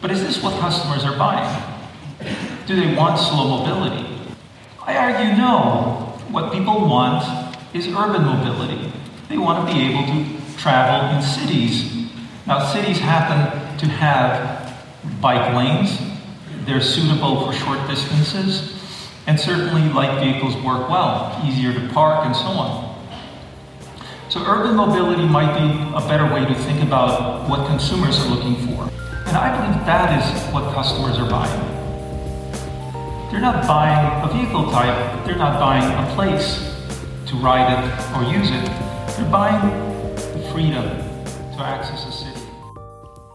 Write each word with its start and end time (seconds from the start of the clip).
But 0.00 0.10
is 0.10 0.22
this 0.22 0.42
what 0.42 0.58
customers 0.60 1.04
are 1.04 1.16
buying? 1.16 1.62
Do 2.66 2.76
they 2.76 2.94
want 2.94 3.18
slow 3.18 3.58
mobility? 3.58 4.06
I 4.86 4.96
argue 4.96 5.36
no. 5.36 6.14
What 6.30 6.52
people 6.52 6.88
want 6.88 7.24
is 7.74 7.86
urban 7.88 8.24
mobility. 8.24 8.92
They 9.28 9.38
want 9.38 9.66
to 9.66 9.74
be 9.74 9.80
able 9.80 10.04
to 10.06 10.56
travel 10.58 11.16
in 11.16 11.22
cities. 11.22 12.10
Now, 12.46 12.64
cities 12.72 12.98
happen 12.98 13.78
to 13.78 13.86
have 13.86 14.74
bike 15.20 15.54
lanes, 15.54 15.98
they're 16.64 16.80
suitable 16.80 17.46
for 17.46 17.52
short 17.52 17.78
distances, 17.88 18.78
and 19.26 19.38
certainly 19.38 19.82
light 19.92 20.18
vehicles 20.20 20.54
work 20.56 20.88
well, 20.88 21.40
easier 21.44 21.72
to 21.72 21.88
park, 21.92 22.26
and 22.26 22.34
so 22.34 22.46
on. 22.46 22.88
So, 24.28 24.44
urban 24.44 24.76
mobility 24.76 25.26
might 25.26 25.54
be 25.58 25.94
a 25.94 26.00
better 26.08 26.32
way 26.32 26.44
to 26.44 26.54
think 26.54 26.82
about 26.82 27.48
what 27.48 27.66
consumers 27.66 28.18
are 28.20 28.28
looking 28.28 28.56
for. 28.66 28.90
And 29.28 29.36
I 29.36 29.48
believe 29.54 29.84
that 29.84 30.08
is 30.18 30.54
what 30.54 30.72
customers 30.72 31.18
are 31.18 31.28
buying. 31.28 31.60
They're 33.30 33.42
not 33.42 33.66
buying 33.66 34.22
a 34.24 34.28
vehicle 34.32 34.70
type, 34.70 34.96
they're 35.26 35.36
not 35.36 35.60
buying 35.60 35.84
a 35.84 36.14
place 36.14 36.58
to 37.26 37.36
ride 37.36 37.68
it 37.74 37.84
or 38.16 38.22
use 38.22 38.50
it. 38.50 38.64
They're 39.16 39.30
buying 39.30 39.60
freedom 40.50 40.86
to 41.54 41.62
access 41.62 42.06
a 42.06 42.12
city. 42.12 42.40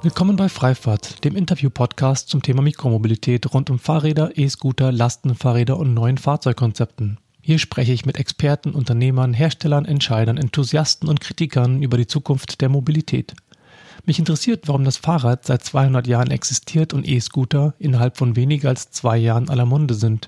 Willkommen 0.02 0.36
bei 0.36 0.50
Freifahrt, 0.50 1.24
dem 1.24 1.36
Interview-Podcast 1.36 2.28
zum 2.28 2.42
Thema 2.42 2.64
Mikromobilität 2.64 3.54
rund 3.54 3.70
um 3.70 3.78
Fahrräder, 3.78 4.36
E-Scooter, 4.36 4.92
Lastenfahrräder 4.92 5.78
und 5.78 5.94
neuen 5.94 6.18
Fahrzeugkonzepten. 6.18 7.20
Hier 7.40 7.60
spreche 7.60 7.92
ich 7.92 8.06
mit 8.06 8.18
Experten, 8.18 8.72
Unternehmern, 8.72 9.34
Herstellern, 9.34 9.86
Entscheidern, 9.86 10.38
Enthusiasten 10.38 11.08
und 11.08 11.20
Kritikern 11.20 11.84
über 11.84 11.98
die 11.98 12.08
Zukunft 12.08 12.62
der 12.62 12.70
Mobilität. 12.70 13.36
Mich 14.06 14.20
interessiert, 14.20 14.68
warum 14.68 14.84
das 14.84 14.98
Fahrrad 14.98 15.46
seit 15.46 15.64
200 15.64 16.08
Jahren 16.08 16.30
existiert 16.30 16.94
und 16.94 17.08
E-Scooter 17.08 17.74
innerhalb 17.80 18.18
von 18.18 18.36
weniger 18.36 18.68
als 18.68 18.92
zwei 18.92 19.16
Jahren 19.16 19.50
aller 19.50 19.66
Munde 19.66 19.94
sind. 19.94 20.28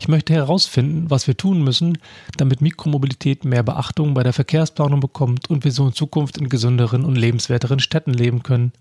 Ich 0.00 0.08
möchte 0.08 0.32
herausfinden, 0.32 1.10
was 1.10 1.26
wir 1.26 1.36
tun 1.36 1.62
müssen, 1.62 1.98
damit 2.38 2.62
Mikromobilität 2.62 3.44
mehr 3.44 3.62
Beachtung 3.62 4.14
bei 4.14 4.22
der 4.22 4.32
Verkehrsplanung 4.32 5.00
bekommt 5.00 5.50
und 5.50 5.64
wir 5.64 5.72
so 5.72 5.86
in 5.86 5.92
Zukunft 5.92 6.38
in 6.38 6.48
gesünderen 6.48 7.04
und 7.04 7.14
lebenswerteren 7.14 7.78
Städten 7.78 8.14
leben 8.14 8.42
können. 8.42 8.72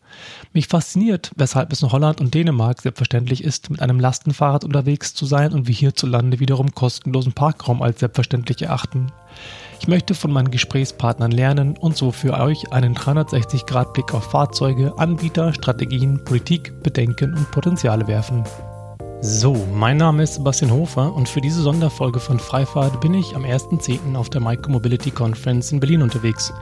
Mich 0.54 0.68
fasziniert, 0.68 1.32
weshalb 1.36 1.74
es 1.74 1.82
in 1.82 1.92
Holland 1.92 2.22
und 2.22 2.34
Dänemark 2.34 2.82
selbstverständlich 2.82 3.44
ist, 3.44 3.70
mit 3.70 3.82
einem 3.82 4.00
Lastenfahrrad 4.00 4.64
unterwegs 4.64 5.14
zu 5.14 5.26
sein 5.26 5.52
und 5.52 5.68
wir 5.68 5.76
hierzulande 5.76 6.40
wiederum 6.40 6.74
kostenlosen 6.74 7.34
Parkraum 7.34 7.82
als 7.82 8.00
selbstverständlich 8.00 8.62
erachten. 8.62 9.12
Ich 9.80 9.88
möchte 9.88 10.14
von 10.14 10.32
meinen 10.32 10.52
Gesprächspartnern 10.52 11.32
lernen 11.32 11.78
und 11.78 11.96
so 11.96 12.12
für 12.12 12.34
euch 12.34 12.72
einen 12.74 12.96
360-Grad-Blick 12.96 14.14
auf 14.14 14.26
Fahrzeuge, 14.26 14.94
Anbieter, 14.98 15.54
Strategien, 15.54 16.24
Politik, 16.26 16.84
Bedenken 16.84 17.34
und 17.34 17.50
Potenziale 17.52 18.06
werfen. 18.08 18.44
So, 19.22 19.56
mein 19.74 19.98
Name 19.98 20.24
ist 20.24 20.36
Sebastian 20.36 20.72
Hofer 20.72 21.14
und 21.14 21.28
für 21.28 21.42
diese 21.42 21.62
Sonderfolge 21.62 22.20
von 22.20 22.40
Freifahrt 22.40 23.00
bin 23.02 23.14
ich 23.14 23.36
am 23.36 23.44
1.10. 23.44 24.16
auf 24.16 24.30
der 24.30 24.42
Micromobility 24.42 25.12
Conference 25.12 25.72
in 25.72 25.80
Berlin 25.80 26.02
unterwegs. 26.02 26.54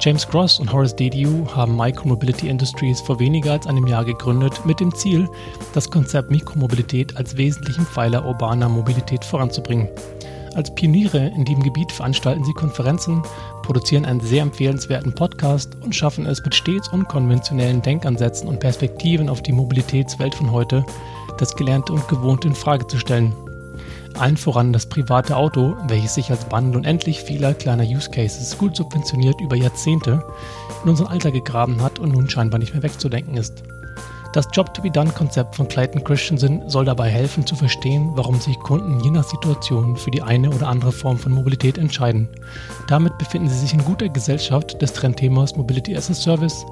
James 0.00 0.28
Cross 0.28 0.60
und 0.60 0.72
Horace 0.72 0.96
Dediu 0.96 1.46
haben 1.54 1.76
Micromobility 1.76 2.48
Industries 2.48 3.00
vor 3.00 3.18
weniger 3.18 3.52
als 3.52 3.66
einem 3.66 3.86
Jahr 3.86 4.04
gegründet 4.04 4.64
mit 4.66 4.80
dem 4.80 4.94
Ziel, 4.94 5.28
das 5.72 5.90
Konzept 5.90 6.30
Mikromobilität 6.30 7.16
als 7.16 7.36
wesentlichen 7.36 7.86
Pfeiler 7.86 8.26
urbaner 8.26 8.68
Mobilität 8.68 9.24
voranzubringen. 9.24 9.88
Als 10.56 10.74
Pioniere 10.74 11.18
in 11.36 11.44
diesem 11.44 11.62
Gebiet 11.62 11.92
veranstalten 11.92 12.42
sie 12.42 12.54
Konferenzen, 12.54 13.22
produzieren 13.62 14.06
einen 14.06 14.20
sehr 14.20 14.40
empfehlenswerten 14.40 15.14
Podcast 15.14 15.76
und 15.82 15.94
schaffen 15.94 16.24
es 16.24 16.42
mit 16.42 16.54
stets 16.54 16.88
unkonventionellen 16.88 17.82
Denkansätzen 17.82 18.48
und 18.48 18.58
Perspektiven 18.58 19.28
auf 19.28 19.42
die 19.42 19.52
Mobilitätswelt 19.52 20.34
von 20.34 20.50
heute, 20.52 20.82
das 21.36 21.56
Gelernte 21.56 21.92
und 21.92 22.08
Gewohnte 22.08 22.48
in 22.48 22.54
Frage 22.54 22.86
zu 22.86 22.98
stellen. 22.98 23.34
Allen 24.14 24.38
voran 24.38 24.72
das 24.72 24.86
private 24.86 25.36
Auto, 25.36 25.76
welches 25.88 26.14
sich 26.14 26.30
als 26.30 26.46
Bundle 26.46 26.78
und 26.78 26.86
endlich 26.86 27.20
vieler 27.20 27.52
kleiner 27.52 27.84
Use 27.84 28.10
Cases 28.10 28.56
gut 28.56 28.76
subventioniert 28.76 29.38
über 29.42 29.56
Jahrzehnte 29.56 30.24
in 30.84 30.88
unseren 30.88 31.08
Alltag 31.08 31.34
gegraben 31.34 31.82
hat 31.82 31.98
und 31.98 32.12
nun 32.12 32.30
scheinbar 32.30 32.58
nicht 32.58 32.72
mehr 32.72 32.82
wegzudenken 32.82 33.36
ist. 33.36 33.62
Das 34.36 34.48
Job-to-be-done-Konzept 34.52 35.56
von 35.56 35.66
Clayton 35.66 36.04
Christensen 36.04 36.68
soll 36.68 36.84
dabei 36.84 37.08
helfen 37.08 37.46
zu 37.46 37.56
verstehen, 37.56 38.10
warum 38.16 38.38
sich 38.38 38.58
Kunden 38.58 39.00
je 39.00 39.10
nach 39.10 39.24
Situation 39.24 39.96
für 39.96 40.10
die 40.10 40.20
eine 40.20 40.50
oder 40.50 40.68
andere 40.68 40.92
Form 40.92 41.16
von 41.16 41.32
Mobilität 41.32 41.78
entscheiden. 41.78 42.28
Damit 42.86 43.16
befinden 43.16 43.48
sie 43.48 43.56
sich 43.56 43.72
in 43.72 43.82
guter 43.82 44.10
Gesellschaft 44.10 44.82
des 44.82 44.92
Trendthemas 44.92 45.56
Mobility 45.56 45.96
as 45.96 46.10
a 46.10 46.14
Service 46.14 46.66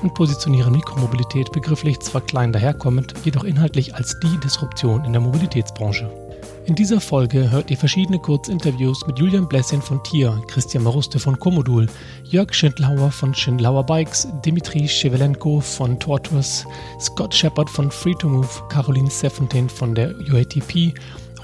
und 0.00 0.14
positionieren 0.14 0.72
Mikromobilität 0.72 1.50
begrifflich 1.50 1.98
zwar 1.98 2.20
klein 2.20 2.52
daherkommend, 2.52 3.14
jedoch 3.24 3.42
inhaltlich 3.42 3.96
als 3.96 4.20
die 4.20 4.38
Disruption 4.38 5.04
in 5.04 5.10
der 5.10 5.20
Mobilitätsbranche. 5.20 6.27
In 6.66 6.74
dieser 6.74 7.00
Folge 7.00 7.50
hört 7.50 7.70
ihr 7.70 7.76
verschiedene 7.76 8.18
Kurzinterviews 8.18 9.06
mit 9.06 9.18
Julian 9.18 9.48
Blessin 9.48 9.80
von 9.80 10.02
Tier, 10.04 10.38
Christian 10.48 10.84
Maruste 10.84 11.18
von 11.18 11.38
Komodul, 11.38 11.88
Jörg 12.24 12.52
Schindlauer 12.52 13.10
von 13.10 13.34
Schindlauer 13.34 13.84
Bikes, 13.84 14.28
Dimitri 14.44 14.86
Shevelenko 14.86 15.60
von 15.60 15.98
Tortoise, 15.98 16.66
Scott 17.00 17.34
Shepard 17.34 17.70
von 17.70 17.90
Free2Move, 17.90 18.68
Caroline 18.68 19.10
Sefontaine 19.10 19.68
von 19.68 19.94
der 19.94 20.14
UATP, 20.30 20.92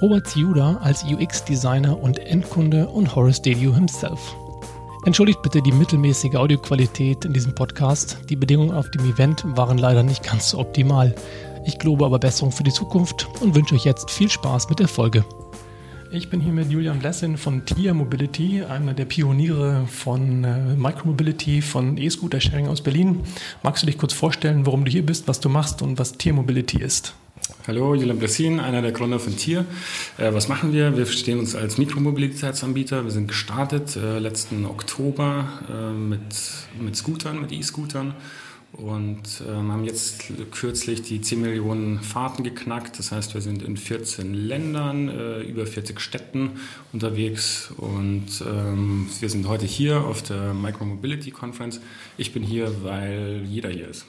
Robert 0.03 0.27
Ziuda 0.27 0.77
als 0.83 1.05
UX-Designer 1.05 1.99
und 1.99 2.19
Endkunde 2.19 2.87
und 2.89 3.15
Horace 3.17 3.41
Dedew 3.41 3.75
himself. 3.75 4.35
Entschuldigt 5.07 5.43
bitte 5.43 5.61
die 5.61 5.73
mittelmäßige 5.73 6.35
Audioqualität 6.35 7.27
in 7.27 7.35
diesem 7.35 7.55
Podcast. 7.55 8.19
Die 8.31 8.37
Bedingungen 8.37 8.73
auf 8.73 8.91
dem 8.91 9.05
Event 9.05 9.45
waren 9.45 9.77
leider 9.77 10.03
nicht 10.03 10.23
ganz 10.23 10.51
so 10.51 10.59
optimal. 10.59 11.15
Ich 11.67 11.79
glaube 11.79 12.05
aber 12.05 12.19
Besserung 12.19 12.53
für 12.53 12.63
die 12.63 12.73
Zukunft 12.73 13.27
und 13.41 13.55
wünsche 13.55 13.75
euch 13.75 13.85
jetzt 13.85 14.11
viel 14.11 14.31
Spaß 14.31 14.69
mit 14.69 14.81
der 14.81 14.89
Folge. 14.89 15.25
Ich 16.13 16.29
bin 16.29 16.41
hier 16.41 16.53
mit 16.53 16.71
Julian 16.71 16.99
Blessin 16.99 17.39
von 17.39 17.65
TIA 17.65 17.95
Mobility, 17.95 18.63
einer 18.63 18.93
der 18.93 19.07
Pioniere 19.07 19.87
von 19.89 20.45
äh, 20.45 20.77
Micromobility, 20.77 21.63
von 21.63 21.97
E-Scooter 21.97 22.41
Sharing 22.41 22.69
aus 22.69 22.83
Berlin. 22.83 23.21
Magst 23.63 23.83
du 23.83 23.87
dich 23.87 23.97
kurz 23.97 24.13
vorstellen, 24.13 24.67
warum 24.67 24.85
du 24.85 24.91
hier 24.91 25.05
bist, 25.05 25.27
was 25.27 25.41
du 25.41 25.49
machst 25.49 25.81
und 25.81 25.99
was 25.99 26.13
TIA 26.13 26.35
Mobility 26.35 26.81
ist? 26.83 27.15
Hallo, 27.67 27.95
Julian 27.95 28.19
Blessin, 28.19 28.61
einer 28.61 28.83
der 28.83 28.93
Gründer 28.93 29.19
von 29.19 29.35
TIR. 29.35 29.65
Äh, 30.19 30.35
was 30.35 30.49
machen 30.49 30.73
wir? 30.75 30.97
Wir 30.97 31.07
verstehen 31.07 31.39
uns 31.39 31.57
als 31.57 31.79
Mikromobilitätsanbieter. 31.79 33.05
Wir 33.05 33.11
sind 33.11 33.27
gestartet 33.27 33.97
äh, 33.97 34.19
letzten 34.19 34.67
Oktober 34.67 35.49
mit, 35.97 36.21
mit 36.79 36.95
Scootern, 36.95 37.41
mit 37.41 37.53
E-Scootern 37.53 38.15
und 38.77 39.43
ähm, 39.49 39.73
haben 39.73 39.85
jetzt 39.85 40.25
kürzlich 40.51 41.03
die 41.03 41.21
10 41.21 41.41
Millionen 41.41 42.01
Fahrten 42.01 42.43
geknackt. 42.43 42.99
Das 42.99 43.13
heißt, 43.13 43.35
wir 43.35 43.41
sind 43.41 43.63
in 43.63 43.77
14 43.77 44.35
Ländern, 44.35 45.09
äh, 45.09 45.41
über 45.43 45.67
40 45.67 46.01
Städten 46.01 46.53
unterwegs 46.93 47.73
und 47.77 48.27
ähm, 48.47 49.09
wir 49.21 49.29
sind 49.29 49.49
heute 49.49 49.67
hier 49.67 50.05
auf 50.05 50.23
der 50.23 50.55
Micromobility 50.55 51.31
Conference. 51.31 51.81
Ich 52.17 52.33
bin 52.33 52.43
hier, 52.43 52.83
weil 52.83 53.43
jeder 53.47 53.71
hier 53.71 53.89
ist. 53.89 54.07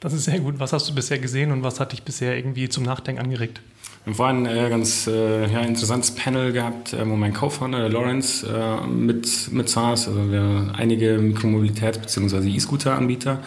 Das 0.00 0.12
ist 0.12 0.24
sehr 0.24 0.40
gut. 0.40 0.58
Was 0.58 0.72
hast 0.72 0.88
du 0.88 0.94
bisher 0.94 1.18
gesehen 1.18 1.50
und 1.50 1.62
was 1.62 1.80
hat 1.80 1.92
dich 1.92 2.02
bisher 2.02 2.36
irgendwie 2.36 2.68
zum 2.68 2.84
Nachdenken 2.84 3.22
angeregt? 3.22 3.60
Wir 4.04 4.10
haben 4.10 4.16
vorhin 4.16 4.46
ein 4.46 4.66
äh, 4.66 4.68
ganz 4.68 5.06
äh, 5.06 5.50
ja, 5.50 5.60
interessantes 5.60 6.10
Panel 6.10 6.52
gehabt, 6.52 6.92
äh, 6.92 7.08
wo 7.08 7.16
mein 7.16 7.32
Co-Founder, 7.32 7.78
der 7.78 7.88
Lawrence, 7.88 8.46
mit, 8.86 9.50
mit 9.50 9.68
saß. 9.70 10.08
Also 10.08 10.30
wir 10.30 10.74
einige 10.76 11.16
Mikromobilität- 11.18 12.00
bzw. 12.00 12.50
E-Scooter-Anbieter 12.50 13.40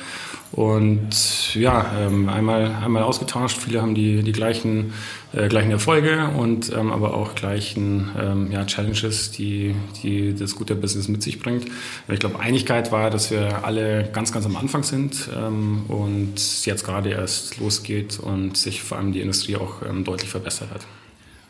und 0.52 1.56
ja, 1.56 1.92
ähm, 2.00 2.30
einmal, 2.30 2.76
einmal 2.84 3.04
ausgetauscht. 3.04 3.58
Viele 3.58 3.82
haben 3.82 3.96
die, 3.96 4.24
die 4.24 4.32
gleichen, 4.32 4.94
äh, 5.34 5.48
gleichen 5.48 5.72
Erfolge 5.72 6.30
und 6.38 6.72
ähm, 6.74 6.92
aber 6.92 7.14
auch 7.14 7.36
gleichen 7.36 8.10
ähm, 8.20 8.52
ja, 8.52 8.66
Challenges, 8.66 9.32
die, 9.32 9.76
die 10.02 10.34
das 10.34 10.56
gute 10.56 10.76
Business 10.76 11.08
mit 11.10 11.22
sich 11.22 11.40
bringt. 11.40 11.66
Ich 12.08 12.20
glaube, 12.20 12.40
Einigkeit 12.40 12.92
war, 12.92 13.10
dass 13.10 13.30
wir 13.30 13.66
alle 13.66 14.10
ganz, 14.14 14.32
ganz 14.32 14.46
am 14.46 14.56
Anfang 14.56 14.84
sind 14.84 15.30
ähm, 15.38 15.84
und 15.90 16.66
jetzt 16.66 16.86
gerade 16.86 17.10
erst 17.10 17.60
losgeht 17.60 18.20
und 18.20 18.56
sich 18.56 18.82
vor 18.82 18.98
allem 18.98 19.12
die 19.12 19.22
Industrie 19.22 19.58
auch 19.58 19.82
ähm, 19.88 20.04
deutlich 20.04 20.30
verbessert 20.30 20.70
hat. 20.74 20.88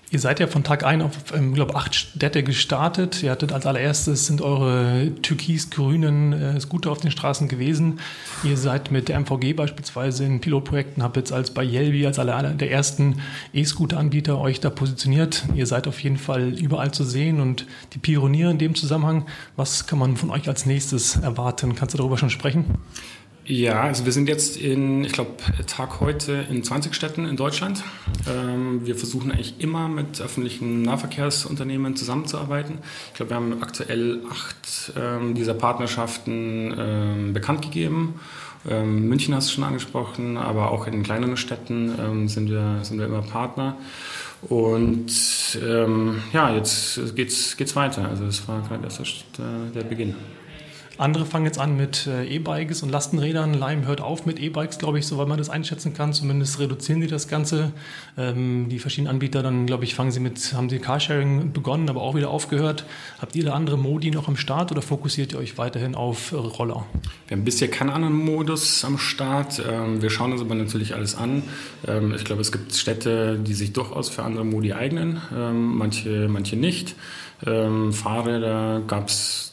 Ihr 0.09 0.19
seid 0.19 0.39
ja 0.39 0.47
von 0.47 0.63
Tag 0.63 0.85
ein 0.85 1.01
auf, 1.01 1.33
ähm, 1.35 1.53
glaube 1.53 1.75
acht 1.75 1.93
Städte 1.93 2.41
gestartet. 2.41 3.21
Ihr 3.23 3.31
hattet 3.31 3.51
als 3.51 3.65
allererstes 3.65 4.25
sind 4.25 4.41
eure 4.41 5.11
türkis-grünen 5.21 6.31
äh, 6.31 6.59
Scooter 6.61 6.91
auf 6.91 7.01
den 7.01 7.11
Straßen 7.11 7.49
gewesen. 7.49 7.99
Ihr 8.41 8.55
seid 8.55 8.89
mit 8.89 9.09
der 9.09 9.19
MVG 9.19 9.51
beispielsweise 9.51 10.23
in 10.23 10.39
Pilotprojekten, 10.39 11.03
habt 11.03 11.17
jetzt 11.17 11.33
als 11.33 11.51
bei 11.51 11.61
Yelby, 11.61 12.05
als 12.05 12.19
einer 12.19 12.53
der 12.53 12.71
ersten 12.71 13.17
E-Scooter-Anbieter 13.51 14.39
euch 14.39 14.61
da 14.61 14.69
positioniert. 14.69 15.43
Ihr 15.55 15.65
seid 15.65 15.89
auf 15.89 15.99
jeden 16.01 16.17
Fall 16.17 16.57
überall 16.57 16.91
zu 16.91 17.03
sehen 17.03 17.41
und 17.41 17.65
die 17.91 17.99
Pioniere 17.99 18.51
in 18.51 18.59
dem 18.59 18.75
Zusammenhang. 18.75 19.25
Was 19.57 19.87
kann 19.87 19.99
man 19.99 20.15
von 20.15 20.29
euch 20.29 20.47
als 20.47 20.65
nächstes 20.65 21.17
erwarten? 21.17 21.75
Kannst 21.75 21.95
du 21.95 21.97
darüber 21.97 22.17
schon 22.17 22.29
sprechen? 22.29 22.77
Ja, 23.49 23.83
also 23.83 24.03
wir 24.03 24.11
sind 24.11 24.27
jetzt 24.27 24.57
in, 24.57 25.05
ich 25.05 25.13
glaube, 25.13 25.31
Tag 25.67 26.01
heute 26.01 26.45
in 26.49 26.65
20 26.65 26.93
Städten 26.93 27.25
in 27.25 27.37
Deutschland. 27.37 27.81
Ähm, 28.29 28.85
wir 28.85 28.95
versuchen 28.95 29.31
eigentlich 29.31 29.55
immer 29.59 29.87
mit 29.87 30.19
öffentlichen 30.19 30.81
Nahverkehrsunternehmen 30.81 31.95
zusammenzuarbeiten. 31.95 32.79
Ich 33.07 33.13
glaube, 33.13 33.31
wir 33.31 33.35
haben 33.37 33.63
aktuell 33.63 34.19
acht 34.29 34.91
ähm, 34.97 35.33
dieser 35.33 35.53
Partnerschaften 35.53 36.75
ähm, 36.77 37.33
bekannt 37.33 37.61
gegeben 37.61 38.19
Ähm, 38.69 39.07
München 39.07 39.33
hast 39.33 39.47
du 39.47 39.53
schon 39.53 39.63
angesprochen, 39.63 40.35
aber 40.35 40.71
auch 40.71 40.85
in 40.85 41.01
kleineren 41.03 41.37
Städten 41.37 41.95
ähm, 41.97 42.27
sind, 42.27 42.49
wir, 42.49 42.79
sind 42.81 42.99
wir 42.99 43.05
immer 43.05 43.21
Partner. 43.21 43.77
Und 44.41 45.09
ähm, 45.65 46.21
ja, 46.33 46.53
jetzt 46.53 47.15
geht's, 47.15 47.55
geht's 47.55 47.77
weiter. 47.77 48.09
Also 48.09 48.25
das 48.25 48.45
war 48.49 48.61
gerade 48.67 48.83
erst 48.83 48.99
der, 49.37 49.71
der 49.73 49.87
Beginn. 49.87 50.15
Andere 50.97 51.27
fangen 51.27 51.45
jetzt 51.45 51.59
an 51.59 51.77
mit 51.77 52.07
äh, 52.07 52.25
E-Bikes 52.25 52.81
und 52.81 52.89
Lastenrädern. 52.89 53.53
Lime 53.53 53.85
hört 53.85 54.01
auf 54.01 54.25
mit 54.25 54.39
E-Bikes, 54.39 54.79
glaube 54.79 54.97
ich, 54.97 55.05
soweit 55.05 55.27
man 55.27 55.37
das 55.37 55.47
einschätzen 55.47 55.93
kann. 55.93 56.11
Zumindest 56.11 56.59
reduzieren 56.59 57.01
sie 57.01 57.07
das 57.07 57.27
Ganze. 57.27 57.71
Ähm, 58.17 58.67
die 58.69 58.79
verschiedenen 58.79 59.11
Anbieter, 59.11 59.43
dann 59.43 59.67
glaube 59.67 59.83
ich, 59.83 59.93
fangen 59.93 60.09
sie 60.09 60.19
mit, 60.19 60.53
haben 60.53 60.69
sie 60.69 60.79
Carsharing 60.79 61.53
begonnen, 61.53 61.87
aber 61.87 62.01
auch 62.01 62.15
wieder 62.15 62.31
aufgehört. 62.31 62.85
Habt 63.19 63.35
ihr 63.35 63.45
da 63.45 63.53
andere 63.53 63.77
Modi 63.77 64.09
noch 64.09 64.27
am 64.27 64.37
Start 64.37 64.71
oder 64.71 64.81
fokussiert 64.81 65.33
ihr 65.33 65.39
euch 65.39 65.59
weiterhin 65.59 65.93
auf 65.93 66.33
Roller? 66.33 66.87
Wir 67.27 67.37
haben 67.37 67.45
bisher 67.45 67.67
keinen 67.67 67.91
anderen 67.91 68.15
Modus 68.15 68.83
am 68.83 68.97
Start. 68.97 69.61
Ähm, 69.69 70.01
wir 70.01 70.09
schauen 70.09 70.31
uns 70.31 70.41
aber 70.41 70.55
natürlich 70.55 70.95
alles 70.95 71.13
an. 71.13 71.43
Ähm, 71.87 72.15
ich 72.15 72.25
glaube, 72.25 72.41
es 72.41 72.51
gibt 72.51 72.73
Städte, 72.73 73.37
die 73.37 73.53
sich 73.53 73.71
durchaus 73.71 74.09
für 74.09 74.23
andere 74.23 74.45
Modi 74.45 74.73
eignen, 74.73 75.21
ähm, 75.35 75.77
manche, 75.77 76.27
manche 76.27 76.55
nicht. 76.55 76.95
Ähm, 77.45 77.93
Fahrräder 77.93 78.81
gab 78.87 79.09
es 79.09 79.43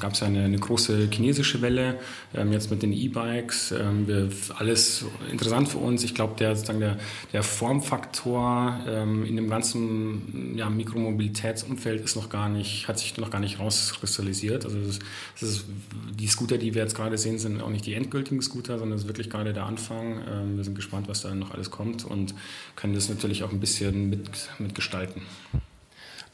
gab's 0.00 0.22
eine, 0.22 0.44
eine 0.44 0.58
große 0.58 1.08
chinesische 1.10 1.60
Welle, 1.60 1.98
ähm, 2.34 2.52
jetzt 2.52 2.70
mit 2.70 2.82
den 2.82 2.92
E-Bikes. 2.92 3.72
Ähm, 3.72 4.30
alles 4.56 5.04
interessant 5.30 5.68
für 5.68 5.78
uns. 5.78 6.02
Ich 6.02 6.14
glaube, 6.14 6.34
der, 6.38 6.54
der, 6.54 6.98
der 7.32 7.42
Formfaktor 7.42 8.80
ähm, 8.86 9.24
in 9.24 9.36
dem 9.36 9.48
ganzen 9.48 10.56
ja, 10.56 10.70
Mikromobilitätsumfeld 10.70 12.02
ist 12.02 12.16
noch 12.16 12.28
gar 12.28 12.48
nicht, 12.48 12.88
hat 12.88 12.98
sich 12.98 13.16
noch 13.16 13.30
gar 13.30 13.40
nicht 13.40 13.58
rauskristallisiert. 13.58 14.64
Also 14.64 14.78
das, 14.80 14.98
das 15.40 15.48
ist, 15.50 15.66
die 16.18 16.26
Scooter, 16.26 16.58
die 16.58 16.74
wir 16.74 16.82
jetzt 16.82 16.94
gerade 16.94 17.18
sehen, 17.18 17.38
sind 17.38 17.60
auch 17.60 17.70
nicht 17.70 17.86
die 17.86 17.94
endgültigen 17.94 18.40
Scooter, 18.42 18.78
sondern 18.78 18.96
es 18.96 19.02
ist 19.02 19.08
wirklich 19.08 19.30
gerade 19.30 19.52
der 19.52 19.66
Anfang. 19.66 20.22
Ähm, 20.30 20.56
wir 20.56 20.64
sind 20.64 20.74
gespannt, 20.74 21.08
was 21.08 21.22
da 21.22 21.34
noch 21.34 21.50
alles 21.50 21.70
kommt 21.70 22.04
und 22.04 22.34
können 22.76 22.94
das 22.94 23.08
natürlich 23.08 23.44
auch 23.44 23.52
ein 23.52 23.60
bisschen 23.60 24.10
mit, 24.10 24.48
mitgestalten. 24.58 25.22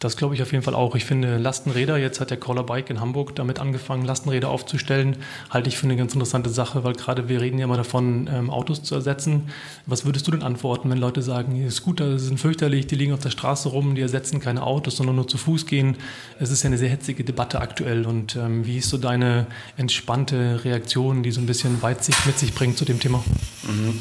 Das 0.01 0.17
glaube 0.17 0.35
ich 0.35 0.41
auf 0.41 0.51
jeden 0.51 0.65
Fall 0.65 0.75
auch. 0.75 0.97
Ich 0.97 1.05
finde 1.05 1.37
Lastenräder, 1.37 1.99
jetzt 1.99 2.21
hat 2.21 2.31
der 2.31 2.39
Caller 2.39 2.63
Bike 2.63 2.89
in 2.89 3.01
Hamburg 3.01 3.37
damit 3.37 3.59
angefangen, 3.59 4.07
Lastenräder 4.07 4.49
aufzustellen, 4.49 5.19
halte 5.51 5.69
ich 5.69 5.77
für 5.77 5.85
eine 5.85 5.95
ganz 5.95 6.15
interessante 6.15 6.49
Sache, 6.49 6.85
weil 6.85 6.95
gerade 6.95 7.29
wir 7.29 7.43
reden 7.43 7.59
ja 7.59 7.67
immer 7.67 7.77
davon, 7.77 8.27
ähm, 8.33 8.49
Autos 8.49 8.83
zu 8.83 8.95
ersetzen. 8.95 9.51
Was 9.85 10.07
würdest 10.07 10.27
du 10.27 10.31
denn 10.31 10.43
antworten, 10.43 10.89
wenn 10.89 10.97
Leute 10.97 11.21
sagen, 11.21 11.71
Scooter 11.71 12.19
sind 12.19 12.41
fürchterlich, 12.41 12.87
die 12.87 12.95
liegen 12.95 13.13
auf 13.13 13.21
der 13.21 13.29
Straße 13.29 13.69
rum, 13.69 13.95
die 13.95 14.01
ersetzen 14.01 14.41
keine 14.41 14.63
Autos, 14.63 14.97
sondern 14.97 15.17
nur 15.17 15.29
zu 15.29 15.37
Fuß 15.37 15.67
gehen? 15.67 15.99
Es 16.39 16.51
ist 16.51 16.63
ja 16.63 16.69
eine 16.69 16.79
sehr 16.79 16.89
hetzige 16.89 17.23
Debatte 17.23 17.61
aktuell. 17.61 18.07
Und 18.07 18.37
ähm, 18.37 18.65
wie 18.65 18.79
ist 18.79 18.89
so 18.89 18.97
deine 18.97 19.49
entspannte 19.77 20.65
Reaktion, 20.65 21.23
die 21.23 21.31
so 21.31 21.43
ein 21.43 21.47
bisschen 21.47 21.83
Weitsicht 21.83 22.25
mit 22.25 22.39
sich 22.39 22.55
bringt 22.55 22.79
zu 22.79 22.87
dem 22.87 23.01
Thema? 23.01 23.23
Mhm. 23.65 23.99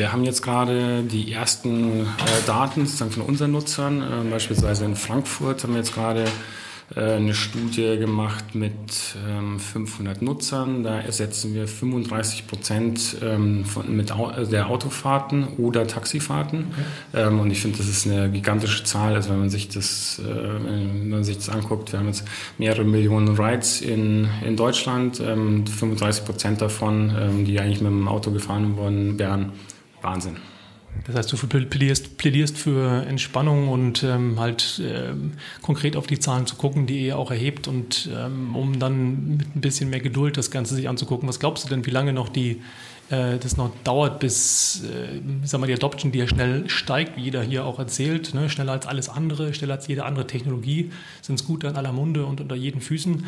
Wir 0.00 0.14
haben 0.14 0.24
jetzt 0.24 0.40
gerade 0.40 1.02
die 1.02 1.30
ersten 1.30 2.00
äh, 2.00 2.06
Daten 2.46 2.86
sozusagen 2.86 3.10
von 3.10 3.22
unseren 3.22 3.50
Nutzern. 3.50 4.00
Äh, 4.00 4.30
beispielsweise 4.30 4.86
in 4.86 4.96
Frankfurt 4.96 5.62
haben 5.62 5.74
wir 5.74 5.80
jetzt 5.80 5.92
gerade 5.92 6.24
äh, 6.96 7.16
eine 7.16 7.34
Studie 7.34 7.98
gemacht 7.98 8.54
mit 8.54 8.72
ähm, 9.28 9.60
500 9.60 10.22
Nutzern. 10.22 10.84
Da 10.84 11.00
ersetzen 11.00 11.52
wir 11.52 11.68
35 11.68 12.46
Prozent 12.46 13.18
ähm, 13.20 13.66
von, 13.66 13.94
mit 13.94 14.10
Au 14.10 14.30
äh, 14.30 14.46
der 14.46 14.70
Autofahrten 14.70 15.48
oder 15.58 15.86
Taxifahrten. 15.86 16.68
Okay. 17.12 17.26
Ähm, 17.26 17.38
und 17.38 17.50
ich 17.50 17.60
finde, 17.60 17.76
das 17.76 17.86
ist 17.86 18.06
eine 18.06 18.30
gigantische 18.30 18.84
Zahl. 18.84 19.14
Also 19.14 19.28
wenn 19.28 19.40
man 19.40 19.50
sich 19.50 19.68
das, 19.68 20.18
äh, 20.18 20.24
wenn 20.24 21.10
man 21.10 21.24
sich 21.24 21.36
das 21.36 21.50
anguckt, 21.50 21.92
wir 21.92 21.98
haben 21.98 22.06
jetzt 22.06 22.24
mehrere 22.56 22.84
Millionen 22.84 23.38
Rides 23.38 23.82
in, 23.82 24.30
in 24.46 24.56
Deutschland. 24.56 25.18
35 25.18 26.20
ähm, 26.20 26.24
Prozent 26.26 26.62
davon, 26.62 27.14
ähm, 27.14 27.44
die 27.44 27.60
eigentlich 27.60 27.82
mit 27.82 27.90
dem 27.90 28.08
Auto 28.08 28.30
gefahren 28.30 28.78
worden 28.78 29.18
wären, 29.18 29.52
Wahnsinn. 30.02 30.36
Das 31.06 31.16
heißt, 31.16 31.32
du 31.32 31.36
plädierst, 31.46 32.18
plädierst 32.18 32.58
für 32.58 33.04
Entspannung 33.06 33.68
und 33.68 34.02
ähm, 34.02 34.38
halt 34.38 34.82
ähm, 34.84 35.32
konkret 35.62 35.96
auf 35.96 36.06
die 36.06 36.18
Zahlen 36.18 36.46
zu 36.46 36.56
gucken, 36.56 36.86
die 36.86 37.06
ihr 37.06 37.18
auch 37.18 37.30
erhebt 37.30 37.68
und 37.68 38.08
ähm, 38.14 38.54
um 38.54 38.78
dann 38.78 39.36
mit 39.36 39.56
ein 39.56 39.60
bisschen 39.60 39.88
mehr 39.90 40.00
Geduld 40.00 40.36
das 40.36 40.50
Ganze 40.50 40.74
sich 40.74 40.88
anzugucken. 40.88 41.28
Was 41.28 41.40
glaubst 41.40 41.64
du 41.64 41.68
denn, 41.68 41.86
wie 41.86 41.90
lange 41.90 42.12
noch 42.12 42.28
die, 42.28 42.60
äh, 43.08 43.38
das 43.38 43.56
noch 43.56 43.70
dauert, 43.82 44.20
bis 44.20 44.84
äh, 44.84 45.20
sag 45.44 45.60
mal, 45.60 45.68
die 45.68 45.74
Adoption, 45.74 46.12
die 46.12 46.18
ja 46.18 46.28
schnell 46.28 46.68
steigt, 46.68 47.16
wie 47.16 47.22
jeder 47.22 47.42
hier 47.42 47.64
auch 47.64 47.78
erzählt, 47.78 48.34
ne? 48.34 48.50
schneller 48.50 48.72
als 48.72 48.86
alles 48.86 49.08
andere, 49.08 49.54
schneller 49.54 49.74
als 49.74 49.86
jede 49.86 50.04
andere 50.04 50.26
Technologie, 50.26 50.90
sind 51.22 51.38
Scooter 51.38 51.70
in 51.70 51.76
aller 51.76 51.92
Munde 51.92 52.26
und 52.26 52.40
unter 52.40 52.56
jeden 52.56 52.80
Füßen. 52.80 53.24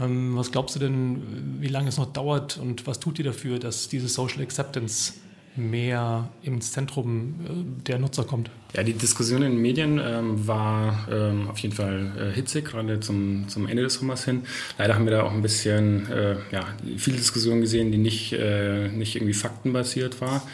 Ähm, 0.00 0.36
was 0.36 0.52
glaubst 0.52 0.76
du 0.76 0.80
denn, 0.80 1.58
wie 1.60 1.68
lange 1.68 1.88
es 1.88 1.96
noch 1.96 2.12
dauert 2.12 2.58
und 2.58 2.86
was 2.86 3.00
tut 3.00 3.18
ihr 3.18 3.24
dafür, 3.24 3.58
dass 3.58 3.88
diese 3.88 4.08
Social 4.08 4.42
Acceptance 4.42 5.14
mehr 5.56 6.28
ins 6.42 6.72
Zentrum 6.72 7.34
äh, 7.44 7.82
der 7.82 7.98
Nutzer 7.98 8.24
kommt. 8.24 8.50
Ja, 8.76 8.82
die 8.82 8.92
Diskussion 8.92 9.42
in 9.42 9.52
den 9.52 9.62
Medien 9.62 9.98
ähm, 9.98 10.46
war 10.46 11.08
ähm, 11.10 11.48
auf 11.48 11.56
jeden 11.60 11.74
Fall 11.74 12.12
äh, 12.18 12.34
hitzig, 12.34 12.66
gerade 12.66 13.00
zum, 13.00 13.48
zum 13.48 13.66
Ende 13.66 13.82
des 13.82 13.94
Sommers 13.94 14.26
hin. 14.26 14.42
Leider 14.76 14.94
haben 14.94 15.06
wir 15.06 15.12
da 15.12 15.22
auch 15.22 15.32
ein 15.32 15.40
bisschen 15.40 16.10
äh, 16.10 16.36
ja, 16.52 16.66
viele 16.98 17.16
Diskussionen 17.16 17.62
gesehen, 17.62 17.90
die 17.90 17.96
nicht, 17.96 18.34
äh, 18.34 18.88
nicht 18.88 19.16
irgendwie 19.16 19.32
faktenbasiert 19.32 20.20
war. 20.20 20.46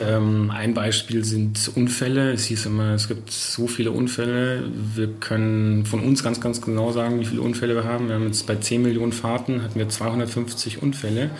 Ähm, 0.00 0.50
ein 0.50 0.72
Beispiel 0.72 1.26
sind 1.26 1.70
Unfälle. 1.74 2.32
Es 2.32 2.46
hieß 2.46 2.64
immer, 2.64 2.94
es 2.94 3.06
gibt 3.06 3.30
so 3.30 3.66
viele 3.66 3.90
Unfälle. 3.90 4.62
Wir 4.94 5.08
können 5.20 5.84
von 5.84 6.00
uns 6.00 6.22
ganz, 6.22 6.40
ganz 6.40 6.62
genau 6.62 6.92
sagen, 6.92 7.20
wie 7.20 7.26
viele 7.26 7.42
Unfälle 7.42 7.74
wir 7.74 7.84
haben. 7.84 8.08
Wir 8.08 8.14
haben 8.14 8.24
jetzt 8.24 8.46
bei 8.46 8.56
10 8.56 8.80
Millionen 8.80 9.12
Fahrten 9.12 9.62
hatten 9.62 9.78
wir 9.78 9.90
250 9.90 10.82
Unfälle. 10.82 11.30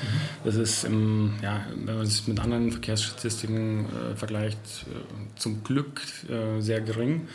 Das 0.45 0.57
ist, 0.57 0.85
im, 0.85 1.33
ja, 1.43 1.65
wenn 1.87 1.97
man 1.97 2.05
es 2.05 2.27
mit 2.27 2.39
anderen 2.39 2.71
Verkehrsstatistiken 2.71 3.87
äh, 3.87 4.15
vergleicht, 4.15 4.59
äh, 4.59 5.39
zum 5.39 5.65
Glück 5.65 6.03
äh, 6.29 6.61
sehr 6.61 6.81
gering. 6.81 7.29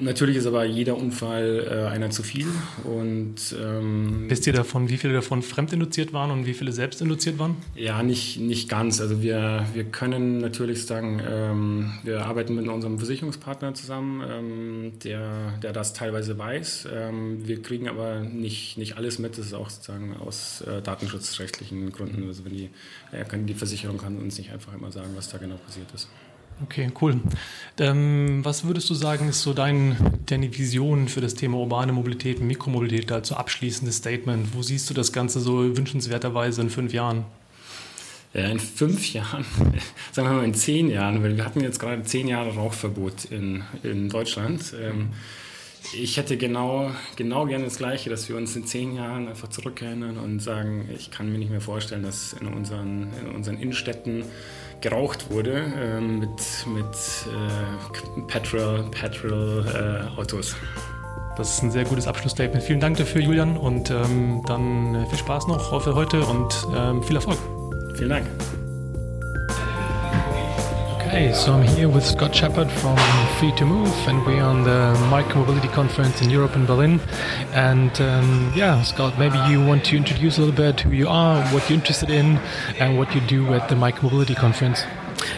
Natürlich 0.00 0.36
ist 0.36 0.46
aber 0.46 0.64
jeder 0.64 0.96
Unfall 0.96 1.66
äh, 1.70 1.88
einer 1.88 2.10
zu 2.10 2.22
viel. 2.22 2.48
Und, 2.82 3.36
ähm, 3.60 4.24
Wisst 4.28 4.46
ihr 4.46 4.52
davon, 4.52 4.88
wie 4.88 4.96
viele 4.96 5.14
davon 5.14 5.42
fremdinduziert 5.42 6.12
waren 6.12 6.30
und 6.32 6.44
wie 6.44 6.54
viele 6.54 6.72
selbstinduziert 6.72 7.38
waren? 7.38 7.56
Ja, 7.76 8.02
nicht, 8.02 8.40
nicht 8.40 8.68
ganz. 8.68 9.00
Also 9.00 9.22
wir, 9.22 9.64
wir 9.74 9.84
können 9.84 10.38
natürlich 10.38 10.86
sagen, 10.86 11.22
ähm, 11.28 11.92
wir 12.02 12.26
arbeiten 12.26 12.56
mit 12.56 12.66
unserem 12.66 12.98
Versicherungspartner 12.98 13.74
zusammen, 13.74 14.24
ähm, 14.28 14.92
der, 15.04 15.52
der 15.62 15.72
das 15.72 15.92
teilweise 15.92 16.36
weiß. 16.36 16.88
Ähm, 16.92 17.46
wir 17.46 17.62
kriegen 17.62 17.88
aber 17.88 18.20
nicht, 18.20 18.78
nicht 18.78 18.96
alles 18.96 19.20
mit. 19.20 19.38
Das 19.38 19.46
ist 19.46 19.54
auch 19.54 19.70
sozusagen 19.70 20.16
aus 20.16 20.62
äh, 20.62 20.82
datenschutzrechtlichen 20.82 21.92
Gründen. 21.92 22.26
Also 22.26 22.44
wenn 22.44 22.52
die, 22.52 22.70
äh, 23.12 23.24
die 23.44 23.54
Versicherung 23.54 23.98
kann 23.98 24.18
uns 24.18 24.36
nicht 24.38 24.50
einfach 24.50 24.74
immer 24.74 24.90
sagen, 24.90 25.10
was 25.14 25.28
da 25.28 25.38
genau 25.38 25.56
passiert 25.64 25.86
ist. 25.94 26.08
Okay, 26.64 26.90
cool. 27.02 27.20
Ähm, 27.78 28.42
was 28.42 28.64
würdest 28.64 28.88
du 28.88 28.94
sagen, 28.94 29.28
ist 29.28 29.42
so 29.42 29.52
dein, 29.52 29.96
deine 30.24 30.56
Vision 30.56 31.08
für 31.08 31.20
das 31.20 31.34
Thema 31.34 31.58
urbane 31.58 31.92
Mobilität, 31.92 32.40
Mikromobilität, 32.40 33.12
also 33.12 33.34
abschließendes 33.34 33.96
Statement? 33.96 34.54
Wo 34.54 34.62
siehst 34.62 34.88
du 34.88 34.94
das 34.94 35.12
Ganze 35.12 35.40
so 35.40 35.76
wünschenswerterweise 35.76 36.62
in 36.62 36.70
fünf 36.70 36.94
Jahren? 36.94 37.26
Ja, 38.32 38.46
in 38.48 38.58
fünf 38.58 39.12
Jahren, 39.12 39.44
sagen 40.12 40.28
wir 40.28 40.36
mal 40.36 40.44
in 40.44 40.54
zehn 40.54 40.88
Jahren, 40.88 41.22
weil 41.22 41.36
wir 41.36 41.44
hatten 41.44 41.60
jetzt 41.60 41.78
gerade 41.78 42.02
zehn 42.04 42.26
Jahre 42.26 42.54
Rauchverbot 42.54 43.26
in, 43.26 43.62
in 43.82 44.08
Deutschland. 44.08 44.74
Ähm, 44.80 45.10
ich 45.94 46.16
hätte 46.16 46.36
genau, 46.36 46.90
genau 47.16 47.46
gerne 47.46 47.64
das 47.64 47.76
Gleiche, 47.76 48.10
dass 48.10 48.28
wir 48.28 48.36
uns 48.36 48.56
in 48.56 48.66
zehn 48.66 48.94
Jahren 48.94 49.28
einfach 49.28 49.48
zurückerinnern 49.48 50.16
und 50.16 50.40
sagen, 50.40 50.88
ich 50.96 51.10
kann 51.10 51.30
mir 51.30 51.38
nicht 51.38 51.50
mehr 51.50 51.60
vorstellen, 51.60 52.02
dass 52.02 52.32
in 52.32 52.48
unseren, 52.48 53.08
in 53.20 53.28
unseren 53.34 53.58
Innenstädten 53.58 54.24
geraucht 54.80 55.30
wurde 55.30 55.52
äh, 55.52 56.00
mit, 56.00 56.66
mit 56.66 56.84
äh, 57.26 58.20
Petrol, 58.26 58.84
Petrol 58.90 59.64
äh, 59.66 60.18
Autos. 60.20 60.56
Das 61.36 61.54
ist 61.54 61.62
ein 61.62 61.70
sehr 61.70 61.84
gutes 61.84 62.06
Abschlussstatement. 62.06 62.64
Vielen 62.64 62.80
Dank 62.80 62.96
dafür, 62.96 63.20
Julian, 63.20 63.56
und 63.56 63.90
ähm, 63.90 64.42
dann 64.46 64.94
äh, 64.94 65.06
viel 65.06 65.18
Spaß 65.18 65.48
noch 65.48 65.82
für 65.82 65.94
heute 65.94 66.24
und 66.24 66.66
ähm, 66.74 67.02
viel 67.02 67.16
Erfolg. 67.16 67.38
Vielen 67.94 68.10
Dank. 68.10 68.26
Okay, 71.06 71.32
so 71.32 71.52
I'm 71.52 71.62
here 71.62 71.88
with 71.88 72.04
Scott 72.04 72.34
Shepard 72.34 72.68
from 72.68 72.96
Free 73.38 73.52
to 73.52 73.64
Move, 73.64 73.94
and 74.08 74.26
we're 74.26 74.42
on 74.42 74.64
the 74.64 74.92
Micromobility 75.08 75.72
Conference 75.72 76.20
in 76.20 76.30
Europe 76.30 76.56
in 76.56 76.66
Berlin. 76.66 76.98
And 77.52 77.98
um, 78.00 78.52
yeah, 78.56 78.82
Scott, 78.82 79.16
maybe 79.16 79.38
you 79.48 79.64
want 79.64 79.84
to 79.84 79.96
introduce 79.96 80.36
a 80.36 80.40
little 80.40 80.54
bit 80.54 80.80
who 80.80 80.90
you 80.90 81.06
are, 81.06 81.46
what 81.54 81.70
you're 81.70 81.78
interested 81.78 82.10
in, 82.10 82.38
and 82.80 82.98
what 82.98 83.14
you 83.14 83.20
do 83.20 83.54
at 83.54 83.68
the 83.68 83.76
Micromobility 83.76 84.34
Conference. 84.34 84.82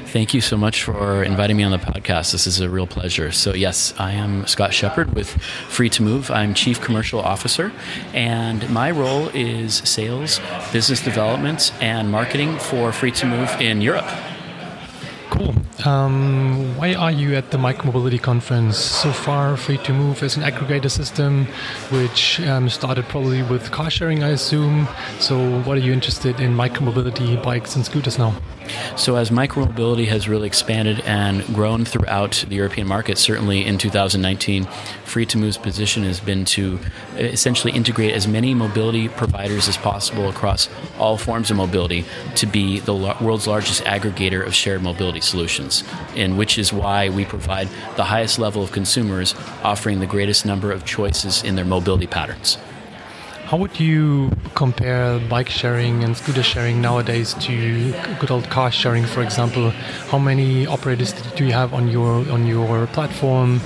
Thank 0.07 0.33
you 0.33 0.41
so 0.41 0.57
much 0.57 0.83
for 0.83 1.23
inviting 1.23 1.59
me 1.59 1.65
on 1.65 1.71
the 1.71 1.79
podcast. 1.79 2.33
This 2.33 2.47
is 2.47 2.61
a 2.61 2.71
real 2.71 2.87
pleasure. 2.87 3.31
So, 3.31 3.53
yes, 3.53 3.93
I 3.99 4.13
am 4.13 4.47
Scott 4.47 4.73
Shepard 4.73 5.15
with 5.15 5.29
Free 5.69 5.91
to 5.91 6.03
Move. 6.03 6.31
I'm 6.31 6.55
Chief 6.55 6.81
Commercial 6.81 7.21
Officer, 7.21 7.73
and 8.15 8.69
my 8.71 8.91
role 8.91 9.29
is 9.35 9.75
sales, 9.75 10.41
business 10.73 11.03
development, 11.03 11.75
and 11.83 12.11
marketing 12.11 12.59
for 12.59 12.91
Free 12.91 13.13
to 13.13 13.27
Move 13.27 13.51
in 13.61 13.83
Europe. 13.83 14.09
Cool. 15.31 15.55
Um, 15.85 16.77
why 16.77 16.95
are 16.95 17.13
you 17.13 17.37
at 17.37 17.53
the 17.53 17.59
Micromobility 17.59 18.21
Conference? 18.21 18.77
So 18.77 19.13
far, 19.13 19.57
Free 19.57 19.79
to 19.79 19.93
Move 19.93 20.23
is 20.25 20.37
an 20.37 20.43
aggregator 20.43 20.91
system 20.91 21.47
which 21.91 22.41
um, 22.41 22.69
started 22.69 23.05
probably 23.05 23.43
with 23.45 23.71
car 23.71 23.89
sharing, 23.89 24.25
I 24.25 24.31
assume. 24.31 24.89
So, 25.21 25.61
what 25.61 25.77
are 25.77 25.81
you 25.81 25.93
interested 25.93 26.41
in 26.41 26.55
micromobility 26.55 27.41
bikes 27.43 27.77
and 27.77 27.85
scooters 27.85 28.19
now? 28.19 28.35
So, 28.97 29.17
as 29.17 29.31
micromobility 29.31 30.07
has 30.09 30.29
really 30.29 30.47
expanded 30.47 31.01
and 31.01 31.45
grown 31.55 31.85
throughout 31.85 32.45
the 32.49 32.57
European 32.57 32.87
market, 32.87 33.19
certainly 33.19 33.65
in 33.65 33.79
2019, 33.79 34.65
Free 35.05 35.27
to 35.27 35.39
Move's 35.39 35.57
position 35.57 36.03
has 36.03 36.21
been 36.21 36.45
to 36.47 36.79
essentially 37.17 37.73
integrate 37.73 38.13
as 38.13 38.29
many 38.29 38.55
mobility 38.55 39.09
providers 39.09 39.69
as 39.69 39.77
possible 39.77 40.29
across 40.29 40.69
all 40.99 41.17
forms 41.17 41.51
of 41.51 41.57
mobility 41.57 42.05
to 42.37 42.47
be 42.47 42.81
the 42.81 42.95
world's 42.95 43.47
largest 43.47 43.85
aggregator 43.85 44.47
of 44.47 44.55
shared 44.55 44.83
mobility 44.83 45.21
solutions, 45.21 45.68
and 46.17 46.39
which 46.39 46.59
is 46.59 46.73
why 46.73 47.09
we 47.09 47.25
provide 47.25 47.69
the 47.97 48.05
highest 48.05 48.39
level 48.39 48.63
of 48.63 48.73
consumers 48.73 49.35
offering 49.63 50.01
the 50.01 50.07
greatest 50.07 50.45
number 50.45 50.73
of 50.73 50.85
choices 50.85 51.43
in 51.43 51.57
their 51.57 51.65
mobility 51.65 52.07
patterns. 52.07 52.59
How 53.49 53.57
would 53.57 53.81
you 53.81 54.31
compare 54.55 55.19
bike 55.21 55.49
sharing 55.49 56.05
and 56.05 56.15
scooter 56.15 56.43
sharing 56.43 56.83
nowadays 56.83 57.33
to 57.47 57.93
good 58.21 58.31
old 58.31 58.51
car 58.51 58.71
sharing, 58.71 59.07
for 59.07 59.23
example? 59.23 59.71
How 60.11 60.19
many 60.19 60.67
operators 60.67 61.15
do 61.35 61.47
you 61.47 61.53
have 61.53 61.73
on 61.73 61.89
your 61.89 62.31
on 62.31 62.47
your 62.47 62.87
platform? 62.89 63.61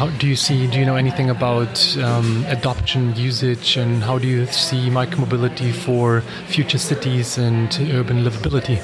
How 0.00 0.08
do 0.20 0.26
you 0.26 0.36
see? 0.36 0.66
Do 0.66 0.78
you 0.78 0.84
know 0.84 0.96
anything 0.96 1.30
about 1.30 1.74
um, 1.96 2.44
adoption, 2.46 3.16
usage, 3.16 3.78
and 3.78 4.02
how 4.02 4.18
do 4.18 4.28
you 4.28 4.44
see 4.48 4.90
micromobility 4.90 5.72
for 5.72 6.20
future 6.48 6.76
cities 6.76 7.38
and 7.38 7.74
urban 7.90 8.24
livability? 8.24 8.82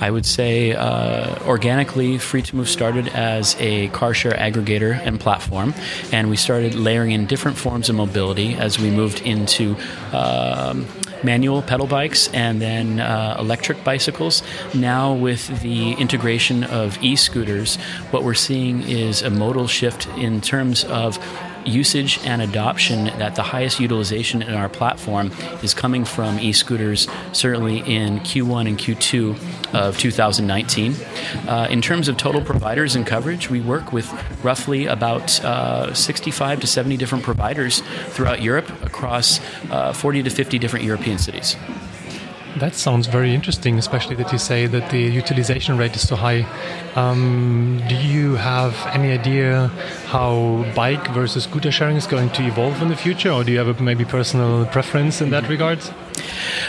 I 0.00 0.10
would 0.10 0.26
say 0.26 0.72
uh, 0.72 1.38
organically, 1.46 2.18
Free 2.18 2.42
to 2.42 2.56
Move 2.56 2.68
started 2.68 3.08
as 3.08 3.56
a 3.58 3.88
car 3.88 4.14
share 4.14 4.32
aggregator 4.32 4.98
and 5.06 5.20
platform, 5.20 5.74
and 6.12 6.30
we 6.30 6.36
started 6.36 6.74
layering 6.74 7.12
in 7.12 7.26
different 7.26 7.56
forms 7.56 7.88
of 7.88 7.96
mobility 7.96 8.54
as 8.54 8.78
we 8.78 8.90
moved 8.90 9.20
into. 9.22 9.76
Um, 10.12 10.86
manual 11.24 11.62
pedal 11.62 11.86
bikes 11.86 12.28
and 12.34 12.60
then 12.60 13.00
uh, 13.00 13.36
electric 13.38 13.82
bicycles. 13.82 14.42
Now, 14.74 15.14
with 15.14 15.62
the 15.62 15.92
integration 15.92 16.64
of 16.64 17.02
e 17.02 17.16
scooters, 17.16 17.76
what 18.10 18.22
we're 18.22 18.34
seeing 18.34 18.82
is 18.82 19.22
a 19.22 19.30
modal 19.30 19.66
shift 19.66 20.06
in 20.18 20.42
terms 20.42 20.84
of 20.84 21.18
usage 21.66 22.18
and 22.24 22.42
adoption 22.42 23.06
that 23.18 23.34
the 23.34 23.42
highest 23.42 23.80
utilization 23.80 24.42
in 24.42 24.54
our 24.54 24.68
platform 24.68 25.30
is 25.62 25.74
coming 25.74 26.04
from 26.04 26.38
e-scooters 26.38 27.08
certainly 27.32 27.78
in 27.78 28.20
q1 28.20 28.68
and 28.68 28.78
q2 28.78 29.74
of 29.74 29.98
2019 29.98 30.94
uh, 31.48 31.66
in 31.70 31.80
terms 31.80 32.08
of 32.08 32.16
total 32.16 32.40
providers 32.40 32.94
and 32.96 33.06
coverage 33.06 33.50
we 33.50 33.60
work 33.60 33.92
with 33.92 34.10
roughly 34.44 34.86
about 34.86 35.42
uh, 35.44 35.92
65 35.94 36.60
to 36.60 36.66
70 36.66 36.96
different 36.96 37.24
providers 37.24 37.82
throughout 38.08 38.42
europe 38.42 38.70
across 38.82 39.40
uh, 39.70 39.92
40 39.92 40.22
to 40.24 40.30
50 40.30 40.58
different 40.58 40.84
european 40.84 41.18
cities 41.18 41.56
that 42.56 42.74
sounds 42.74 43.06
very 43.06 43.34
interesting, 43.34 43.78
especially 43.78 44.14
that 44.16 44.32
you 44.32 44.38
say 44.38 44.66
that 44.66 44.90
the 44.90 45.00
utilization 45.00 45.76
rate 45.76 45.96
is 45.96 46.06
so 46.06 46.16
high. 46.16 46.46
Um, 46.94 47.82
do 47.88 47.96
you 47.96 48.36
have 48.36 48.74
any 48.92 49.12
idea 49.12 49.68
how 50.06 50.64
bike 50.74 51.08
versus 51.08 51.44
scooter 51.44 51.72
sharing 51.72 51.96
is 51.96 52.06
going 52.06 52.30
to 52.30 52.42
evolve 52.46 52.80
in 52.82 52.88
the 52.88 52.96
future, 52.96 53.30
or 53.30 53.44
do 53.44 53.52
you 53.52 53.58
have 53.58 53.68
a 53.68 53.82
maybe 53.82 54.04
personal 54.04 54.66
preference 54.66 55.20
in 55.20 55.30
that 55.30 55.48
regard? 55.48 55.80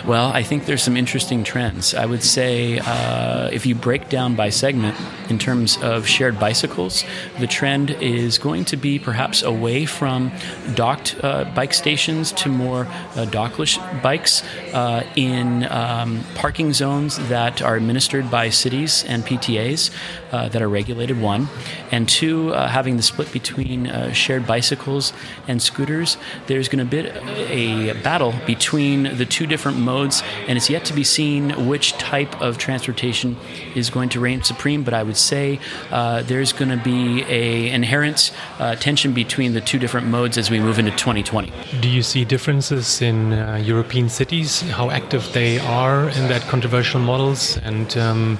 Well, 0.05 0.27
I 0.27 0.43
think 0.43 0.65
there's 0.65 0.83
some 0.83 0.97
interesting 0.97 1.43
trends. 1.43 1.93
I 1.93 2.05
would 2.05 2.23
say 2.23 2.79
uh, 2.79 3.49
if 3.51 3.65
you 3.65 3.75
break 3.75 4.09
down 4.09 4.35
by 4.35 4.49
segment 4.49 4.97
in 5.29 5.39
terms 5.39 5.77
of 5.81 6.07
shared 6.07 6.39
bicycles, 6.39 7.03
the 7.39 7.47
trend 7.47 7.91
is 7.91 8.37
going 8.37 8.65
to 8.65 8.77
be 8.77 8.99
perhaps 8.99 9.43
away 9.43 9.85
from 9.85 10.31
docked 10.75 11.15
uh, 11.23 11.45
bike 11.55 11.73
stations 11.73 12.31
to 12.33 12.49
more 12.49 12.85
uh, 12.85 13.25
dockless 13.29 13.77
bikes 14.01 14.43
uh, 14.73 15.03
in 15.15 15.63
um, 15.71 16.23
parking 16.35 16.73
zones 16.73 17.17
that 17.29 17.61
are 17.61 17.75
administered 17.75 18.29
by 18.29 18.49
cities 18.49 19.03
and 19.07 19.23
PTAs 19.23 19.91
uh, 20.35 20.49
that 20.49 20.61
are 20.61 20.69
regulated, 20.69 21.19
one. 21.21 21.47
And 21.91 22.07
two, 22.09 22.53
uh, 22.53 22.67
having 22.67 22.97
the 22.97 23.03
split 23.03 23.31
between 23.31 23.79
shared 24.13 24.45
bicycles 24.45 25.13
and 25.47 25.61
scooters, 25.61 26.17
there's 26.47 26.67
going 26.67 26.87
to 26.87 26.91
be 27.03 27.09
a 27.49 27.93
battle 28.01 28.33
between 28.45 29.17
the 29.17 29.25
two 29.25 29.45
different 29.47 29.77
modes, 29.77 30.23
and 30.47 30.57
it's 30.57 30.69
yet 30.69 30.85
to 30.85 30.93
be 30.93 31.03
seen 31.03 31.67
which 31.67 31.93
type 31.93 32.41
of 32.41 32.57
transportation 32.57 33.37
is 33.75 33.89
going 33.89 34.09
to 34.09 34.19
reign 34.19 34.43
supreme. 34.43 34.83
But 34.83 34.93
I 34.93 35.03
would 35.03 35.17
say 35.17 35.59
uh, 35.91 36.21
there's 36.23 36.53
going 36.53 36.69
to 36.77 36.83
be 36.83 37.23
a 37.23 37.69
inherent 37.69 38.31
uh, 38.59 38.75
tension 38.75 39.13
between 39.13 39.53
the 39.53 39.61
two 39.61 39.79
different 39.79 40.07
modes 40.07 40.37
as 40.37 40.49
we 40.49 40.59
move 40.59 40.79
into 40.79 40.91
2020. 40.91 41.51
Do 41.79 41.89
you 41.89 42.03
see 42.03 42.25
differences 42.25 43.01
in 43.01 43.33
uh, 43.33 43.55
European 43.57 44.09
cities, 44.09 44.61
how 44.61 44.89
active 44.89 45.31
they 45.33 45.59
are 45.59 46.09
in 46.09 46.27
that 46.27 46.41
controversial 46.43 46.99
models, 46.99 47.57
and 47.57 47.97
um, 47.97 48.37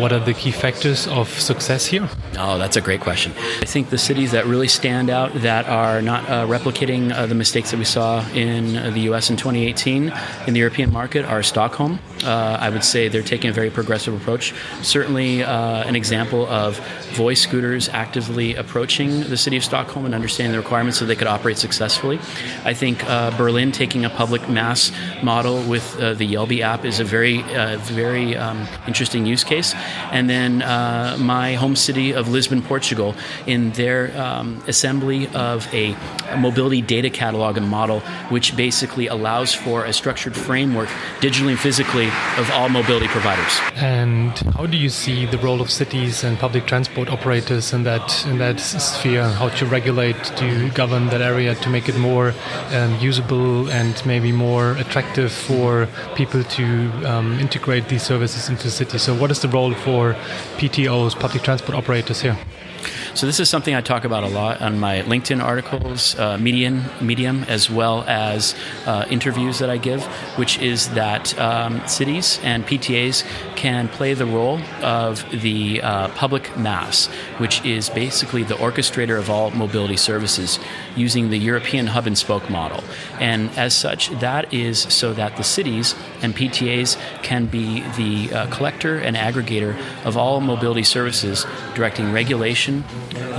what 0.00 0.12
are 0.12 0.20
the 0.20 0.34
key 0.34 0.50
factors 0.50 1.06
of 1.08 1.28
success 1.40 1.86
here? 1.86 2.08
Oh, 2.38 2.58
that's 2.58 2.76
a 2.76 2.80
great 2.80 3.00
question. 3.00 3.32
I 3.60 3.66
think 3.66 3.90
the 3.90 3.98
cities 3.98 4.32
that 4.32 4.46
really 4.46 4.68
stand 4.68 5.10
out 5.10 5.32
that 5.34 5.66
are 5.66 6.02
not 6.02 6.28
uh, 6.28 6.46
replicating 6.46 7.12
uh, 7.12 7.26
the 7.26 7.34
mistakes 7.34 7.70
that 7.70 7.78
we 7.78 7.84
saw 7.84 8.26
in 8.30 8.92
the 8.94 9.00
U.S. 9.00 9.30
in 9.30 9.36
2018 9.36 10.12
in 10.46 10.54
the 10.54 10.60
European 10.60 10.92
market 10.92 11.24
are 11.24 11.42
Stockholm. 11.42 11.98
Uh, 12.24 12.58
I 12.60 12.70
would 12.70 12.84
say 12.84 13.08
they're 13.08 13.22
taking 13.22 13.50
a 13.50 13.52
very 13.52 13.70
progressive 13.70 14.14
approach. 14.14 14.54
Certainly, 14.82 15.42
uh, 15.42 15.84
an 15.84 15.96
example 15.96 16.46
of 16.46 16.78
Voi 17.12 17.34
scooters 17.34 17.88
actively 17.88 18.54
approaching 18.54 19.20
the 19.20 19.36
city 19.36 19.56
of 19.56 19.64
Stockholm 19.64 20.04
and 20.04 20.14
understanding 20.14 20.52
the 20.52 20.58
requirements 20.58 20.98
so 20.98 21.04
they 21.04 21.16
could 21.16 21.26
operate 21.26 21.58
successfully. 21.58 22.18
I 22.64 22.74
think 22.74 23.04
uh, 23.08 23.36
Berlin 23.36 23.72
taking 23.72 24.04
a 24.04 24.10
public 24.10 24.48
MaaS 24.48 24.92
model 25.22 25.62
with 25.68 25.98
uh, 26.00 26.14
the 26.14 26.34
Jelbi 26.34 26.60
app 26.60 26.84
is 26.84 27.00
a 27.00 27.04
very, 27.04 27.42
uh, 27.54 27.78
very 27.78 28.36
um, 28.36 28.66
interesting 28.86 29.26
use 29.26 29.44
case. 29.44 29.74
And 30.12 30.28
then 30.28 30.62
uh, 30.62 31.16
my 31.18 31.54
home 31.54 31.76
city 31.76 32.12
of 32.12 32.28
Lisbon, 32.28 32.62
Portugal, 32.62 33.14
in 33.46 33.70
their 33.72 34.16
um, 34.20 34.62
assembly 34.66 35.28
of 35.28 35.72
a 35.72 35.96
mobility 36.36 36.82
data 36.82 37.10
catalog 37.10 37.56
and 37.56 37.68
model, 37.68 38.00
which 38.30 38.56
basically 38.56 39.06
allows 39.06 39.54
for 39.54 39.84
a 39.84 39.92
structured 39.92 40.36
framework, 40.36 40.88
digitally 41.20 41.50
and 41.50 41.60
physically, 41.60 42.07
of 42.36 42.50
all 42.52 42.68
mobility 42.68 43.08
providers. 43.08 43.60
And 43.76 44.36
how 44.56 44.66
do 44.66 44.76
you 44.76 44.88
see 44.88 45.26
the 45.26 45.38
role 45.38 45.60
of 45.60 45.70
cities 45.70 46.24
and 46.24 46.38
public 46.38 46.66
transport 46.66 47.08
operators 47.08 47.72
in 47.72 47.84
that 47.84 48.26
in 48.26 48.38
that 48.38 48.60
sphere? 48.60 49.28
How 49.28 49.48
to 49.50 49.66
regulate, 49.66 50.22
to 50.36 50.70
govern 50.70 51.06
that 51.08 51.20
area 51.20 51.54
to 51.54 51.68
make 51.68 51.88
it 51.88 51.96
more 51.98 52.34
um, 52.72 52.98
usable 53.00 53.70
and 53.70 53.94
maybe 54.06 54.32
more 54.32 54.72
attractive 54.72 55.32
for 55.32 55.88
people 56.14 56.42
to 56.44 56.64
um, 57.04 57.38
integrate 57.40 57.88
these 57.88 58.02
services 58.02 58.48
into 58.48 58.64
the 58.64 58.70
city. 58.70 58.98
So, 58.98 59.14
what 59.14 59.30
is 59.30 59.40
the 59.40 59.48
role 59.48 59.74
for 59.74 60.14
PTOs, 60.58 61.18
public 61.18 61.42
transport 61.42 61.76
operators 61.76 62.20
here? 62.20 62.38
So 63.18 63.26
this 63.26 63.40
is 63.40 63.50
something 63.50 63.74
I 63.74 63.80
talk 63.80 64.04
about 64.04 64.22
a 64.22 64.28
lot 64.28 64.62
on 64.62 64.78
my 64.78 65.02
LinkedIn 65.02 65.42
articles, 65.42 66.16
uh, 66.20 66.38
Medium, 66.38 66.84
Medium, 67.00 67.42
as 67.48 67.68
well 67.68 68.04
as 68.06 68.54
uh, 68.86 69.06
interviews 69.10 69.58
that 69.58 69.68
I 69.68 69.76
give, 69.76 70.04
which 70.36 70.60
is 70.60 70.90
that 70.90 71.36
um, 71.36 71.84
cities 71.88 72.38
and 72.44 72.64
PTAs 72.64 73.24
can 73.56 73.88
play 73.88 74.14
the 74.14 74.24
role 74.24 74.60
of 74.84 75.28
the 75.32 75.82
uh, 75.82 76.10
public 76.10 76.56
MaaS, 76.56 77.08
which 77.38 77.64
is 77.64 77.90
basically 77.90 78.44
the 78.44 78.54
orchestrator 78.54 79.18
of 79.18 79.30
all 79.30 79.50
mobility 79.50 79.96
services 79.96 80.60
using 80.94 81.30
the 81.30 81.38
European 81.38 81.88
hub 81.88 82.06
and 82.06 82.16
spoke 82.16 82.48
model. 82.48 82.84
And 83.18 83.50
as 83.58 83.74
such, 83.74 84.10
that 84.20 84.54
is 84.54 84.78
so 84.78 85.12
that 85.14 85.36
the 85.36 85.42
cities 85.42 85.96
and 86.22 86.36
PTAs 86.36 86.96
can 87.24 87.46
be 87.46 87.80
the 87.96 88.32
uh, 88.32 88.46
collector 88.54 88.96
and 88.96 89.16
aggregator 89.16 89.76
of 90.04 90.16
all 90.16 90.40
mobility 90.40 90.84
services, 90.84 91.46
directing 91.74 92.12
regulation, 92.12 92.84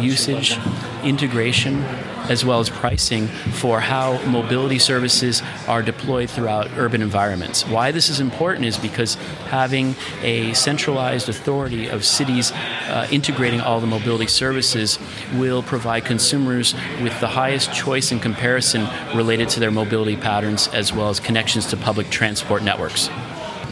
usage, 0.01 0.57
integration, 1.03 1.83
as 2.29 2.45
well 2.45 2.59
as 2.59 2.69
pricing 2.69 3.27
for 3.27 3.79
how 3.79 4.23
mobility 4.25 4.77
services 4.77 5.41
are 5.67 5.81
deployed 5.81 6.29
throughout 6.29 6.69
urban 6.77 7.01
environments. 7.01 7.65
Why 7.67 7.91
this 7.91 8.09
is 8.09 8.19
important 8.19 8.65
is 8.65 8.77
because 8.77 9.15
having 9.47 9.95
a 10.21 10.53
centralized 10.53 11.27
authority 11.27 11.87
of 11.87 12.05
cities 12.05 12.51
uh, 12.51 13.07
integrating 13.11 13.61
all 13.61 13.79
the 13.79 13.87
mobility 13.87 14.27
services 14.27 14.99
will 15.35 15.63
provide 15.63 16.05
consumers 16.05 16.75
with 17.01 17.19
the 17.19 17.27
highest 17.27 17.73
choice 17.73 18.11
and 18.11 18.21
comparison 18.21 18.87
related 19.15 19.49
to 19.49 19.59
their 19.59 19.71
mobility 19.71 20.15
patterns 20.15 20.67
as 20.69 20.93
well 20.93 21.09
as 21.09 21.19
connections 21.19 21.65
to 21.67 21.77
public 21.77 22.09
transport 22.09 22.63
networks. 22.63 23.09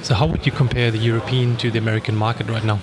So, 0.01 0.15
how 0.15 0.25
would 0.27 0.45
you 0.45 0.51
compare 0.51 0.89
the 0.89 0.97
European 0.97 1.57
to 1.57 1.69
the 1.69 1.79
American 1.79 2.15
market 2.15 2.47
right 2.47 2.63
now? 2.63 2.79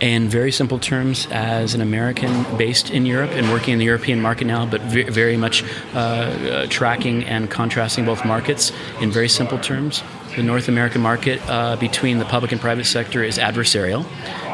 In 0.00 0.28
very 0.28 0.52
simple 0.52 0.78
terms 0.78 1.26
as 1.30 1.74
an 1.74 1.80
American 1.80 2.44
based 2.56 2.90
in 2.90 3.06
Europe 3.06 3.30
and 3.32 3.50
working 3.50 3.72
in 3.72 3.78
the 3.78 3.84
European 3.84 4.20
market 4.20 4.46
now, 4.46 4.66
but 4.66 4.80
very 4.82 5.36
much 5.36 5.64
uh, 5.94 5.98
uh, 5.98 6.66
tracking 6.68 7.24
and 7.24 7.50
contrasting 7.50 8.04
both 8.04 8.24
markets 8.24 8.72
in 9.00 9.10
very 9.10 9.28
simple 9.28 9.58
terms. 9.58 10.02
The 10.36 10.42
North 10.42 10.68
American 10.68 11.00
market 11.00 11.40
uh, 11.48 11.76
between 11.76 12.18
the 12.18 12.26
public 12.26 12.52
and 12.52 12.60
private 12.60 12.84
sector 12.84 13.22
is 13.22 13.38
adversarial 13.38 14.04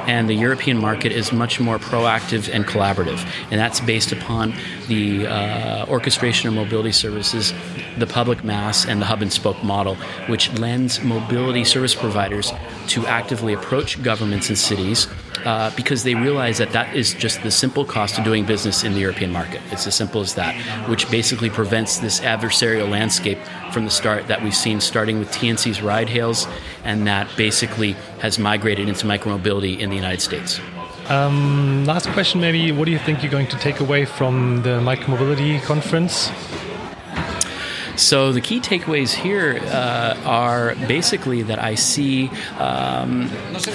and 0.07 0.29
the 0.29 0.35
European 0.35 0.79
market 0.79 1.13
is 1.13 1.33
much 1.33 1.61
more 1.61 1.79
proactive 1.79 2.53
and 2.53 2.65
collaborative. 2.65 3.25
And 3.51 3.61
that's 3.61 3.81
based 3.81 4.13
upon 4.13 4.55
the 4.93 5.27
uh, 5.27 5.87
orchestration 5.89 6.49
of 6.49 6.55
mobility 6.55 6.93
services, 6.93 7.53
the 7.99 8.07
public 8.07 8.45
MaaS, 8.45 8.87
and 8.87 9.01
the 9.01 9.07
hub 9.07 9.23
and 9.23 9.33
spoke 9.33 9.63
model, 9.63 9.95
which 10.27 10.53
lends 10.59 11.03
mobility 11.03 11.65
service 11.65 11.95
providers 11.95 12.53
to 12.89 13.07
actively 13.07 13.53
approach 13.55 14.03
governments 14.03 14.49
and 14.49 14.59
cities 14.59 15.09
uh, 15.45 15.75
because 15.77 16.05
they 16.05 16.15
realize 16.15 16.59
that 16.59 16.73
that 16.73 16.95
is 16.95 17.15
just 17.15 17.43
the 17.43 17.51
simple 17.51 17.85
cost 17.85 18.19
of 18.19 18.25
doing 18.25 18.45
business 18.45 18.85
in 18.85 18.93
the 18.93 19.01
European 19.01 19.33
market. 19.33 19.61
It's 19.71 19.87
as 19.87 19.95
simple 19.95 20.21
as 20.21 20.35
that, 20.35 20.55
which 20.89 21.11
basically 21.11 21.51
prevents 21.51 21.99
this 21.99 22.21
adversarial 22.21 22.89
landscape 22.89 23.39
from 23.73 23.85
the 23.85 23.91
start 23.91 24.27
that 24.29 24.43
we've 24.43 24.55
seen 24.55 24.81
starting 24.81 25.19
with 25.19 25.31
TNC's 25.31 25.83
ride 25.83 26.09
hails, 26.09 26.47
and 26.85 27.07
that 27.07 27.29
basically 27.37 27.93
has 28.21 28.39
migrated 28.39 28.89
into 28.89 29.07
micromobility 29.07 29.79
in 29.79 29.91
the 29.91 29.97
United 29.97 30.21
States. 30.21 30.61
Um, 31.13 31.85
last 31.85 32.09
question, 32.09 32.41
maybe. 32.41 32.73
What 32.73 32.87
do 32.87 32.91
you 32.91 32.99
think 32.99 33.23
you're 33.23 33.31
going 33.31 33.49
to 33.49 33.59
take 33.59 33.81
away 33.81 34.07
from 34.07 34.63
the 34.63 34.81
micromobility 34.81 35.63
conference? 35.63 36.33
So 37.97 38.33
the 38.33 38.41
key 38.41 38.61
takeaways 38.61 39.13
here 39.13 39.61
uh, 39.67 40.17
are 40.25 40.75
basically 40.89 41.43
that 41.43 41.63
I 41.63 41.75
see 41.75 42.31
um, 42.59 43.31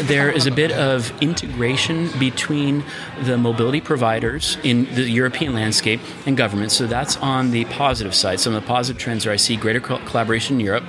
there 0.07 0.31
is 0.31 0.47
a 0.47 0.51
bit 0.51 0.71
of 0.71 1.13
integration 1.21 2.09
between 2.17 2.83
the 3.21 3.37
mobility 3.37 3.81
providers 3.81 4.57
in 4.63 4.85
the 4.95 5.03
European 5.03 5.53
landscape 5.53 6.01
and 6.25 6.35
government. 6.35 6.71
So 6.71 6.87
that's 6.87 7.17
on 7.17 7.51
the 7.51 7.65
positive 7.65 8.15
side. 8.15 8.39
Some 8.39 8.55
of 8.55 8.63
the 8.63 8.67
positive 8.67 8.99
trends 8.99 9.27
are 9.27 9.31
I 9.31 9.35
see 9.35 9.57
greater 9.57 9.79
co- 9.79 9.99
collaboration 9.99 10.55
in 10.55 10.65
Europe. 10.65 10.85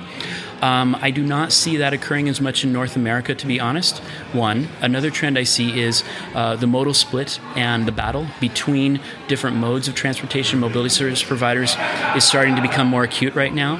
Um, 0.61 0.95
I 1.01 1.11
do 1.11 1.23
not 1.23 1.51
see 1.51 1.77
that 1.77 1.93
occurring 1.93 2.29
as 2.29 2.41
much 2.41 2.63
in 2.63 2.73
North 2.73 2.95
America, 2.95 3.35
to 3.35 3.47
be 3.47 3.59
honest. 3.59 3.99
One. 4.33 4.67
Another 4.81 5.09
trend 5.09 5.37
I 5.37 5.43
see 5.43 5.79
is 5.79 6.03
uh, 6.35 6.55
the 6.55 6.67
modal 6.67 6.93
split 6.93 7.39
and 7.55 7.85
the 7.85 7.91
battle 7.91 8.27
between 8.39 8.99
different 9.27 9.57
modes 9.57 9.87
of 9.87 9.95
transportation, 9.95 10.59
mobility 10.59 10.89
service 10.89 11.23
providers, 11.23 11.75
is 12.15 12.23
starting 12.23 12.55
to 12.55 12.61
become 12.61 12.87
more 12.87 13.03
acute 13.03 13.35
right 13.35 13.53
now. 13.53 13.77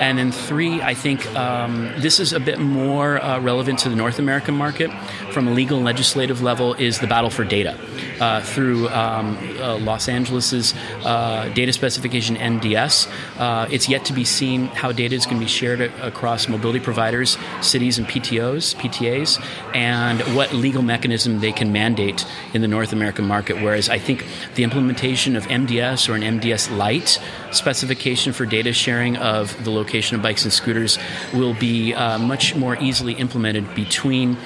And 0.00 0.18
then 0.18 0.30
three, 0.30 0.80
I 0.80 0.94
think 0.94 1.26
um, 1.34 1.92
this 1.98 2.20
is 2.20 2.32
a 2.32 2.40
bit 2.40 2.58
more 2.58 3.22
uh, 3.22 3.40
relevant 3.40 3.80
to 3.80 3.88
the 3.88 3.96
North 3.96 4.18
American 4.18 4.54
market 4.54 4.90
from 5.32 5.48
a 5.48 5.50
legal 5.52 5.78
and 5.78 5.86
legislative 5.86 6.42
level 6.42 6.74
is 6.74 7.00
the 7.00 7.06
battle 7.06 7.30
for 7.30 7.44
data. 7.44 7.76
Uh, 8.20 8.40
through 8.42 8.88
um, 8.88 9.38
uh, 9.60 9.78
Los 9.78 10.08
Angeles's 10.08 10.74
uh, 11.04 11.48
data 11.50 11.72
specification 11.72 12.34
MDS, 12.34 13.08
uh, 13.38 13.68
it's 13.70 13.88
yet 13.88 14.04
to 14.06 14.12
be 14.12 14.24
seen 14.24 14.66
how 14.66 14.90
data 14.90 15.14
is 15.14 15.24
going 15.24 15.36
to 15.36 15.44
be 15.44 15.48
shared 15.48 15.80
across 15.80 16.48
mobility 16.48 16.80
providers, 16.80 17.38
cities, 17.60 17.96
and 17.96 18.08
PTOs, 18.08 18.74
PTAs, 18.74 19.40
and 19.72 20.20
what 20.34 20.52
legal 20.52 20.82
mechanism 20.82 21.38
they 21.38 21.52
can 21.52 21.70
mandate 21.70 22.26
in 22.54 22.60
the 22.60 22.66
North 22.66 22.92
American 22.92 23.24
market. 23.24 23.62
Whereas 23.62 23.88
I 23.88 23.98
think 23.98 24.26
the 24.56 24.64
implementation 24.64 25.36
of 25.36 25.46
MDS 25.46 26.08
or 26.08 26.16
an 26.16 26.22
MDS 26.22 26.76
light 26.76 27.20
specification 27.52 28.32
for 28.32 28.46
data 28.46 28.72
sharing 28.72 29.16
of 29.16 29.62
the 29.62 29.70
location 29.70 30.16
of 30.16 30.22
bikes 30.22 30.42
and 30.42 30.52
scooters 30.52 30.98
will 31.32 31.54
be 31.54 31.92
much 31.92 32.56
more 32.56 32.76
easily 32.82 33.12
implemented 33.12 33.72
between 33.76 34.36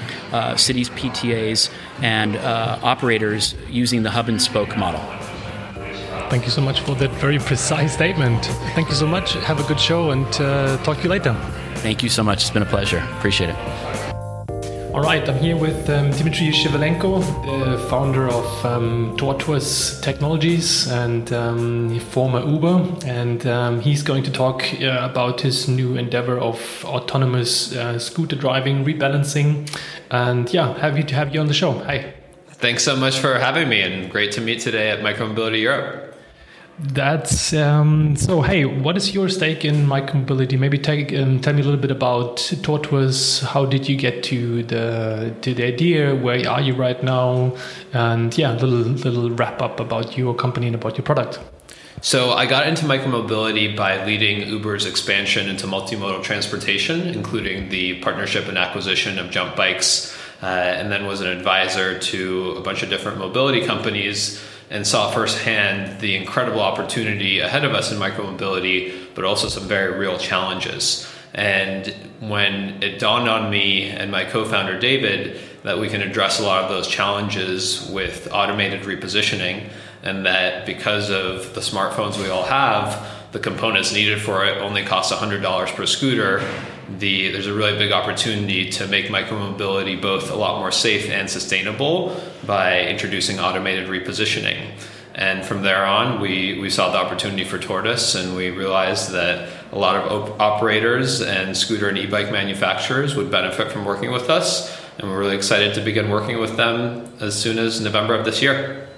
cities, 0.57 0.91
PTAs, 0.91 1.71
and 2.03 2.37
uh, 2.37 2.79
operators 2.83 3.55
using 3.71 4.03
the 4.03 4.11
hub 4.11 4.29
and 4.29 4.43
spoke 4.43 4.77
model. 4.77 5.01
Thank 6.29 6.45
you 6.45 6.51
so 6.51 6.61
much 6.61 6.81
for 6.81 6.95
that 6.97 7.11
very 7.13 7.39
precise 7.51 7.95
statement. 7.95 8.45
Thank 8.75 8.89
you 8.89 8.95
so 8.95 9.07
much. 9.07 9.35
Have 9.35 9.61
a 9.61 9.69
good 9.69 9.81
show 9.81 10.11
and 10.11 10.27
uh, 10.41 10.77
talk 10.83 10.99
to 10.99 11.03
you 11.05 11.11
later. 11.11 11.35
Thank 11.77 12.03
you 12.03 12.09
so 12.09 12.23
much. 12.23 12.43
It's 12.43 12.51
been 12.51 12.63
a 12.63 12.67
pleasure. 12.67 13.05
Appreciate 13.19 13.51
it. 13.51 14.12
All 14.95 15.01
right, 15.01 15.27
I'm 15.27 15.39
here 15.39 15.57
with 15.57 15.89
um, 15.89 16.11
Dmitry 16.11 16.49
Shevelenko, 16.49 17.23
the 17.47 17.79
founder 17.89 18.29
of 18.29 18.67
um, 18.67 19.17
Tortoise 19.17 19.99
Technologies 20.03 20.87
and 20.87 21.33
um, 21.33 21.99
former 21.99 22.47
Uber, 22.47 22.99
and 23.07 23.47
um, 23.47 23.81
he's 23.81 24.03
going 24.03 24.23
to 24.25 24.31
talk 24.31 24.63
uh, 24.83 24.99
about 25.01 25.41
his 25.41 25.67
new 25.67 25.97
endeavor 25.97 26.39
of 26.39 26.85
autonomous 26.85 27.75
uh, 27.75 27.99
scooter 27.99 28.37
driving, 28.37 28.85
rebalancing, 28.85 29.67
and 30.11 30.53
yeah, 30.53 30.79
happy 30.79 31.03
to 31.03 31.15
have 31.15 31.33
you 31.33 31.41
on 31.41 31.47
the 31.47 31.55
show. 31.55 31.73
Hi. 31.73 32.13
Thanks 32.49 32.85
so 32.85 32.95
much 32.95 33.19
for 33.19 33.39
having 33.39 33.71
me, 33.71 33.81
and 33.81 34.11
great 34.11 34.33
to 34.33 34.43
meet 34.43 34.61
today 34.61 34.91
at 34.91 34.99
Micromobility 34.99 35.63
Europe. 35.63 36.12
That's 36.83 37.53
um, 37.53 38.17
so. 38.17 38.43
Hey, 38.43 38.65
what 38.65 38.97
is 38.97 39.15
your 39.15 39.29
stake 39.29 39.65
in 39.65 39.87
micromobility? 39.87 40.59
Maybe 40.59 40.79
take, 40.79 41.13
um, 41.13 41.41
tell 41.41 41.55
me 41.55 41.61
a 41.61 41.65
little 41.65 41.81
bit 41.81 41.93
about 41.93 42.39
Tortoise. 42.63 43.41
How 43.41 43.65
did 43.65 43.89
you 43.89 43.97
get 43.97 44.25
to 44.25 44.65
the 44.65 45.33
to 45.43 45.55
the 45.55 45.65
idea? 45.65 46.15
Where 46.15 46.49
are 46.49 46.61
you 46.61 46.75
right 46.75 47.01
now? 47.03 47.55
And 47.93 48.37
yeah, 48.37 48.53
a 48.53 48.59
little 48.59 48.93
little 48.95 49.31
wrap 49.31 49.63
up 49.63 49.79
about 49.79 50.19
your 50.19 50.35
company 50.35 50.67
and 50.67 50.75
about 50.75 50.99
your 50.99 51.05
product. 51.05 51.39
So 52.01 52.33
I 52.33 52.47
got 52.47 52.67
into 52.67 52.85
micromobility 52.85 53.77
by 53.77 54.05
leading 54.05 54.49
Uber's 54.49 54.85
expansion 54.85 55.49
into 55.49 55.69
multimodal 55.69 56.25
transportation, 56.25 57.03
including 57.03 57.69
the 57.69 58.01
partnership 58.01 58.49
and 58.49 58.59
acquisition 58.59 59.21
of 59.21 59.31
Jump 59.31 59.55
Bikes, 59.55 60.13
uh, 60.43 60.47
and 60.47 60.91
then 60.91 61.07
was 61.07 61.21
an 61.21 61.29
advisor 61.29 61.97
to 62.01 62.55
a 62.57 62.61
bunch 62.61 62.83
of 62.83 62.91
different 62.91 63.19
mobility 63.19 63.65
companies 63.65 64.43
and 64.73 64.87
saw 64.87 65.11
firsthand 65.11 66.01
the 66.01 66.17
incredible 66.17 66.61
opportunity 66.61 67.41
ahead 67.41 67.65
of 67.65 67.75
us 67.75 67.93
in 67.93 67.99
micromobility, 67.99 68.93
but 69.15 69.23
also 69.23 69.47
some 69.47 69.69
very 69.69 69.99
real 69.99 70.17
challenges. 70.17 71.07
And 71.35 71.89
when 72.21 72.83
it 72.83 72.99
dawned 72.99 73.29
on 73.29 73.51
me 73.51 73.91
and 73.91 74.11
my 74.11 74.25
co 74.25 74.47
founder 74.47 74.79
David 74.79 75.39
that 75.63 75.79
we 75.79 75.89
can 75.89 76.01
address 76.01 76.41
a 76.41 76.43
lot 76.43 76.65
of 76.65 76.71
those 76.71 76.89
challenges 76.89 77.89
with 77.91 78.29
automated 78.33 78.83
repositioning, 78.83 79.69
and 80.03 80.25
that 80.27 80.65
because 80.65 81.11
of 81.11 81.55
the 81.55 81.61
smartphones 81.61 82.19
we 82.19 82.31
all 82.31 82.43
have, 82.43 83.07
the 83.33 83.39
components 83.39 83.93
needed 83.93 84.21
for 84.21 84.45
it 84.45 84.59
only 84.59 84.85
cost 84.85 85.13
$100 85.13 85.75
per 85.75 85.87
scooter, 85.87 86.41
the, 86.99 87.31
there's 87.31 87.47
a 87.47 87.55
really 87.55 87.77
big 87.77 87.93
opportunity 87.93 88.71
to 88.71 88.87
make 88.87 89.07
micromobility 89.07 90.01
both 90.01 90.31
a 90.31 90.35
lot 90.35 90.59
more 90.59 90.73
safe 90.73 91.09
and 91.09 91.29
sustainable 91.29 92.21
by 92.47 92.81
introducing 92.83 93.39
automated 93.41 93.89
repositioning. 93.89 94.73
And 95.15 95.45
from 95.45 95.63
there 95.63 95.85
on, 95.85 96.21
we, 96.21 96.59
we 96.59 96.71
saw 96.71 96.91
the 96.91 96.99
opportunity 96.99 97.45
for 97.45 97.59
Tortoise, 97.59 98.15
and 98.15 98.35
we 98.35 98.51
realized 98.51 99.11
that 99.11 99.49
a 99.71 99.79
lot 99.79 99.97
of 99.97 100.31
op- 100.31 100.41
operators 100.41 101.21
and 101.21 101.57
scooter 101.57 101.89
and 101.89 101.99
e 101.99 102.07
bike 102.07 102.33
manufacturers 102.33 103.15
would 103.15 103.31
benefit 103.31 103.71
from 103.71 103.85
working 103.85 104.11
with 104.11 104.31
us. 104.31 104.81
And 104.99 105.09
we're 105.09 105.19
really 105.19 105.37
excited 105.37 105.75
to 105.75 105.81
begin 105.81 106.11
working 106.11 106.39
with 106.39 106.57
them 106.57 107.13
as 107.21 107.39
soon 107.39 107.59
as 107.59 107.81
November 107.81 108.15
of 108.15 108.25
this 108.25 108.41
year. 108.41 108.89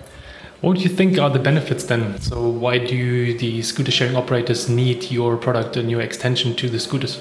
What 0.60 0.76
do 0.76 0.82
you 0.82 0.88
think 0.88 1.18
are 1.18 1.30
the 1.30 1.38
benefits 1.38 1.84
then? 1.84 2.20
So, 2.20 2.48
why 2.48 2.78
do 2.78 3.36
the 3.36 3.62
scooter 3.62 3.90
sharing 3.90 4.16
operators 4.16 4.68
need 4.68 5.10
your 5.10 5.36
product 5.36 5.76
and 5.76 5.90
your 5.90 6.00
extension 6.00 6.54
to 6.56 6.68
the 6.68 6.80
scooters? 6.80 7.20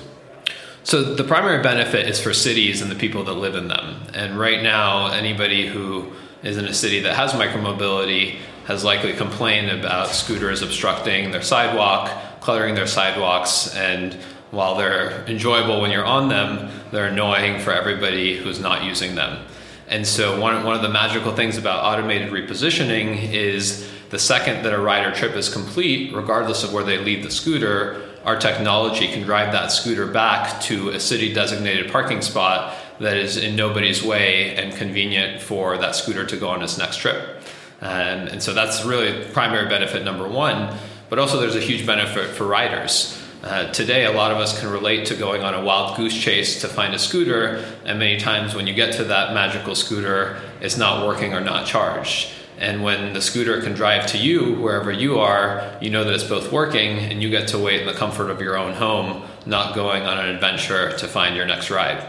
So 0.83 1.15
the 1.15 1.23
primary 1.23 1.63
benefit 1.63 2.07
is 2.09 2.19
for 2.19 2.33
cities 2.33 2.81
and 2.81 2.91
the 2.91 2.95
people 2.95 3.23
that 3.23 3.33
live 3.33 3.55
in 3.55 3.69
them. 3.69 4.01
And 4.13 4.37
right 4.37 4.61
now, 4.61 5.07
anybody 5.07 5.65
who 5.65 6.11
is 6.43 6.57
in 6.57 6.65
a 6.65 6.73
city 6.73 6.99
that 7.01 7.15
has 7.15 7.31
micromobility 7.31 8.37
has 8.65 8.83
likely 8.83 9.13
complained 9.13 9.69
about 9.69 10.09
scooters 10.09 10.61
obstructing 10.61 11.31
their 11.31 11.41
sidewalk, 11.41 12.11
cluttering 12.41 12.75
their 12.75 12.87
sidewalks, 12.87 13.73
and 13.75 14.13
while 14.51 14.75
they're 14.75 15.25
enjoyable 15.25 15.81
when 15.81 15.89
you're 15.89 16.05
on 16.05 16.27
them, 16.27 16.69
they're 16.91 17.07
annoying 17.07 17.59
for 17.59 17.71
everybody 17.71 18.37
who's 18.37 18.59
not 18.59 18.83
using 18.83 19.15
them. 19.15 19.45
And 19.87 20.05
so 20.05 20.39
one, 20.39 20.63
one 20.63 20.75
of 20.75 20.81
the 20.81 20.89
magical 20.89 21.33
things 21.33 21.57
about 21.57 21.83
automated 21.83 22.29
repositioning 22.29 23.31
is 23.31 23.89
the 24.09 24.19
second 24.19 24.63
that 24.63 24.73
a 24.73 24.79
rider 24.79 25.13
trip 25.13 25.35
is 25.35 25.51
complete, 25.51 26.13
regardless 26.13 26.63
of 26.63 26.73
where 26.73 26.83
they 26.83 26.97
leave 26.97 27.23
the 27.23 27.31
scooter, 27.31 28.12
our 28.25 28.37
technology 28.37 29.07
can 29.07 29.23
drive 29.23 29.51
that 29.51 29.71
scooter 29.71 30.07
back 30.07 30.61
to 30.61 30.89
a 30.89 30.99
city 30.99 31.33
designated 31.33 31.91
parking 31.91 32.21
spot 32.21 32.75
that 32.99 33.17
is 33.17 33.37
in 33.37 33.55
nobody's 33.55 34.03
way 34.03 34.55
and 34.55 34.73
convenient 34.73 35.41
for 35.41 35.77
that 35.77 35.95
scooter 35.95 36.25
to 36.25 36.37
go 36.37 36.49
on 36.49 36.61
its 36.61 36.77
next 36.77 36.97
trip. 36.97 37.41
And, 37.81 38.29
and 38.29 38.41
so 38.41 38.53
that's 38.53 38.85
really 38.85 39.25
primary 39.31 39.67
benefit 39.67 40.05
number 40.05 40.27
one. 40.27 40.77
But 41.09 41.19
also, 41.19 41.39
there's 41.39 41.55
a 41.55 41.61
huge 41.61 41.85
benefit 41.85 42.29
for 42.29 42.45
riders. 42.45 43.19
Uh, 43.43 43.71
today, 43.73 44.05
a 44.05 44.11
lot 44.11 44.31
of 44.31 44.37
us 44.37 44.57
can 44.57 44.69
relate 44.69 45.05
to 45.07 45.15
going 45.15 45.43
on 45.43 45.53
a 45.53 45.61
wild 45.61 45.97
goose 45.97 46.17
chase 46.17 46.61
to 46.61 46.67
find 46.69 46.93
a 46.93 46.99
scooter, 46.99 47.63
and 47.83 47.99
many 47.99 48.17
times 48.17 48.55
when 48.55 48.67
you 48.67 48.73
get 48.73 48.93
to 48.95 49.03
that 49.03 49.33
magical 49.33 49.75
scooter, 49.75 50.39
it's 50.61 50.77
not 50.77 51.05
working 51.05 51.33
or 51.33 51.41
not 51.41 51.67
charged. 51.67 52.29
And 52.63 52.81
when 52.81 53.11
the 53.11 53.21
scooter 53.21 53.61
can 53.61 53.73
drive 53.73 54.05
to 54.07 54.17
you 54.17 54.53
wherever 54.53 54.89
you 54.89 55.19
are, 55.19 55.77
you 55.81 55.89
know 55.89 56.05
that 56.05 56.13
it's 56.13 56.23
both 56.23 56.49
working 56.49 56.97
and 56.97 57.21
you 57.21 57.29
get 57.29 57.49
to 57.49 57.59
wait 57.59 57.81
in 57.81 57.87
the 57.87 57.93
comfort 57.93 58.29
of 58.29 58.39
your 58.39 58.57
own 58.57 58.73
home, 58.73 59.23
not 59.45 59.75
going 59.75 60.03
on 60.03 60.17
an 60.17 60.33
adventure 60.33 60.95
to 60.97 61.07
find 61.09 61.35
your 61.35 61.45
next 61.45 61.69
ride. 61.69 62.01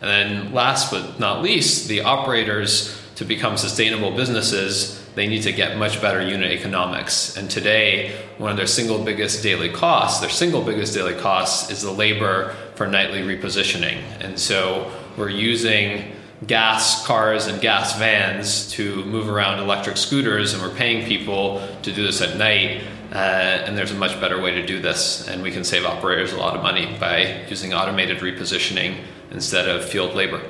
And 0.00 0.10
then, 0.10 0.52
last 0.52 0.90
but 0.90 1.20
not 1.20 1.40
least, 1.40 1.86
the 1.86 2.00
operators 2.00 3.00
to 3.14 3.24
become 3.24 3.56
sustainable 3.56 4.10
businesses, 4.10 5.00
they 5.14 5.28
need 5.28 5.42
to 5.42 5.52
get 5.52 5.78
much 5.78 6.02
better 6.02 6.20
unit 6.20 6.50
economics. 6.50 7.36
And 7.36 7.48
today, 7.48 8.20
one 8.38 8.50
of 8.50 8.56
their 8.56 8.66
single 8.66 9.04
biggest 9.04 9.44
daily 9.44 9.70
costs, 9.70 10.20
their 10.20 10.30
single 10.30 10.62
biggest 10.62 10.94
daily 10.94 11.14
costs, 11.14 11.70
is 11.70 11.82
the 11.82 11.92
labor 11.92 12.56
for 12.74 12.88
nightly 12.88 13.20
repositioning. 13.20 14.02
And 14.18 14.36
so, 14.36 14.90
we're 15.16 15.28
using 15.28 16.10
gas 16.46 17.06
cars 17.06 17.46
and 17.46 17.60
gas 17.60 17.98
vans 17.98 18.70
to 18.72 19.04
move 19.04 19.28
around 19.28 19.60
electric 19.60 19.96
scooters, 19.96 20.54
and 20.54 20.62
we're 20.62 20.74
paying 20.74 21.06
people 21.06 21.66
to 21.82 21.92
do 21.92 22.02
this 22.04 22.20
at 22.20 22.36
night. 22.36 22.82
Uh, 23.12 23.64
and 23.66 23.76
there's 23.76 23.90
a 23.90 23.94
much 23.94 24.18
better 24.20 24.40
way 24.40 24.52
to 24.52 24.66
do 24.66 24.80
this, 24.80 25.28
and 25.28 25.42
we 25.42 25.50
can 25.50 25.64
save 25.64 25.84
operators 25.84 26.32
a 26.32 26.36
lot 26.36 26.56
of 26.56 26.62
money 26.62 26.96
by 26.98 27.44
using 27.48 27.74
automated 27.74 28.18
repositioning 28.18 28.96
instead 29.30 29.68
of 29.68 29.84
field 29.84 30.14
labor. 30.14 30.40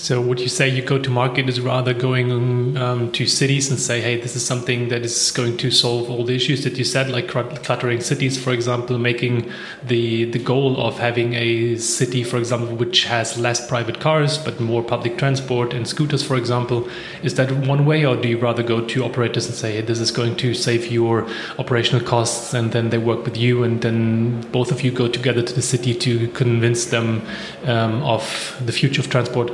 So 0.00 0.20
would 0.20 0.38
you 0.38 0.48
say 0.48 0.68
you 0.68 0.80
go 0.80 0.98
to 0.98 1.10
market 1.10 1.48
is 1.48 1.60
rather 1.60 1.92
going 1.92 2.76
um, 2.78 3.10
to 3.12 3.26
cities 3.26 3.68
and 3.68 3.80
say, 3.80 4.00
hey, 4.00 4.18
this 4.18 4.36
is 4.36 4.46
something 4.46 4.88
that 4.90 5.04
is 5.04 5.32
going 5.32 5.56
to 5.58 5.72
solve 5.72 6.08
all 6.08 6.24
the 6.24 6.36
issues 6.36 6.62
that 6.62 6.78
you 6.78 6.84
said, 6.84 7.10
like 7.10 7.26
cluttering 7.28 8.00
cities, 8.00 8.42
for 8.42 8.52
example, 8.52 8.96
making 8.96 9.50
the 9.82 10.24
the 10.30 10.38
goal 10.38 10.80
of 10.80 10.98
having 10.98 11.34
a 11.34 11.76
city, 11.76 12.22
for 12.22 12.38
example, 12.38 12.76
which 12.76 13.04
has 13.04 13.36
less 13.36 13.66
private 13.66 13.98
cars 13.98 14.38
but 14.38 14.60
more 14.60 14.84
public 14.84 15.18
transport 15.18 15.74
and 15.74 15.86
scooters, 15.88 16.22
for 16.22 16.36
example. 16.36 16.88
Is 17.24 17.34
that 17.34 17.50
one 17.66 17.84
way, 17.84 18.06
or 18.06 18.16
do 18.16 18.28
you 18.28 18.38
rather 18.38 18.62
go 18.62 18.86
to 18.86 19.04
operators 19.04 19.46
and 19.46 19.54
say, 19.54 19.74
hey, 19.74 19.80
this 19.82 19.98
is 19.98 20.12
going 20.12 20.36
to 20.36 20.54
save 20.54 20.92
your 20.92 21.26
operational 21.58 22.06
costs, 22.06 22.54
and 22.54 22.70
then 22.70 22.90
they 22.90 22.98
work 22.98 23.24
with 23.24 23.36
you, 23.36 23.64
and 23.64 23.82
then 23.82 24.40
both 24.52 24.70
of 24.70 24.82
you 24.82 24.92
go 24.92 25.08
together 25.08 25.42
to 25.42 25.52
the 25.52 25.62
city 25.62 25.92
to 25.92 26.28
convince 26.28 26.86
them 26.86 27.20
um, 27.64 28.00
of 28.04 28.56
the 28.64 28.72
future 28.72 29.02
of 29.02 29.10
transport? 29.10 29.50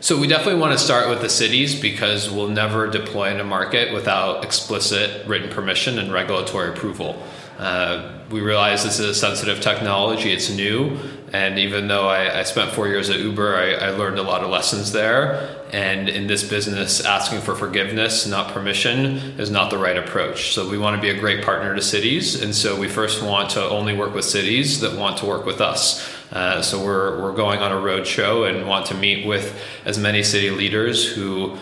So 0.00 0.20
we 0.20 0.26
definitely 0.26 0.60
want 0.60 0.72
to 0.72 0.78
start 0.78 1.08
with 1.08 1.22
the 1.22 1.28
cities 1.30 1.80
because 1.80 2.30
we'll 2.30 2.48
never 2.48 2.86
deploy 2.86 3.30
in 3.30 3.40
a 3.40 3.44
market 3.44 3.94
without 3.94 4.44
explicit 4.44 5.26
written 5.26 5.48
permission 5.48 5.98
and 5.98 6.12
regulatory 6.12 6.68
approval. 6.68 7.22
Uh, 7.58 8.12
we 8.30 8.40
realize 8.40 8.84
this 8.84 9.00
is 9.00 9.08
a 9.08 9.14
sensitive 9.14 9.62
technology, 9.62 10.32
it's 10.32 10.50
new, 10.50 10.98
and 11.32 11.58
even 11.58 11.88
though 11.88 12.08
I, 12.08 12.40
I 12.40 12.42
spent 12.42 12.72
four 12.72 12.88
years 12.88 13.08
at 13.08 13.20
Uber, 13.20 13.56
I, 13.56 13.72
I, 13.72 13.90
learned 13.90 14.18
a 14.18 14.22
lot 14.22 14.42
of 14.42 14.50
lessons 14.50 14.92
there. 14.92 15.56
And 15.72 16.08
in 16.08 16.26
this 16.26 16.48
business, 16.48 17.04
asking 17.04 17.40
for 17.40 17.54
forgiveness, 17.54 18.26
not 18.26 18.52
permission, 18.52 19.16
is 19.40 19.50
not 19.50 19.70
the 19.70 19.78
right 19.78 19.96
approach. 19.96 20.52
So 20.54 20.68
we 20.68 20.76
want 20.76 20.96
to 20.96 21.02
be 21.02 21.10
a 21.10 21.18
great 21.18 21.44
partner 21.44 21.74
to 21.74 21.82
cities, 21.82 22.42
and 22.42 22.54
so 22.54 22.78
we 22.78 22.88
first 22.88 23.22
want 23.22 23.50
to 23.50 23.62
only 23.64 23.96
work 23.96 24.14
with 24.14 24.24
cities 24.24 24.80
that 24.80 24.96
want 24.96 25.16
to 25.18 25.26
work 25.26 25.46
with 25.46 25.60
us. 25.60 26.15
Uh, 26.32 26.60
so 26.60 26.84
we're, 26.84 27.20
we're 27.22 27.34
going 27.34 27.60
on 27.60 27.72
a 27.72 27.78
road 27.78 28.06
show 28.06 28.44
and 28.44 28.66
want 28.66 28.86
to 28.86 28.94
meet 28.94 29.26
with 29.26 29.60
as 29.84 29.98
many 29.98 30.22
city 30.22 30.50
leaders 30.50 31.06
who 31.06 31.56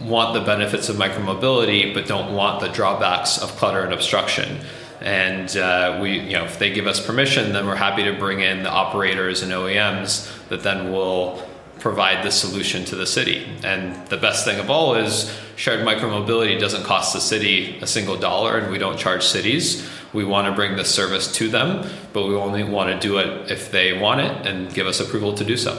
want 0.00 0.34
the 0.34 0.40
benefits 0.40 0.88
of 0.88 0.96
micromobility 0.96 1.92
but 1.92 2.06
don't 2.06 2.34
want 2.34 2.60
the 2.60 2.68
drawbacks 2.68 3.38
of 3.38 3.50
clutter 3.56 3.82
and 3.82 3.92
obstruction. 3.92 4.60
And 5.00 5.56
uh, 5.56 5.98
we, 6.02 6.18
you 6.20 6.32
know, 6.32 6.44
if 6.44 6.58
they 6.58 6.70
give 6.70 6.86
us 6.86 7.04
permission, 7.04 7.52
then 7.52 7.66
we're 7.66 7.76
happy 7.76 8.04
to 8.04 8.12
bring 8.12 8.40
in 8.40 8.62
the 8.62 8.70
operators 8.70 9.42
and 9.42 9.52
OEMs 9.52 10.48
that 10.48 10.62
then 10.62 10.92
will 10.92 11.42
provide 11.78 12.24
the 12.24 12.30
solution 12.30 12.84
to 12.86 12.96
the 12.96 13.06
city. 13.06 13.46
And 13.62 14.06
the 14.08 14.16
best 14.16 14.44
thing 14.44 14.58
of 14.58 14.70
all 14.70 14.96
is 14.96 15.32
shared 15.54 15.86
micromobility 15.86 16.58
doesn't 16.58 16.84
cost 16.84 17.12
the 17.12 17.20
city 17.20 17.78
a 17.80 17.86
single 17.86 18.16
dollar, 18.16 18.58
and 18.58 18.72
we 18.72 18.78
don't 18.78 18.98
charge 18.98 19.24
cities. 19.24 19.88
We 20.18 20.24
want 20.24 20.48
to 20.48 20.52
bring 20.52 20.74
this 20.74 20.92
service 20.92 21.30
to 21.34 21.48
them, 21.48 21.88
but 22.12 22.26
we 22.26 22.34
only 22.34 22.64
want 22.64 22.88
to 22.90 22.98
do 23.08 23.18
it 23.18 23.52
if 23.52 23.70
they 23.70 23.96
want 23.96 24.20
it 24.20 24.48
and 24.48 24.74
give 24.74 24.88
us 24.88 24.98
approval 24.98 25.32
to 25.34 25.44
do 25.44 25.56
so. 25.56 25.72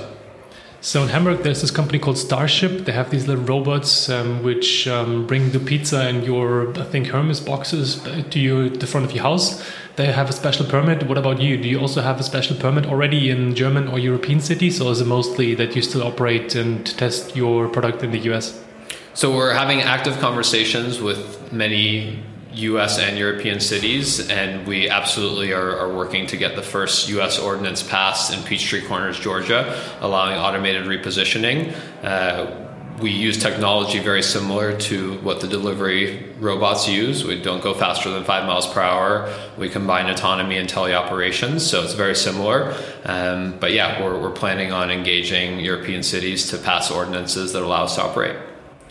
So 0.80 1.04
in 1.04 1.10
Hamburg, 1.10 1.39
there's 1.43 1.60
this 1.60 1.71
company 1.71 1.99
called 1.99 2.17
Starship. 2.17 2.86
They 2.86 2.93
have 2.93 3.10
these 3.10 3.28
little 3.28 3.43
robots 3.43 4.08
um, 4.08 4.41
which 4.41 4.88
um, 4.88 5.28
bring 5.28 5.52
the 5.52 5.60
pizza 5.60 6.04
and 6.08 6.25
your, 6.25 6.69
I 6.80 6.86
think, 6.86 7.08
Hermes 7.08 7.41
boxes 7.41 8.02
to 8.30 8.39
you, 8.39 8.67
at 8.67 8.80
the 8.80 8.88
front 8.88 9.06
of 9.06 9.12
your 9.12 9.23
house. 9.23 9.62
They 9.97 10.06
have 10.06 10.30
a 10.30 10.34
special 10.34 10.65
permit. 10.65 11.04
What 11.04 11.17
about 11.17 11.41
you? 11.41 11.58
Do 11.58 11.67
you 11.67 11.82
also 11.82 11.99
have 12.02 12.17
a 12.17 12.23
special 12.23 12.56
permit 12.56 12.86
already 12.86 13.30
in 13.30 13.56
German 13.56 13.89
or 13.89 13.99
European 13.99 14.39
cities, 14.39 14.80
or 14.80 14.93
is 14.93 15.02
it 15.02 15.08
mostly 15.08 15.54
that 15.56 15.75
you 15.75 15.82
still 15.82 16.04
operate 16.04 16.56
and 16.56 16.88
test 16.97 17.36
your 17.36 17.67
product 17.67 18.04
in 18.04 18.12
the 18.12 18.19
US? 18.32 18.63
So 19.13 19.36
we're 19.36 19.54
having 19.54 19.82
active 19.82 20.17
conversations 20.19 21.02
with 21.02 21.52
many 21.52 22.23
US 22.53 22.97
and 22.97 23.17
European 23.17 23.59
cities, 23.59 24.29
and 24.29 24.65
we 24.67 24.89
absolutely 24.89 25.53
are, 25.53 25.77
are, 25.77 25.93
working 25.93 26.25
to 26.27 26.38
get 26.38 26.55
the 26.55 26.63
first 26.63 27.07
US 27.09 27.38
ordinance 27.38 27.83
passed 27.83 28.33
in 28.33 28.43
Peachtree 28.43 28.81
Corners, 28.88 29.19
Georgia, 29.19 29.79
allowing 30.01 30.38
automated 30.38 30.85
repositioning. 30.85 31.75
Uh, 32.03 32.65
we 33.01 33.12
use 33.12 33.38
technology 33.38 33.99
very 33.99 34.21
similar 34.21 34.77
to 34.77 35.17
what 35.19 35.39
the 35.39 35.47
delivery 35.47 36.33
robots 36.39 36.88
use. 36.88 37.23
We 37.23 37.41
don't 37.41 37.63
go 37.63 37.73
faster 37.73 38.09
than 38.09 38.23
five 38.23 38.45
miles 38.45 38.71
per 38.71 38.81
hour. 38.81 39.33
We 39.57 39.69
combine 39.69 40.07
autonomy 40.07 40.57
and 40.57 40.67
teleoperations, 40.67 41.62
so 41.62 41.83
it's 41.83 41.93
very 41.93 42.15
similar. 42.15 42.75
Um, 43.05 43.57
but 43.59 43.71
yeah, 43.71 44.03
we're, 44.03 44.19
we're 44.19 44.31
planning 44.31 44.71
on 44.71 44.91
engaging 44.91 45.59
European 45.59 46.03
cities 46.03 46.49
to 46.49 46.57
pass 46.57 46.91
ordinances 46.91 47.53
that 47.53 47.63
allow 47.63 47.85
us 47.85 47.95
to 47.95 48.03
operate. 48.03 48.35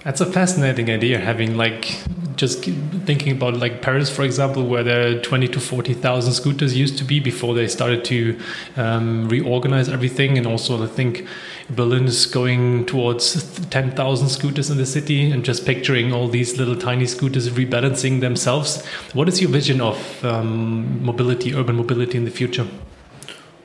That's 0.04 0.20
a 0.20 0.26
fascinating 0.26 0.90
idea. 0.90 1.18
Having 1.18 1.56
like 1.56 2.00
just 2.38 2.62
thinking 2.62 3.32
about 3.32 3.56
like 3.56 3.82
Paris, 3.82 4.08
for 4.08 4.22
example, 4.22 4.64
where 4.66 4.82
there 4.82 5.08
are 5.08 5.20
twenty 5.20 5.48
to 5.48 5.60
forty 5.60 5.92
thousand 5.92 6.32
scooters 6.32 6.76
used 6.76 6.96
to 6.98 7.04
be 7.04 7.20
before 7.20 7.54
they 7.54 7.68
started 7.68 8.04
to 8.06 8.38
um, 8.76 9.28
reorganize 9.28 9.88
everything, 9.88 10.38
and 10.38 10.46
also 10.46 10.82
I 10.82 10.86
think 10.86 11.26
Berlin 11.68 12.06
is 12.06 12.24
going 12.26 12.86
towards 12.86 13.58
ten 13.68 13.90
thousand 13.90 14.28
scooters 14.28 14.70
in 14.70 14.78
the 14.78 14.86
city, 14.86 15.30
and 15.30 15.44
just 15.44 15.66
picturing 15.66 16.12
all 16.12 16.28
these 16.28 16.56
little 16.56 16.76
tiny 16.76 17.06
scooters 17.06 17.50
rebalancing 17.50 18.20
themselves. 18.20 18.86
What 19.12 19.28
is 19.28 19.40
your 19.40 19.50
vision 19.50 19.80
of 19.80 20.24
um, 20.24 21.04
mobility, 21.04 21.54
urban 21.54 21.76
mobility 21.76 22.16
in 22.16 22.24
the 22.24 22.30
future? 22.30 22.66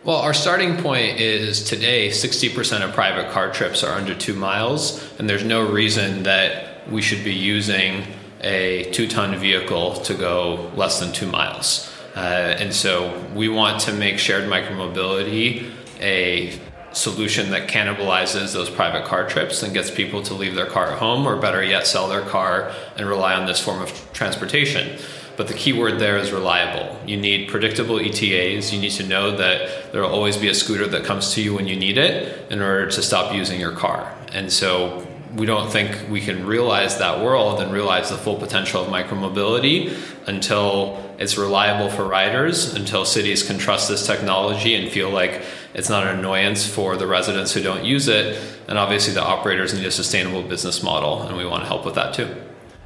Well, 0.04 0.18
our 0.18 0.34
starting 0.34 0.76
point 0.78 1.22
is 1.22 1.64
today 1.64 2.10
60% 2.10 2.82
of 2.82 2.92
private 2.92 3.32
car 3.32 3.54
trips 3.54 3.86
are 3.86 3.94
under 3.94 4.14
two 4.14 4.34
miles, 4.34 5.02
and 5.18 5.30
there's 5.30 5.46
no 5.46 5.66
reason 5.66 6.24
that 6.24 6.92
we 6.92 7.02
should 7.02 7.24
be 7.24 7.34
using 7.34 8.04
a 8.44 8.92
two 8.92 9.08
ton 9.08 9.36
vehicle 9.38 9.94
to 10.02 10.14
go 10.14 10.72
less 10.76 11.00
than 11.00 11.12
two 11.12 11.28
miles. 11.28 11.90
Uh, 12.16 12.20
and 12.20 12.74
so 12.74 13.20
we 13.34 13.50
want 13.50 13.82
to 13.82 13.94
make 13.94 14.20
shared 14.20 14.50
micromobility 14.50 15.72
a 16.00 16.60
solution 16.92 17.50
that 17.50 17.68
cannibalizes 17.68 18.54
those 18.54 18.70
private 18.70 19.06
car 19.06 19.28
trips 19.28 19.64
and 19.64 19.74
gets 19.74 19.90
people 19.90 20.22
to 20.22 20.34
leave 20.34 20.54
their 20.54 20.68
car 20.68 20.92
at 20.92 21.00
home, 21.00 21.26
or 21.26 21.36
better 21.36 21.64
yet, 21.64 21.88
sell 21.88 22.08
their 22.08 22.22
car 22.22 22.72
and 22.98 23.08
rely 23.08 23.34
on 23.34 23.48
this 23.48 23.60
form 23.60 23.82
of 23.82 24.14
transportation. 24.14 25.00
But 25.36 25.48
the 25.48 25.56
key 25.56 25.74
word 25.74 25.98
there 26.00 26.18
is 26.18 26.32
reliable. 26.32 26.96
You 27.08 27.18
need 27.18 27.50
predictable 27.50 28.00
ETAs. 28.00 28.72
You 28.72 28.80
need 28.80 28.92
to 28.92 29.08
know 29.08 29.36
that 29.36 29.92
there 29.92 30.04
will 30.04 30.12
always 30.12 30.38
be 30.38 30.50
a 30.50 30.54
scooter 30.54 30.86
that 30.88 31.04
comes 31.06 31.34
to 31.34 31.42
you 31.42 31.56
when 31.56 31.68
you 31.68 31.76
need 31.76 31.98
it 31.98 32.52
in 32.52 32.62
order 32.62 32.88
to 32.92 33.02
stop 33.02 33.34
using 33.34 33.60
your 33.60 33.72
car. 33.72 34.16
And 34.32 34.54
so 34.54 35.08
we 35.36 35.46
don't 35.46 35.72
think 35.72 36.10
we 36.10 36.22
can 36.22 36.46
realize 36.46 37.00
that 37.00 37.24
world 37.24 37.60
and 37.60 37.74
realize 37.74 38.10
the 38.10 38.18
full 38.18 38.36
potential 38.36 38.84
of 38.84 38.88
micromobility 38.88 39.98
until 40.28 41.04
it's 41.18 41.38
reliable 41.38 41.90
for 41.90 42.06
riders, 42.06 42.74
until 42.76 43.04
cities 43.04 43.42
can 43.42 43.58
trust 43.58 43.90
this 43.90 44.06
technology 44.06 44.76
and 44.76 44.92
feel 44.92 45.10
like 45.10 45.42
it's 45.74 45.90
not 45.90 46.06
an 46.06 46.20
annoyance 46.20 46.68
for 46.68 46.98
the 46.98 47.08
residents 47.08 47.52
who 47.52 47.64
don't 47.64 47.84
use 47.84 48.08
it. 48.08 48.40
And 48.68 48.78
obviously, 48.78 49.14
the 49.14 49.24
operators 49.24 49.74
need 49.74 49.86
a 49.86 49.92
sustainable 49.92 50.44
business 50.44 50.84
model, 50.84 51.24
and 51.24 51.36
we 51.36 51.46
want 51.46 51.64
to 51.64 51.68
help 51.68 51.84
with 51.86 51.96
that 51.96 52.14
too. 52.14 52.30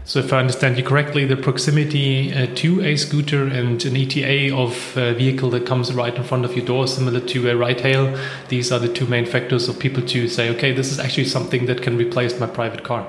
So, 0.07 0.19
if 0.19 0.31
I 0.31 0.39
understand 0.39 0.77
you 0.77 0.85
correctly, 0.85 1.25
the 1.25 1.35
proximity 1.35 2.33
uh, 2.33 2.47
to 2.55 2.81
a 2.81 2.95
scooter 2.95 3.45
and 3.45 3.83
an 3.83 3.97
ETA 3.97 4.55
of 4.55 4.95
a 4.95 5.13
vehicle 5.13 5.49
that 5.49 5.65
comes 5.65 5.93
right 5.93 6.15
in 6.15 6.23
front 6.23 6.45
of 6.45 6.55
your 6.55 6.65
door, 6.65 6.87
similar 6.87 7.19
to 7.19 7.49
a 7.49 7.57
ride 7.57 7.81
hail, 7.81 8.17
these 8.47 8.71
are 8.71 8.79
the 8.79 8.87
two 8.87 9.05
main 9.05 9.25
factors 9.25 9.67
of 9.67 9.77
people 9.79 10.01
to 10.03 10.29
say, 10.29 10.49
okay, 10.51 10.71
this 10.71 10.93
is 10.93 10.99
actually 10.99 11.25
something 11.25 11.65
that 11.65 11.81
can 11.81 11.97
replace 11.97 12.39
my 12.39 12.47
private 12.47 12.85
car. 12.85 13.05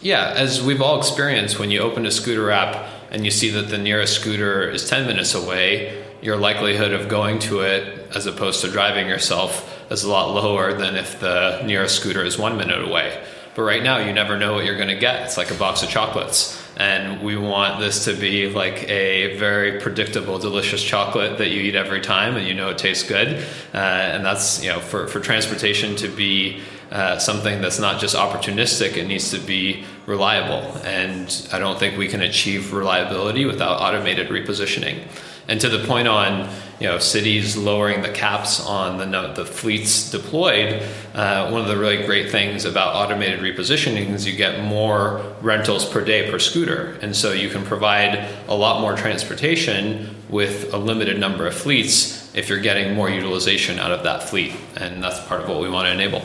Yeah, 0.00 0.32
as 0.36 0.62
we've 0.62 0.80
all 0.80 0.96
experienced, 0.96 1.58
when 1.58 1.72
you 1.72 1.80
open 1.80 2.06
a 2.06 2.10
scooter 2.12 2.52
app 2.52 2.88
and 3.10 3.24
you 3.24 3.32
see 3.32 3.50
that 3.50 3.70
the 3.70 3.78
nearest 3.78 4.14
scooter 4.20 4.70
is 4.70 4.88
10 4.88 5.08
minutes 5.08 5.34
away, 5.34 6.04
your 6.22 6.36
likelihood 6.36 6.92
of 6.92 7.08
going 7.08 7.40
to 7.40 7.62
it 7.62 8.14
as 8.14 8.26
opposed 8.26 8.60
to 8.60 8.70
driving 8.70 9.08
yourself 9.08 9.90
is 9.90 10.04
a 10.04 10.08
lot 10.08 10.32
lower 10.32 10.72
than 10.72 10.94
if 10.94 11.18
the 11.18 11.60
nearest 11.66 11.96
scooter 11.96 12.22
is 12.22 12.38
one 12.38 12.56
minute 12.56 12.80
away. 12.80 13.20
But 13.58 13.64
right 13.64 13.82
now, 13.82 13.98
you 13.98 14.12
never 14.12 14.38
know 14.38 14.54
what 14.54 14.64
you're 14.64 14.76
going 14.76 14.86
to 14.86 14.94
get. 14.94 15.22
It's 15.22 15.36
like 15.36 15.50
a 15.50 15.54
box 15.54 15.82
of 15.82 15.88
chocolates. 15.88 16.62
And 16.76 17.20
we 17.24 17.36
want 17.36 17.80
this 17.80 18.04
to 18.04 18.14
be 18.14 18.48
like 18.48 18.88
a 18.88 19.36
very 19.36 19.80
predictable, 19.80 20.38
delicious 20.38 20.80
chocolate 20.80 21.38
that 21.38 21.48
you 21.48 21.62
eat 21.62 21.74
every 21.74 22.00
time 22.00 22.36
and 22.36 22.46
you 22.46 22.54
know 22.54 22.68
it 22.68 22.78
tastes 22.78 23.02
good. 23.02 23.44
Uh, 23.74 23.78
and 23.78 24.24
that's, 24.24 24.62
you 24.62 24.70
know, 24.70 24.78
for, 24.78 25.08
for 25.08 25.18
transportation 25.18 25.96
to 25.96 26.06
be 26.06 26.60
uh, 26.92 27.18
something 27.18 27.60
that's 27.60 27.80
not 27.80 28.00
just 28.00 28.14
opportunistic, 28.14 28.96
it 28.96 29.08
needs 29.08 29.32
to 29.32 29.40
be 29.40 29.82
reliable. 30.06 30.62
And 30.84 31.48
I 31.52 31.58
don't 31.58 31.80
think 31.80 31.98
we 31.98 32.06
can 32.06 32.20
achieve 32.20 32.72
reliability 32.72 33.44
without 33.44 33.80
automated 33.80 34.28
repositioning. 34.28 35.00
And 35.48 35.60
to 35.62 35.68
the 35.68 35.86
point 35.86 36.06
on 36.06 36.50
you 36.78 36.86
know 36.86 36.98
cities 36.98 37.56
lowering 37.56 38.02
the 38.02 38.10
caps 38.10 38.64
on 38.64 38.98
the 38.98 39.32
the 39.34 39.46
fleets 39.46 40.10
deployed, 40.10 40.82
uh, 41.14 41.50
one 41.50 41.62
of 41.62 41.68
the 41.68 41.76
really 41.76 42.04
great 42.04 42.30
things 42.30 42.64
about 42.64 42.94
automated 42.94 43.40
repositioning 43.40 44.10
is 44.10 44.26
you 44.26 44.36
get 44.36 44.62
more 44.62 45.22
rentals 45.40 45.88
per 45.88 46.04
day 46.04 46.30
per 46.30 46.38
scooter, 46.38 46.98
and 47.00 47.16
so 47.16 47.32
you 47.32 47.48
can 47.48 47.64
provide 47.64 48.28
a 48.46 48.54
lot 48.54 48.80
more 48.80 48.94
transportation 48.94 50.14
with 50.28 50.72
a 50.74 50.76
limited 50.76 51.18
number 51.18 51.46
of 51.46 51.54
fleets 51.54 52.30
if 52.36 52.48
you're 52.48 52.60
getting 52.60 52.94
more 52.94 53.08
utilization 53.08 53.78
out 53.78 53.90
of 53.90 54.02
that 54.04 54.22
fleet, 54.22 54.52
and 54.76 55.02
that's 55.02 55.20
part 55.26 55.40
of 55.40 55.48
what 55.48 55.60
we 55.60 55.70
want 55.70 55.86
to 55.86 55.92
enable. 55.92 56.22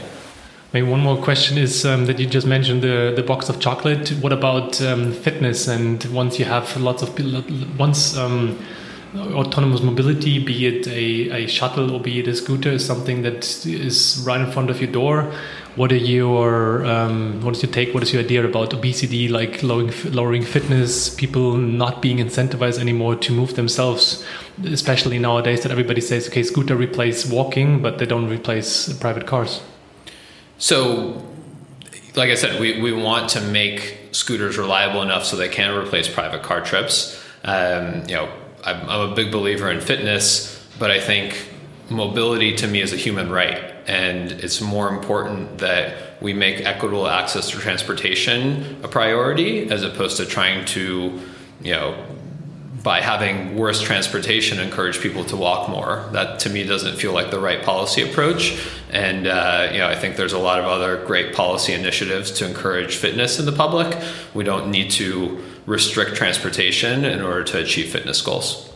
Maybe 0.73 0.87
one 0.87 1.01
more 1.01 1.17
question 1.17 1.57
is 1.57 1.85
um, 1.85 2.07
that 2.07 2.17
you 2.19 2.25
just 2.25 2.47
mentioned 2.47 2.81
the, 2.81 3.13
the 3.15 3.21
box 3.21 3.47
of 3.47 3.59
chocolate. 3.59 4.09
What 4.21 4.33
about 4.33 4.81
um, 4.81 5.13
fitness? 5.13 5.67
And 5.67 6.03
once 6.05 6.39
you 6.39 6.45
have 6.45 6.75
lots 6.77 7.03
of 7.03 7.09
once 7.77 8.17
um, 8.17 8.57
autonomous 9.15 9.81
mobility, 9.81 10.43
be 10.43 10.65
it 10.65 10.87
a, 10.87 11.43
a 11.43 11.47
shuttle 11.47 11.91
or 11.91 11.99
be 11.99 12.19
it 12.19 12.27
a 12.27 12.35
scooter, 12.35 12.69
is 12.69 12.85
something 12.85 13.21
that 13.21 13.65
is 13.65 14.23
right 14.25 14.41
in 14.41 14.51
front 14.51 14.69
of 14.69 14.81
your 14.81 14.91
door. 14.91 15.31
What 15.75 15.91
are 15.91 15.97
your 15.97 16.85
um, 16.85 17.41
what 17.41 17.55
is 17.55 17.63
your 17.63 17.71
take? 17.71 17.93
What 17.93 18.03
is 18.03 18.13
your 18.13 18.21
idea 18.21 18.45
about 18.45 18.73
obesity, 18.73 19.27
like 19.27 19.63
lowering 19.63 19.91
lowering 20.05 20.43
fitness, 20.43 21.09
people 21.09 21.57
not 21.57 22.01
being 22.01 22.17
incentivized 22.17 22.79
anymore 22.79 23.15
to 23.15 23.33
move 23.33 23.55
themselves, 23.55 24.23
especially 24.63 25.17
nowadays 25.17 25.63
that 25.63 25.71
everybody 25.71 26.01
says, 26.01 26.27
okay, 26.27 26.43
scooter 26.43 26.75
replace 26.75 27.25
walking, 27.25 27.81
but 27.81 27.97
they 27.97 28.05
don't 28.05 28.29
replace 28.29 28.93
private 28.93 29.25
cars. 29.25 29.61
So, 30.59 31.25
like 32.15 32.29
I 32.29 32.35
said, 32.35 32.59
we, 32.61 32.79
we 32.79 32.93
want 32.93 33.29
to 33.31 33.41
make 33.41 33.97
scooters 34.11 34.57
reliable 34.57 35.01
enough 35.01 35.25
so 35.25 35.35
they 35.35 35.49
can 35.49 35.75
replace 35.75 36.07
private 36.07 36.43
car 36.43 36.61
trips. 36.61 37.19
Um, 37.43 38.03
you 38.07 38.15
know, 38.15 38.29
I'm, 38.65 38.89
I'm 38.89 39.11
a 39.11 39.15
big 39.15 39.31
believer 39.31 39.69
in 39.71 39.81
fitness, 39.81 40.65
but 40.79 40.91
I 40.91 40.99
think 40.99 41.49
mobility 41.89 42.55
to 42.57 42.67
me 42.67 42.81
is 42.81 42.93
a 42.93 42.97
human 42.97 43.29
right. 43.31 43.73
And 43.87 44.31
it's 44.31 44.61
more 44.61 44.89
important 44.89 45.57
that 45.59 46.21
we 46.21 46.33
make 46.33 46.61
equitable 46.61 47.07
access 47.07 47.49
to 47.51 47.59
transportation 47.59 48.79
a 48.83 48.87
priority 48.87 49.69
as 49.69 49.83
opposed 49.83 50.17
to 50.17 50.25
trying 50.25 50.65
to, 50.65 51.19
you 51.61 51.71
know, 51.71 52.05
by 52.81 52.99
having 52.99 53.55
worse 53.55 53.81
transportation 53.81 54.59
encourage 54.59 54.99
people 54.99 55.23
to 55.23 55.37
walk 55.37 55.69
more. 55.69 56.09
That 56.11 56.39
to 56.41 56.49
me 56.49 56.65
doesn't 56.65 56.97
feel 56.97 57.13
like 57.13 57.31
the 57.31 57.39
right 57.39 57.63
policy 57.63 58.01
approach. 58.01 58.59
And 58.91 59.25
uh, 59.25 59.69
you 59.71 59.79
know, 59.79 59.87
I 59.87 59.95
think 59.95 60.17
there's 60.17 60.33
a 60.33 60.39
lot 60.39 60.59
of 60.59 60.65
other 60.65 61.03
great 61.05 61.33
policy 61.33 61.73
initiatives 61.73 62.31
to 62.33 62.47
encourage 62.47 62.97
fitness 62.97 63.39
in 63.39 63.45
the 63.45 63.53
public. 63.53 63.97
We 64.33 64.43
don't 64.43 64.69
need 64.69 64.91
to 64.91 65.41
restrict 65.65 66.15
transportation 66.15 67.05
in 67.05 67.21
order 67.21 67.43
to 67.43 67.59
achieve 67.59 67.91
fitness 67.91 68.21
goals. 68.21 68.69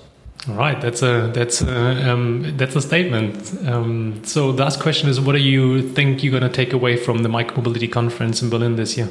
All 0.48 0.56
right, 0.56 0.80
that's 0.80 1.02
a 1.02 1.30
that's 1.34 1.62
a, 1.62 2.10
um, 2.10 2.56
that's 2.56 2.76
a 2.76 2.82
statement. 2.82 3.54
Um, 3.68 4.24
so 4.24 4.54
the 4.54 4.64
last 4.64 4.80
question 4.80 5.10
is, 5.10 5.20
what 5.20 5.34
do 5.34 5.40
you 5.40 5.90
think 5.90 6.24
you're 6.24 6.32
going 6.32 6.50
to 6.50 6.56
take 6.56 6.72
away 6.72 6.96
from 6.96 7.24
the 7.24 7.30
Micromobility 7.30 7.92
Conference 7.92 8.42
in 8.42 8.50
Berlin 8.50 8.78
this 8.78 8.98
year? 8.98 9.10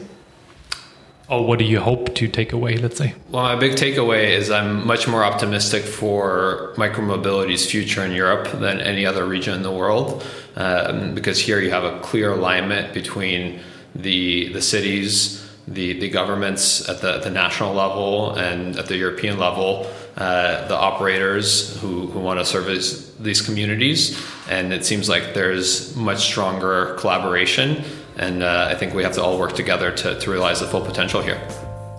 Or 1.29 1.45
what 1.45 1.59
do 1.59 1.65
you 1.65 1.81
hope 1.81 2.15
to 2.15 2.29
take 2.29 2.53
away, 2.53 2.77
let's 2.77 2.97
say? 2.97 3.15
Well, 3.31 3.43
my 3.43 3.57
big 3.57 3.73
takeaway 3.73 4.31
is 4.31 4.49
I'm 4.51 4.87
much 4.87 5.09
more 5.09 5.25
optimistic 5.25 5.83
for 5.83 6.73
micromobility's 6.77 7.69
future 7.69 8.05
in 8.05 8.13
Europe 8.13 8.49
than 8.61 8.81
any 8.81 9.05
other 9.05 9.27
region 9.27 9.55
in 9.55 9.63
the 9.63 9.73
world, 9.73 10.25
um, 10.55 11.15
because 11.15 11.41
here 11.41 11.59
you 11.61 11.71
have 11.71 11.83
a 11.83 11.99
clear 12.01 12.33
alignment 12.33 12.95
between 12.95 13.61
the 13.95 14.53
the 14.53 14.63
cities, 14.63 15.46
the 15.69 15.99
the 15.99 16.09
governments 16.09 16.89
at 16.89 17.01
the, 17.01 17.19
the 17.19 17.31
national 17.31 17.75
level 17.75 18.35
and 18.37 18.77
at 18.79 18.87
the 18.87 18.97
European 18.97 19.39
level, 19.39 19.91
uh, 20.17 20.67
the 20.69 20.77
operators 20.77 21.81
who, 21.81 22.07
who 22.07 22.21
want 22.21 22.39
to 22.39 22.45
service 22.45 23.13
these 23.19 23.43
communities, 23.43 24.21
and 24.49 24.73
it 24.73 24.85
seems 24.85 25.09
like 25.09 25.35
there's 25.35 25.95
much 25.97 26.25
stronger 26.25 26.95
collaboration 26.99 27.85
and 28.17 28.43
uh, 28.43 28.69
I 28.71 28.75
think 28.75 28.95
we 28.95 29.03
have 29.03 29.13
to 29.15 29.23
all 29.23 29.39
work 29.39 29.55
together 29.55 29.91
to, 29.91 30.19
to 30.19 30.31
realize 30.31 30.61
the 30.61 30.67
full 30.67 30.81
potential 30.81 31.21
here. 31.21 31.41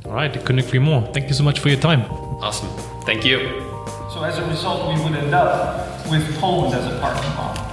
All 0.05 0.13
right, 0.13 0.35
I 0.35 0.39
couldn't 0.39 0.59
agree 0.59 0.79
more. 0.79 1.01
Thank 1.13 1.27
you 1.27 1.33
so 1.33 1.43
much 1.43 1.59
for 1.59 1.69
your 1.69 1.79
time. 1.79 2.01
Awesome. 2.41 2.69
Thank 3.05 3.23
you. 3.23 3.37
So 4.11 4.23
as 4.23 4.37
a 4.37 4.47
result, 4.47 4.87
we 4.87 5.03
would 5.03 5.13
end 5.13 5.33
up 5.33 6.09
with 6.09 6.35
Poland 6.39 6.73
as 6.73 6.91
a 6.91 6.99
parking 6.99 7.29
lot. 7.35 7.63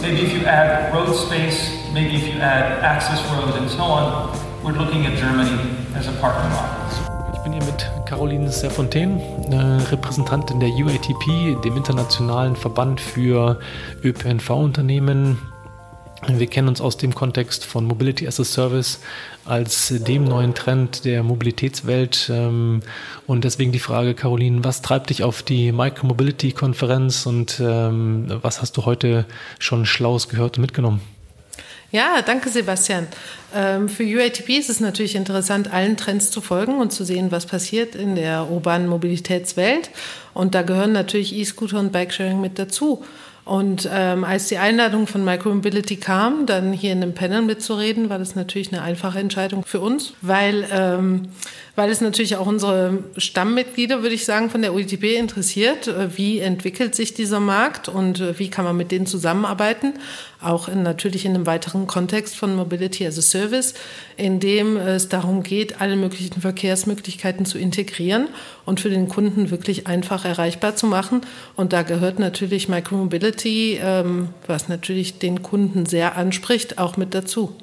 Maybe 0.00 0.22
if 0.22 0.32
you 0.32 0.44
add 0.44 0.92
road 0.92 1.14
space, 1.14 1.81
maybe 1.92 2.16
if 2.16 2.26
you 2.26 2.40
add 2.40 2.82
access 2.82 3.20
road 3.30 3.54
and 3.56 3.68
so 3.68 3.82
on, 3.82 4.36
we're 4.64 4.72
looking 4.72 5.06
at 5.06 5.16
Germany 5.16 5.58
as 5.94 6.08
a 6.08 6.12
parking 6.20 6.50
lot. 6.50 6.68
Ich 7.34 7.40
bin 7.42 7.52
hier 7.52 7.64
mit 7.64 7.90
Caroline 8.06 8.50
Serfontaine, 8.50 9.20
Repräsentantin 9.90 10.60
der 10.60 10.70
UATP, 10.70 11.60
dem 11.62 11.76
internationalen 11.76 12.56
Verband 12.56 13.00
für 13.00 13.58
ÖPNV-Unternehmen, 14.04 15.38
wir 16.28 16.46
kennen 16.46 16.68
uns 16.68 16.80
aus 16.80 16.96
dem 16.96 17.16
Kontext 17.16 17.64
von 17.64 17.84
Mobility 17.84 18.28
as 18.28 18.38
a 18.38 18.44
Service 18.44 19.00
als 19.44 19.88
dem 19.88 20.22
neuen 20.22 20.54
Trend 20.54 21.04
der 21.04 21.24
Mobilitätswelt. 21.24 22.30
Ähm, 22.32 22.82
und 23.26 23.42
deswegen 23.42 23.72
die 23.72 23.80
Frage, 23.80 24.14
Caroline, 24.14 24.62
was 24.62 24.82
treibt 24.82 25.10
dich 25.10 25.24
auf 25.24 25.42
die 25.42 25.72
Micromobility-Konferenz 25.72 27.26
und 27.26 27.60
ähm, 27.60 28.26
was 28.40 28.62
hast 28.62 28.76
du 28.76 28.84
heute 28.84 29.24
schon 29.58 29.84
Schlaues 29.84 30.28
gehört 30.28 30.58
und 30.58 30.62
mitgenommen? 30.62 31.00
Ja, 31.92 32.22
danke 32.22 32.48
Sebastian. 32.48 33.06
Ähm, 33.54 33.86
für 33.86 34.02
UATP 34.02 34.56
ist 34.58 34.70
es 34.70 34.80
natürlich 34.80 35.14
interessant, 35.14 35.70
allen 35.70 35.98
Trends 35.98 36.30
zu 36.30 36.40
folgen 36.40 36.78
und 36.78 36.90
zu 36.90 37.04
sehen, 37.04 37.30
was 37.30 37.44
passiert 37.44 37.94
in 37.94 38.14
der 38.14 38.50
urbanen 38.50 38.88
Mobilitätswelt. 38.88 39.90
Und 40.32 40.54
da 40.54 40.62
gehören 40.62 40.92
natürlich 40.92 41.36
E-Scooter 41.36 41.78
und 41.78 41.92
Bikesharing 41.92 42.40
mit 42.40 42.58
dazu. 42.58 43.04
Und 43.44 43.90
ähm, 43.92 44.24
als 44.24 44.48
die 44.48 44.56
Einladung 44.56 45.06
von 45.06 45.22
Micromobility 45.22 45.96
kam, 45.96 46.46
dann 46.46 46.72
hier 46.72 46.92
in 46.92 47.02
einem 47.02 47.12
Panel 47.12 47.42
mitzureden, 47.42 48.08
war 48.08 48.18
das 48.18 48.36
natürlich 48.36 48.72
eine 48.72 48.80
einfache 48.80 49.18
Entscheidung 49.18 49.62
für 49.62 49.80
uns, 49.80 50.14
weil, 50.22 50.66
ähm, 50.72 51.28
weil 51.74 51.90
es 51.90 52.00
natürlich 52.00 52.36
auch 52.36 52.46
unsere 52.46 52.98
Stammmitglieder, 53.16 54.02
würde 54.02 54.14
ich 54.14 54.26
sagen, 54.26 54.50
von 54.50 54.60
der 54.60 54.74
UITB 54.74 55.04
interessiert. 55.16 55.88
Äh, 55.88 56.16
wie 56.16 56.40
entwickelt 56.40 56.94
sich 56.94 57.14
dieser 57.14 57.40
Markt 57.40 57.88
und 57.88 58.20
äh, 58.20 58.38
wie 58.38 58.50
kann 58.50 58.64
man 58.64 58.76
mit 58.76 58.90
denen 58.92 59.06
zusammenarbeiten? 59.06 59.94
Auch 60.40 60.68
in, 60.68 60.82
natürlich 60.82 61.24
in 61.24 61.34
einem 61.34 61.46
weiteren 61.46 61.86
Kontext 61.86 62.36
von 62.36 62.56
Mobility 62.56 63.06
as 63.06 63.16
a 63.16 63.22
Service, 63.22 63.74
in 64.16 64.40
dem 64.40 64.76
es 64.76 65.08
darum 65.08 65.42
geht, 65.42 65.80
alle 65.80 65.96
möglichen 65.96 66.40
Verkehrsmöglichkeiten 66.40 67.46
zu 67.46 67.58
integrieren 67.58 68.28
und 68.66 68.80
für 68.80 68.90
den 68.90 69.08
Kunden 69.08 69.50
wirklich 69.50 69.86
einfach 69.86 70.24
erreichbar 70.24 70.76
zu 70.76 70.86
machen. 70.86 71.22
Und 71.56 71.72
da 71.72 71.82
gehört 71.82 72.18
natürlich 72.18 72.68
Micromobility, 72.68 73.78
ähm, 73.82 74.28
was 74.46 74.68
natürlich 74.68 75.18
den 75.18 75.42
Kunden 75.42 75.86
sehr 75.86 76.16
anspricht, 76.16 76.78
auch 76.78 76.96
mit 76.96 77.14
dazu. 77.14 77.56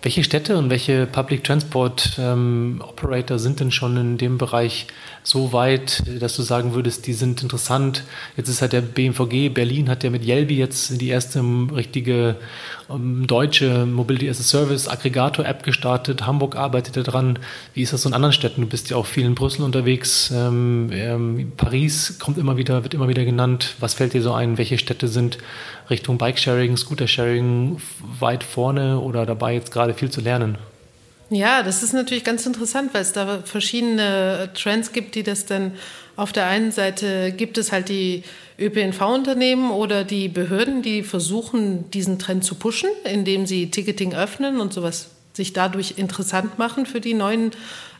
Welche 0.00 0.22
Städte 0.22 0.56
und 0.56 0.70
welche 0.70 1.06
Public 1.06 1.42
Transport 1.42 2.18
ähm, 2.20 2.80
Operator 2.86 3.40
sind 3.40 3.58
denn 3.58 3.72
schon 3.72 3.96
in 3.96 4.16
dem 4.16 4.38
Bereich 4.38 4.86
so 5.24 5.52
weit, 5.52 6.04
dass 6.20 6.36
du 6.36 6.42
sagen 6.42 6.72
würdest, 6.74 7.08
die 7.08 7.14
sind 7.14 7.42
interessant? 7.42 8.04
Jetzt 8.36 8.48
ist 8.48 8.62
halt 8.62 8.74
der 8.74 8.80
BMVG, 8.80 9.48
Berlin 9.48 9.88
hat 9.88 10.04
ja 10.04 10.10
mit 10.10 10.24
Yelby 10.24 10.56
jetzt 10.56 11.00
die 11.00 11.08
erste 11.08 11.42
richtige 11.74 12.36
deutsche 12.88 13.84
Mobility 13.84 14.28
as 14.30 14.40
a 14.40 14.42
Service 14.42 14.88
Aggregator 14.88 15.44
App 15.44 15.62
gestartet. 15.62 16.26
Hamburg 16.26 16.56
arbeitet 16.56 16.96
daran. 16.96 17.38
Wie 17.74 17.82
ist 17.82 17.92
das 17.92 18.02
so 18.02 18.08
in 18.08 18.14
anderen 18.14 18.32
Städten? 18.32 18.62
Du 18.62 18.66
bist 18.66 18.88
ja 18.88 18.96
auch 18.96 19.06
viel 19.06 19.26
in 19.26 19.34
Brüssel 19.34 19.62
unterwegs. 19.62 20.30
Ähm, 20.34 20.90
ähm, 20.92 21.52
Paris 21.56 22.18
kommt 22.18 22.38
immer 22.38 22.56
wieder, 22.56 22.82
wird 22.84 22.94
immer 22.94 23.08
wieder 23.08 23.24
genannt. 23.24 23.74
Was 23.80 23.94
fällt 23.94 24.14
dir 24.14 24.22
so 24.22 24.32
ein? 24.32 24.56
Welche 24.56 24.78
Städte 24.78 25.08
sind 25.08 25.38
Richtung 25.90 26.16
Bikesharing, 26.16 26.76
Scootersharing 26.76 27.80
weit 28.20 28.42
vorne 28.42 29.00
oder 29.00 29.26
dabei 29.26 29.54
jetzt 29.54 29.70
gerade 29.70 29.92
viel 29.92 30.10
zu 30.10 30.22
lernen? 30.22 30.56
Ja, 31.30 31.62
das 31.62 31.82
ist 31.82 31.92
natürlich 31.92 32.24
ganz 32.24 32.46
interessant, 32.46 32.94
weil 32.94 33.02
es 33.02 33.12
da 33.12 33.40
verschiedene 33.44 34.48
Trends 34.54 34.92
gibt, 34.92 35.14
die 35.14 35.22
das 35.22 35.44
dann 35.44 35.72
auf 36.16 36.32
der 36.32 36.46
einen 36.46 36.72
Seite 36.72 37.32
gibt 37.32 37.58
es 37.58 37.70
halt 37.70 37.90
die 37.90 38.24
ÖPNV-Unternehmen 38.58 39.70
oder 39.70 40.04
die 40.04 40.28
Behörden, 40.28 40.82
die 40.82 41.02
versuchen, 41.02 41.90
diesen 41.90 42.18
Trend 42.18 42.44
zu 42.44 42.56
pushen, 42.56 42.90
indem 43.04 43.46
sie 43.46 43.70
Ticketing 43.70 44.14
öffnen 44.14 44.60
und 44.60 44.72
sowas 44.72 45.10
sich 45.38 45.52
dadurch 45.52 45.94
interessant 45.96 46.58
machen 46.58 46.84
für 46.84 47.00
die 47.00 47.14
neuen 47.14 47.52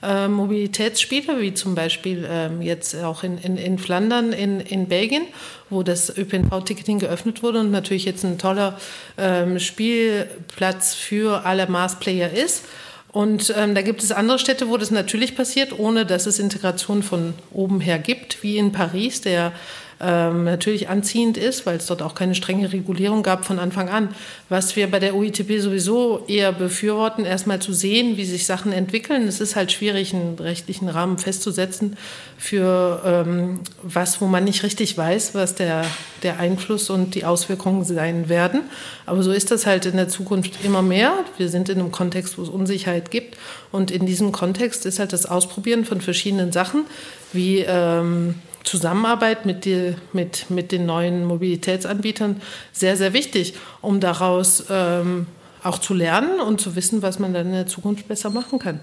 äh, 0.02 0.28
Mobilitätsspieler, 0.28 1.40
wie 1.40 1.54
zum 1.54 1.74
Beispiel 1.74 2.26
ähm, 2.28 2.60
jetzt 2.60 2.96
auch 2.96 3.22
in, 3.22 3.38
in, 3.38 3.56
in 3.56 3.78
Flandern, 3.78 4.32
in, 4.32 4.60
in 4.60 4.86
Belgien, 4.86 5.22
wo 5.70 5.82
das 5.82 6.16
ÖPNV-Ticketing 6.16 6.98
geöffnet 6.98 7.42
wurde 7.42 7.60
und 7.60 7.70
natürlich 7.70 8.04
jetzt 8.04 8.24
ein 8.24 8.38
toller 8.38 8.78
ähm, 9.16 9.58
Spielplatz 9.58 10.94
für 10.94 11.46
alle 11.46 11.68
Maßplayer 11.68 12.32
ist. 12.32 12.64
Und 13.10 13.54
ähm, 13.56 13.74
da 13.74 13.82
gibt 13.82 14.02
es 14.02 14.12
andere 14.12 14.38
Städte, 14.38 14.68
wo 14.68 14.76
das 14.76 14.90
natürlich 14.90 15.34
passiert, 15.34 15.78
ohne 15.78 16.04
dass 16.04 16.26
es 16.26 16.38
Integration 16.38 17.02
von 17.02 17.34
oben 17.52 17.80
her 17.80 17.98
gibt, 17.98 18.42
wie 18.42 18.58
in 18.58 18.72
Paris, 18.72 19.22
der 19.22 19.52
ähm, 20.00 20.44
natürlich 20.44 20.88
anziehend 20.88 21.36
ist, 21.36 21.66
weil 21.66 21.78
es 21.78 21.86
dort 21.86 22.02
auch 22.02 22.14
keine 22.14 22.34
strenge 22.34 22.72
Regulierung 22.72 23.22
gab 23.22 23.44
von 23.44 23.58
Anfang 23.58 23.88
an. 23.88 24.14
Was 24.48 24.76
wir 24.76 24.88
bei 24.90 25.00
der 25.00 25.16
UITP 25.16 25.60
sowieso 25.60 26.24
eher 26.28 26.52
befürworten, 26.52 27.24
erstmal 27.24 27.60
zu 27.60 27.72
sehen, 27.72 28.16
wie 28.16 28.24
sich 28.24 28.46
Sachen 28.46 28.72
entwickeln. 28.72 29.26
Es 29.26 29.40
ist 29.40 29.56
halt 29.56 29.72
schwierig, 29.72 30.14
einen 30.14 30.38
rechtlichen 30.38 30.88
Rahmen 30.88 31.18
festzusetzen 31.18 31.96
für 32.36 33.02
ähm, 33.04 33.60
was, 33.82 34.20
wo 34.20 34.26
man 34.26 34.44
nicht 34.44 34.62
richtig 34.62 34.96
weiß, 34.96 35.34
was 35.34 35.56
der, 35.56 35.84
der 36.22 36.38
Einfluss 36.38 36.90
und 36.90 37.16
die 37.16 37.24
Auswirkungen 37.24 37.84
sein 37.84 38.28
werden. 38.28 38.60
Aber 39.04 39.24
so 39.24 39.32
ist 39.32 39.50
das 39.50 39.66
halt 39.66 39.86
in 39.86 39.96
der 39.96 40.08
Zukunft 40.08 40.64
immer 40.64 40.82
mehr. 40.82 41.12
Wir 41.38 41.48
sind 41.48 41.68
in 41.68 41.80
einem 41.80 41.90
Kontext, 41.90 42.38
wo 42.38 42.42
es 42.42 42.48
Unsicherheit 42.48 43.10
gibt. 43.10 43.36
Und 43.72 43.90
in 43.90 44.06
diesem 44.06 44.30
Kontext 44.30 44.86
ist 44.86 45.00
halt 45.00 45.12
das 45.12 45.26
Ausprobieren 45.26 45.84
von 45.84 46.00
verschiedenen 46.00 46.52
Sachen, 46.52 46.84
wie 47.32 47.64
ähm, 47.66 48.36
Zusammenarbeit 48.64 49.46
mit, 49.46 49.64
die, 49.64 49.94
mit, 50.12 50.50
mit 50.50 50.72
den 50.72 50.86
neuen 50.86 51.24
Mobilitätsanbietern 51.24 52.40
sehr, 52.72 52.96
sehr 52.96 53.12
wichtig, 53.12 53.54
um 53.80 54.00
daraus 54.00 54.64
ähm, 54.70 55.26
auch 55.62 55.78
zu 55.78 55.94
lernen 55.94 56.40
und 56.40 56.60
zu 56.60 56.76
wissen, 56.76 57.02
was 57.02 57.18
man 57.18 57.32
dann 57.32 57.46
in 57.46 57.52
der 57.52 57.66
Zukunft 57.66 58.08
besser 58.08 58.30
machen 58.30 58.58
kann. 58.58 58.80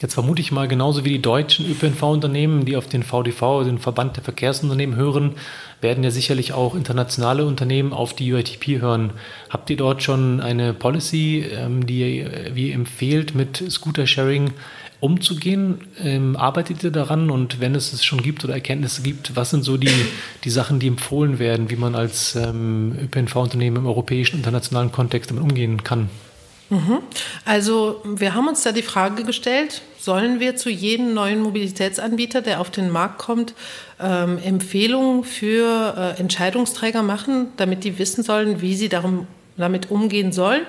Jetzt 0.00 0.14
vermute 0.14 0.40
ich 0.40 0.50
mal, 0.50 0.66
genauso 0.66 1.04
wie 1.04 1.10
die 1.10 1.20
deutschen 1.20 1.70
ÖPNV-Unternehmen, 1.70 2.64
die 2.64 2.78
auf 2.78 2.86
den 2.86 3.02
VDV, 3.02 3.64
den 3.64 3.78
Verband 3.78 4.16
der 4.16 4.24
Verkehrsunternehmen 4.24 4.96
hören, 4.96 5.34
werden 5.82 6.02
ja 6.02 6.10
sicherlich 6.10 6.54
auch 6.54 6.74
internationale 6.74 7.44
Unternehmen 7.44 7.92
auf 7.92 8.14
die 8.14 8.32
UITP 8.32 8.80
hören. 8.80 9.12
Habt 9.50 9.68
ihr 9.68 9.76
dort 9.76 10.02
schon 10.02 10.40
eine 10.40 10.72
Policy, 10.72 11.44
ähm, 11.52 11.84
die 11.84 12.26
wie 12.54 12.70
empfehlt, 12.72 13.34
mit 13.34 13.62
Scooter-Sharing 13.70 14.52
umzugehen? 15.00 15.80
Ähm, 16.02 16.36
arbeitet 16.36 16.84
ihr 16.84 16.90
daran? 16.90 17.30
Und 17.30 17.60
wenn 17.60 17.74
es 17.74 17.92
es 17.92 18.04
schon 18.04 18.22
gibt 18.22 18.44
oder 18.44 18.54
Erkenntnisse 18.54 19.02
gibt, 19.02 19.34
was 19.36 19.50
sind 19.50 19.64
so 19.64 19.76
die, 19.76 19.90
die 20.44 20.50
Sachen, 20.50 20.78
die 20.78 20.86
empfohlen 20.86 21.38
werden, 21.38 21.70
wie 21.70 21.76
man 21.76 21.94
als 21.94 22.36
ähm, 22.36 22.96
ÖPNV-Unternehmen 23.02 23.78
im 23.78 23.86
europäischen, 23.86 24.36
internationalen 24.36 24.92
Kontext 24.92 25.30
damit 25.30 25.42
umgehen 25.42 25.82
kann? 25.82 26.08
Mhm. 26.70 26.98
Also 27.44 28.00
wir 28.04 28.34
haben 28.34 28.46
uns 28.46 28.62
da 28.62 28.70
die 28.70 28.82
Frage 28.82 29.24
gestellt, 29.24 29.82
sollen 29.98 30.38
wir 30.38 30.54
zu 30.54 30.70
jedem 30.70 31.14
neuen 31.14 31.42
Mobilitätsanbieter, 31.42 32.42
der 32.42 32.60
auf 32.60 32.70
den 32.70 32.90
Markt 32.90 33.18
kommt, 33.18 33.54
ähm, 34.00 34.38
Empfehlungen 34.38 35.24
für 35.24 36.14
äh, 36.16 36.20
Entscheidungsträger 36.20 37.02
machen, 37.02 37.48
damit 37.56 37.82
die 37.82 37.98
wissen 37.98 38.22
sollen, 38.22 38.60
wie 38.60 38.76
sie 38.76 38.88
darum, 38.88 39.26
damit 39.56 39.90
umgehen 39.90 40.32
sollen? 40.32 40.62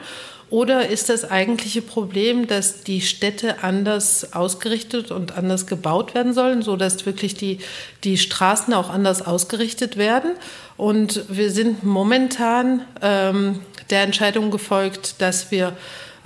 Oder 0.52 0.90
ist 0.90 1.08
das 1.08 1.24
eigentliche 1.32 1.82
Problem, 1.82 2.46
dass 2.46 2.84
die 2.84 3.00
Städte 3.00 3.64
anders 3.64 4.34
ausgerichtet 4.34 5.10
und 5.10 5.38
anders 5.38 5.66
gebaut 5.66 6.14
werden 6.14 6.34
sollen, 6.34 6.62
sodass 6.62 7.06
wirklich 7.06 7.36
die, 7.36 7.60
die 8.04 8.18
Straßen 8.18 8.74
auch 8.74 8.90
anders 8.90 9.26
ausgerichtet 9.26 9.96
werden? 9.96 10.32
Und 10.76 11.24
wir 11.30 11.52
sind 11.52 11.86
momentan 11.86 12.82
ähm, 13.02 13.62
der 13.90 14.02
Entscheidung 14.02 14.52
gefolgt, 14.52 15.22
dass 15.22 15.52
wir 15.52 15.72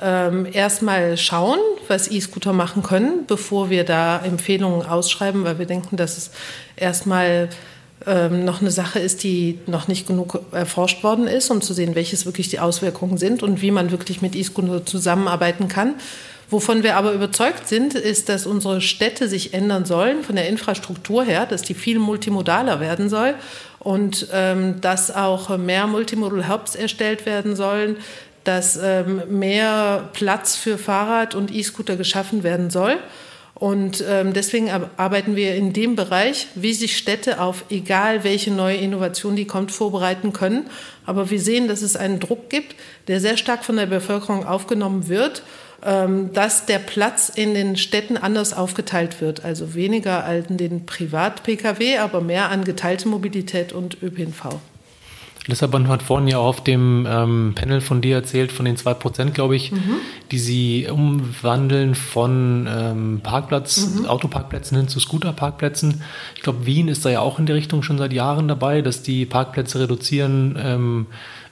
ähm, 0.01 0.47
erstmal 0.51 1.17
schauen, 1.17 1.59
was 1.88 2.09
E-Scooter 2.09 2.51
machen 2.51 2.81
können, 2.81 3.27
bevor 3.27 3.69
wir 3.69 3.83
da 3.83 4.17
Empfehlungen 4.17 4.88
ausschreiben, 4.88 5.43
weil 5.43 5.59
wir 5.59 5.67
denken, 5.67 5.97
dass 5.97 6.17
es 6.17 6.31
erstmal 6.75 7.49
ähm, 8.05 8.45
noch 8.45 8.62
eine 8.62 8.71
Sache 8.71 8.99
ist, 8.99 9.23
die 9.23 9.60
noch 9.67 9.88
nicht 9.88 10.08
genug 10.08 10.41
erforscht 10.51 11.03
worden 11.03 11.27
ist, 11.27 11.49
um 11.49 11.62
zu 11.62 11.73
sehen, 11.73 11.95
welches 11.95 12.25
wirklich 12.25 12.49
die 12.49 12.60
Auswirkungen 12.60 13.17
sind 13.17 13.41
und 13.41 13.62
wie 13.62 13.71
man 13.71 13.91
wirklich 13.91 14.21
mit 14.21 14.36
E-Scooter 14.36 14.86
zusammenarbeiten 14.86 15.67
kann. 15.67 15.95
Wovon 16.49 16.84
wir 16.84 16.95
aber 16.95 17.13
überzeugt 17.13 17.67
sind, 17.67 17.95
ist, 17.95 18.29
dass 18.29 18.45
unsere 18.45 18.79
Städte 18.79 19.27
sich 19.27 19.53
ändern 19.53 19.86
sollen 19.86 20.23
von 20.23 20.36
der 20.36 20.47
Infrastruktur 20.47 21.23
her, 21.23 21.47
dass 21.47 21.63
die 21.63 21.73
viel 21.73 21.97
multimodaler 21.97 22.79
werden 22.79 23.10
soll 23.10 23.34
und 23.79 24.27
ähm, 24.31 24.79
dass 24.81 25.13
auch 25.13 25.58
mehr 25.58 25.88
Multimodal 25.88 26.47
Hubs 26.47 26.75
erstellt 26.75 27.25
werden 27.25 27.55
sollen, 27.55 27.97
dass 28.43 28.77
ähm, 28.77 29.23
mehr 29.29 30.10
Platz 30.13 30.55
für 30.55 30.77
Fahrrad 30.77 31.34
und 31.34 31.51
E-Scooter 31.51 31.95
geschaffen 31.95 32.43
werden 32.43 32.69
soll. 32.69 32.97
Und 33.55 34.03
ähm, 34.07 34.33
deswegen 34.33 34.69
arbeiten 34.97 35.37
wir 35.37 35.55
in 35.55 35.71
dem 35.71 35.95
Bereich, 35.95 36.47
wie 36.55 36.73
sich 36.73 36.97
Städte 36.97 37.39
auf 37.39 37.63
egal 37.69 38.25
welche 38.25 38.51
neue 38.51 38.75
Innovation, 38.75 39.37
die 39.37 39.45
kommt, 39.45 39.71
vorbereiten 39.71 40.33
können. 40.33 40.69
Aber 41.05 41.29
wir 41.29 41.39
sehen, 41.39 41.69
dass 41.69 41.81
es 41.81 41.95
einen 41.95 42.19
Druck 42.19 42.49
gibt, 42.49 42.75
der 43.07 43.21
sehr 43.21 43.37
stark 43.37 43.63
von 43.63 43.77
der 43.77 43.85
Bevölkerung 43.85 44.45
aufgenommen 44.45 45.07
wird 45.07 45.41
ähm, 45.85 46.33
dass 46.33 46.65
der 46.65 46.79
Platz 46.79 47.29
in 47.29 47.53
den 47.53 47.75
Städten 47.75 48.17
anders 48.17 48.53
aufgeteilt 48.53 49.21
wird. 49.21 49.45
Also 49.45 49.75
weniger 49.75 50.25
an 50.25 50.57
den 50.57 50.85
Privat-Pkw, 50.85 51.97
aber 51.99 52.21
mehr 52.21 52.49
an 52.49 52.63
geteilte 52.63 53.07
Mobilität 53.07 53.71
und 53.71 54.01
ÖPNV. 54.01 54.55
Lissabon 55.47 55.88
hat 55.89 56.01
vorhin 56.01 56.27
ja 56.27 56.39
auf 56.39 56.63
dem 56.63 57.05
ähm, 57.08 57.53
Panel 57.55 57.79
von 57.79 58.01
dir 58.01 58.15
erzählt, 58.15 58.51
von 58.51 58.65
den 58.65 58.77
zwei 58.77 58.95
Prozent, 58.95 59.36
glaube 59.36 59.55
ich, 59.55 59.71
mhm. 59.71 59.97
die 60.31 60.39
sie 60.39 60.88
umwandeln 60.89 61.93
von 61.93 62.67
ähm, 62.67 63.21
Parkplatz, 63.21 63.95
mhm. 63.95 64.05
Autoparkplätzen 64.08 64.77
hin 64.77 64.88
zu 64.88 64.99
Scooterparkplätzen. 64.99 66.01
Ich 66.36 66.41
glaube, 66.41 66.65
Wien 66.65 66.88
ist 66.88 67.05
da 67.05 67.10
ja 67.10 67.19
auch 67.19 67.38
in 67.38 67.45
der 67.45 67.55
Richtung 67.55 67.84
schon 67.84 67.99
seit 67.99 68.12
Jahren 68.12 68.47
dabei, 68.47 68.81
dass 68.81 69.03
die 69.03 69.25
Parkplätze 69.25 69.79
reduzieren. 69.79 70.58
Ähm, 70.60 71.05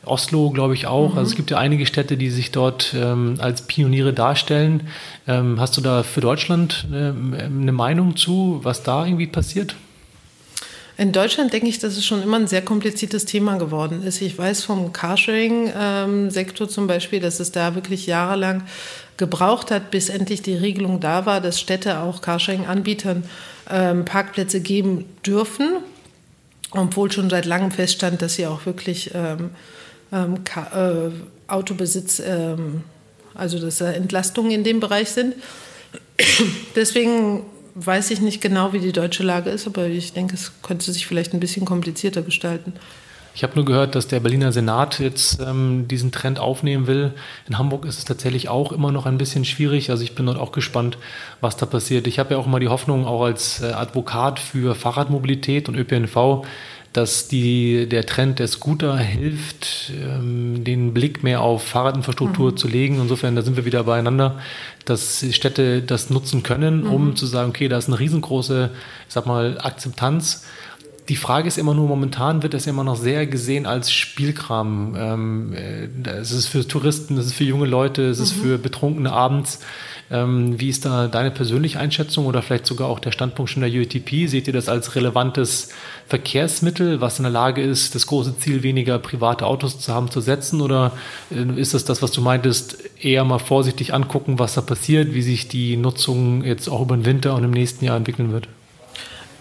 Oslo, 0.05 0.49
glaube 0.49 0.73
ich, 0.73 0.87
auch. 0.87 1.13
Mhm. 1.13 1.19
Also 1.19 1.31
es 1.31 1.35
gibt 1.35 1.51
ja 1.51 1.57
einige 1.57 1.85
Städte, 1.85 2.17
die 2.17 2.29
sich 2.29 2.51
dort 2.51 2.95
ähm, 2.97 3.35
als 3.39 3.67
Pioniere 3.67 4.11
darstellen. 4.11 4.87
Ähm, 5.27 5.59
hast 5.59 5.77
du 5.77 5.81
da 5.81 6.03
für 6.03 6.19
Deutschland 6.19 6.87
äh, 6.91 6.95
eine 7.45 7.71
Meinung 7.71 8.15
zu, 8.15 8.59
was 8.63 8.83
da 8.83 9.05
irgendwie 9.05 9.27
passiert? 9.27 9.75
In 10.95 11.11
Deutschland 11.11 11.51
denke 11.51 11.67
ich, 11.67 11.79
dass 11.79 11.97
es 11.97 12.05
schon 12.05 12.21
immer 12.21 12.37
ein 12.37 12.47
sehr 12.47 12.61
kompliziertes 12.61 13.25
Thema 13.25 13.57
geworden 13.57 14.03
ist. 14.03 14.21
Ich 14.21 14.37
weiß 14.37 14.63
vom 14.63 14.93
Carsharing-Sektor 14.93 16.69
zum 16.69 16.85
Beispiel, 16.85 17.19
dass 17.19 17.39
es 17.39 17.51
da 17.51 17.73
wirklich 17.73 18.05
jahrelang 18.05 18.63
gebraucht 19.17 19.71
hat, 19.71 19.89
bis 19.89 20.09
endlich 20.09 20.43
die 20.43 20.55
Regelung 20.55 20.99
da 20.99 21.25
war, 21.25 21.41
dass 21.41 21.59
Städte 21.59 21.99
auch 21.99 22.21
Carsharing-Anbietern 22.21 23.23
ähm, 23.71 24.05
Parkplätze 24.05 24.61
geben 24.61 25.05
dürfen, 25.25 25.77
obwohl 26.71 27.11
schon 27.11 27.29
seit 27.29 27.45
langem 27.45 27.71
feststand, 27.71 28.21
dass 28.21 28.35
sie 28.35 28.45
auch 28.45 28.65
wirklich 28.67 29.11
ähm, 29.15 29.49
ähm, 30.11 30.35
äh, 30.55 31.09
Autobesitz, 31.51 32.21
ähm, 32.23 32.83
also 33.33 33.59
dass 33.59 33.79
da 33.79 33.91
Entlastungen 33.91 34.51
in 34.51 34.63
dem 34.63 34.79
Bereich 34.79 35.09
sind. 35.09 35.35
Deswegen 36.75 37.43
weiß 37.75 38.11
ich 38.11 38.21
nicht 38.21 38.41
genau, 38.41 38.73
wie 38.73 38.79
die 38.79 38.91
deutsche 38.91 39.23
Lage 39.23 39.49
ist, 39.49 39.67
aber 39.67 39.87
ich 39.87 40.13
denke, 40.13 40.35
es 40.35 40.51
könnte 40.61 40.91
sich 40.91 41.07
vielleicht 41.07 41.33
ein 41.33 41.39
bisschen 41.39 41.65
komplizierter 41.65 42.21
gestalten. 42.21 42.73
Ich 43.35 43.41
habe 43.41 43.55
nur 43.55 43.65
gehört, 43.65 43.95
dass 43.95 44.07
der 44.07 44.19
Berliner 44.19 44.51
Senat 44.51 44.99
jetzt 44.99 45.39
ähm, 45.41 45.87
diesen 45.87 46.11
Trend 46.11 46.37
aufnehmen 46.37 46.85
will. 46.85 47.13
In 47.47 47.57
Hamburg 47.57 47.85
ist 47.85 47.97
es 47.97 48.05
tatsächlich 48.05 48.47
auch 48.47 48.71
immer 48.71 48.91
noch 48.91 49.07
ein 49.07 49.17
bisschen 49.17 49.43
schwierig. 49.43 49.89
Also 49.89 50.03
ich 50.03 50.13
bin 50.13 50.27
dort 50.27 50.37
auch 50.37 50.51
gespannt, 50.51 50.99
was 51.41 51.57
da 51.57 51.65
passiert. 51.65 52.05
Ich 52.05 52.19
habe 52.19 52.35
ja 52.35 52.37
auch 52.39 52.45
immer 52.45 52.59
die 52.59 52.67
Hoffnung, 52.67 53.07
auch 53.07 53.23
als 53.23 53.61
äh, 53.61 53.71
Advokat 53.71 54.39
für 54.39 54.75
Fahrradmobilität 54.75 55.67
und 55.67 55.75
ÖPNV, 55.75 56.45
dass 56.93 57.27
die, 57.27 57.89
der 57.89 58.05
Trend 58.05 58.37
der 58.37 58.47
Scooter 58.47 58.97
hilft, 58.97 59.91
ähm, 59.99 60.63
den 60.63 60.93
Blick 60.93 61.23
mehr 61.23 61.41
auf 61.41 61.63
Fahrradinfrastruktur 61.63 62.51
mhm. 62.51 62.57
zu 62.57 62.67
legen. 62.67 63.01
Insofern, 63.01 63.35
da 63.35 63.41
sind 63.41 63.57
wir 63.57 63.65
wieder 63.65 63.83
beieinander, 63.83 64.39
dass 64.85 65.25
Städte 65.31 65.81
das 65.81 66.11
nutzen 66.11 66.43
können, 66.43 66.85
um 66.85 67.07
mhm. 67.07 67.15
zu 67.15 67.25
sagen, 67.25 67.49
okay, 67.49 67.67
da 67.67 67.77
ist 67.77 67.87
eine 67.87 67.99
riesengroße, 67.99 68.69
ich 69.07 69.13
sag 69.13 69.25
mal, 69.25 69.57
Akzeptanz. 69.59 70.45
Die 71.09 71.17
Frage 71.17 71.49
ist 71.49 71.57
immer 71.57 71.73
nur, 71.73 71.87
momentan 71.89 72.43
wird 72.43 72.53
das 72.53 72.65
immer 72.65 72.85
noch 72.85 72.95
sehr 72.95 73.27
gesehen 73.27 73.65
als 73.65 73.91
Spielkram. 73.91 74.95
Ähm, 74.97 75.53
äh, 75.53 76.09
es 76.09 76.31
ist 76.31 76.47
für 76.47 76.65
Touristen, 76.65 77.17
es 77.17 77.25
ist 77.25 77.33
für 77.33 77.43
junge 77.43 77.65
Leute, 77.65 78.03
es 78.03 78.19
ist 78.19 78.37
mhm. 78.37 78.41
für 78.41 78.57
Betrunkene 78.57 79.11
abends. 79.11 79.59
Ähm, 80.09 80.59
wie 80.61 80.69
ist 80.69 80.85
da 80.85 81.07
deine 81.07 81.31
persönliche 81.31 81.77
Einschätzung 81.77 82.25
oder 82.25 82.41
vielleicht 82.41 82.65
sogar 82.65 82.87
auch 82.87 82.99
der 82.99 83.11
Standpunkt 83.11 83.51
schon 83.51 83.63
der 83.63 83.71
UTP? 83.71 84.27
Seht 84.27 84.47
ihr 84.47 84.53
das 84.53 84.69
als 84.69 84.95
relevantes 84.95 85.69
Verkehrsmittel, 86.07 87.01
was 87.01 87.19
in 87.19 87.23
der 87.23 87.33
Lage 87.33 87.61
ist, 87.61 87.95
das 87.95 88.07
große 88.07 88.37
Ziel, 88.37 88.63
weniger 88.63 88.97
private 88.97 89.45
Autos 89.45 89.79
zu 89.79 89.93
haben, 89.93 90.09
zu 90.09 90.21
setzen? 90.21 90.61
Oder 90.61 90.93
äh, 91.31 91.59
ist 91.59 91.73
das 91.73 91.83
das, 91.83 92.01
was 92.01 92.11
du 92.11 92.21
meintest, 92.21 92.77
eher 93.03 93.25
mal 93.25 93.39
vorsichtig 93.39 93.93
angucken, 93.93 94.39
was 94.39 94.53
da 94.53 94.61
passiert, 94.61 95.13
wie 95.13 95.21
sich 95.21 95.49
die 95.49 95.75
Nutzung 95.75 96.45
jetzt 96.45 96.69
auch 96.69 96.81
über 96.81 96.95
den 96.95 97.05
Winter 97.05 97.35
und 97.35 97.43
im 97.43 97.51
nächsten 97.51 97.83
Jahr 97.83 97.97
entwickeln 97.97 98.31
wird? 98.31 98.47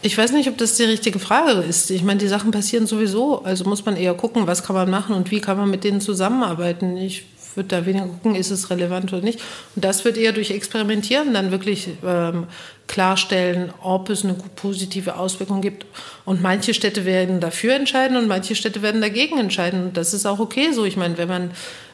Ich 0.05 0.19
weiß 0.19 0.33
nicht, 0.33 0.49
ob 0.49 0.59
das 0.59 0.75
die 0.75 0.83
richtige 0.83 1.21
Frage 1.21 1.61
ist. 1.61 1.89
Ich 1.91 2.03
meine, 2.03 2.19
die 2.19 2.27
Sachen 2.27 2.51
passieren 2.51 2.87
sowieso. 2.89 3.43
Also 3.45 3.65
muss 3.65 3.85
man 3.85 3.97
eher 3.97 4.15
gucken, 4.15 4.49
was 4.49 4.65
kann 4.65 4.75
man 4.75 4.91
machen 4.91 5.15
und 5.15 5.31
wie 5.31 5.41
kann 5.41 5.57
man 5.57 5.71
mit 5.71 5.85
denen 5.85 6.01
zusammenarbeiten. 6.01 6.97
Ich 6.97 7.25
würde 7.55 7.69
da 7.69 7.87
weniger 7.87 8.07
gucken, 8.07 8.35
ist 8.35 8.51
es 8.51 8.69
relevant 8.71 9.13
oder 9.13 9.23
nicht. 9.23 9.41
Und 9.77 9.85
das 9.85 10.05
wird 10.05 10.17
eher 10.17 10.33
durch 10.33 10.51
Experimentieren 10.51 11.33
dann 11.33 11.53
wirklich 11.53 11.89
ähm, 12.05 12.47
klarstellen, 12.89 13.73
ob 13.81 14.11
es 14.11 14.25
eine 14.25 14.35
positive 14.57 15.17
Auswirkung 15.17 15.61
gibt. 15.61 15.87
Und 16.25 16.43
manche 16.43 16.75
Städte 16.75 17.05
werden 17.05 17.39
dafür 17.39 17.75
entscheiden 17.75 18.17
und 18.17 18.27
manche 18.27 18.57
Städte 18.57 18.83
werden 18.83 19.01
dagegen 19.01 19.39
entscheiden. 19.39 19.85
Und 19.85 19.97
das 19.97 20.15
ist 20.15 20.27
auch 20.27 20.41
okay 20.41 20.73
so. 20.73 20.85
Ich 20.85 20.97
meine, 20.97 21.17
wenn 21.17 21.29
man 21.29 21.51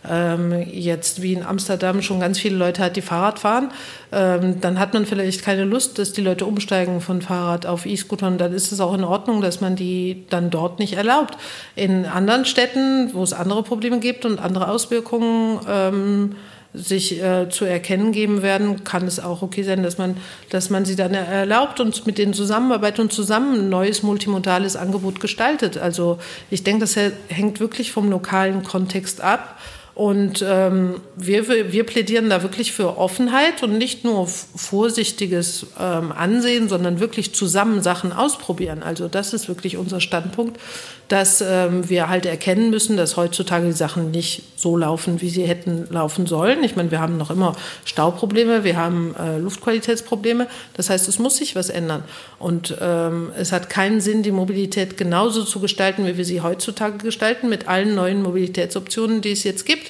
ähm, 0.08 0.52
jetzt 0.70 1.22
wie 1.22 1.32
in 1.32 1.42
Amsterdam 1.42 2.02
schon 2.02 2.20
ganz 2.20 2.38
viele 2.38 2.56
Leute 2.56 2.82
hat, 2.82 2.96
die 2.96 3.02
Fahrrad 3.02 3.38
fahren, 3.38 3.70
ähm, 4.12 4.60
dann 4.60 4.78
hat 4.78 4.94
man 4.94 5.06
vielleicht 5.06 5.42
keine 5.42 5.64
Lust, 5.64 5.98
dass 5.98 6.12
die 6.12 6.20
Leute 6.20 6.46
umsteigen 6.46 7.00
von 7.00 7.22
Fahrrad 7.22 7.66
auf 7.66 7.86
E-Scooter. 7.86 8.26
Und 8.26 8.38
dann 8.38 8.52
ist 8.52 8.72
es 8.72 8.80
auch 8.80 8.94
in 8.94 9.04
Ordnung, 9.04 9.40
dass 9.40 9.60
man 9.60 9.76
die 9.76 10.24
dann 10.30 10.50
dort 10.50 10.78
nicht 10.78 10.94
erlaubt. 10.94 11.36
In 11.76 12.06
anderen 12.06 12.44
Städten, 12.44 13.10
wo 13.14 13.22
es 13.22 13.32
andere 13.32 13.62
Probleme 13.62 14.00
gibt 14.00 14.24
und 14.24 14.38
andere 14.38 14.68
Auswirkungen, 14.68 15.60
ähm, 15.68 16.36
sich 16.74 17.22
äh, 17.22 17.48
zu 17.48 17.64
erkennen 17.64 18.12
geben 18.12 18.42
werden, 18.42 18.84
kann 18.84 19.06
es 19.06 19.20
auch 19.20 19.42
okay 19.42 19.62
sein, 19.62 19.82
dass 19.82 19.96
man, 19.96 20.16
dass 20.50 20.68
man 20.70 20.84
sie 20.84 20.96
dann 20.96 21.14
erlaubt 21.14 21.80
und 21.80 22.06
mit 22.06 22.18
denen 22.18 22.34
zusammenarbeitet 22.34 23.00
und 23.00 23.12
zusammen 23.12 23.60
ein 23.60 23.68
neues 23.68 24.02
multimodales 24.02 24.76
Angebot 24.76 25.20
gestaltet. 25.20 25.78
Also 25.78 26.18
ich 26.50 26.64
denke, 26.64 26.80
das 26.80 26.96
hängt 27.28 27.60
wirklich 27.60 27.92
vom 27.92 28.10
lokalen 28.10 28.64
Kontext 28.64 29.20
ab. 29.22 29.58
Und 29.98 30.44
ähm, 30.46 31.00
wir, 31.16 31.48
wir 31.48 31.82
plädieren 31.82 32.30
da 32.30 32.44
wirklich 32.44 32.70
für 32.70 32.98
Offenheit 32.98 33.64
und 33.64 33.78
nicht 33.78 34.04
nur 34.04 34.28
vorsichtiges 34.28 35.66
ähm, 35.76 36.12
Ansehen, 36.12 36.68
sondern 36.68 37.00
wirklich 37.00 37.34
zusammen 37.34 37.82
Sachen 37.82 38.12
ausprobieren. 38.12 38.84
Also 38.84 39.08
das 39.08 39.32
ist 39.32 39.48
wirklich 39.48 39.76
unser 39.76 40.00
Standpunkt, 40.00 40.60
dass 41.08 41.40
ähm, 41.40 41.88
wir 41.88 42.08
halt 42.08 42.26
erkennen 42.26 42.70
müssen, 42.70 42.96
dass 42.96 43.16
heutzutage 43.16 43.66
die 43.66 43.72
Sachen 43.72 44.12
nicht 44.12 44.42
so 44.54 44.76
laufen, 44.76 45.20
wie 45.20 45.30
sie 45.30 45.44
hätten 45.46 45.88
laufen 45.90 46.26
sollen. 46.26 46.62
Ich 46.62 46.76
meine, 46.76 46.92
wir 46.92 47.00
haben 47.00 47.16
noch 47.16 47.30
immer 47.30 47.56
Stauprobleme, 47.84 48.62
wir 48.62 48.76
haben 48.76 49.16
äh, 49.18 49.38
Luftqualitätsprobleme. 49.38 50.46
Das 50.74 50.90
heißt, 50.90 51.08
es 51.08 51.18
muss 51.18 51.38
sich 51.38 51.56
was 51.56 51.70
ändern. 51.70 52.04
Und 52.38 52.76
ähm, 52.80 53.32
es 53.36 53.50
hat 53.50 53.68
keinen 53.68 54.00
Sinn, 54.00 54.22
die 54.22 54.30
Mobilität 54.30 54.96
genauso 54.96 55.42
zu 55.42 55.58
gestalten, 55.58 56.06
wie 56.06 56.16
wir 56.16 56.24
sie 56.24 56.40
heutzutage 56.40 56.98
gestalten, 56.98 57.48
mit 57.48 57.66
allen 57.66 57.96
neuen 57.96 58.22
Mobilitätsoptionen, 58.22 59.22
die 59.22 59.32
es 59.32 59.42
jetzt 59.42 59.66
gibt. 59.66 59.87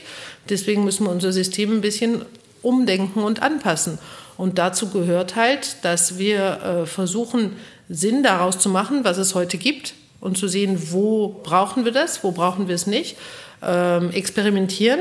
Deswegen 0.48 0.84
müssen 0.84 1.06
wir 1.06 1.10
unser 1.10 1.32
System 1.32 1.72
ein 1.72 1.80
bisschen 1.80 2.24
umdenken 2.62 3.22
und 3.22 3.42
anpassen. 3.42 3.98
Und 4.36 4.58
dazu 4.58 4.90
gehört 4.90 5.36
halt, 5.36 5.76
dass 5.82 6.18
wir 6.18 6.82
äh, 6.82 6.86
versuchen, 6.86 7.56
Sinn 7.88 8.22
daraus 8.22 8.58
zu 8.58 8.68
machen, 8.68 9.04
was 9.04 9.18
es 9.18 9.34
heute 9.34 9.58
gibt 9.58 9.94
und 10.20 10.36
zu 10.36 10.48
sehen, 10.48 10.92
wo 10.92 11.40
brauchen 11.42 11.84
wir 11.84 11.92
das, 11.92 12.22
wo 12.22 12.32
brauchen 12.32 12.68
wir 12.68 12.74
es 12.74 12.86
nicht. 12.86 13.16
Ähm, 13.62 14.10
experimentieren, 14.10 15.00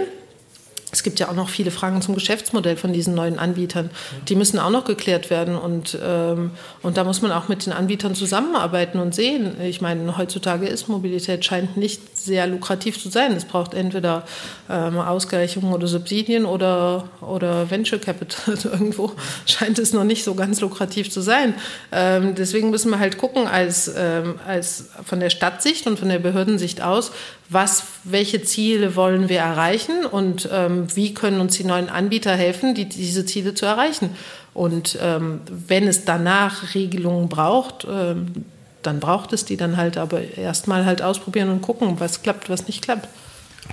es 0.90 1.04
gibt 1.04 1.20
ja 1.20 1.28
auch 1.28 1.34
noch 1.34 1.50
viele 1.50 1.70
Fragen 1.70 2.02
zum 2.02 2.16
Geschäftsmodell 2.16 2.78
von 2.78 2.94
diesen 2.94 3.14
neuen 3.14 3.40
Anbietern. 3.40 3.90
Die 4.30 4.36
müssen 4.36 4.58
auch 4.58 4.70
noch 4.70 4.86
geklärt 4.86 5.30
werden. 5.30 5.58
Und, 5.58 5.98
ähm, 6.02 6.52
und 6.82 6.96
da 6.96 7.04
muss 7.04 7.22
man 7.22 7.34
auch 7.34 7.50
mit 7.50 7.66
den 7.66 7.74
Anbietern 7.74 8.16
zusammenarbeiten 8.16 9.00
und 9.00 9.14
sehen. 9.14 9.60
Ich 9.62 9.82
meine, 9.82 10.18
heutzutage 10.18 10.66
ist 10.66 10.88
Mobilität 10.88 11.44
scheint 11.44 11.76
nicht 11.76 12.18
sehr 12.18 12.48
lukrativ 12.48 13.02
zu 13.02 13.10
sein. 13.10 13.34
Es 13.34 13.44
braucht 13.44 13.74
entweder 13.74 14.26
ähm, 14.70 14.98
Ausgleichungen 14.98 15.74
oder 15.74 15.88
Subsidien 15.88 16.46
oder, 16.46 17.10
oder 17.20 17.70
Venture 17.70 18.00
Capital. 18.00 18.56
Also 18.56 18.70
irgendwo 18.72 19.12
scheint 19.46 19.80
es 19.80 19.92
noch 19.92 20.06
nicht 20.06 20.24
so 20.24 20.36
ganz 20.36 20.62
lukrativ 20.62 21.12
zu 21.12 21.20
sein. 21.20 21.54
Ähm, 21.92 22.34
deswegen 22.36 22.70
müssen 22.70 22.92
wir 22.92 23.00
halt 23.00 23.18
gucken, 23.18 23.46
als, 23.46 23.92
ähm, 23.98 24.36
als 24.48 24.90
von 25.04 25.20
der 25.20 25.32
Stadtsicht 25.32 25.86
und 25.86 26.00
von 26.00 26.08
der 26.08 26.20
Behördensicht 26.20 26.82
aus, 26.82 27.12
was, 27.50 27.84
welche 28.04 28.42
Ziele 28.44 28.96
wollen 28.96 29.30
wir 29.30 29.40
erreichen 29.40 30.06
und 30.06 30.50
ähm, 30.52 30.88
wie 30.96 31.14
können 31.14 31.40
uns 31.40 31.56
die 31.58 31.64
neuen 31.64 31.90
Anbieter 31.90 32.36
helfen, 32.36 32.76
die, 32.76 32.90
diese 32.90 33.26
Ziele 33.26 33.54
zu 33.54 33.66
erreichen. 33.66 34.10
Und 34.54 34.98
ähm, 35.02 35.42
wenn 35.48 35.88
es 35.88 36.04
danach 36.04 36.74
Regelungen 36.74 37.30
braucht, 37.30 37.88
ähm, 37.90 38.46
dann 38.84 39.00
braucht 39.00 39.34
es 39.34 39.46
die 39.46 39.58
dann 39.58 39.78
halt, 39.78 39.98
aber 39.98 40.22
erstmal 40.38 40.86
halt 40.86 41.02
ausprobieren 41.02 41.50
und 41.50 41.62
gucken, 41.62 42.00
was 42.00 42.22
klappt, 42.22 42.50
was 42.50 42.68
nicht 42.68 42.82
klappt. 42.82 43.08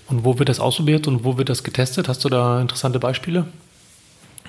Und 0.09 0.25
wo 0.25 0.39
wird 0.39 0.49
das 0.49 0.61
ausprobiert 0.61 1.07
und 1.07 1.25
wo 1.25 1.39
wird 1.39 1.49
das 1.49 1.63
getestet? 1.63 2.09
Hast 2.09 2.25
du 2.25 2.29
da 2.29 2.61
interessante 2.61 2.99
Beispiele? 2.99 3.47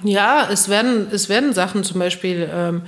Ja, 0.04 0.48
es 0.52 0.70
werden, 0.70 1.08
es 1.12 1.30
werden 1.30 1.54
Sachen 1.54 1.84
zum 1.84 2.00
Beispiel 2.00 2.50
ähm, 2.54 2.82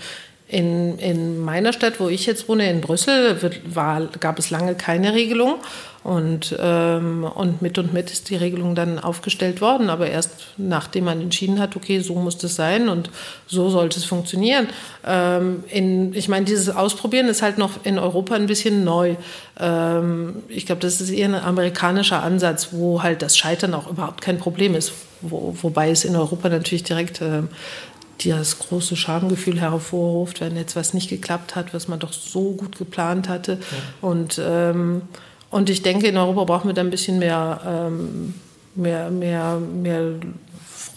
in, 0.49 0.97
in 0.99 1.39
meiner 1.39 1.73
Stadt, 1.73 1.99
wo 1.99 2.07
ich 2.07 2.25
jetzt 2.25 2.47
wohne, 2.47 2.69
in 2.69 2.79
Brüssel, 2.79 3.41
wird, 3.41 3.75
war, 3.75 4.07
gab 4.19 4.39
es 4.39 4.49
lange 4.49 4.75
keine 4.75 5.13
Regelung. 5.13 5.55
Und, 6.03 6.55
ähm, 6.57 7.25
und 7.25 7.61
mit 7.61 7.77
und 7.77 7.91
mit 7.91 8.11
ist 8.11 8.29
die 8.29 8.37
Regelung 8.37 8.75
dann 8.75 8.97
aufgestellt 8.97 9.59
worden, 9.59 9.89
aber 9.89 10.07
erst 10.09 10.53
nachdem 10.55 11.03
man 11.03 11.19
entschieden 11.19 11.59
hat, 11.59 11.75
okay, 11.75 11.99
so 11.99 12.15
muss 12.15 12.37
das 12.37 12.55
sein 12.55 12.87
und 12.87 13.09
so 13.45 13.69
sollte 13.69 13.99
es 13.99 14.05
funktionieren. 14.05 14.67
Ähm, 15.05 15.65
in, 15.67 16.13
ich 16.13 16.29
meine, 16.29 16.45
dieses 16.45 16.73
Ausprobieren 16.73 17.27
ist 17.27 17.41
halt 17.41 17.57
noch 17.57 17.83
in 17.83 17.99
Europa 17.99 18.35
ein 18.35 18.45
bisschen 18.45 18.85
neu. 18.85 19.15
Ähm, 19.59 20.43
ich 20.47 20.65
glaube, 20.65 20.79
das 20.79 21.01
ist 21.01 21.09
eher 21.09 21.27
ein 21.27 21.35
amerikanischer 21.35 22.23
Ansatz, 22.23 22.69
wo 22.71 23.03
halt 23.03 23.21
das 23.21 23.37
Scheitern 23.37 23.73
auch 23.73 23.89
überhaupt 23.89 24.21
kein 24.21 24.37
Problem 24.37 24.75
ist. 24.75 24.93
Wo, 25.19 25.57
wobei 25.61 25.89
es 25.89 26.05
in 26.05 26.15
Europa 26.15 26.47
natürlich 26.47 26.83
direkt 26.83 27.19
äh, 27.19 27.41
das 28.17 28.59
große 28.59 28.95
Schamgefühl 28.95 29.59
hervorruft, 29.59 30.41
wenn 30.41 30.55
jetzt 30.55 30.75
was 30.75 30.93
nicht 30.93 31.09
geklappt 31.09 31.55
hat, 31.55 31.73
was 31.73 31.87
man 31.87 31.99
doch 31.99 32.13
so 32.13 32.53
gut 32.53 32.77
geplant 32.77 33.29
hatte. 33.29 33.53
Ja. 33.53 34.09
Und 34.09 34.41
ähm, 34.43 35.03
und 35.49 35.69
ich 35.69 35.81
denke, 35.81 36.07
in 36.07 36.17
Europa 36.17 36.43
brauchen 36.43 36.67
wir 36.67 36.73
da 36.73 36.81
ein 36.81 36.89
bisschen 36.89 37.19
mehr, 37.19 37.61
ähm, 37.65 38.33
mehr, 38.75 39.09
mehr, 39.09 39.59
mehr 39.59 40.15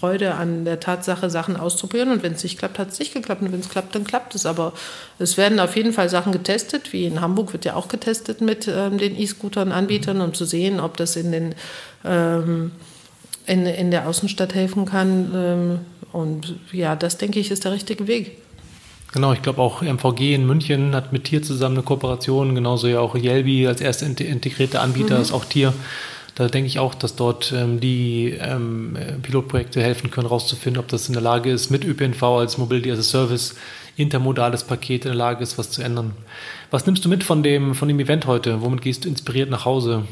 Freude 0.00 0.34
an 0.34 0.64
der 0.64 0.80
Tatsache, 0.80 1.30
Sachen 1.30 1.56
auszuprobieren. 1.56 2.10
Und 2.10 2.22
wenn 2.22 2.32
es 2.32 2.42
nicht 2.42 2.58
klappt, 2.58 2.78
hat 2.78 2.90
es 2.90 2.98
nicht 2.98 3.14
geklappt. 3.14 3.42
Und 3.42 3.52
wenn 3.52 3.60
es 3.60 3.68
klappt, 3.68 3.94
dann 3.94 4.04
klappt 4.04 4.34
es. 4.34 4.46
Aber 4.46 4.72
es 5.18 5.36
werden 5.36 5.60
auf 5.60 5.76
jeden 5.76 5.92
Fall 5.92 6.08
Sachen 6.08 6.32
getestet, 6.32 6.92
wie 6.92 7.04
in 7.04 7.20
Hamburg 7.20 7.52
wird 7.52 7.64
ja 7.64 7.74
auch 7.74 7.88
getestet 7.88 8.40
mit 8.40 8.66
ähm, 8.66 8.98
den 8.98 9.16
E-Scootern-Anbietern, 9.16 10.20
um 10.20 10.34
zu 10.34 10.44
sehen, 10.44 10.80
ob 10.80 10.96
das 10.96 11.16
in, 11.16 11.30
den, 11.30 11.54
ähm, 12.04 12.72
in, 13.46 13.66
in 13.66 13.90
der 13.90 14.08
Außenstadt 14.08 14.54
helfen 14.54 14.84
kann. 14.84 15.32
Ähm, 15.34 15.78
und 16.12 16.56
ja, 16.72 16.96
das 16.96 17.18
denke 17.18 17.40
ich, 17.40 17.50
ist 17.50 17.64
der 17.64 17.72
richtige 17.72 18.06
Weg. 18.06 18.38
Genau, 19.12 19.32
ich 19.32 19.42
glaube 19.42 19.60
auch 19.60 19.82
MVG 19.82 20.34
in 20.34 20.46
München 20.46 20.94
hat 20.94 21.12
mit 21.12 21.24
Tier 21.24 21.42
zusammen 21.42 21.76
eine 21.76 21.84
Kooperation, 21.84 22.54
genauso 22.54 22.86
ja 22.86 23.00
auch 23.00 23.16
Yelby 23.16 23.66
als 23.66 23.80
erster 23.80 24.06
integrierte 24.06 24.80
Anbieter 24.80 25.16
mhm. 25.16 25.22
ist 25.22 25.32
auch 25.32 25.44
Tier. 25.44 25.74
Da 26.36 26.48
denke 26.48 26.68
ich 26.68 26.78
auch, 26.78 26.94
dass 26.94 27.16
dort 27.16 27.52
ähm, 27.52 27.80
die 27.80 28.38
ähm, 28.40 28.96
Pilotprojekte 29.22 29.82
helfen 29.82 30.10
können, 30.10 30.28
herauszufinden, 30.28 30.80
ob 30.80 30.88
das 30.88 31.08
in 31.08 31.12
der 31.12 31.22
Lage 31.22 31.50
ist, 31.50 31.70
mit 31.70 31.84
ÖPNV 31.84 32.22
als 32.22 32.56
Mobility 32.56 32.90
as 32.92 33.00
a 33.00 33.02
Service 33.02 33.56
intermodales 33.96 34.64
Paket 34.64 35.04
in 35.04 35.10
der 35.10 35.18
Lage 35.18 35.42
ist, 35.42 35.58
was 35.58 35.70
zu 35.70 35.82
ändern. 35.82 36.12
Was 36.70 36.86
nimmst 36.86 37.04
du 37.04 37.08
mit 37.08 37.24
von 37.24 37.42
dem, 37.42 37.74
von 37.74 37.88
dem 37.88 37.98
Event 37.98 38.26
heute? 38.26 38.62
Womit 38.62 38.80
gehst 38.82 39.04
du 39.04 39.08
inspiriert 39.08 39.50
nach 39.50 39.64
Hause? 39.64 40.04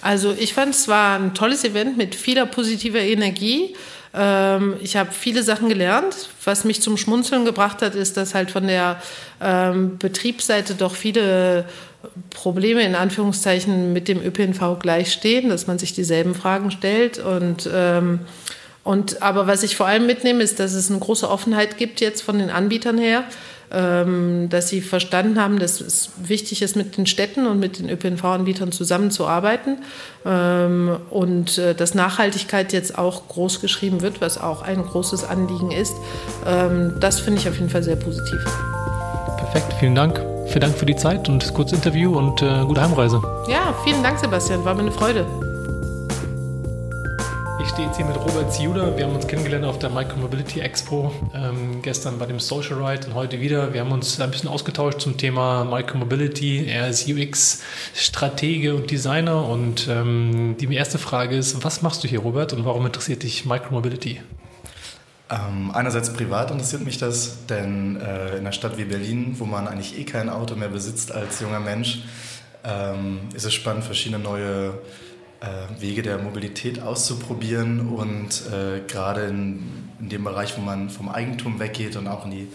Also 0.00 0.34
ich 0.38 0.54
fand 0.54 0.74
es 0.74 0.88
war 0.88 1.18
ein 1.18 1.34
tolles 1.34 1.64
Event 1.64 1.96
mit 1.96 2.14
vieler 2.14 2.46
positiver 2.46 3.00
Energie. 3.00 3.74
Ähm, 4.14 4.74
ich 4.82 4.96
habe 4.96 5.10
viele 5.12 5.42
Sachen 5.42 5.68
gelernt. 5.68 6.28
Was 6.44 6.64
mich 6.64 6.82
zum 6.82 6.96
Schmunzeln 6.96 7.44
gebracht 7.44 7.82
hat, 7.82 7.94
ist, 7.94 8.16
dass 8.16 8.34
halt 8.34 8.50
von 8.50 8.66
der 8.66 9.00
ähm, 9.40 9.98
Betriebsseite 9.98 10.74
doch 10.74 10.94
viele 10.94 11.64
Probleme 12.30 12.82
in 12.82 12.94
Anführungszeichen 12.94 13.92
mit 13.92 14.08
dem 14.08 14.20
ÖPNV 14.20 14.78
gleichstehen, 14.80 15.48
dass 15.48 15.66
man 15.66 15.78
sich 15.78 15.92
dieselben 15.94 16.34
Fragen 16.34 16.70
stellt 16.70 17.18
und 17.18 17.68
ähm, 17.72 18.20
und 18.84 19.22
aber 19.22 19.46
was 19.46 19.62
ich 19.62 19.76
vor 19.76 19.86
allem 19.86 20.06
mitnehme, 20.06 20.42
ist, 20.42 20.58
dass 20.58 20.72
es 20.72 20.90
eine 20.90 20.98
große 20.98 21.30
Offenheit 21.30 21.78
gibt 21.78 22.00
jetzt 22.00 22.20
von 22.20 22.38
den 22.38 22.50
Anbietern 22.50 22.98
her, 22.98 23.24
dass 23.72 24.68
sie 24.68 24.80
verstanden 24.82 25.40
haben, 25.40 25.58
dass 25.58 25.80
es 25.80 26.10
wichtig 26.22 26.60
ist, 26.60 26.76
mit 26.76 26.96
den 26.96 27.06
Städten 27.06 27.46
und 27.46 27.58
mit 27.58 27.78
den 27.78 27.88
ÖPNV-Anbietern 27.88 28.70
zusammenzuarbeiten 28.70 29.78
ähm, 30.26 30.96
und 31.10 31.58
äh, 31.58 31.74
dass 31.74 31.94
Nachhaltigkeit 31.94 32.72
jetzt 32.72 32.98
auch 32.98 33.28
groß 33.28 33.60
geschrieben 33.60 34.02
wird, 34.02 34.20
was 34.20 34.38
auch 34.38 34.62
ein 34.62 34.82
großes 34.82 35.24
Anliegen 35.24 35.70
ist. 35.70 35.94
Ähm, 36.46 36.94
das 37.00 37.20
finde 37.20 37.40
ich 37.40 37.48
auf 37.48 37.56
jeden 37.56 37.70
Fall 37.70 37.82
sehr 37.82 37.96
positiv. 37.96 38.38
Perfekt, 39.38 39.72
vielen 39.80 39.94
Dank. 39.94 40.20
Vielen 40.46 40.60
Dank 40.60 40.76
für 40.76 40.86
die 40.86 40.96
Zeit 40.96 41.28
und 41.28 41.42
das 41.42 41.54
kurze 41.54 41.74
Interview 41.76 42.16
und 42.16 42.42
äh, 42.42 42.64
gute 42.66 42.82
Heimreise. 42.82 43.22
Ja, 43.48 43.74
vielen 43.84 44.02
Dank, 44.02 44.18
Sebastian. 44.18 44.64
War 44.64 44.74
mir 44.74 44.82
eine 44.82 44.92
Freude. 44.92 45.26
Ich 47.62 47.68
stehe 47.68 47.86
jetzt 47.86 47.96
hier 47.96 48.06
mit 48.06 48.16
Robert 48.16 48.52
Ziuda. 48.52 48.96
Wir 48.96 49.04
haben 49.04 49.14
uns 49.14 49.28
kennengelernt 49.28 49.64
auf 49.64 49.78
der 49.78 49.88
Micromobility 49.88 50.58
Expo, 50.58 51.12
ähm, 51.32 51.80
gestern 51.80 52.18
bei 52.18 52.26
dem 52.26 52.40
Social 52.40 52.82
Ride 52.82 53.06
und 53.06 53.14
heute 53.14 53.40
wieder. 53.40 53.72
Wir 53.72 53.82
haben 53.82 53.92
uns 53.92 54.20
ein 54.20 54.32
bisschen 54.32 54.48
ausgetauscht 54.48 55.00
zum 55.00 55.16
Thema 55.16 55.64
Micromobility. 55.64 56.66
Er 56.66 56.88
ist 56.88 57.08
UX-Stratege 57.08 58.74
und 58.74 58.90
Designer. 58.90 59.46
Und 59.48 59.86
ähm, 59.88 60.56
die 60.58 60.74
erste 60.74 60.98
Frage 60.98 61.36
ist, 61.36 61.62
was 61.62 61.82
machst 61.82 62.02
du 62.02 62.08
hier, 62.08 62.18
Robert, 62.18 62.52
und 62.52 62.64
warum 62.64 62.84
interessiert 62.84 63.22
dich 63.22 63.46
Micromobility? 63.46 64.20
Ähm, 65.30 65.70
einerseits 65.72 66.12
privat 66.12 66.50
interessiert 66.50 66.84
mich 66.84 66.98
das, 66.98 67.46
denn 67.46 67.96
äh, 67.96 68.30
in 68.30 68.38
einer 68.38 68.52
Stadt 68.52 68.76
wie 68.76 68.84
Berlin, 68.84 69.36
wo 69.38 69.44
man 69.44 69.68
eigentlich 69.68 69.96
eh 69.96 70.04
kein 70.04 70.30
Auto 70.30 70.56
mehr 70.56 70.68
besitzt 70.68 71.12
als 71.12 71.40
junger 71.40 71.60
Mensch, 71.60 72.02
ähm, 72.64 73.20
ist 73.34 73.44
es 73.44 73.54
spannend, 73.54 73.84
verschiedene 73.84 74.20
neue 74.20 74.74
Wege 75.78 76.02
der 76.02 76.18
Mobilität 76.18 76.80
auszuprobieren 76.80 77.88
und 77.88 78.42
äh, 78.52 78.80
gerade 78.86 79.22
in, 79.22 79.88
in, 79.98 80.08
dem 80.08 80.24
Bereich, 80.24 80.56
wo 80.56 80.60
man 80.60 80.88
vom 80.90 81.08
Eigentum 81.08 81.58
weggeht 81.58 81.96
und 81.96 82.06
auch 82.06 82.24
in 82.24 82.30
die 82.30 82.48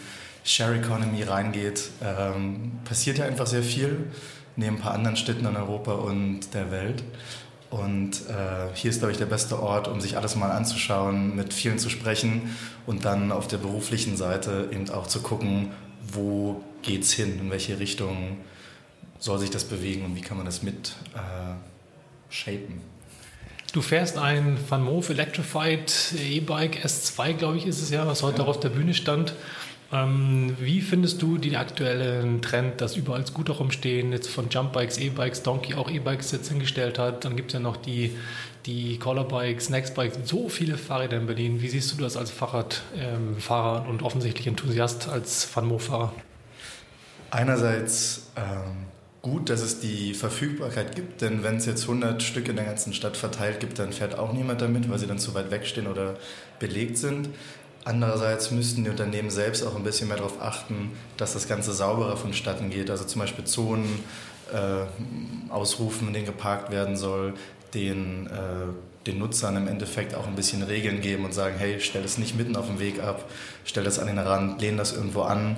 Share 0.43 0.75
Economy 0.75 1.23
reingeht, 1.23 1.89
ähm, 2.01 2.79
passiert 2.85 3.17
ja 3.17 3.25
einfach 3.25 3.47
sehr 3.47 3.63
viel 3.63 4.07
neben 4.55 4.77
ein 4.77 4.81
paar 4.81 4.93
anderen 4.93 5.17
Städten 5.17 5.45
in 5.45 5.55
Europa 5.55 5.93
und 5.93 6.53
der 6.53 6.71
Welt. 6.71 7.03
Und 7.69 8.21
äh, 8.29 8.73
hier 8.73 8.89
ist, 8.89 8.99
glaube 8.99 9.11
ich, 9.11 9.17
der 9.17 9.25
beste 9.25 9.61
Ort, 9.61 9.87
um 9.89 9.99
sich 9.99 10.15
alles 10.15 10.35
mal 10.35 10.51
anzuschauen, 10.51 11.35
mit 11.35 11.53
vielen 11.53 11.79
zu 11.79 11.89
sprechen 11.89 12.55
und 12.85 13.03
dann 13.03 13.31
auf 13.31 13.47
der 13.47 13.57
beruflichen 13.57 14.15
Seite 14.15 14.69
eben 14.71 14.89
auch 14.89 15.07
zu 15.07 15.21
gucken, 15.21 15.71
wo 16.13 16.63
geht 16.81 17.03
es 17.03 17.11
hin, 17.11 17.39
in 17.39 17.51
welche 17.51 17.79
Richtung 17.79 18.37
soll 19.19 19.39
sich 19.39 19.49
das 19.49 19.65
bewegen 19.65 20.05
und 20.05 20.15
wie 20.15 20.21
kann 20.21 20.37
man 20.37 20.45
das 20.45 20.63
mit 20.63 20.95
äh, 21.13 21.55
shapen. 22.29 22.81
Du 23.73 23.81
fährst 23.81 24.17
ein 24.17 24.57
Van 24.69 24.83
Moof 24.83 25.09
Electrified 25.09 26.13
E-Bike 26.17 26.85
S2, 26.85 27.33
glaube 27.33 27.57
ich, 27.57 27.67
ist 27.67 27.81
es 27.81 27.89
ja, 27.89 28.07
was 28.07 28.23
heute 28.23 28.41
ja. 28.41 28.47
auf 28.47 28.59
der 28.59 28.69
Bühne 28.69 28.93
stand. 28.93 29.33
Ähm, 29.91 30.55
wie 30.59 30.81
findest 30.81 31.21
du 31.21 31.37
den 31.37 31.55
aktuellen 31.55 32.41
Trend, 32.41 32.81
dass 32.81 32.97
überall 32.97 33.25
Scooter 33.25 33.53
rumstehen, 33.53 34.11
jetzt 34.11 34.29
von 34.29 34.49
Jumpbikes, 34.49 34.97
E-Bikes, 34.97 35.43
Donkey 35.43 35.75
auch 35.75 35.89
E-Bikes 35.89 36.31
jetzt 36.31 36.49
hingestellt 36.49 36.99
hat? 36.99 37.23
Dann 37.23 37.35
gibt 37.37 37.51
es 37.51 37.53
ja 37.53 37.59
noch 37.59 37.77
die, 37.77 38.17
die 38.65 38.99
Collerbikes, 38.99 39.69
Nextbikes, 39.69 40.19
so 40.25 40.49
viele 40.49 40.77
Fahrräder 40.77 41.17
in 41.17 41.25
Berlin. 41.25 41.61
Wie 41.61 41.69
siehst 41.69 41.93
du 41.93 42.01
das 42.01 42.17
als 42.17 42.31
Fahrradfahrer 42.31 43.83
ähm, 43.85 43.89
und 43.89 44.03
offensichtlich 44.03 44.47
Enthusiast 44.47 45.07
als 45.07 45.45
Fanmo-Fahrer? 45.45 46.13
Einerseits 47.31 48.31
ähm, 48.35 48.86
gut, 49.31 49.49
dass 49.49 49.61
es 49.61 49.79
die 49.79 50.13
Verfügbarkeit 50.13 50.95
gibt, 50.95 51.21
denn 51.21 51.43
wenn 51.43 51.57
es 51.57 51.65
jetzt 51.65 51.83
100 51.83 52.23
Stück 52.23 52.47
in 52.47 52.55
der 52.55 52.65
ganzen 52.65 52.93
Stadt 52.93 53.17
verteilt 53.17 53.59
gibt, 53.59 53.79
dann 53.79 53.91
fährt 53.91 54.17
auch 54.17 54.31
niemand 54.31 54.61
damit, 54.61 54.89
weil 54.89 54.99
sie 54.99 55.07
dann 55.07 55.19
zu 55.19 55.33
weit 55.33 55.51
wegstehen 55.51 55.87
oder 55.87 56.15
belegt 56.59 56.97
sind. 56.97 57.29
Andererseits 57.83 58.51
müssten 58.51 58.83
die 58.83 58.89
Unternehmen 58.89 59.29
selbst 59.29 59.65
auch 59.65 59.75
ein 59.75 59.83
bisschen 59.83 60.07
mehr 60.07 60.17
darauf 60.17 60.41
achten, 60.41 60.91
dass 61.17 61.33
das 61.33 61.47
Ganze 61.47 61.73
sauberer 61.73 62.17
vonstatten 62.17 62.69
geht. 62.69 62.89
Also 62.89 63.05
zum 63.05 63.21
Beispiel 63.21 63.45
Zonen 63.45 64.03
äh, 64.53 65.51
ausrufen, 65.51 66.07
in 66.07 66.13
denen 66.13 66.25
geparkt 66.25 66.71
werden 66.71 66.97
soll, 66.97 67.33
den, 67.73 68.27
äh, 68.27 69.05
den 69.05 69.19
Nutzern 69.19 69.55
im 69.55 69.67
Endeffekt 69.67 70.15
auch 70.15 70.27
ein 70.27 70.35
bisschen 70.35 70.63
Regeln 70.63 71.01
geben 71.01 71.25
und 71.25 71.33
sagen, 71.33 71.55
hey, 71.57 71.79
stell 71.79 72.03
es 72.03 72.17
nicht 72.17 72.35
mitten 72.37 72.55
auf 72.55 72.67
dem 72.67 72.79
Weg 72.79 73.01
ab, 73.01 73.29
stell 73.63 73.83
das 73.83 73.99
an 73.99 74.07
den 74.07 74.19
Rand, 74.19 74.61
lehn 74.61 74.77
das 74.77 74.93
irgendwo 74.93 75.21
an. 75.21 75.57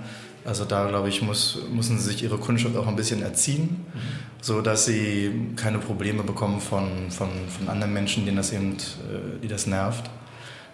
Also 0.49 0.65
da, 0.65 0.87
glaube 0.87 1.09
ich, 1.09 1.21
muss, 1.21 1.59
müssen 1.71 1.99
sie 1.99 2.05
sich 2.05 2.23
ihre 2.23 2.39
Kundschaft 2.39 2.75
auch 2.75 2.87
ein 2.87 2.95
bisschen 2.95 3.21
erziehen, 3.21 3.85
mhm. 3.93 3.99
so 4.41 4.61
dass 4.61 4.85
sie 4.85 5.31
keine 5.55 5.77
Probleme 5.77 6.23
bekommen 6.23 6.59
von, 6.59 7.11
von, 7.11 7.29
von 7.55 7.69
anderen 7.69 7.93
Menschen, 7.93 8.25
denen 8.25 8.37
das 8.37 8.51
eben, 8.51 8.71
äh, 8.71 9.39
die 9.43 9.47
das 9.47 9.67
nervt. 9.67 10.09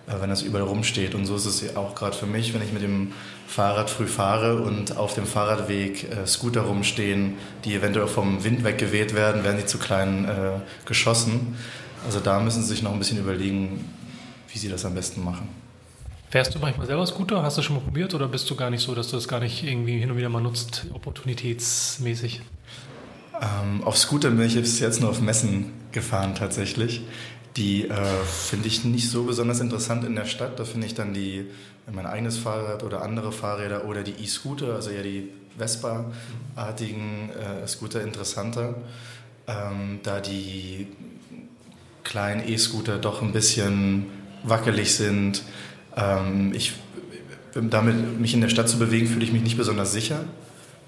Äh, 0.08 0.22
wenn 0.22 0.30
das 0.30 0.44
überall 0.44 0.64
rumsteht. 0.64 1.14
Und 1.14 1.26
so 1.26 1.36
ist 1.36 1.46
es 1.46 1.76
auch 1.76 1.94
gerade 1.94 2.16
für 2.16 2.26
mich, 2.26 2.54
wenn 2.54 2.62
ich 2.62 2.72
mit 2.72 2.84
dem 2.84 3.12
Fahrrad 3.48 3.90
früh 3.90 4.08
fahre 4.08 4.62
und 4.62 4.96
auf 4.96 5.14
dem 5.14 5.26
Fahrradweg 5.26 6.10
äh, 6.10 6.26
Scooter 6.26 6.62
rumstehen, 6.62 7.34
die 7.66 7.74
eventuell 7.74 8.08
vom 8.08 8.46
Wind 8.46 8.64
weggeweht 8.64 9.14
werden, 9.14 9.44
werden 9.44 9.58
die 9.58 9.66
zu 9.66 9.78
klein 9.78 10.26
äh, 10.26 10.60
geschossen. 10.86 11.58
Also 12.06 12.22
da 12.22 12.40
müssen 12.40 12.62
Sie 12.62 12.70
sich 12.70 12.82
noch 12.82 12.94
ein 12.94 13.00
bisschen 13.00 13.18
überlegen, 13.18 13.84
wie 14.54 14.58
Sie 14.58 14.70
das 14.70 14.86
am 14.86 14.94
besten 14.94 15.22
machen. 15.22 15.65
Fährst 16.36 16.54
du 16.54 16.60
manchmal 16.60 16.86
selber 16.86 17.06
Scooter? 17.06 17.44
Hast 17.44 17.58
du 17.58 17.62
schon 17.62 17.78
mal 17.78 17.82
probiert 17.82 18.14
oder 18.14 18.28
bist 18.28 18.50
du 18.50 18.58
gar 18.58 18.70
nicht 18.70 18.82
so, 18.82 18.94
dass 18.94 19.08
du 19.08 19.16
das 19.16 19.30
gar 19.30 19.40
nicht 19.40 19.64
irgendwie 19.64 19.98
hin 19.98 20.12
und 20.12 20.18
wieder 20.18 20.28
mal 20.28 20.42
nutzt, 20.42 20.86
opportunitätsmäßig? 20.94 22.42
Ähm, 23.42 23.82
auf 23.86 23.98
Scooter 23.98 24.32
bin 24.32 24.46
ich 24.46 24.56
bis 24.56 24.82
jetzt 24.82 25.00
nur 25.00 25.12
auf 25.12 25.22
Messen 25.22 25.72
gefahren 25.94 26.36
tatsächlich. 26.36 27.04
Die 27.56 27.88
äh, 27.88 27.96
finde 28.26 28.68
ich 28.68 28.84
nicht 28.84 29.10
so 29.10 29.24
besonders 29.24 29.62
interessant 29.62 30.04
in 30.04 30.14
der 30.14 30.26
Stadt. 30.26 30.60
Da 30.60 30.66
finde 30.66 30.88
ich 30.88 30.94
dann 30.94 31.14
die, 31.14 31.46
mein 31.90 32.06
eigenes 32.06 32.38
Fahrrad 32.38 32.84
oder 32.84 33.02
andere 33.02 33.32
Fahrräder 33.32 33.86
oder 33.86 34.04
die 34.04 34.22
E-Scooter, 34.22 34.76
also 34.76 34.90
ja 34.90 35.04
die 35.04 35.30
Vespa-artigen 35.58 37.30
äh, 37.30 37.66
Scooter 37.66 38.04
interessanter. 38.04 38.76
Ähm, 39.48 40.02
da 40.04 40.20
die 40.20 40.88
kleinen 42.04 42.46
E-Scooter 42.46 42.98
doch 42.98 43.22
ein 43.22 43.32
bisschen 43.32 44.08
wackelig 44.44 44.96
sind. 44.96 45.42
Ähm, 45.96 46.54
ich, 46.54 46.74
damit 47.54 48.20
mich 48.20 48.34
in 48.34 48.42
der 48.42 48.50
Stadt 48.50 48.70
zu 48.70 48.80
bewegen, 48.80 49.08
fühle 49.08 49.24
ich 49.24 49.32
mich 49.32 49.44
nicht 49.44 49.58
besonders 49.58 49.92
sicher 49.92 50.26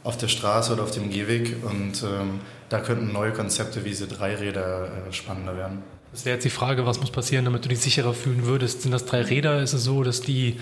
auf 0.04 0.18
der 0.18 0.28
Straße 0.28 0.74
oder 0.74 0.84
auf 0.84 0.92
dem 0.92 1.10
Gehweg. 1.10 1.58
Und 1.64 2.04
ähm, 2.04 2.40
da 2.70 2.80
könnten 2.80 3.12
neue 3.12 3.32
Konzepte 3.32 3.84
wie 3.84 3.90
diese 3.90 4.08
Dreiräder 4.08 4.86
äh, 4.86 5.14
spannender 5.14 5.56
werden. 5.58 5.84
Das 6.12 6.26
wäre 6.26 6.36
jetzt 6.36 6.46
die 6.46 6.50
Frage, 6.50 6.86
was 6.86 7.00
muss 7.00 7.12
passieren, 7.12 7.46
damit 7.46 7.66
du 7.66 7.70
dich 7.70 7.80
sicherer 7.80 8.14
fühlen 8.14 8.46
würdest? 8.46 8.82
Sind 8.82 8.92
das 8.92 9.06
drei 9.06 9.22
Räder? 9.22 9.62
Ist 9.62 9.74
es 9.74 9.84
so, 9.84 10.04
dass 10.04 10.22
die 10.22 10.58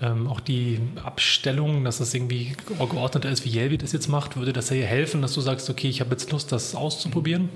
ähm, 0.00 0.26
auch 0.26 0.40
die 0.40 0.80
Abstellung, 1.02 1.84
dass 1.84 1.98
das 1.98 2.12
irgendwie 2.12 2.54
geordneter 2.78 3.30
ist, 3.30 3.44
wie 3.44 3.50
Jelvi 3.50 3.78
das 3.78 3.92
jetzt 3.92 4.08
macht? 4.08 4.36
Würde 4.36 4.52
das 4.52 4.68
dir 4.68 4.84
helfen, 4.84 5.22
dass 5.22 5.32
du 5.32 5.40
sagst, 5.40 5.70
okay, 5.70 5.88
ich 5.88 6.00
habe 6.00 6.10
jetzt 6.10 6.30
Lust, 6.32 6.52
das 6.52 6.74
auszuprobieren? 6.74 7.48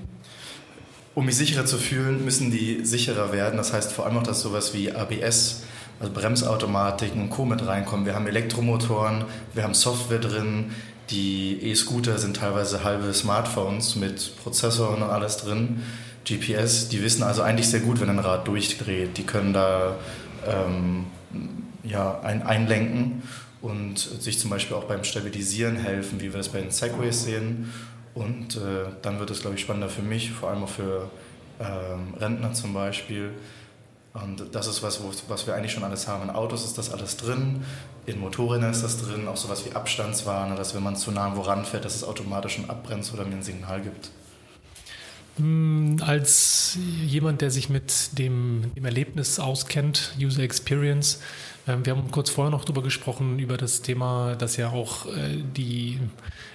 Um 1.13 1.25
mich 1.25 1.35
sicherer 1.35 1.65
zu 1.65 1.77
fühlen, 1.77 2.23
müssen 2.23 2.51
die 2.51 2.85
sicherer 2.85 3.33
werden. 3.33 3.57
Das 3.57 3.73
heißt 3.73 3.91
vor 3.91 4.05
allem 4.05 4.17
auch, 4.17 4.23
dass 4.23 4.41
sowas 4.41 4.73
wie 4.73 4.91
ABS, 4.91 5.63
also 6.01 6.13
Bremsautomatiken 6.13 7.21
und 7.21 7.29
Co. 7.29 7.45
mit 7.45 7.65
reinkommen. 7.65 8.05
Wir 8.05 8.15
haben 8.15 8.27
Elektromotoren, 8.27 9.25
wir 9.53 9.63
haben 9.63 9.75
Software 9.75 10.19
drin. 10.19 10.71
Die 11.11 11.59
E-Scooter 11.61 12.17
sind 12.17 12.37
teilweise 12.37 12.83
halbe 12.83 13.13
Smartphones 13.13 13.95
mit 13.95 14.35
Prozessoren 14.41 15.03
und 15.03 15.09
alles 15.09 15.37
drin. 15.37 15.83
GPS, 16.25 16.89
die 16.89 17.03
wissen 17.03 17.23
also 17.23 17.41
eigentlich 17.41 17.67
sehr 17.67 17.81
gut, 17.81 17.99
wenn 17.99 18.09
ein 18.09 18.19
Rad 18.19 18.47
durchdreht. 18.47 19.17
Die 19.17 19.23
können 19.23 19.53
da 19.53 19.95
ähm, 20.47 21.05
ja, 21.83 22.19
ein, 22.21 22.43
einlenken 22.43 23.23
und 23.61 23.99
sich 23.99 24.39
zum 24.39 24.49
Beispiel 24.49 24.75
auch 24.75 24.85
beim 24.85 25.03
Stabilisieren 25.03 25.75
helfen, 25.75 26.19
wie 26.19 26.31
wir 26.31 26.37
das 26.37 26.49
bei 26.49 26.61
den 26.61 26.71
Segways 26.71 27.23
sehen. 27.23 27.71
Und 28.13 28.55
äh, 28.57 28.89
dann 29.01 29.19
wird 29.19 29.29
es, 29.29 29.41
glaube 29.41 29.55
ich, 29.55 29.61
spannender 29.61 29.89
für 29.89 30.01
mich, 30.01 30.31
vor 30.31 30.49
allem 30.49 30.63
auch 30.63 30.69
für 30.69 31.09
ähm, 31.59 32.15
Rentner 32.19 32.53
zum 32.53 32.73
Beispiel. 32.73 33.31
Und 34.13 34.53
das 34.53 34.67
ist 34.67 34.83
was, 34.83 35.01
was 35.29 35.47
wir 35.47 35.55
eigentlich 35.55 35.71
schon 35.71 35.83
alles 35.83 36.07
haben. 36.07 36.23
In 36.23 36.29
Autos 36.31 36.65
ist 36.65 36.77
das 36.77 36.91
alles 36.91 37.15
drin, 37.15 37.63
in 38.05 38.19
Motorrädern 38.19 38.71
ist 38.71 38.83
das 38.83 39.01
drin, 39.01 39.27
auch 39.27 39.37
sowas 39.37 39.65
wie 39.65 39.73
Abstandswarner, 39.73 40.55
dass 40.55 40.75
wenn 40.75 40.83
man 40.83 40.95
zu 40.95 41.11
nah 41.11 41.35
woran 41.35 41.65
fährt, 41.65 41.85
dass 41.85 41.95
es 41.95 42.03
automatisch 42.03 42.55
schon 42.55 42.69
abbremst 42.69 43.13
oder 43.13 43.23
mir 43.23 43.35
ein 43.35 43.43
Signal 43.43 43.81
gibt. 43.81 44.09
Hm, 45.37 45.97
als 46.05 46.77
jemand, 47.05 47.41
der 47.41 47.51
sich 47.51 47.69
mit 47.69 48.17
dem, 48.17 48.71
dem 48.75 48.83
Erlebnis 48.83 49.39
auskennt, 49.39 50.13
User 50.19 50.43
Experience, 50.43 51.19
ähm, 51.67 51.85
wir 51.85 51.95
haben 51.95 52.11
kurz 52.11 52.29
vorher 52.29 52.51
noch 52.51 52.65
darüber 52.65 52.83
gesprochen, 52.83 53.39
über 53.39 53.55
das 53.55 53.81
Thema, 53.81 54.35
dass 54.35 54.57
ja 54.57 54.69
auch 54.69 55.05
äh, 55.05 55.41
die 55.55 55.99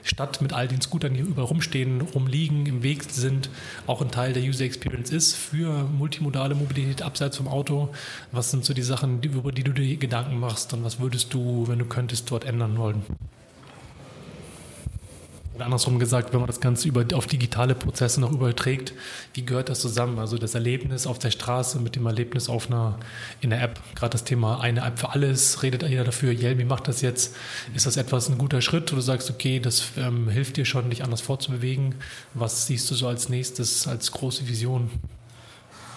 Stadt 0.07 0.41
mit 0.41 0.53
all 0.53 0.69
den 0.69 0.81
Scootern, 0.81 1.15
die 1.15 1.21
überall 1.21 1.49
rumstehen, 1.49 2.01
rumliegen, 2.01 2.67
im 2.67 2.83
Weg 2.83 3.05
sind, 3.11 3.51
auch 3.87 4.01
ein 4.01 4.11
Teil 4.11 4.33
der 4.33 4.43
User 4.43 4.65
Experience 4.65 5.11
ist 5.11 5.35
für 5.35 5.85
multimodale 5.85 6.55
Mobilität 6.55 7.03
abseits 7.03 7.37
vom 7.37 7.49
Auto. 7.49 7.89
Was 8.33 8.51
sind 8.51 8.65
so 8.65 8.75
die 8.75 8.83
Sachen, 8.83 9.23
über 9.23 9.53
die 9.53 9.65
du 9.65 9.73
dir 9.73 9.97
Gedanken 9.97 10.39
machst 10.39 10.73
und 10.73 10.85
was 10.85 11.01
würdest 11.01 11.35
du, 11.35 11.67
wenn 11.69 11.79
du 11.79 11.85
könntest, 11.85 12.31
dort 12.31 12.45
ändern 12.45 12.79
wollen? 12.79 13.03
Oder 15.57 15.65
andersrum 15.65 15.99
gesagt, 15.99 16.35
wenn 16.35 16.41
man 16.41 16.49
das 16.49 16.61
Ganze 16.61 16.87
über, 16.87 17.03
auf 17.15 17.27
digitale 17.27 17.75
Prozesse 17.75 18.21
noch 18.21 18.31
überträgt, 18.31 18.93
wie 19.33 19.43
gehört 19.43 19.71
das 19.71 19.81
zusammen? 19.81 20.19
Also 20.19 20.37
das 20.37 20.55
Erlebnis 20.55 21.07
auf 21.07 21.19
der 21.19 21.31
Straße 21.31 21.81
mit 21.81 21.97
dem 21.97 22.05
Erlebnis 22.05 22.51
auf 22.51 22.67
einer, 22.67 22.99
in 23.41 23.49
der 23.49 23.63
App. 23.63 23.81
Gerade 23.95 24.11
das 24.11 24.25
Thema 24.25 24.61
eine 24.61 24.83
App 24.83 24.99
für 24.99 25.11
alles, 25.11 25.63
redet 25.63 25.83
jeder 25.83 26.05
dafür, 26.05 26.31
Jelmi 26.31 26.67
macht 26.67 26.89
das 26.89 27.01
jetzt. 27.01 27.35
Ist 27.75 27.87
das 27.87 27.97
etwas 27.97 28.29
ein 28.29 28.37
guter 28.37 28.61
Schritt, 28.61 28.93
wo 28.93 28.97
du 28.97 29.01
sagst, 29.01 29.31
okay, 29.31 29.59
das 29.59 29.93
ähm, 29.97 30.29
hilft 30.29 30.59
dir 30.59 30.67
schon, 30.67 30.91
dich 30.91 31.03
anders 31.03 31.23
fortzubewegen? 31.23 31.95
Was 32.35 32.67
siehst 32.67 32.91
du 32.91 32.95
so 32.95 33.09
als 33.09 33.31
nächstes, 33.31 33.89
als 33.89 34.13
große 34.13 34.47
Vision? 34.49 34.91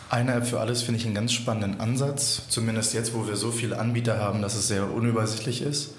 Eine 0.10 0.36
App 0.36 0.48
für 0.48 0.62
alles 0.62 0.84
finde 0.84 1.02
ich 1.02 1.06
einen 1.06 1.16
ganz 1.16 1.34
spannenden 1.34 1.82
Ansatz, 1.82 2.44
zumindest 2.48 2.94
jetzt, 2.94 3.14
wo 3.14 3.28
wir 3.28 3.36
so 3.36 3.52
viele 3.52 3.78
Anbieter 3.78 4.20
haben, 4.20 4.42
dass 4.42 4.56
es 4.56 4.70
sehr 4.70 4.90
unübersichtlich 4.90 5.62
ist. 5.62 5.96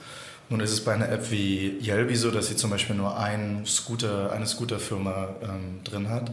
Nun 0.51 0.59
ist 0.59 0.73
es 0.73 0.85
bei 0.85 0.93
einer 0.93 1.09
App 1.09 1.31
wie 1.31 1.79
Yelby 1.81 2.17
so, 2.17 2.33
dass 2.33 2.49
sie 2.49 2.57
zum 2.57 2.71
Beispiel 2.71 2.97
nur 2.97 3.17
einen 3.17 3.65
Scooter, 3.67 4.33
eine 4.33 4.49
Scooterfirma 4.49 5.29
ähm, 5.43 5.81
drin 5.85 6.09
hat, 6.09 6.33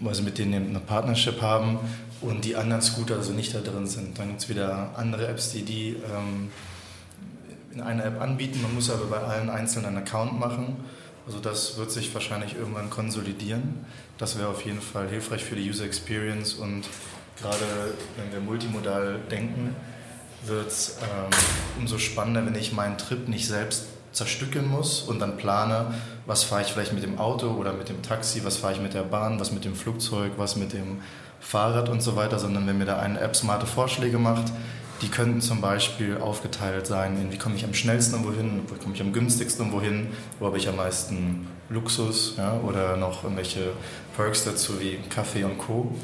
weil 0.00 0.14
sie 0.14 0.22
mit 0.22 0.38
denen 0.38 0.70
eine 0.70 0.80
Partnership 0.80 1.42
haben 1.42 1.78
und 2.22 2.46
die 2.46 2.56
anderen 2.56 2.80
Scooter 2.80 3.16
also 3.16 3.32
nicht 3.32 3.54
da 3.54 3.60
drin 3.60 3.86
sind. 3.86 4.18
Dann 4.18 4.28
gibt 4.28 4.40
es 4.40 4.48
wieder 4.48 4.92
andere 4.96 5.28
Apps, 5.28 5.52
die 5.52 5.62
die 5.62 5.88
ähm, 5.90 6.50
in 7.74 7.82
einer 7.82 8.06
App 8.06 8.18
anbieten. 8.18 8.62
Man 8.62 8.74
muss 8.74 8.88
aber 8.88 9.04
bei 9.04 9.18
allen 9.18 9.50
einzelnen 9.50 9.88
einen 9.88 9.98
Account 9.98 10.40
machen. 10.40 10.76
Also 11.26 11.38
das 11.38 11.76
wird 11.76 11.90
sich 11.90 12.14
wahrscheinlich 12.14 12.56
irgendwann 12.56 12.88
konsolidieren. 12.88 13.84
Das 14.16 14.38
wäre 14.38 14.48
auf 14.48 14.64
jeden 14.64 14.80
Fall 14.80 15.08
hilfreich 15.08 15.44
für 15.44 15.54
die 15.54 15.68
User 15.68 15.84
Experience 15.84 16.54
und 16.54 16.84
gerade 17.42 17.94
wenn 18.16 18.32
wir 18.32 18.40
multimodal 18.40 19.18
denken, 19.30 19.76
wird 20.46 20.68
es 20.68 20.98
ähm, 21.00 21.30
umso 21.78 21.98
spannender, 21.98 22.44
wenn 22.46 22.54
ich 22.54 22.72
meinen 22.72 22.98
Trip 22.98 23.28
nicht 23.28 23.46
selbst 23.46 23.86
zerstückeln 24.14 24.68
muss 24.68 25.02
und 25.02 25.18
dann 25.18 25.36
plane, 25.36 25.94
was 26.26 26.44
fahre 26.44 26.62
ich 26.62 26.68
vielleicht 26.68 26.92
mit 26.92 27.02
dem 27.02 27.18
Auto 27.18 27.48
oder 27.48 27.72
mit 27.72 27.88
dem 27.88 28.02
Taxi, 28.02 28.44
was 28.44 28.56
fahre 28.56 28.74
ich 28.74 28.80
mit 28.80 28.94
der 28.94 29.02
Bahn, 29.02 29.40
was 29.40 29.52
mit 29.52 29.64
dem 29.64 29.74
Flugzeug, 29.74 30.32
was 30.36 30.56
mit 30.56 30.72
dem 30.72 31.02
Fahrrad 31.40 31.88
und 31.88 32.00
so 32.00 32.16
weiter, 32.16 32.38
sondern 32.38 32.66
wenn 32.66 32.78
mir 32.78 32.86
da 32.86 32.98
eine 32.98 33.20
App 33.20 33.36
smarte 33.36 33.66
Vorschläge 33.66 34.18
macht, 34.18 34.52
die 35.02 35.08
könnten 35.08 35.40
zum 35.40 35.60
Beispiel 35.60 36.16
aufgeteilt 36.18 36.86
sein 36.86 37.20
in 37.20 37.32
wie 37.32 37.36
komme 37.36 37.56
ich 37.56 37.64
am 37.64 37.74
schnellsten 37.74 38.14
irgendwo 38.14 38.32
hin, 38.32 38.62
wo 38.68 38.74
komme 38.76 38.94
ich 38.94 39.02
am 39.02 39.12
günstigsten 39.12 39.66
irgendwo 39.66 39.84
hin, 39.84 40.06
wo 40.38 40.46
habe 40.46 40.56
ich 40.56 40.68
am 40.68 40.76
meisten 40.76 41.48
Luxus 41.68 42.34
ja, 42.38 42.58
oder 42.60 42.96
noch 42.96 43.24
irgendwelche 43.24 43.72
Perks 44.16 44.44
dazu 44.44 44.80
wie 44.80 44.98
Kaffee 45.10 45.44
und 45.44 45.58
Co. 45.58 45.94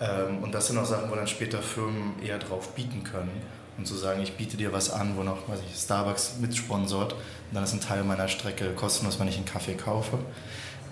Ähm, 0.00 0.42
und 0.42 0.52
das 0.52 0.66
sind 0.66 0.78
auch 0.78 0.84
Sachen, 0.84 1.10
wo 1.10 1.14
dann 1.14 1.28
später 1.28 1.62
Firmen 1.62 2.14
eher 2.22 2.38
drauf 2.38 2.74
bieten 2.74 3.04
können 3.04 3.30
und 3.76 3.86
zu 3.86 3.94
sagen, 3.96 4.22
ich 4.22 4.34
biete 4.34 4.56
dir 4.56 4.72
was 4.72 4.90
an, 4.90 5.16
wo 5.16 5.22
noch 5.22 5.48
weiß 5.48 5.60
ich, 5.68 5.78
Starbucks 5.78 6.36
mitsponsort 6.40 7.14
und 7.14 7.20
dann 7.52 7.64
ist 7.64 7.72
ein 7.72 7.80
Teil 7.80 8.04
meiner 8.04 8.28
Strecke 8.28 8.72
kostenlos, 8.72 9.18
wenn 9.18 9.28
ich 9.28 9.36
einen 9.36 9.46
Kaffee 9.46 9.74
kaufe. 9.74 10.18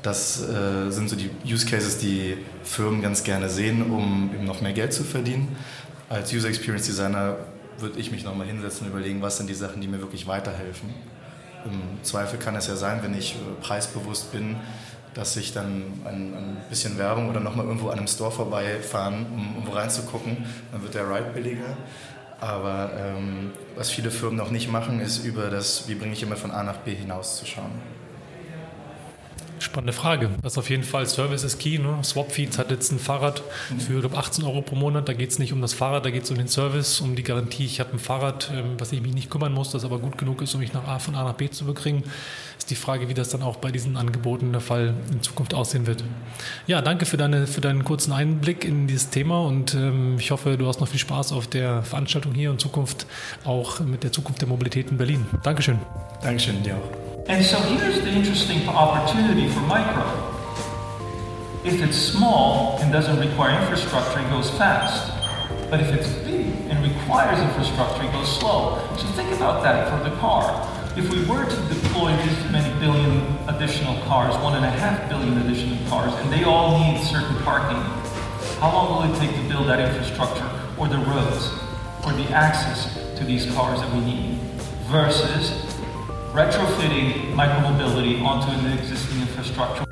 Das 0.03 0.43
äh, 0.43 0.91
sind 0.91 1.09
so 1.09 1.17
die 1.17 1.31
Use 1.45 1.65
Cases, 1.67 1.99
die 1.99 2.37
Firmen 2.65 3.03
ganz 3.03 3.23
gerne 3.23 3.49
sehen, 3.49 3.91
um 3.91 4.31
eben 4.35 4.45
noch 4.45 4.61
mehr 4.61 4.73
Geld 4.73 4.93
zu 4.93 5.05
verdienen. 5.05 5.57
Als 6.09 6.33
User 6.33 6.49
Experience 6.49 6.87
Designer 6.87 7.37
würde 7.79 7.99
ich 8.01 8.11
mich 8.11 8.25
nochmal 8.25 8.47
hinsetzen 8.47 8.87
und 8.87 8.93
überlegen, 8.93 9.23
was 9.23 9.37
sind 9.37 9.49
die 9.49 9.55
Sachen, 9.55 9.81
die 9.81 9.87
mir 9.87 10.01
wirklich 10.01 10.27
weiterhelfen. 10.27 10.93
Im 11.65 12.03
Zweifel 12.03 12.41
kann 12.41 12.57
es 12.57 12.67
ja 12.67 12.75
sein, 12.75 13.01
wenn 13.03 13.17
ich 13.17 13.35
äh, 13.35 13.63
preisbewusst 13.63 14.33
bin, 14.33 14.57
dass 15.15 15.37
ich 15.37 15.53
dann 15.53 15.85
ein, 16.05 16.35
ein 16.35 16.57
bisschen 16.71 16.99
Werbung 16.99 17.29
oder 17.29 17.41
nochmal 17.41 17.67
irgendwo 17.67 17.89
an 17.91 17.99
einem 17.99 18.09
Store 18.09 18.33
vorbeifahren, 18.33 19.27
um, 19.27 19.57
um 19.59 19.73
reinzugucken, 19.73 20.45
dann 20.73 20.83
wird 20.83 20.95
der 20.95 21.09
Ride 21.09 21.31
billiger. 21.35 21.77
Aber 22.43 22.91
ähm, 22.99 23.53
was 23.77 23.91
viele 23.91 24.11
Firmen 24.11 24.37
noch 24.37 24.51
nicht 24.51 24.69
machen, 24.69 24.99
ist 24.99 25.25
über 25.25 25.49
das, 25.49 25.87
wie 25.87 25.95
bringe 25.95 26.13
ich 26.13 26.25
immer 26.25 26.35
von 26.35 26.51
A 26.51 26.65
nach 26.65 26.79
B 26.79 26.93
hinauszuschauen. 26.93 27.71
Spannende 29.61 29.93
Frage. 29.93 30.29
Das 30.43 30.55
ist 30.55 30.59
auf 30.59 30.69
jeden 30.69 30.83
Fall 30.83 31.07
Service 31.07 31.45
ist 31.45 31.61
key. 31.61 31.79
Ne? 31.79 32.01
Swapfeeds 32.03 32.59
hat 32.59 32.73
jetzt 32.73 32.91
ein 32.91 32.99
Fahrrad 32.99 33.45
für 33.79 34.01
glaub, 34.01 34.19
18 34.19 34.43
Euro 34.43 34.61
pro 34.61 34.75
Monat. 34.75 35.09
Da 35.09 35.13
geht 35.13 35.31
es 35.31 35.39
nicht 35.39 35.53
um 35.53 35.61
das 35.61 35.73
Fahrrad, 35.73 36.05
da 36.05 36.11
geht 36.11 36.25
es 36.25 36.33
um 36.33 36.37
den 36.37 36.49
Service, 36.49 37.01
um 37.01 37.15
die 37.15 37.23
Garantie. 37.23 37.65
Ich 37.65 37.79
habe 37.79 37.93
ein 37.93 38.01
Fahrrad, 38.01 38.51
ähm, 38.53 38.75
was 38.79 38.91
ich 38.91 39.01
mich 39.01 39.15
nicht 39.15 39.31
kümmern 39.31 39.53
muss, 39.53 39.71
das 39.71 39.85
aber 39.85 40.01
gut 40.01 40.19
genug 40.19 40.43
ist, 40.43 40.53
um 40.55 40.61
mich 40.61 40.73
nach 40.73 40.89
A, 40.89 40.99
von 40.99 41.15
A 41.15 41.23
nach 41.23 41.35
B 41.35 41.49
zu 41.49 41.65
bekriegen. 41.65 42.03
Ist 42.63 42.71
die 42.71 42.77
Frage, 42.77 43.09
wie 43.09 43.15
das 43.15 43.29
dann 43.29 43.43
auch 43.43 43.57
bei 43.57 43.73
diesen 43.73 43.97
Angeboten 43.97 44.53
der 44.53 44.61
Fall 44.61 44.95
in 45.11 45.21
Zukunft 45.21 45.53
aussehen 45.53 45.89
wird. 45.89 46.05
Ja, 46.69 46.81
danke 46.81 47.07
für, 47.07 47.17
deine, 47.17 47.49
für 47.49 47.61
deinen 47.61 47.83
kurzen 47.83 48.13
Einblick 48.13 48.65
in 48.65 48.87
dieses 48.87 49.11
Thema 49.11 49.41
und 49.41 49.75
ähm, 49.75 50.15
ich 50.21 50.31
hoffe, 50.31 50.57
du 50.57 50.69
hast 50.69 50.79
noch 50.79 50.87
viel 50.87 51.01
Spaß 51.01 51.33
auf 51.33 51.49
der 51.49 51.83
Veranstaltung 51.83 52.35
hier 52.35 52.53
und 52.53 52.61
Zukunft 52.61 53.07
auch 53.45 53.81
mit 53.81 54.05
der 54.05 54.13
Zukunft 54.13 54.43
der 54.43 54.49
Mobilität 54.49 54.93
in 54.93 54.97
Berlin. 54.97 55.27
Dankeschön. 55.43 55.81
Dankeschön, 56.23 56.63
dir 56.63 56.77
auch. 56.77 57.29
And 57.29 57.45
so 57.45 57.57
here's 57.57 58.01
the 58.01 58.11
interesting 58.11 58.69
opportunity 58.69 59.49
for 59.49 59.61
micro. 59.63 60.05
If 61.65 61.83
it's 61.83 61.97
small 61.97 62.79
and 62.81 62.95
doesn't 62.95 63.19
require 63.19 63.61
infrastructure, 63.61 64.21
it 64.21 64.31
goes 64.31 64.51
fast. 64.51 65.11
But 65.69 65.81
if 65.81 65.93
it's 65.93 66.11
big 66.25 66.47
and 66.71 66.81
requires 66.85 67.41
infrastructure, 67.41 68.05
it 68.05 68.13
goes 68.13 68.39
slow. 68.39 68.79
So 68.99 69.09
think 69.17 69.33
about 69.33 69.65
that 69.65 69.91
for 69.91 70.09
the 70.09 70.15
car. 70.21 70.82
If 70.95 71.11
we 71.11 71.25
were 71.25 71.47
to 71.47 71.75
deploy 71.75 72.15
this 72.17 72.53
many 72.53 72.69
billion 72.79 73.23
additional 73.49 73.99
cars, 74.03 74.37
one 74.43 74.57
and 74.57 74.65
a 74.67 74.71
half 74.71 75.09
billion 75.09 75.39
additional 75.39 75.79
cars, 75.89 76.13
and 76.21 76.31
they 76.31 76.45
all 76.45 76.79
need 76.79 77.03
certain 77.03 77.35
parking, 77.45 77.81
how 78.61 78.71
long 78.71 79.09
will 79.09 79.15
it 79.15 79.19
take 79.19 79.35
to 79.35 79.49
build 79.49 79.69
that 79.69 79.81
infrastructure 79.81 80.47
or 80.77 80.89
the 80.89 80.99
roads 80.99 81.49
or 82.05 82.13
the 82.13 82.29
access 82.35 82.93
to 83.17 83.25
these 83.25 83.51
cars 83.55 83.81
that 83.81 83.91
we 83.95 84.01
need 84.01 84.39
versus 84.93 85.65
retrofitting 86.35 87.33
micromobility 87.33 88.23
onto 88.23 88.51
an 88.51 88.79
existing 88.79 89.23
infrastructure. 89.23 89.92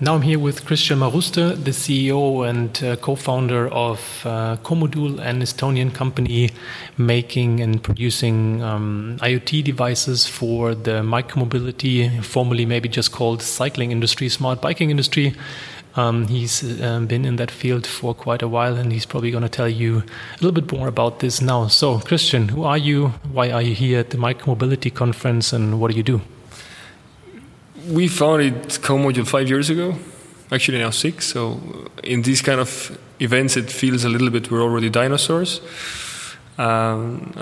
Now 0.00 0.14
I'm 0.14 0.22
here 0.22 0.38
with 0.38 0.64
Kristjan 0.64 0.98
Maruste, 0.98 1.64
the 1.64 1.72
CEO 1.72 2.48
and 2.48 2.84
uh, 2.84 2.94
co-founder 2.94 3.66
of 3.66 4.24
uh, 4.24 4.56
an 4.70 5.42
Estonian 5.42 5.92
company 5.92 6.50
making 6.96 7.58
and 7.58 7.82
producing 7.82 8.62
um, 8.62 9.18
IoT 9.20 9.64
devices 9.64 10.24
for 10.24 10.76
the 10.76 11.02
micromobility, 11.02 12.22
formerly 12.22 12.64
maybe 12.64 12.88
just 12.88 13.10
called 13.10 13.42
cycling 13.42 13.90
industry, 13.90 14.28
smart 14.28 14.62
biking 14.62 14.90
industry. 14.90 15.34
Um, 15.96 16.28
he's 16.28 16.80
um, 16.80 17.08
been 17.08 17.24
in 17.24 17.34
that 17.34 17.50
field 17.50 17.84
for 17.84 18.14
quite 18.14 18.40
a 18.40 18.46
while, 18.46 18.76
and 18.76 18.92
he's 18.92 19.04
probably 19.04 19.32
going 19.32 19.42
to 19.42 19.48
tell 19.48 19.68
you 19.68 19.98
a 19.98 20.34
little 20.40 20.52
bit 20.52 20.70
more 20.70 20.86
about 20.86 21.18
this 21.18 21.40
now. 21.40 21.66
So, 21.66 21.98
Kristjan, 21.98 22.50
who 22.50 22.62
are 22.62 22.78
you? 22.78 23.08
Why 23.32 23.50
are 23.50 23.62
you 23.62 23.74
here 23.74 23.98
at 23.98 24.10
the 24.10 24.16
Micromobility 24.16 24.94
Conference, 24.94 25.52
and 25.52 25.80
what 25.80 25.90
do 25.90 25.96
you 25.96 26.04
do? 26.04 26.20
We 27.88 28.06
founded 28.06 28.54
Comodule 28.82 29.26
five 29.26 29.48
years 29.48 29.70
ago, 29.70 29.94
actually 30.52 30.78
now 30.78 30.90
six. 30.90 31.26
So, 31.26 31.58
in 32.04 32.20
these 32.20 32.42
kind 32.42 32.60
of 32.60 32.98
events, 33.18 33.56
it 33.56 33.70
feels 33.70 34.04
a 34.04 34.10
little 34.10 34.28
bit 34.28 34.50
we're 34.50 34.60
already 34.60 34.90
dinosaurs. 34.90 35.62
Um, 36.58 37.32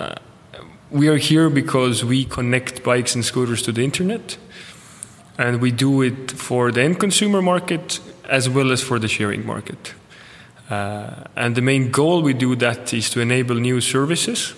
we 0.91 1.09
are 1.09 1.17
here 1.17 1.51
because 1.51 2.05
we 2.05 2.25
connect 2.27 2.85
bikes 2.85 3.17
and 3.17 3.25
scooters 3.25 3.61
to 3.63 3.73
the 3.73 3.83
internet, 3.83 4.39
and 5.37 5.61
we 5.61 5.73
do 5.73 6.03
it 6.03 6.31
for 6.31 6.71
the 6.71 6.83
end 6.83 7.01
consumer 7.01 7.43
market 7.43 7.99
as 8.29 8.49
well 8.49 8.71
as 8.71 8.81
for 8.81 9.01
the 9.01 9.09
sharing 9.09 9.45
market. 9.45 9.95
Uh, 10.71 11.25
and 11.35 11.57
the 11.57 11.63
main 11.63 11.91
goal 11.91 12.23
we 12.23 12.35
do 12.35 12.55
that 12.57 12.95
is 12.95 13.11
to 13.11 13.21
enable 13.21 13.57
new 13.57 13.81
services 13.81 14.55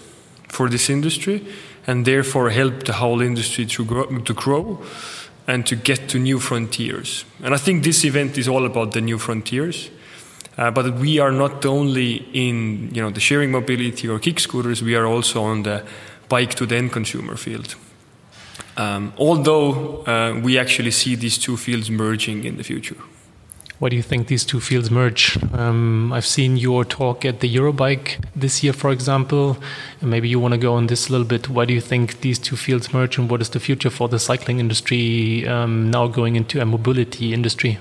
for 0.49 0.69
this 0.69 0.91
industry 0.91 1.47
and 1.87 2.05
therefore 2.05 2.51
help 2.51 2.85
the 2.85 2.93
whole 2.93 3.23
industry 3.23 3.65
to 3.65 3.85
grow, 3.85 4.05
to 4.19 4.35
grow 4.35 4.83
and 5.49 5.67
to 5.67 5.75
get 5.75 6.09
to 6.11 6.19
new 6.19 6.39
frontiers. 6.39 7.25
And 7.43 7.55
I 7.55 7.57
think 7.57 7.83
this 7.83 8.05
event 8.05 8.39
is 8.39 8.47
all 8.47 8.67
about 8.67 8.93
the 8.93 9.01
new 9.01 9.19
frontiers. 9.19 9.91
Uh, 10.59 10.71
but 10.71 10.95
we 10.99 11.19
are 11.19 11.33
not 11.33 11.65
only 11.65 12.17
in 12.33 12.91
you 12.93 13.01
know 13.01 13.11
the 13.11 13.21
sharing 13.21 13.51
mobility 13.51 14.09
or 14.09 14.19
kick 14.19 14.41
scooters, 14.41 14.83
we 14.83 14.95
are 14.95 15.07
also 15.07 15.43
on 15.43 15.63
the 15.63 15.83
bike 16.29 16.55
to 16.55 16.67
the 16.67 16.77
end 16.77 16.93
consumer 16.93 17.37
field. 17.37 17.77
Um, 18.77 19.13
although 19.17 20.05
uh, 20.05 20.41
we 20.43 20.59
actually 20.59 20.91
see 20.91 21.17
these 21.17 21.39
two 21.39 21.57
fields 21.57 21.91
merging 21.91 22.45
in 22.45 22.57
the 22.57 22.65
future. 22.65 22.97
Why 23.79 23.91
do 23.91 23.95
you 23.95 24.03
think 24.03 24.27
these 24.27 24.45
two 24.45 24.59
fields 24.59 24.91
merge? 24.91 25.39
Um, 25.53 26.13
I've 26.13 26.27
seen 26.27 26.57
your 26.57 26.85
talk 26.85 27.25
at 27.25 27.39
the 27.39 27.55
Eurobike 27.55 28.19
this 28.35 28.65
year, 28.65 28.73
for 28.73 28.91
example. 28.91 29.57
Maybe 30.03 30.29
you 30.29 30.41
want 30.41 30.55
to 30.55 30.59
go 30.59 30.75
on 30.75 30.89
this 30.89 31.09
a 31.09 31.13
little 31.13 31.27
bit. 31.27 31.49
Why 31.49 31.65
do 31.65 31.73
you 31.73 31.81
think 31.81 32.21
these 32.21 32.41
two 32.41 32.57
fields 32.57 32.93
merge, 32.93 33.19
and 33.19 33.31
what 33.31 33.41
is 33.41 33.51
the 33.51 33.61
future 33.61 33.91
for 33.91 34.09
the 34.09 34.19
cycling 34.19 34.59
industry 34.59 35.47
um, 35.47 35.93
now 35.93 36.09
going 36.09 36.35
into 36.35 36.61
a 36.61 36.65
mobility 36.65 37.33
industry? 37.33 37.79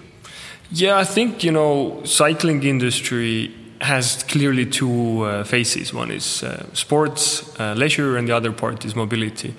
Yeah, 0.72 0.98
I 0.98 1.04
think 1.04 1.44
you 1.44 1.52
know, 1.52 2.02
cycling 2.04 2.62
industry 2.62 3.52
has 3.82 4.22
clearly 4.24 4.68
two 4.68 5.24
uh, 5.24 5.44
phases. 5.46 5.96
One 5.96 6.12
is 6.12 6.44
uh, 6.44 6.66
sports, 6.74 7.60
uh, 7.60 7.74
leisure, 7.74 8.18
and 8.18 8.28
the 8.28 8.36
other 8.36 8.52
part 8.52 8.86
is 8.86 8.96
mobility. 8.96 9.56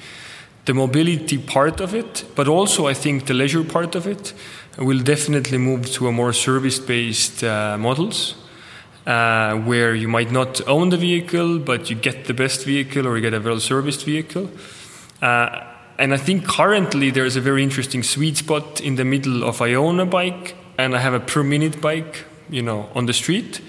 The 0.66 0.74
mobility 0.74 1.38
part 1.38 1.80
of 1.80 1.94
it, 1.94 2.24
but 2.36 2.46
also 2.46 2.86
I 2.86 2.94
think 2.94 3.26
the 3.26 3.34
leisure 3.34 3.64
part 3.64 3.96
of 3.96 4.06
it 4.06 4.34
will 4.78 5.00
definitely 5.00 5.58
move 5.58 5.90
to 5.92 6.08
a 6.08 6.12
more 6.12 6.32
service-based 6.32 7.44
uh, 7.44 7.76
models. 7.78 8.34
Uh, 9.06 9.56
where 9.60 9.94
you 9.94 10.06
might 10.06 10.30
not 10.30 10.60
own 10.68 10.90
the 10.90 10.96
vehicle, 10.98 11.58
but 11.58 11.88
you 11.88 11.96
get 11.96 12.26
the 12.26 12.34
best 12.34 12.66
vehicle 12.66 13.06
or 13.06 13.16
you 13.16 13.22
get 13.22 13.32
a 13.32 13.40
well 13.40 13.58
serviced 13.58 14.04
vehicle. 14.04 14.50
Uh, 15.22 15.64
and 15.98 16.12
I 16.12 16.18
think 16.18 16.46
currently 16.46 17.10
there's 17.10 17.34
a 17.34 17.40
very 17.40 17.62
interesting 17.62 18.02
sweet 18.02 18.36
spot 18.36 18.82
in 18.82 18.96
the 18.96 19.06
middle 19.06 19.44
of 19.44 19.62
I 19.62 19.72
own 19.72 19.98
a 19.98 20.04
bike 20.04 20.56
and 20.76 20.94
I 20.94 20.98
have 20.98 21.14
a 21.14 21.20
per 21.20 21.42
minute 21.42 21.80
bike, 21.80 22.26
you 22.50 22.60
know, 22.60 22.90
on 22.94 23.06
the 23.06 23.14
street. 23.14 23.62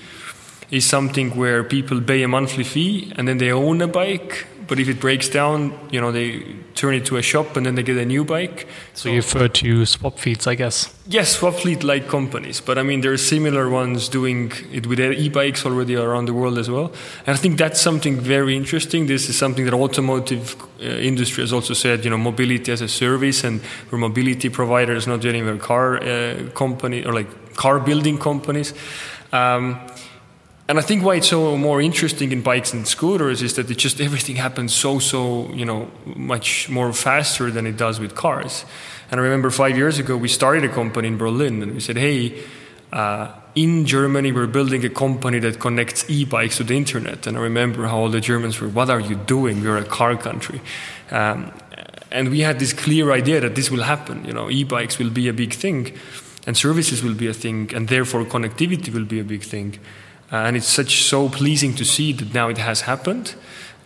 Is 0.72 0.86
something 0.86 1.38
where 1.38 1.64
people 1.64 2.01
pay 2.01 2.22
a 2.22 2.28
monthly 2.28 2.66
fee 2.66 3.14
and 3.16 3.26
then 3.26 3.38
they 3.38 3.51
own 3.51 3.82
a 3.82 3.88
bike 3.88 4.45
but 4.70 4.80
if 4.80 4.88
it 4.88 4.99
breaks 4.99 5.28
down, 5.28 5.78
you 5.91 5.99
know, 5.99 6.11
they 6.11 6.45
turn 6.76 6.93
it 6.93 7.05
to 7.07 7.17
a 7.17 7.22
shop 7.22 7.57
and 7.57 7.65
then 7.65 7.76
they 7.76 7.84
get 7.84 7.97
a 7.97 8.05
new 8.05 8.24
bike. 8.24 8.67
So, 8.93 9.09
you 9.09 9.17
refer 9.17 9.47
to 9.47 9.82
Swapfiets, 9.82 10.47
I 10.47 10.55
guess. 10.55 10.93
Yes, 11.07 11.38
Swapfiets 11.38 11.84
like 11.84 12.07
companies. 12.07 12.61
But 12.61 12.78
I 12.78 12.84
mean, 12.84 13.01
there 13.01 13.11
are 13.11 13.17
similar 13.17 13.67
ones 13.70 14.07
doing 14.07 14.51
it 14.72 14.86
with 14.86 14.99
e-bikes 14.99 15.65
already 15.65 15.95
around 15.95 16.26
the 16.26 16.34
world 16.34 16.59
as 16.59 16.70
well. 16.70 16.93
And 17.26 17.36
I 17.36 17.39
think 17.39 17.57
that's 17.57 17.82
something 17.82 18.20
very 18.20 18.55
interesting. 18.55 19.07
This 19.07 19.28
is 19.28 19.38
something 19.38 19.65
that 19.65 19.74
automotive 19.74 20.55
uh, 20.80 20.84
industry 20.84 21.43
has 21.43 21.51
also 21.51 21.74
said, 21.74 22.05
you 22.05 22.11
know, 22.11 22.17
mobility 22.17 22.72
as 22.72 22.82
a 22.82 22.88
service 22.88 23.43
and 23.43 23.61
we're 23.89 23.97
mobility 23.97 24.49
providers, 24.49 25.07
not 25.07 25.26
anywhere 25.26 25.57
car 25.57 25.97
uh, 25.97 26.49
company 26.53 27.03
or 27.03 27.13
like 27.13 27.55
car 27.55 27.80
building 27.80 28.20
companies. 28.20 28.74
Um, 29.34 29.80
and 30.70 30.78
I 30.78 30.84
think 30.84 31.03
why 31.03 31.15
it's 31.15 31.30
so 31.30 31.57
more 31.57 31.82
interesting 31.82 32.32
in 32.32 32.43
bikes 32.43 32.74
and 32.74 32.88
scooters 32.88 33.41
is 33.41 33.55
that 33.55 33.72
it 33.72 33.80
just 33.80 33.99
everything 33.99 34.36
happens 34.36 34.72
so 34.72 34.99
so 34.99 35.51
you 35.51 35.65
know 35.65 35.89
much 36.15 36.70
more 36.70 36.93
faster 36.93 37.49
than 37.49 37.65
it 37.65 37.76
does 37.76 37.99
with 37.99 38.13
cars. 38.13 38.65
And 39.09 39.20
I 39.20 39.24
remember 39.24 39.49
five 39.49 39.76
years 39.76 39.97
ago 39.97 40.15
we 40.15 40.28
started 40.28 40.63
a 40.63 40.70
company 40.70 41.07
in 41.07 41.17
Berlin 41.17 41.63
and 41.63 41.74
we 41.74 41.80
said, 41.80 41.97
hey. 41.97 42.43
Uh, 42.91 43.28
in 43.55 43.86
Germany, 43.86 44.32
we're 44.32 44.47
building 44.47 44.84
a 44.84 44.89
company 44.89 45.39
that 45.39 45.59
connects 45.59 46.09
e-bikes 46.09 46.57
to 46.57 46.63
the 46.63 46.76
internet. 46.76 47.28
And 47.28 47.38
I 47.38 47.41
remember 47.41 47.86
how 47.86 47.97
all 47.97 48.09
the 48.09 48.22
Germans 48.22 48.59
were, 48.59 48.67
"What 48.67 48.89
are 48.89 48.99
you 48.99 49.15
doing? 49.15 49.63
We're 49.63 49.78
a 49.78 49.86
car 49.86 50.15
country." 50.15 50.59
Um, 51.11 51.51
and 52.11 52.30
we 52.30 52.39
had 52.39 52.57
this 52.57 52.74
clear 52.74 53.11
idea 53.11 53.41
that 53.41 53.53
this 53.53 53.70
will 53.70 53.84
happen. 53.84 54.26
You 54.26 54.34
know, 54.34 54.49
e-bikes 54.49 54.97
will 54.97 55.11
be 55.11 55.28
a 55.30 55.34
big 55.34 55.53
thing, 55.53 55.91
and 56.47 56.57
services 56.57 57.03
will 57.03 57.15
be 57.15 57.28
a 57.28 57.34
thing, 57.34 57.72
and 57.76 57.88
therefore 57.88 58.26
connectivity 58.26 58.91
will 58.91 59.05
be 59.05 59.20
a 59.20 59.24
big 59.24 59.43
thing. 59.43 59.80
Uh, 60.32 60.38
and 60.38 60.55
it's 60.55 60.67
such 60.67 61.03
so 61.03 61.30
pleasing 61.30 61.73
to 61.75 61.84
see 61.84 62.13
that 62.13 62.34
now 62.34 62.49
it 62.49 62.57
has 62.57 62.82
happened. 62.82 63.36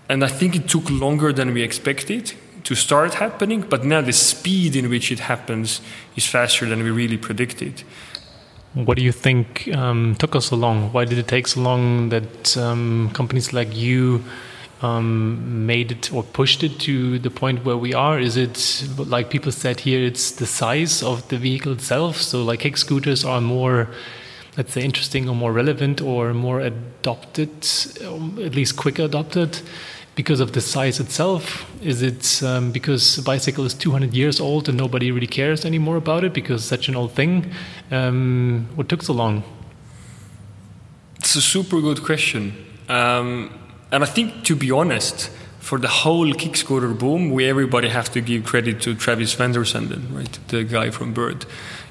And 0.09 0.23
I 0.23 0.27
think 0.27 0.55
it 0.55 0.67
took 0.67 0.89
longer 0.89 1.31
than 1.31 1.53
we 1.53 1.61
expected 1.61 2.33
to 2.65 2.75
start 2.75 3.15
happening, 3.15 3.61
but 3.61 3.83
now 3.83 4.01
the 4.01 4.13
speed 4.13 4.75
in 4.75 4.89
which 4.89 5.11
it 5.11 5.19
happens 5.19 5.81
is 6.15 6.27
faster 6.27 6.65
than 6.65 6.83
we 6.83 6.91
really 6.91 7.17
predicted. 7.17 7.83
What 8.73 8.97
do 8.97 9.03
you 9.03 9.11
think 9.11 9.69
um, 9.75 10.15
took 10.15 10.35
us 10.35 10.47
so 10.47 10.55
long? 10.55 10.91
Why 10.91 11.05
did 11.05 11.17
it 11.17 11.27
take 11.27 11.47
so 11.47 11.61
long 11.61 12.09
that 12.09 12.57
um, 12.57 13.11
companies 13.13 13.53
like 13.53 13.75
you 13.75 14.23
um, 14.81 15.65
made 15.65 15.91
it 15.91 16.11
or 16.11 16.23
pushed 16.23 16.63
it 16.63 16.79
to 16.79 17.19
the 17.19 17.29
point 17.29 17.65
where 17.65 17.77
we 17.77 17.93
are? 17.93 18.19
Is 18.19 18.35
it 18.35 18.87
like 18.97 19.29
people 19.29 19.51
said 19.51 19.81
here? 19.81 20.03
It's 20.03 20.31
the 20.31 20.45
size 20.45 21.03
of 21.03 21.27
the 21.27 21.37
vehicle 21.37 21.73
itself. 21.73 22.17
So, 22.17 22.43
like 22.43 22.61
kick 22.61 22.77
scooters 22.77 23.23
are 23.23 23.41
more 23.41 23.89
let's 24.57 24.73
say, 24.73 24.83
interesting 24.83 25.29
or 25.29 25.35
more 25.35 25.51
relevant 25.51 26.01
or 26.01 26.33
more 26.33 26.59
adopted, 26.59 27.67
um, 28.05 28.39
at 28.41 28.55
least 28.55 28.77
quicker 28.77 29.03
adopted? 29.03 29.59
because 30.15 30.39
of 30.39 30.51
the 30.51 30.61
size 30.61 30.99
itself? 30.99 31.69
Is 31.81 32.01
it 32.01 32.43
um, 32.43 32.71
because 32.71 33.17
a 33.17 33.23
bicycle 33.23 33.65
is 33.65 33.73
200 33.73 34.13
years 34.13 34.39
old 34.39 34.69
and 34.69 34.77
nobody 34.77 35.11
really 35.11 35.27
cares 35.27 35.65
anymore 35.65 35.97
about 35.97 36.23
it 36.23 36.33
because 36.33 36.61
it's 36.61 36.69
such 36.69 36.87
an 36.87 36.95
old 36.95 37.13
thing? 37.13 37.51
Um, 37.91 38.67
what 38.75 38.89
took 38.89 39.01
so 39.01 39.13
long? 39.13 39.43
It's 41.17 41.35
a 41.35 41.41
super 41.41 41.81
good 41.81 42.03
question. 42.03 42.53
Um, 42.89 43.59
and 43.91 44.03
I 44.03 44.07
think, 44.07 44.43
to 44.45 44.55
be 44.55 44.71
honest, 44.71 45.29
for 45.59 45.79
the 45.79 45.87
whole 45.87 46.33
kick 46.33 46.55
scooter 46.57 46.89
boom, 46.89 47.31
we 47.31 47.45
everybody 47.45 47.89
have 47.89 48.11
to 48.11 48.21
give 48.21 48.43
credit 48.43 48.81
to 48.81 48.93
Travis 48.95 49.35
VanderZanden, 49.35 50.13
right, 50.13 50.39
the 50.49 50.63
guy 50.63 50.89
from 50.89 51.13
Bird. 51.13 51.45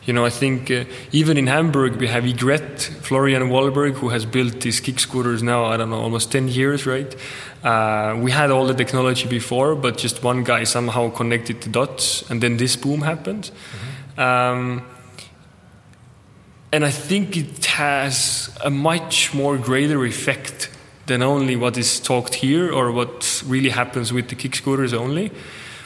You 0.05 0.13
know, 0.13 0.25
I 0.25 0.31
think 0.31 0.71
uh, 0.71 0.85
even 1.13 1.37
in 1.37 1.47
Hamburg 1.47 1.97
we 1.97 2.09
have 2.09 2.27
Egret, 2.27 2.81
Florian 3.03 3.45
Walberg, 3.51 3.95
who 3.95 4.09
has 4.09 4.27
built 4.27 4.61
these 4.61 4.81
kick 4.81 4.99
scooters 4.99 5.43
now, 5.43 5.67
I 5.67 5.77
don't 5.77 5.91
know, 5.91 6.01
almost 6.01 6.33
10 6.33 6.49
years, 6.49 6.87
right? 6.87 7.15
Uh, 7.63 8.19
we 8.21 8.33
had 8.33 8.51
all 8.51 8.67
the 8.67 8.75
technology 8.75 9.29
before, 9.29 9.77
but 9.77 9.97
just 9.97 10.25
one 10.25 10.43
guy 10.43 10.65
somehow 10.65 11.11
connected 11.11 11.61
the 11.61 11.71
dots, 11.71 12.29
and 12.31 12.43
then 12.43 12.57
this 12.57 12.75
boom 12.75 13.03
happened. 13.03 13.53
Mm-hmm. 14.17 14.21
Um, 14.21 14.83
and 16.73 16.85
I 16.85 16.91
think 16.91 17.37
it 17.37 17.65
has 17.67 18.57
a 18.65 18.71
much 18.71 19.33
more 19.35 19.57
greater 19.57 20.05
effect 20.05 20.71
than 21.07 21.23
only 21.23 21.55
what 21.55 21.77
is 21.77 22.01
talked 22.01 22.35
here 22.35 22.73
or 22.73 22.91
what 22.91 23.43
really 23.47 23.69
happens 23.69 24.13
with 24.13 24.29
the 24.31 24.35
kick 24.35 24.57
scooters 24.57 24.93
only. 24.95 25.31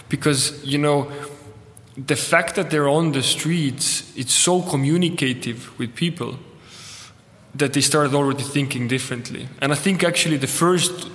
Because, 0.08 0.64
you 0.64 0.78
know, 0.78 1.10
the 1.96 2.16
fact 2.16 2.54
that 2.56 2.70
they're 2.70 2.88
on 2.88 3.12
the 3.12 3.22
streets, 3.22 4.12
it's 4.16 4.34
so 4.34 4.62
communicative 4.62 5.76
with 5.78 5.94
people 5.94 6.38
that 7.54 7.72
they 7.72 7.80
started 7.80 8.14
already 8.14 8.42
thinking 8.42 8.86
differently. 8.86 9.48
And 9.62 9.72
I 9.72 9.76
think 9.76 10.04
actually 10.04 10.36
the 10.36 10.46
first 10.46 11.08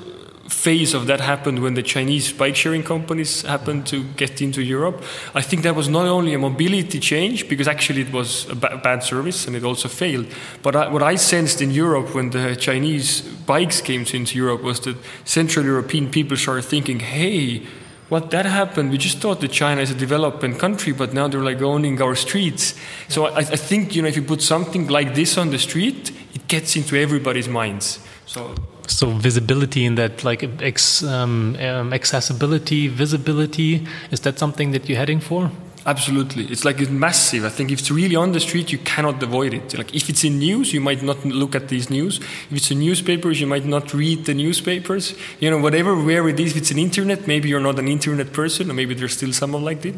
phase 0.49 0.93
of 0.93 1.07
that 1.07 1.21
happened 1.21 1.61
when 1.61 1.75
the 1.75 1.83
Chinese 1.83 2.33
bike 2.33 2.55
sharing 2.55 2.83
companies 2.83 3.43
happened 3.43 3.85
to 3.87 4.03
get 4.17 4.41
into 4.41 4.61
Europe. 4.61 5.01
I 5.33 5.41
think 5.41 5.63
that 5.63 5.75
was 5.75 5.87
not 5.87 6.07
only 6.07 6.33
a 6.33 6.39
mobility 6.39 6.99
change, 6.99 7.47
because 7.47 7.67
actually 7.67 8.01
it 8.01 8.11
was 8.11 8.49
a 8.49 8.55
ba- 8.55 8.79
bad 8.83 9.03
service 9.03 9.47
and 9.47 9.55
it 9.55 9.63
also 9.63 9.87
failed, 9.87 10.25
but 10.61 10.75
I, 10.75 10.89
what 10.89 11.03
I 11.03 11.15
sensed 11.15 11.61
in 11.61 11.71
Europe 11.71 12.13
when 12.13 12.31
the 12.31 12.55
Chinese 12.55 13.21
bikes 13.21 13.81
came 13.81 14.01
into 14.01 14.37
Europe 14.37 14.61
was 14.61 14.79
that 14.81 14.97
Central 15.25 15.63
European 15.63 16.09
people 16.09 16.35
started 16.35 16.65
thinking, 16.65 16.99
hey, 16.99 17.65
what 18.11 18.29
that 18.31 18.45
happened, 18.45 18.91
we 18.91 18.97
just 18.97 19.19
thought 19.19 19.39
that 19.39 19.53
China 19.53 19.79
is 19.79 19.89
a 19.89 19.95
developing 19.95 20.57
country, 20.57 20.91
but 20.91 21.13
now 21.13 21.29
they're 21.29 21.47
like 21.51 21.61
owning 21.61 22.01
our 22.01 22.13
streets. 22.13 22.75
So 23.07 23.27
I, 23.27 23.37
I 23.37 23.55
think, 23.55 23.95
you 23.95 24.01
know, 24.01 24.09
if 24.09 24.17
you 24.17 24.21
put 24.21 24.41
something 24.41 24.87
like 24.87 25.15
this 25.15 25.37
on 25.37 25.51
the 25.51 25.57
street, 25.57 26.11
it 26.33 26.45
gets 26.49 26.75
into 26.75 26.97
everybody's 26.97 27.47
minds. 27.47 27.99
So 28.25 28.53
so 28.87 29.11
visibility 29.11 29.85
in 29.85 29.95
that 29.95 30.25
like 30.25 30.43
ex, 30.61 31.03
um, 31.03 31.55
um, 31.61 31.93
accessibility 31.93 32.89
visibility 32.89 33.87
is 34.11 34.19
that 34.21 34.37
something 34.37 34.71
that 34.71 34.89
you're 34.89 34.97
heading 34.97 35.21
for 35.21 35.49
absolutely. 35.85 36.45
It's 36.45 36.63
like 36.65 36.79
it's 36.79 36.89
massive. 36.89 37.45
I 37.45 37.49
think 37.49 37.71
if 37.71 37.79
it's 37.79 37.91
really 37.91 38.15
on 38.15 38.31
the 38.31 38.39
street 38.39 38.71
you 38.71 38.77
cannot 38.79 39.21
avoid 39.21 39.53
it. 39.53 39.77
Like 39.77 39.93
if 39.95 40.09
it's 40.09 40.23
in 40.23 40.39
news 40.39 40.73
you 40.73 40.81
might 40.81 41.01
not 41.01 41.23
look 41.25 41.55
at 41.55 41.67
these 41.69 41.89
news. 41.89 42.17
If 42.19 42.53
it's 42.53 42.71
in 42.71 42.79
newspapers 42.79 43.41
you 43.41 43.47
might 43.47 43.65
not 43.65 43.93
read 43.93 44.25
the 44.25 44.33
newspapers. 44.33 45.15
You 45.39 45.49
know 45.49 45.59
whatever 45.59 45.95
where 45.95 46.27
it 46.29 46.39
is 46.39 46.51
if 46.51 46.57
it's 46.57 46.71
an 46.71 46.79
internet 46.79 47.27
maybe 47.27 47.49
you're 47.49 47.59
not 47.59 47.79
an 47.79 47.87
internet 47.87 48.33
person 48.33 48.69
or 48.69 48.73
maybe 48.73 48.93
there's 48.93 49.13
still 49.13 49.33
someone 49.33 49.63
like 49.63 49.81
that 49.81 49.95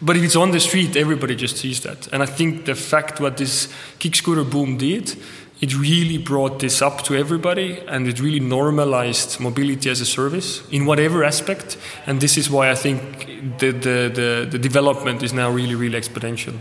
but 0.00 0.16
if 0.16 0.22
it's 0.22 0.36
on 0.36 0.50
the 0.50 0.60
street 0.60 0.96
everybody 0.96 1.34
just 1.34 1.56
sees 1.56 1.80
that. 1.80 2.06
And 2.12 2.22
i 2.22 2.26
think 2.26 2.66
the 2.66 2.74
fact 2.74 3.20
what 3.20 3.36
this 3.36 3.72
kick 3.98 4.14
scooter 4.14 4.44
boom 4.44 4.76
did 4.76 5.16
it 5.60 5.74
really 5.74 6.18
brought 6.18 6.60
this 6.60 6.82
up 6.82 7.02
to 7.04 7.14
everybody 7.14 7.78
and 7.88 8.06
it 8.06 8.20
really 8.20 8.40
normalized 8.40 9.40
mobility 9.40 9.88
as 9.88 10.00
a 10.00 10.06
service 10.06 10.66
in 10.70 10.84
whatever 10.84 11.24
aspect. 11.24 11.78
And 12.06 12.20
this 12.20 12.36
is 12.36 12.50
why 12.50 12.70
I 12.70 12.74
think 12.74 13.58
the, 13.58 13.70
the, 13.70 14.10
the, 14.14 14.48
the 14.50 14.58
development 14.58 15.22
is 15.22 15.32
now 15.32 15.50
really, 15.50 15.74
really 15.74 15.98
exponential. 15.98 16.54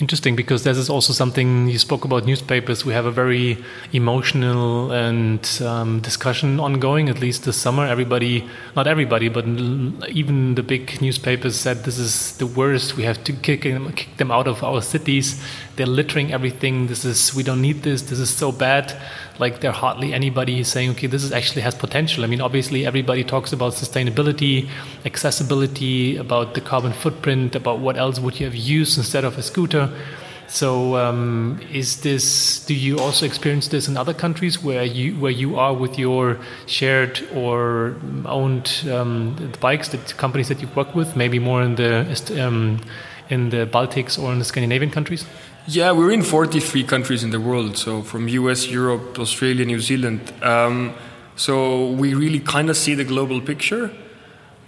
Interesting, 0.00 0.34
because 0.34 0.64
this 0.64 0.78
is 0.78 0.88
also 0.88 1.12
something 1.12 1.68
you 1.68 1.78
spoke 1.78 2.04
about 2.04 2.24
newspapers. 2.24 2.84
We 2.84 2.92
have 2.92 3.06
a 3.06 3.10
very 3.10 3.58
emotional 3.92 4.90
and 4.90 5.46
um, 5.64 6.00
discussion 6.00 6.58
ongoing, 6.58 7.08
at 7.08 7.20
least 7.20 7.44
this 7.44 7.56
summer. 7.56 7.86
Everybody, 7.86 8.48
not 8.74 8.86
everybody, 8.86 9.28
but 9.28 9.44
even 10.08 10.54
the 10.54 10.62
big 10.62 11.00
newspapers 11.00 11.56
said 11.56 11.84
this 11.84 11.98
is 11.98 12.36
the 12.38 12.46
worst. 12.46 12.96
We 12.96 13.04
have 13.04 13.22
to 13.24 13.32
kick 13.32 13.62
them, 13.62 13.92
kick 13.92 14.16
them 14.16 14.30
out 14.30 14.48
of 14.48 14.64
our 14.64 14.82
cities. 14.82 15.40
They're 15.76 15.86
littering 15.86 16.32
everything. 16.32 16.86
This 16.86 17.04
is, 17.04 17.34
we 17.34 17.42
don't 17.42 17.62
need 17.62 17.82
this. 17.82 18.02
This 18.02 18.18
is 18.18 18.30
so 18.30 18.50
bad 18.50 18.98
like 19.38 19.60
there 19.60 19.72
hardly 19.72 20.12
anybody 20.12 20.60
is 20.60 20.68
saying, 20.68 20.90
okay, 20.90 21.06
this 21.06 21.24
is 21.24 21.32
actually 21.32 21.62
has 21.62 21.74
potential. 21.74 22.24
I 22.24 22.26
mean, 22.26 22.40
obviously 22.40 22.86
everybody 22.86 23.24
talks 23.24 23.52
about 23.52 23.72
sustainability, 23.72 24.68
accessibility, 25.04 26.16
about 26.16 26.54
the 26.54 26.60
carbon 26.60 26.92
footprint, 26.92 27.54
about 27.54 27.78
what 27.80 27.96
else 27.96 28.18
would 28.20 28.38
you 28.38 28.46
have 28.46 28.54
used 28.54 28.98
instead 28.98 29.24
of 29.24 29.38
a 29.38 29.42
scooter. 29.42 29.90
So, 30.48 30.96
um, 30.96 31.60
is 31.72 32.02
this? 32.02 32.62
Do 32.66 32.74
you 32.74 32.98
also 32.98 33.24
experience 33.24 33.68
this 33.68 33.88
in 33.88 33.96
other 33.96 34.12
countries 34.12 34.62
where 34.62 34.84
you 34.84 35.14
where 35.18 35.32
you 35.32 35.58
are 35.58 35.72
with 35.72 35.98
your 35.98 36.38
shared 36.66 37.26
or 37.34 37.96
owned 38.26 38.84
um, 38.90 39.52
bikes, 39.60 39.88
the 39.88 39.98
companies 40.18 40.48
that 40.48 40.60
you 40.60 40.68
work 40.74 40.94
with? 40.94 41.16
Maybe 41.16 41.38
more 41.38 41.62
in 41.62 41.76
the 41.76 42.04
um, 42.38 42.80
in 43.30 43.48
the 43.48 43.66
Baltics 43.66 44.22
or 44.22 44.30
in 44.30 44.40
the 44.40 44.44
Scandinavian 44.44 44.90
countries. 44.90 45.24
Yeah, 45.68 45.92
we're 45.92 46.10
in 46.10 46.22
43 46.22 46.82
countries 46.82 47.22
in 47.22 47.30
the 47.30 47.38
world, 47.38 47.76
so 47.76 48.02
from 48.02 48.26
US, 48.26 48.66
Europe, 48.66 49.16
Australia, 49.16 49.64
New 49.64 49.78
Zealand. 49.78 50.32
Um, 50.42 50.92
so 51.36 51.92
we 51.92 52.14
really 52.14 52.40
kind 52.40 52.68
of 52.68 52.76
see 52.76 52.94
the 52.94 53.04
global 53.04 53.40
picture. 53.40 53.92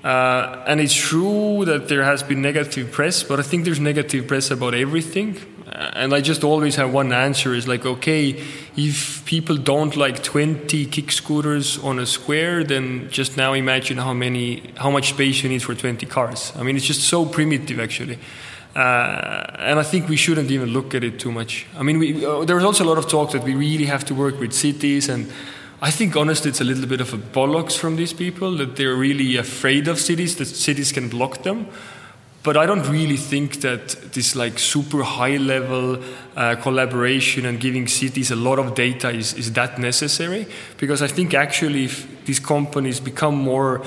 Uh, 0.04 0.62
and 0.68 0.80
it's 0.80 0.94
true 0.94 1.64
that 1.64 1.88
there 1.88 2.04
has 2.04 2.22
been 2.22 2.40
negative 2.40 2.92
press, 2.92 3.24
but 3.24 3.40
I 3.40 3.42
think 3.42 3.64
there's 3.64 3.80
negative 3.80 4.28
press 4.28 4.52
about 4.52 4.74
everything. 4.74 5.36
Uh, 5.66 5.90
and 5.94 6.14
I 6.14 6.20
just 6.20 6.44
always 6.44 6.76
have 6.76 6.92
one 6.92 7.12
answer 7.12 7.54
is 7.54 7.66
like, 7.66 7.84
okay, 7.84 8.40
if 8.76 9.24
people 9.24 9.56
don't 9.56 9.96
like 9.96 10.22
20 10.22 10.86
kick 10.86 11.10
scooters 11.10 11.76
on 11.78 11.98
a 11.98 12.06
square, 12.06 12.62
then 12.62 13.08
just 13.10 13.36
now 13.36 13.52
imagine 13.52 13.96
how 13.96 14.12
many, 14.12 14.62
how 14.76 14.92
much 14.92 15.08
space 15.08 15.42
you 15.42 15.48
need 15.48 15.62
for 15.64 15.74
20 15.74 16.06
cars. 16.06 16.52
I 16.54 16.62
mean, 16.62 16.76
it's 16.76 16.86
just 16.86 17.00
so 17.00 17.26
primitive 17.26 17.80
actually. 17.80 18.20
Uh, 18.74 19.44
and 19.58 19.78
I 19.78 19.84
think 19.84 20.08
we 20.08 20.16
shouldn't 20.16 20.50
even 20.50 20.70
look 20.70 20.94
at 20.94 21.04
it 21.04 21.20
too 21.20 21.30
much. 21.30 21.66
I 21.78 21.82
mean, 21.82 21.98
we, 21.98 22.26
uh, 22.26 22.44
there 22.44 22.56
was 22.56 22.64
also 22.64 22.84
a 22.84 22.88
lot 22.88 22.98
of 22.98 23.08
talk 23.08 23.30
that 23.30 23.44
we 23.44 23.54
really 23.54 23.84
have 23.84 24.04
to 24.06 24.14
work 24.14 24.40
with 24.40 24.52
cities, 24.52 25.08
and 25.08 25.30
I 25.80 25.90
think 25.90 26.16
honestly 26.16 26.50
it's 26.50 26.60
a 26.60 26.64
little 26.64 26.86
bit 26.86 27.00
of 27.00 27.12
a 27.12 27.18
bollocks 27.18 27.76
from 27.76 27.96
these 27.96 28.12
people 28.12 28.56
that 28.56 28.74
they're 28.74 28.96
really 28.96 29.36
afraid 29.36 29.86
of 29.86 30.00
cities, 30.00 30.36
that 30.36 30.46
cities 30.46 30.90
can 30.90 31.08
block 31.08 31.44
them. 31.44 31.68
But 32.42 32.56
I 32.56 32.66
don't 32.66 32.86
really 32.90 33.16
think 33.16 33.60
that 33.60 34.12
this 34.12 34.36
like 34.36 34.58
super 34.58 35.02
high 35.02 35.36
level 35.38 36.02
uh, 36.36 36.56
collaboration 36.56 37.46
and 37.46 37.58
giving 37.58 37.88
cities 37.88 38.30
a 38.30 38.36
lot 38.36 38.58
of 38.58 38.74
data 38.74 39.10
is, 39.10 39.34
is 39.34 39.52
that 39.52 39.78
necessary. 39.78 40.46
Because 40.78 41.00
I 41.00 41.06
think 41.06 41.32
actually 41.32 41.84
if 41.84 42.24
these 42.26 42.40
companies 42.40 43.00
become 43.00 43.36
more 43.36 43.82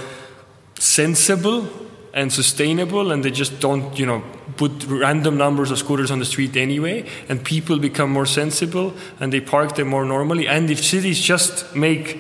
sensible 0.80 1.68
and 2.18 2.34
sustainable 2.34 3.12
and 3.12 3.24
they 3.24 3.30
just 3.30 3.60
don't 3.60 3.98
you 4.00 4.06
know 4.06 4.24
put 4.58 4.72
random 4.88 5.38
numbers 5.38 5.70
of 5.70 5.78
scooters 5.78 6.10
on 6.10 6.18
the 6.18 6.26
street 6.26 6.58
anyway 6.58 7.06
and 7.30 7.44
people 7.44 7.78
become 7.78 8.10
more 8.12 8.26
sensible 8.26 8.92
and 9.20 9.32
they 9.32 9.40
park 9.40 9.76
them 9.76 9.88
more 9.88 10.04
normally. 10.04 10.48
And 10.48 10.70
if 10.72 10.84
cities 10.84 11.20
just 11.20 11.76
make 11.76 12.20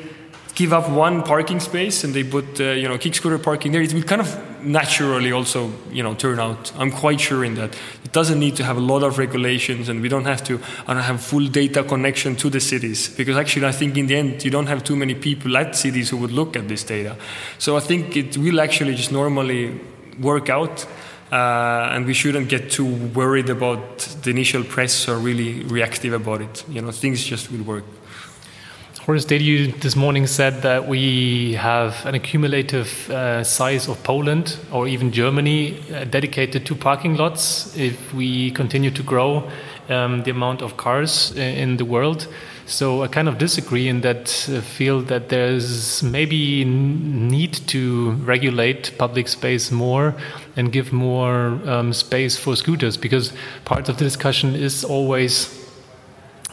give 0.53 0.71
up 0.71 0.87
one 0.89 1.23
parking 1.23 1.59
space 1.59 2.03
and 2.03 2.13
they 2.13 2.23
put 2.23 2.59
uh, 2.59 2.65
you 2.81 2.87
know 2.87 2.97
kick 2.97 3.15
scooter 3.15 3.39
parking 3.39 3.71
there 3.71 3.81
it 3.81 3.93
will 3.93 4.03
kind 4.03 4.21
of 4.21 4.46
naturally 4.61 5.31
also 5.31 5.71
you 5.91 6.03
know 6.03 6.13
turn 6.15 6.39
out. 6.39 6.71
I'm 6.77 6.91
quite 6.91 7.19
sure 7.19 7.43
in 7.43 7.55
that. 7.55 7.75
It 8.03 8.11
doesn't 8.11 8.39
need 8.39 8.55
to 8.57 8.63
have 8.63 8.77
a 8.77 8.81
lot 8.81 9.03
of 9.03 9.17
regulations 9.17 9.89
and 9.89 10.01
we 10.01 10.09
don't 10.09 10.25
have 10.25 10.43
to 10.45 10.59
don't 10.87 10.97
have 10.97 11.21
full 11.21 11.47
data 11.47 11.83
connection 11.83 12.35
to 12.37 12.49
the 12.49 12.59
cities 12.59 13.09
because 13.15 13.37
actually 13.37 13.65
i 13.65 13.71
think 13.71 13.97
in 13.97 14.07
the 14.07 14.15
end 14.15 14.43
you 14.43 14.51
don't 14.51 14.67
have 14.67 14.83
too 14.83 14.95
many 14.95 15.13
people 15.13 15.57
at 15.57 15.75
cities 15.75 16.09
who 16.09 16.17
would 16.17 16.31
look 16.31 16.55
at 16.55 16.67
this 16.67 16.83
data. 16.83 17.15
So 17.57 17.77
i 17.77 17.79
think 17.79 18.15
it 18.15 18.37
will 18.37 18.59
actually 18.61 18.95
just 18.95 19.11
normally 19.11 19.79
work 20.19 20.49
out 20.49 20.85
uh, 21.31 21.89
and 21.91 22.05
we 22.05 22.13
shouldn't 22.13 22.47
get 22.47 22.71
too 22.71 22.85
worried 23.13 23.49
about 23.49 23.99
the 24.23 24.29
initial 24.29 24.63
press 24.63 25.09
or 25.09 25.17
really 25.17 25.63
reactive 25.63 26.13
about 26.13 26.41
it. 26.41 26.63
You 26.69 26.81
know 26.81 26.91
things 26.91 27.23
just 27.23 27.51
will 27.51 27.63
work 27.63 27.83
Horace 29.07 29.23
Dediu 29.23 29.71
this 29.79 29.95
morning 29.95 30.27
said 30.27 30.63
that 30.63 30.85
we 30.85 31.53
have 31.53 32.05
an 32.05 32.13
accumulative 32.13 33.09
uh, 33.09 33.41
size 33.41 33.87
of 33.87 34.03
Poland 34.03 34.57
or 34.69 34.85
even 34.85 35.13
Germany 35.13 35.79
uh, 35.93 36.03
dedicated 36.03 36.65
to 36.65 36.75
parking 36.75 37.15
lots 37.15 37.73
if 37.77 38.13
we 38.13 38.51
continue 38.51 38.91
to 38.91 39.01
grow 39.01 39.49
um, 39.87 40.23
the 40.23 40.31
amount 40.31 40.61
of 40.61 40.75
cars 40.75 41.33
in 41.37 41.77
the 41.77 41.85
world. 41.85 42.27
So 42.65 43.01
I 43.01 43.07
kind 43.07 43.29
of 43.29 43.37
disagree 43.37 43.87
in 43.87 44.01
that 44.01 44.27
uh, 44.49 44.59
field 44.59 45.07
that 45.07 45.29
there's 45.29 46.03
maybe 46.03 46.65
need 46.65 47.53
to 47.67 48.11
regulate 48.25 48.97
public 48.97 49.29
space 49.29 49.71
more 49.71 50.15
and 50.57 50.69
give 50.69 50.91
more 50.91 51.61
um, 51.65 51.93
space 51.93 52.35
for 52.35 52.57
scooters 52.57 52.97
because 52.97 53.31
part 53.63 53.87
of 53.87 53.99
the 53.99 54.03
discussion 54.03 54.53
is 54.53 54.83
always 54.83 55.56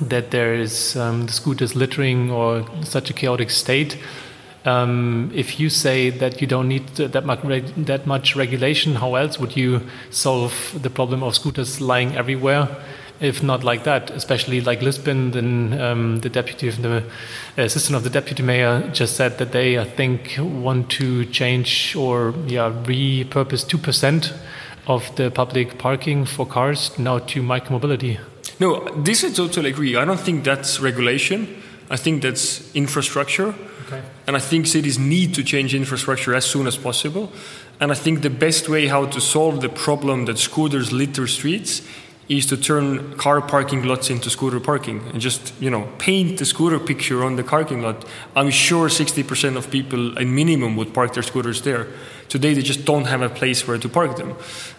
that 0.01 0.30
there 0.30 0.55
is 0.55 0.97
um, 0.97 1.26
the 1.26 1.32
scooters 1.32 1.76
littering 1.76 2.30
or 2.30 2.64
such 2.82 3.11
a 3.11 3.12
chaotic 3.12 3.51
state. 3.51 3.99
Um, 4.64 5.30
if 5.34 5.61
you 5.61 5.68
say 5.68 6.11
that 6.11 6.40
you 6.40 6.47
don't 6.47 6.68
need 6.68 6.88
that 6.97 7.24
much 7.26 7.40
that 7.76 8.07
much 8.07 8.34
regulation, 8.34 8.95
how 8.97 9.14
else 9.14 9.38
would 9.38 9.57
you 9.57 9.82
solve 10.11 10.78
the 10.82 10.90
problem 10.90 11.22
of 11.22 11.34
scooters 11.34 11.80
lying 11.80 12.16
everywhere? 12.16 12.68
If 13.20 13.42
not 13.42 13.62
like 13.62 13.84
that, 13.84 14.11
especially 14.11 14.61
like 14.61 14.82
Lisbon, 14.82 15.30
then 15.30 15.80
um, 15.80 16.20
the 16.20 16.28
deputy 16.28 16.68
of 16.68 16.82
the 16.82 17.05
assistant 17.57 17.97
of 17.97 18.03
the 18.03 18.11
deputy 18.11 18.42
mayor 18.42 18.90
just 18.92 19.16
said 19.16 19.38
that 19.38 19.53
they, 19.53 19.78
I 19.78 19.84
think, 19.84 20.36
want 20.38 20.90
to 20.92 21.24
change 21.26 21.95
or 21.95 22.34
yeah 22.47 22.72
repurpose 22.84 23.68
two 23.68 23.78
percent 23.78 24.32
of 24.86 25.14
the 25.16 25.30
public 25.30 25.78
parking 25.78 26.24
for 26.24 26.47
cars 26.47 26.99
now 26.99 27.18
to 27.18 27.42
micromobility. 27.42 28.18
No, 28.61 28.88
this 28.96 29.24
I 29.24 29.30
totally 29.30 29.70
agree. 29.70 29.96
I 29.96 30.05
don't 30.05 30.20
think 30.20 30.44
that's 30.44 30.80
regulation. 30.80 31.62
I 31.90 31.96
think 31.96 32.22
that's 32.22 32.74
infrastructure. 32.74 33.55
Okay. 33.86 34.02
And 34.26 34.36
I 34.36 34.40
think 34.40 34.66
cities 34.66 34.98
need 34.98 35.34
to 35.34 35.42
change 35.42 35.74
infrastructure 35.74 36.34
as 36.34 36.44
soon 36.44 36.66
as 36.66 36.76
possible. 36.76 37.30
And 37.80 37.90
I 37.90 37.94
think 37.94 38.22
the 38.22 38.30
best 38.30 38.68
way 38.68 38.86
how 38.86 39.07
to 39.07 39.20
solve 39.20 39.61
the 39.61 39.68
problem 39.68 40.24
that 40.26 40.38
scooters 40.38 40.92
litter 40.92 41.26
streets 41.26 41.82
is 42.28 42.46
to 42.46 42.57
turn 42.57 43.16
car 43.18 43.42
parking 43.42 43.82
lots 43.82 44.09
into 44.09 44.30
scooter 44.30 44.59
parking 44.59 45.02
and 45.12 45.20
just 45.20 45.52
you 45.61 45.68
know 45.68 45.86
paint 45.98 46.38
the 46.38 46.44
scooter 46.44 46.78
picture 46.78 47.22
on 47.22 47.36
the 47.36 47.44
parking 47.44 47.82
lot 47.82 48.05
i'm 48.34 48.50
sure 48.50 48.88
60% 48.88 49.57
of 49.57 49.70
people 49.70 50.16
in 50.16 50.34
minimum 50.34 50.74
would 50.76 50.94
park 50.94 51.12
their 51.12 51.22
scooters 51.22 51.61
there 51.62 51.86
today 52.30 52.55
they 52.55 52.62
just 52.62 52.86
don't 52.86 53.05
have 53.05 53.20
a 53.20 53.28
place 53.28 53.68
where 53.68 53.76
to 53.76 53.88
park 53.90 54.16
them 54.16 54.34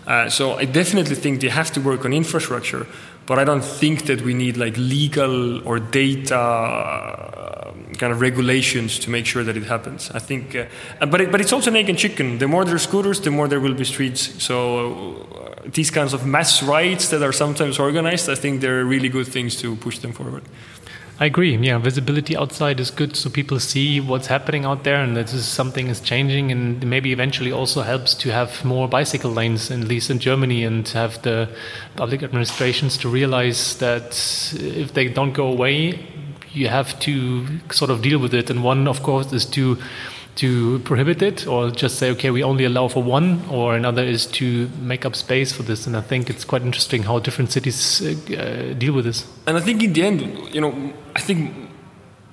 uh, 0.08 0.28
so 0.28 0.54
i 0.54 0.66
definitely 0.66 1.16
think 1.16 1.40
they 1.42 1.50
have 1.50 1.72
to 1.72 1.80
work 1.80 2.04
on 2.04 2.14
infrastructure 2.14 2.88
but 3.26 3.40
i 3.40 3.44
don't 3.44 3.64
think 3.64 4.06
that 4.06 4.22
we 4.22 4.34
need 4.34 4.58
like 4.58 4.76
legal 4.78 5.66
or 5.68 5.80
data 5.80 6.38
uh, 6.38 7.56
kind 7.96 8.14
of 8.14 8.22
regulations 8.22 9.00
to 9.00 9.10
make 9.10 9.26
sure 9.26 9.44
that 9.44 9.58
it 9.58 9.64
happens. 9.64 10.12
I 10.12 10.20
think 10.20 10.56
uh, 10.56 11.06
but, 11.06 11.22
it, 11.22 11.32
but 11.32 11.42
it's 11.42 11.54
also 11.54 11.72
an 11.72 11.78
egg 11.78 11.90
and 11.90 11.98
chicken. 11.98 12.38
The 12.38 12.48
more 12.48 12.66
there 12.66 12.76
are 12.76 12.80
scooters 12.80 13.22
the 13.22 13.32
more 13.32 13.48
there 13.48 13.60
will 13.60 13.74
be 13.74 13.86
streets. 13.86 14.44
So 14.44 15.16
uh, 15.16 15.62
these 15.66 15.92
kinds 15.92 16.14
of 16.14 16.26
mass 16.26 16.62
rides 16.62 17.10
that 17.10 17.24
are 17.24 17.32
sometimes 17.32 17.80
organized, 17.80 18.30
I 18.30 18.36
think 18.36 18.62
they're 18.62 18.86
really 18.86 19.10
good 19.10 19.28
things 19.28 19.56
to 19.62 19.76
push 19.76 20.00
them 20.00 20.12
forward. 20.12 20.44
I 21.18 21.28
agree. 21.28 21.56
Yeah, 21.56 21.78
visibility 21.78 22.36
outside 22.36 22.78
is 22.82 22.92
good, 22.92 23.16
so 23.16 23.30
people 23.30 23.58
see 23.62 24.02
what's 24.02 24.28
happening 24.28 24.66
out 24.66 24.84
there, 24.84 25.02
and 25.02 25.16
that 25.16 25.32
is 25.34 25.48
something 25.48 25.88
is 25.88 26.02
changing, 26.02 26.52
and 26.52 26.86
maybe 26.86 27.14
eventually 27.14 27.54
also 27.54 27.84
helps 27.84 28.14
to 28.16 28.32
have 28.32 28.66
more 28.66 28.90
bicycle 28.90 29.32
lanes, 29.32 29.72
at 29.72 29.80
least 29.80 30.10
in 30.10 30.20
Germany, 30.20 30.66
and 30.66 30.86
have 30.90 31.22
the 31.22 31.48
public 31.96 32.22
administrations 32.22 32.98
to 32.98 33.08
realize 33.08 33.78
that 33.78 34.08
if 34.60 34.94
they 34.94 35.08
don't 35.08 35.32
go 35.32 35.48
away, 35.48 36.06
you 36.52 36.68
have 36.68 37.00
to 37.00 37.48
sort 37.72 37.92
of 37.92 38.02
deal 38.02 38.20
with 38.20 38.34
it. 38.34 38.50
And 38.50 38.62
one, 38.62 38.86
of 38.86 39.02
course, 39.02 39.32
is 39.32 39.46
to 39.46 39.78
to 40.36 40.80
prohibit 40.80 41.22
it 41.22 41.48
or 41.48 41.72
just 41.72 41.98
say, 41.98 42.12
okay, 42.12 42.30
we 42.30 42.44
only 42.44 42.66
allow 42.66 42.88
for 42.88 43.02
one, 43.02 43.42
or 43.50 43.76
another 43.76 44.04
is 44.04 44.26
to 44.26 44.70
make 44.82 45.06
up 45.06 45.16
space 45.16 45.54
for 45.54 45.64
this. 45.64 45.88
And 45.88 45.96
I 45.96 46.02
think 46.02 46.30
it's 46.30 46.46
quite 46.46 46.62
interesting 46.62 47.04
how 47.04 47.20
different 47.20 47.52
cities 47.52 48.02
uh, 48.02 48.74
deal 48.78 48.94
with 48.94 49.06
this. 49.06 49.26
And 49.48 49.58
I 49.58 49.62
think 49.62 49.84
in 49.84 49.94
the 49.94 50.04
end, 50.04 50.54
you 50.54 50.62
know, 50.62 50.94
I 51.16 51.22
think 51.22 51.54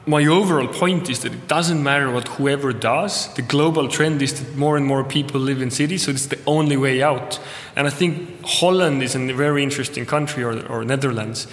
my 0.04 0.26
overall 0.26 0.66
point 0.66 1.08
is 1.08 1.20
that 1.20 1.32
it 1.32 1.46
doesn't 1.46 1.80
matter 1.80 2.10
what 2.10 2.26
whoever 2.26 2.72
does. 2.72 3.32
The 3.34 3.42
global 3.42 3.86
trend 3.86 4.20
is 4.20 4.34
that 4.34 4.56
more 4.56 4.76
and 4.76 4.84
more 4.84 5.04
people 5.04 5.40
live 5.40 5.62
in 5.62 5.70
cities, 5.70 6.04
so 6.04 6.10
it's 6.10 6.26
the 6.26 6.38
only 6.44 6.76
way 6.76 7.02
out. 7.02 7.38
And 7.76 7.86
I 7.86 7.90
think 7.90 8.44
Holland 8.44 9.02
is 9.02 9.14
a 9.14 9.32
very 9.32 9.62
interesting 9.62 10.04
country, 10.04 10.42
or, 10.42 10.66
or 10.66 10.84
Netherlands, 10.84 11.46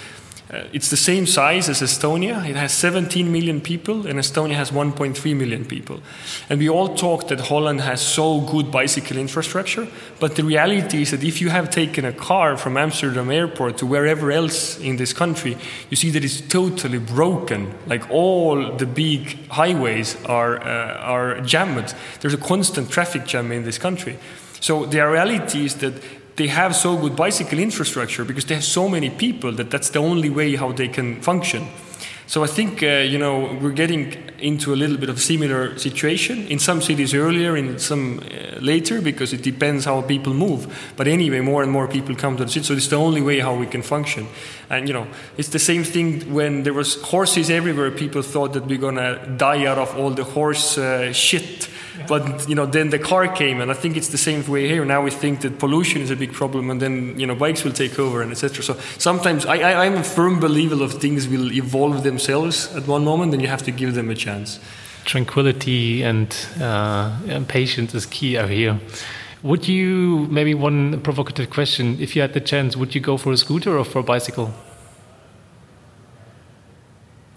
uh, 0.52 0.64
it's 0.74 0.90
the 0.90 0.98
same 0.98 1.28
size 1.28 1.70
as 1.70 1.82
Estonia. 1.82 2.50
It 2.50 2.56
has 2.56 2.72
17 2.74 3.32
million 3.32 3.62
people, 3.62 4.08
and 4.08 4.18
Estonia 4.18 4.56
has 4.56 4.72
1.3 4.72 5.36
million 5.36 5.64
people. 5.64 6.00
And 6.50 6.60
we 6.60 6.68
all 6.68 6.96
talk 6.96 7.28
that 7.28 7.40
Holland 7.40 7.82
has 7.82 8.02
so 8.02 8.42
good 8.42 8.72
bicycle 8.72 9.18
infrastructure, 9.18 9.88
but 10.20 10.36
the 10.36 10.44
reality 10.44 11.04
is 11.04 11.12
that 11.12 11.24
if 11.24 11.40
you 11.40 11.50
have 11.50 11.70
taken 11.70 12.04
a 12.04 12.12
car 12.12 12.58
from 12.58 12.78
Amsterdam 12.78 13.30
airport 13.30 13.78
to 13.78 13.86
wherever 13.86 14.32
else 14.32 14.80
in 14.80 14.98
this 14.98 15.14
country, 15.14 15.56
you 15.92 15.96
see 15.96 16.10
that 16.10 16.24
it's 16.24 16.42
totally 16.42 17.00
broken. 17.00 17.72
Like 17.86 18.10
all 18.10 18.76
the 18.76 18.88
big 18.88 19.50
highways 19.50 20.18
are, 20.26 20.60
uh, 20.64 20.98
are 20.98 21.42
jammed. 21.42 21.94
There's 22.22 22.34
a 22.34 22.38
constant 22.38 22.90
traffic 22.90 23.28
jam 23.28 23.52
in 23.52 23.66
this 23.66 23.78
country. 23.78 24.18
So 24.62 24.86
the 24.86 25.08
reality 25.08 25.66
is 25.66 25.76
that 25.76 25.94
they 26.40 26.48
have 26.48 26.74
so 26.74 26.96
good 26.96 27.18
bicycle 27.18 27.60
infrastructure 27.60 28.24
because 28.24 28.46
they 28.46 28.56
have 28.56 28.64
so 28.64 28.88
many 28.88 29.10
people 29.10 29.52
that 29.52 29.70
that's 29.70 29.90
the 29.90 30.00
only 30.00 30.30
way 30.30 30.56
how 30.56 30.72
they 30.72 30.88
can 30.88 31.22
function. 31.22 31.68
So 32.28 32.44
I 32.44 32.48
think 32.48 32.82
uh, 32.82 33.04
you 33.14 33.18
know 33.18 33.58
we're 33.62 33.76
getting 33.76 34.14
into 34.40 34.74
a 34.74 34.78
little 34.78 34.98
bit 34.98 35.10
of 35.10 35.20
similar 35.20 35.78
situation 35.78 36.48
in 36.48 36.60
some 36.60 36.82
cities 36.82 37.14
earlier, 37.14 37.58
in 37.58 37.78
some 37.80 38.20
uh, 38.20 38.60
later, 38.62 39.02
because 39.02 39.34
it 39.34 39.42
depends 39.42 39.86
how 39.86 40.02
people 40.02 40.34
move. 40.34 40.94
But 40.96 41.08
anyway, 41.08 41.42
more 41.42 41.62
and 41.62 41.72
more 41.72 41.88
people 41.88 42.16
come 42.16 42.38
to 42.38 42.46
the 42.46 42.52
city, 42.52 42.66
so 42.66 42.74
it's 42.74 42.88
the 42.88 42.96
only 42.96 43.22
way 43.22 43.40
how 43.40 43.56
we 43.56 43.66
can 43.66 43.82
function. 43.82 44.28
And 44.70 44.88
you 44.88 44.94
know, 44.94 45.08
it's 45.38 45.50
the 45.50 45.60
same 45.60 45.84
thing 45.84 46.34
when 46.34 46.64
there 46.64 46.74
was 46.74 47.02
horses 47.02 47.50
everywhere. 47.50 47.92
People 47.92 48.22
thought 48.22 48.54
that 48.54 48.66
we're 48.66 48.86
gonna 48.88 49.36
die 49.38 49.66
out 49.66 49.78
of 49.78 49.98
all 49.98 50.12
the 50.12 50.24
horse 50.24 50.78
uh, 50.78 51.12
shit 51.12 51.70
but 52.08 52.48
you 52.48 52.56
know, 52.56 52.66
then 52.66 52.90
the 52.90 53.00
car 53.00 53.28
came, 53.28 53.62
and 53.62 53.72
I 53.72 53.74
think 53.74 53.98
it's 53.98 54.10
the 54.10 54.18
same 54.18 54.46
way 54.48 54.68
here. 54.68 54.86
Now 54.86 55.02
we 55.02 55.12
think 55.12 55.42
that 55.42 55.60
pollution 55.60 56.02
is 56.02 56.12
a 56.12 56.16
big 56.16 56.34
problem, 56.34 56.70
and 56.70 56.82
then 56.82 57.20
you 57.20 57.28
know, 57.28 57.36
bikes 57.36 57.64
will 57.64 57.74
take 57.74 58.00
over, 58.00 58.22
and 58.22 58.32
etc. 58.32 58.64
So 58.64 58.74
sometimes 58.98 59.46
I, 59.46 59.58
I, 59.58 59.86
I'm 59.86 59.96
a 59.96 60.04
firm 60.04 60.40
believer 60.40 60.84
of 60.84 60.94
things 60.94 61.28
will 61.28 61.52
evolve 61.52 62.04
themselves 62.04 62.74
at 62.76 62.88
one 62.88 63.04
moment, 63.04 63.34
and 63.34 63.42
you 63.42 63.48
have 63.48 63.64
to 63.64 63.72
give 63.72 63.96
them 63.96 64.10
a 64.10 64.16
chance. 64.16 64.60
Tranquility 65.06 66.04
and, 66.04 66.36
uh, 66.62 67.18
and 67.28 67.48
patience 67.48 67.96
is 67.96 68.06
key 68.06 68.38
out 68.38 68.50
here. 68.50 68.80
Would 69.42 69.68
you 69.68 70.28
maybe 70.30 70.54
one 70.54 71.00
provocative 71.02 71.50
question? 71.50 71.98
If 72.00 72.16
you 72.16 72.22
had 72.22 72.34
the 72.34 72.42
chance, 72.42 72.76
would 72.76 72.94
you 72.94 73.02
go 73.02 73.18
for 73.18 73.32
a 73.32 73.38
scooter 73.38 73.78
or 73.78 73.86
for 73.86 74.00
a 74.00 74.04
bicycle? 74.04 74.54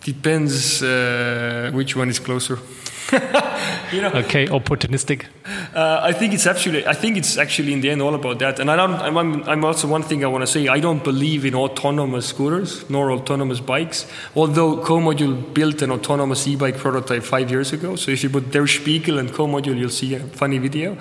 Depends 0.04 0.82
uh, 0.82 1.70
which 1.72 1.94
one 1.94 2.10
is 2.10 2.18
closer. 2.18 2.58
you 3.92 4.00
know, 4.00 4.10
okay, 4.14 4.46
opportunistic. 4.46 5.26
Uh, 5.74 6.00
I 6.02 6.12
think 6.12 6.32
it's 6.32 6.46
actually. 6.46 6.86
I 6.86 6.94
think 6.94 7.16
it's 7.16 7.36
actually 7.36 7.72
in 7.72 7.80
the 7.80 7.90
end 7.90 8.00
all 8.00 8.14
about 8.14 8.38
that. 8.38 8.58
And 8.58 8.70
I 8.70 8.76
don't. 8.76 8.94
I'm, 8.94 9.42
I'm 9.48 9.64
also 9.64 9.86
one 9.86 10.02
thing 10.02 10.24
I 10.24 10.28
want 10.28 10.42
to 10.42 10.46
say. 10.46 10.68
I 10.68 10.80
don't 10.80 11.04
believe 11.04 11.44
in 11.44 11.54
autonomous 11.54 12.26
scooters 12.26 12.88
nor 12.88 13.12
autonomous 13.12 13.60
bikes. 13.60 14.06
Although 14.34 14.78
Comodule 14.78 15.52
built 15.52 15.82
an 15.82 15.90
autonomous 15.90 16.46
e-bike 16.46 16.78
prototype 16.78 17.22
five 17.22 17.50
years 17.50 17.72
ago. 17.72 17.96
So 17.96 18.10
if 18.10 18.22
you 18.22 18.30
put 18.30 18.50
Der 18.50 18.66
Spiegel 18.66 19.18
and 19.18 19.30
Comodule, 19.30 19.76
you'll 19.76 19.90
see 19.90 20.14
a 20.14 20.20
funny 20.20 20.58
video. 20.58 20.96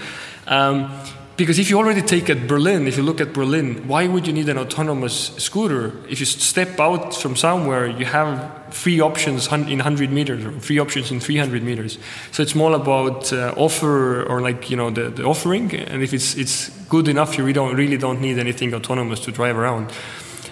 Um, 0.48 0.92
because 1.38 1.58
if 1.58 1.70
you 1.70 1.78
already 1.78 2.02
take 2.02 2.30
at 2.30 2.48
Berlin, 2.48 2.88
if 2.88 2.98
you 2.98 3.04
look 3.04 3.22
at 3.22 3.34
Berlin, 3.34 3.88
why 3.88 4.08
would 4.08 4.28
you 4.28 4.34
need 4.34 4.50
an 4.50 4.58
autonomous 4.58 5.36
scooter? 5.38 5.94
If 6.10 6.20
you 6.20 6.26
step 6.26 6.80
out 6.80 7.16
from 7.16 7.36
somewhere, 7.36 7.88
you 7.88 8.06
have 8.06 8.74
free 8.74 9.00
options 9.00 9.48
in 9.52 9.62
100 9.62 10.12
meters 10.12 10.46
or 10.46 10.52
free 10.60 10.80
options 10.80 11.12
in 11.12 11.20
300 11.20 11.64
meters. 11.64 11.98
So 12.32 12.44
it's 12.44 12.54
more 12.54 12.74
about 12.76 13.32
uh, 13.34 13.54
offer 13.58 14.24
or 14.24 14.42
like, 14.42 14.70
you 14.70 14.78
know, 14.78 14.90
the, 14.90 15.10
the 15.10 15.24
offering. 15.24 15.74
And 15.74 16.04
if 16.04 16.14
it's, 16.14 16.36
it's 16.36 16.70
good 16.88 17.08
enough, 17.08 17.38
you 17.38 17.44
really 17.44 17.54
don't, 17.54 17.76
really 17.76 17.98
don't 17.98 18.22
need 18.22 18.38
anything 18.38 18.74
autonomous 18.74 19.22
to 19.22 19.32
drive 19.32 19.58
around. 19.58 19.92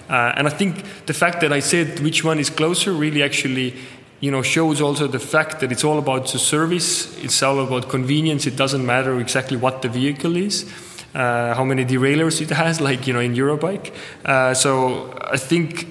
Uh, 0.08 0.32
and 0.36 0.48
I 0.48 0.50
think 0.50 1.06
the 1.06 1.14
fact 1.14 1.40
that 1.42 1.52
I 1.52 1.60
said 1.60 2.00
which 2.00 2.24
one 2.24 2.40
is 2.40 2.50
closer 2.50 2.92
really 2.92 3.22
actually 3.22 3.76
you 4.20 4.30
know, 4.30 4.42
shows 4.42 4.80
also 4.80 5.06
the 5.06 5.18
fact 5.18 5.60
that 5.60 5.72
it's 5.72 5.82
all 5.82 5.98
about 5.98 6.30
the 6.30 6.38
service, 6.38 7.16
it's 7.24 7.42
all 7.42 7.58
about 7.60 7.88
convenience. 7.88 8.46
It 8.46 8.56
doesn't 8.56 8.84
matter 8.84 9.18
exactly 9.18 9.56
what 9.56 9.80
the 9.80 9.88
vehicle 9.88 10.36
is, 10.36 10.70
uh, 11.14 11.54
how 11.54 11.64
many 11.64 11.84
derailleurs 11.84 12.40
it 12.40 12.50
has, 12.50 12.80
like 12.88 13.06
you 13.06 13.14
know 13.14 13.20
in 13.20 13.34
Eurobike. 13.34 13.92
Uh, 14.24 14.54
so 14.54 15.16
I 15.22 15.38
think 15.38 15.86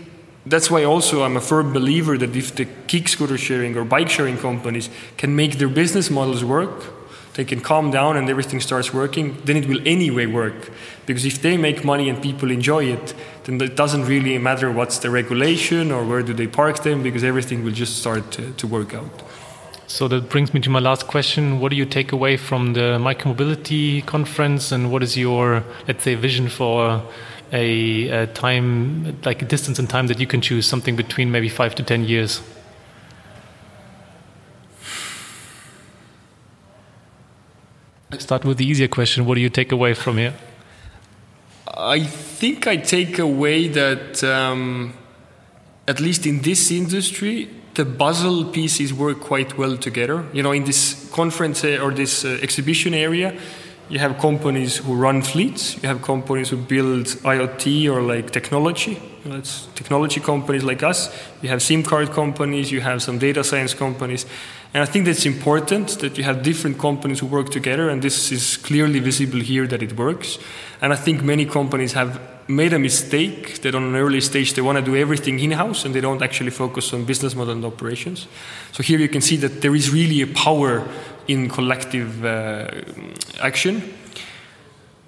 that's 0.45 0.69
why 0.69 0.83
also 0.83 1.23
I'm 1.23 1.37
a 1.37 1.41
firm 1.41 1.73
believer 1.73 2.17
that 2.17 2.35
if 2.35 2.55
the 2.55 2.65
kick 2.87 3.07
scooter 3.07 3.37
sharing 3.37 3.75
or 3.75 3.83
bike 3.83 4.09
sharing 4.09 4.37
companies 4.37 4.89
can 5.17 5.35
make 5.35 5.57
their 5.57 5.69
business 5.69 6.09
models 6.09 6.43
work, 6.43 6.98
they 7.35 7.45
can 7.45 7.61
calm 7.61 7.91
down 7.91 8.17
and 8.17 8.29
everything 8.29 8.59
starts 8.59 8.93
working, 8.93 9.37
then 9.45 9.55
it 9.57 9.67
will 9.67 9.81
anyway 9.85 10.25
work. 10.25 10.71
Because 11.05 11.25
if 11.25 11.41
they 11.41 11.57
make 11.57 11.85
money 11.85 12.09
and 12.09 12.21
people 12.21 12.51
enjoy 12.51 12.85
it, 12.85 13.13
then 13.45 13.61
it 13.61 13.75
doesn't 13.75 14.05
really 14.05 14.37
matter 14.37 14.71
what's 14.71 14.99
the 14.99 15.09
regulation 15.09 15.91
or 15.91 16.03
where 16.03 16.21
do 16.21 16.33
they 16.33 16.47
park 16.47 16.83
them, 16.83 17.01
because 17.01 17.23
everything 17.23 17.63
will 17.63 17.71
just 17.71 17.97
start 17.97 18.31
to, 18.31 18.51
to 18.53 18.67
work 18.67 18.93
out. 18.93 19.23
So 19.87 20.07
that 20.07 20.29
brings 20.29 20.53
me 20.53 20.59
to 20.59 20.69
my 20.69 20.79
last 20.79 21.07
question. 21.07 21.59
What 21.59 21.69
do 21.69 21.75
you 21.75 21.85
take 21.85 22.11
away 22.11 22.37
from 22.37 22.73
the 22.73 22.99
micromobility 22.99 24.05
conference, 24.05 24.71
and 24.71 24.91
what 24.91 25.01
is 25.01 25.17
your, 25.17 25.63
let's 25.87 26.03
say, 26.03 26.13
vision 26.13 26.47
for 26.47 27.01
a, 27.51 28.07
a 28.09 28.27
time, 28.27 29.17
like 29.25 29.41
a 29.41 29.45
distance 29.45 29.79
and 29.79 29.89
time 29.89 30.05
that 30.07 30.19
you 30.19 30.27
can 30.27 30.41
choose, 30.41 30.67
something 30.67 30.95
between 30.95 31.31
maybe 31.31 31.49
five 31.49 31.73
to 31.75 31.83
ten 31.83 32.05
years? 32.05 32.41
Start 38.17 38.43
with 38.43 38.57
the 38.57 38.65
easier 38.65 38.87
question. 38.87 39.25
What 39.25 39.35
do 39.35 39.41
you 39.41 39.49
take 39.49 39.71
away 39.71 39.93
from 39.93 40.17
here? 40.17 40.33
I 41.67 41.99
think 42.01 42.65
I 42.65 42.77
take 42.77 43.19
away 43.19 43.67
that, 43.67 44.23
um, 44.23 44.93
at 45.87 45.99
least 45.99 46.25
in 46.25 46.41
this 46.41 46.71
industry, 46.71 47.49
the 47.75 47.85
puzzle 47.85 48.45
pieces 48.45 48.91
work 48.93 49.19
quite 49.19 49.57
well 49.59 49.77
together. 49.77 50.25
You 50.33 50.41
know, 50.41 50.51
in 50.51 50.63
this 50.63 51.09
conference 51.13 51.63
uh, 51.63 51.79
or 51.83 51.91
this 51.91 52.25
uh, 52.25 52.39
exhibition 52.41 52.95
area, 52.95 53.39
you 53.89 53.99
have 53.99 54.17
companies 54.17 54.77
who 54.77 54.95
run 54.95 55.21
fleets, 55.21 55.81
you 55.81 55.87
have 55.87 56.01
companies 56.01 56.49
who 56.49 56.57
build 56.57 57.05
IoT 57.05 57.91
or 57.91 58.01
like 58.01 58.31
technology. 58.31 58.99
Technology 59.75 60.19
companies 60.19 60.63
like 60.63 60.81
us. 60.81 61.09
You 61.41 61.49
have 61.49 61.61
SIM 61.61 61.83
card 61.83 62.11
companies, 62.11 62.71
you 62.71 62.81
have 62.81 63.01
some 63.01 63.19
data 63.19 63.43
science 63.43 63.73
companies. 63.73 64.25
And 64.73 64.83
I 64.83 64.85
think 64.85 65.05
that's 65.05 65.25
important 65.25 65.99
that 65.99 66.17
you 66.17 66.23
have 66.23 66.43
different 66.43 66.77
companies 66.77 67.19
who 67.19 67.25
work 67.25 67.49
together, 67.49 67.89
and 67.89 68.01
this 68.01 68.31
is 68.31 68.57
clearly 68.57 68.99
visible 68.99 69.39
here 69.39 69.65
that 69.65 69.81
it 69.81 69.97
works. 69.97 70.37
And 70.81 70.93
I 70.93 70.95
think 70.95 71.23
many 71.23 71.45
companies 71.45 71.93
have 71.93 72.19
made 72.47 72.73
a 72.73 72.79
mistake 72.79 73.61
that 73.61 73.75
on 73.75 73.83
an 73.83 73.95
early 73.95 74.21
stage 74.21 74.53
they 74.53 74.61
want 74.61 74.77
to 74.77 74.83
do 74.83 74.95
everything 74.95 75.39
in 75.39 75.51
house 75.51 75.85
and 75.85 75.93
they 75.93 76.01
don't 76.01 76.23
actually 76.23 76.49
focus 76.49 76.91
on 76.93 77.05
business 77.05 77.35
model 77.35 77.53
and 77.53 77.63
operations. 77.63 78.27
So 78.71 78.81
here 78.81 78.97
you 78.97 79.07
can 79.07 79.21
see 79.21 79.37
that 79.37 79.61
there 79.61 79.75
is 79.75 79.91
really 79.91 80.21
a 80.21 80.27
power 80.27 80.87
in 81.27 81.47
collective 81.47 82.25
uh, 82.25 82.71
action. 83.39 83.93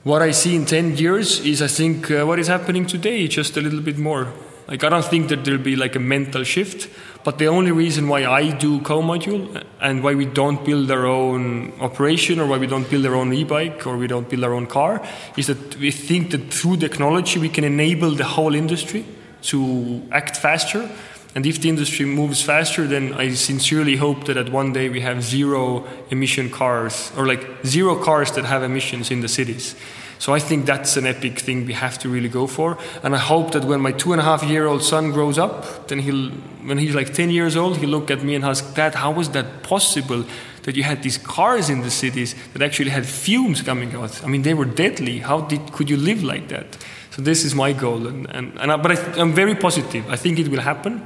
What 0.04 0.22
I 0.22 0.32
see 0.32 0.56
in 0.56 0.66
10 0.66 0.98
years 0.98 1.40
is, 1.40 1.62
I 1.62 1.68
think, 1.68 2.10
uh, 2.12 2.26
what 2.26 2.40
is 2.40 2.48
happening 2.48 2.86
today, 2.86 3.28
just 3.28 3.58
a 3.58 3.62
little 3.62 3.82
bit 3.82 3.98
more. 3.98 4.34
Like, 4.68 4.84
I 4.84 4.90
don't 4.90 5.06
think 5.06 5.30
that 5.30 5.44
there'll 5.44 5.62
be 5.62 5.76
like 5.76 5.96
a 5.96 6.00
mental 6.00 6.44
shift, 6.44 6.90
but 7.24 7.38
the 7.38 7.48
only 7.48 7.72
reason 7.72 8.08
why 8.08 8.26
I 8.26 8.52
do 8.52 8.80
Comodule 8.80 9.64
and 9.80 10.04
why 10.04 10.16
we 10.16 10.26
don't 10.26 10.64
build 10.66 10.90
our 10.92 11.06
own 11.06 11.74
operation 11.80 12.40
or 12.40 12.48
why 12.48 12.58
we 12.58 12.68
don't 12.68 12.90
build 12.90 13.06
our 13.06 13.16
own 13.16 13.34
e-bike 13.34 13.86
or 13.86 13.98
we 13.98 14.08
don't 14.08 14.30
build 14.30 14.44
our 14.44 14.54
own 14.54 14.68
car 14.68 15.06
is 15.38 15.48
that 15.48 15.76
we 15.78 15.92
think 15.92 16.32
that 16.32 16.54
through 16.54 16.78
technology 16.78 17.40
we 17.40 17.50
can 17.50 17.64
enable 17.64 18.12
the 18.12 18.24
whole 18.24 18.56
industry 18.56 19.06
to 19.42 20.02
act 20.12 20.38
faster 20.38 20.90
and 21.34 21.46
if 21.46 21.62
the 21.62 21.70
industry 21.70 22.06
moves 22.06 22.42
faster, 22.42 22.86
then 22.88 23.14
I 23.14 23.34
sincerely 23.36 23.96
hope 23.96 24.26
that 24.26 24.36
at 24.36 24.50
one 24.50 24.74
day 24.74 24.90
we 24.90 25.00
have 25.02 25.24
zero 25.24 25.88
emission 26.10 26.50
cars, 26.50 27.12
or 27.16 27.26
like 27.26 27.66
zero 27.66 27.96
cars 27.96 28.32
that 28.34 28.44
have 28.44 28.64
emissions 28.64 29.12
in 29.12 29.22
the 29.22 29.30
cities. 29.30 29.76
So 30.22 30.36
I 30.36 30.40
think 30.40 30.68
that's 30.68 30.98
an 30.98 31.08
epic 31.08 31.40
thing 31.40 31.66
we 31.66 31.74
have 31.74 31.98
to 31.98 32.08
really 32.08 32.30
go 32.30 32.46
for. 32.46 32.78
And 33.02 33.16
I 33.16 33.18
hope 33.18 33.54
that 33.54 33.66
when 33.66 33.82
my 33.82 33.92
two 33.92 34.12
and 34.12 34.22
a 34.22 34.24
half 34.24 34.44
year 34.44 34.68
old 34.68 34.84
son 34.84 35.12
grows 35.12 35.40
up, 35.40 35.88
then 35.88 35.98
he'll, 35.98 36.30
when 36.64 36.78
he's 36.78 36.94
like 36.94 37.12
10 37.12 37.32
years 37.32 37.58
old, 37.58 37.78
he'll 37.78 37.90
look 37.90 38.12
at 38.12 38.22
me 38.22 38.36
and 38.36 38.46
ask, 38.46 38.76
Dad, 38.76 38.94
how 38.94 39.10
was 39.10 39.30
that 39.30 39.64
possible 39.64 40.24
that 40.62 40.76
you 40.76 40.84
had 40.84 41.02
these 41.02 41.18
cars 41.18 41.72
in 41.72 41.82
the 41.82 41.90
cities 41.90 42.36
that 42.54 42.62
actually 42.62 42.92
had 42.92 43.08
fumes 43.08 43.64
coming 43.64 43.96
out? 43.96 44.24
I 44.24 44.28
mean, 44.28 44.44
they 44.44 44.54
were 44.54 44.66
deadly. 44.66 45.18
How 45.18 45.42
did, 45.42 45.72
could 45.72 45.90
you 45.90 45.98
live 45.98 46.24
like 46.24 46.50
that? 46.50 46.78
So 47.10 47.24
this 47.24 47.44
is 47.44 47.56
my 47.56 47.74
goal, 47.74 48.06
and, 48.06 48.30
and, 48.30 48.60
and 48.60 48.72
I, 48.72 48.78
but 48.78 48.92
I, 48.92 49.20
I'm 49.20 49.34
very 49.34 49.56
positive. 49.56 50.08
I 50.08 50.18
think 50.18 50.38
it 50.38 50.50
will 50.50 50.62
happen, 50.62 51.02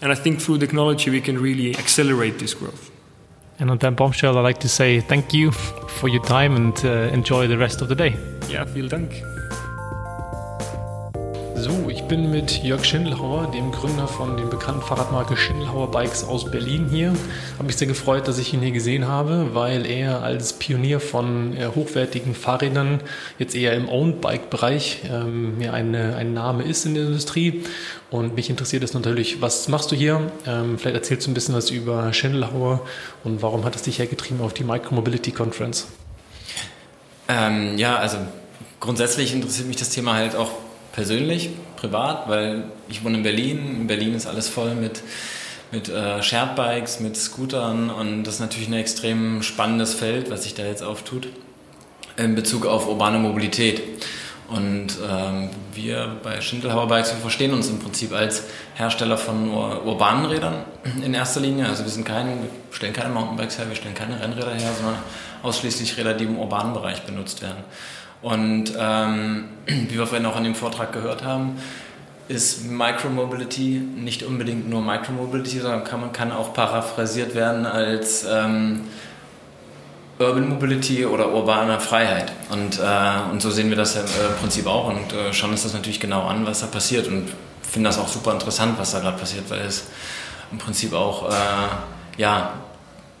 and 0.00 0.10
I 0.10 0.14
think 0.14 0.40
through 0.40 0.60
technology 0.60 1.10
we 1.10 1.20
can 1.20 1.38
really 1.38 1.76
accelerate 1.76 2.38
this 2.38 2.54
growth. 2.54 2.95
And 3.58 3.70
on 3.70 3.78
that 3.78 3.96
bombshell, 3.96 4.36
I'd 4.36 4.42
like 4.42 4.60
to 4.60 4.68
say 4.68 5.00
thank 5.00 5.32
you 5.32 5.50
for 5.50 6.08
your 6.08 6.22
time 6.22 6.56
and 6.56 6.84
uh, 6.84 7.12
enjoy 7.12 7.46
the 7.46 7.56
rest 7.56 7.80
of 7.82 7.88
the 7.88 7.94
day. 7.94 8.16
Ja, 8.48 8.64
vielen 8.64 8.88
Dank. 8.88 9.35
So, 11.58 11.88
ich 11.88 12.02
bin 12.02 12.30
mit 12.30 12.62
Jörg 12.62 12.84
Schindelhauer, 12.84 13.50
dem 13.50 13.72
Gründer 13.72 14.06
von 14.06 14.36
den 14.36 14.50
bekannten 14.50 14.82
Fahrradmarke 14.82 15.38
Schindelhauer 15.38 15.90
Bikes 15.90 16.22
aus 16.22 16.50
Berlin 16.50 16.86
hier. 16.90 17.14
Habe 17.54 17.64
mich 17.64 17.76
sehr 17.76 17.88
gefreut, 17.88 18.28
dass 18.28 18.36
ich 18.36 18.52
ihn 18.52 18.60
hier 18.60 18.72
gesehen 18.72 19.08
habe, 19.08 19.54
weil 19.54 19.86
er 19.86 20.22
als 20.22 20.52
Pionier 20.52 21.00
von 21.00 21.56
äh, 21.56 21.68
hochwertigen 21.74 22.34
Fahrrädern 22.34 23.00
jetzt 23.38 23.54
eher 23.54 23.72
im 23.72 23.88
Owned-Bike-Bereich 23.88 25.04
ähm, 25.10 25.56
eine, 25.72 26.16
ein 26.16 26.34
Name 26.34 26.62
ist 26.62 26.84
in 26.84 26.94
der 26.94 27.04
Industrie. 27.04 27.64
Und 28.10 28.36
mich 28.36 28.50
interessiert 28.50 28.84
es 28.84 28.92
natürlich, 28.92 29.40
was 29.40 29.66
machst 29.68 29.90
du 29.90 29.96
hier? 29.96 30.30
Ähm, 30.46 30.78
vielleicht 30.78 30.96
erzählst 30.96 31.26
du 31.26 31.30
ein 31.30 31.34
bisschen 31.34 31.54
was 31.54 31.70
über 31.70 32.12
Schindelhauer 32.12 32.82
und 33.24 33.40
warum 33.40 33.64
hat 33.64 33.74
es 33.74 33.80
dich 33.80 33.98
hergetrieben 33.98 34.42
auf 34.42 34.52
die 34.52 34.64
Micromobility 34.64 35.32
Conference? 35.32 35.86
Ähm, 37.28 37.78
ja, 37.78 37.96
also 37.96 38.18
grundsätzlich 38.78 39.32
interessiert 39.32 39.68
mich 39.68 39.76
das 39.78 39.88
Thema 39.88 40.14
halt 40.14 40.36
auch 40.36 40.50
persönlich, 40.96 41.50
privat, 41.76 42.26
weil 42.26 42.64
ich 42.88 43.04
wohne 43.04 43.18
in 43.18 43.22
Berlin. 43.22 43.58
In 43.82 43.86
Berlin 43.86 44.14
ist 44.14 44.26
alles 44.26 44.48
voll 44.48 44.74
mit, 44.74 45.02
mit 45.70 45.90
äh, 45.90 46.22
Shared-Bikes, 46.22 47.00
mit 47.00 47.16
Scootern 47.16 47.90
und 47.90 48.24
das 48.24 48.34
ist 48.34 48.40
natürlich 48.40 48.68
ein 48.68 48.74
extrem 48.74 49.42
spannendes 49.42 49.92
Feld, 49.94 50.30
was 50.30 50.44
sich 50.44 50.54
da 50.54 50.64
jetzt 50.64 50.82
auftut 50.82 51.28
in 52.16 52.34
Bezug 52.34 52.64
auf 52.64 52.88
urbane 52.88 53.18
Mobilität. 53.18 53.82
Und 54.48 54.96
ähm, 55.06 55.50
wir 55.74 56.16
bei 56.22 56.40
Schindelhauer 56.40 56.88
Bikes, 56.88 57.12
wir 57.12 57.20
verstehen 57.20 57.52
uns 57.52 57.68
im 57.68 57.78
Prinzip 57.78 58.12
als 58.12 58.44
Hersteller 58.74 59.18
von 59.18 59.50
ur 59.50 59.84
urbanen 59.84 60.24
Rädern 60.24 60.64
in 61.04 61.12
erster 61.12 61.40
Linie. 61.40 61.66
Also 61.66 61.82
wir 61.82 61.90
sind 61.90 62.06
kein, 62.06 62.28
wir 62.28 62.48
stellen 62.70 62.94
keine 62.94 63.12
Mountainbikes 63.12 63.58
her, 63.58 63.68
wir 63.68 63.76
stellen 63.76 63.94
keine 63.94 64.18
Rennräder 64.18 64.54
her, 64.54 64.70
sondern 64.74 64.98
ausschließlich 65.42 65.98
Räder, 65.98 66.14
die 66.14 66.24
im 66.24 66.38
urbanen 66.38 66.72
Bereich 66.72 67.02
benutzt 67.02 67.42
werden. 67.42 67.64
Und 68.22 68.72
ähm, 68.78 69.44
wie 69.66 69.98
wir 69.98 70.06
vorhin 70.06 70.26
auch 70.26 70.36
an 70.36 70.44
dem 70.44 70.54
Vortrag 70.54 70.92
gehört 70.92 71.24
haben, 71.24 71.58
ist 72.28 72.66
Micromobility 72.66 73.80
nicht 73.96 74.22
unbedingt 74.24 74.68
nur 74.68 74.82
Micromobility, 74.82 75.60
sondern 75.60 75.84
kann, 75.84 76.00
man 76.00 76.12
kann 76.12 76.32
auch 76.32 76.52
paraphrasiert 76.54 77.34
werden 77.34 77.66
als 77.66 78.26
ähm, 78.28 78.80
Urban 80.18 80.48
Mobility 80.48 81.04
oder 81.04 81.32
urbane 81.32 81.78
Freiheit. 81.78 82.32
Und, 82.50 82.80
äh, 82.80 83.30
und 83.30 83.40
so 83.40 83.50
sehen 83.50 83.68
wir 83.68 83.76
das 83.76 83.94
ja 83.94 84.00
im 84.00 84.36
Prinzip 84.40 84.66
auch 84.66 84.88
und 84.88 85.12
äh, 85.12 85.32
schauen 85.32 85.50
uns 85.50 85.62
das 85.62 85.74
natürlich 85.74 86.00
genau 86.00 86.26
an, 86.26 86.46
was 86.46 86.60
da 86.60 86.66
passiert 86.66 87.06
und 87.06 87.28
finden 87.62 87.84
das 87.84 87.98
auch 87.98 88.08
super 88.08 88.32
interessant, 88.32 88.78
was 88.78 88.92
da 88.92 89.00
gerade 89.00 89.18
passiert, 89.18 89.48
weil 89.48 89.60
es 89.60 89.84
im 90.50 90.58
Prinzip 90.58 90.94
auch 90.94 91.30
äh, 91.30 91.32
ja, 92.16 92.54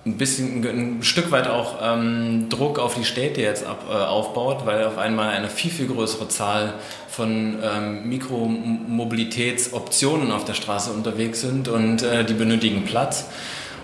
ein 0.06 0.16
bisschen 0.16 0.64
ein 0.64 1.02
Stück 1.02 1.30
weit 1.32 1.48
auch 1.48 1.80
ähm, 1.82 2.48
Druck 2.48 2.78
auf 2.78 2.94
die 2.94 3.04
Städte 3.04 3.42
jetzt 3.42 3.66
ab, 3.66 3.86
äh, 3.90 3.92
aufbaut, 3.92 4.64
weil 4.64 4.84
auf 4.84 4.98
einmal 4.98 5.30
eine 5.30 5.50
viel, 5.50 5.72
viel 5.72 5.88
größere 5.88 6.28
Zahl 6.28 6.74
von 7.08 7.58
ähm, 7.60 8.08
Mikromobilitätsoptionen 8.08 10.30
auf 10.30 10.44
der 10.44 10.54
Straße 10.54 10.92
unterwegs 10.92 11.40
sind 11.40 11.66
und 11.66 12.02
äh, 12.02 12.24
die 12.24 12.34
benötigen 12.34 12.84
Platz. 12.84 13.24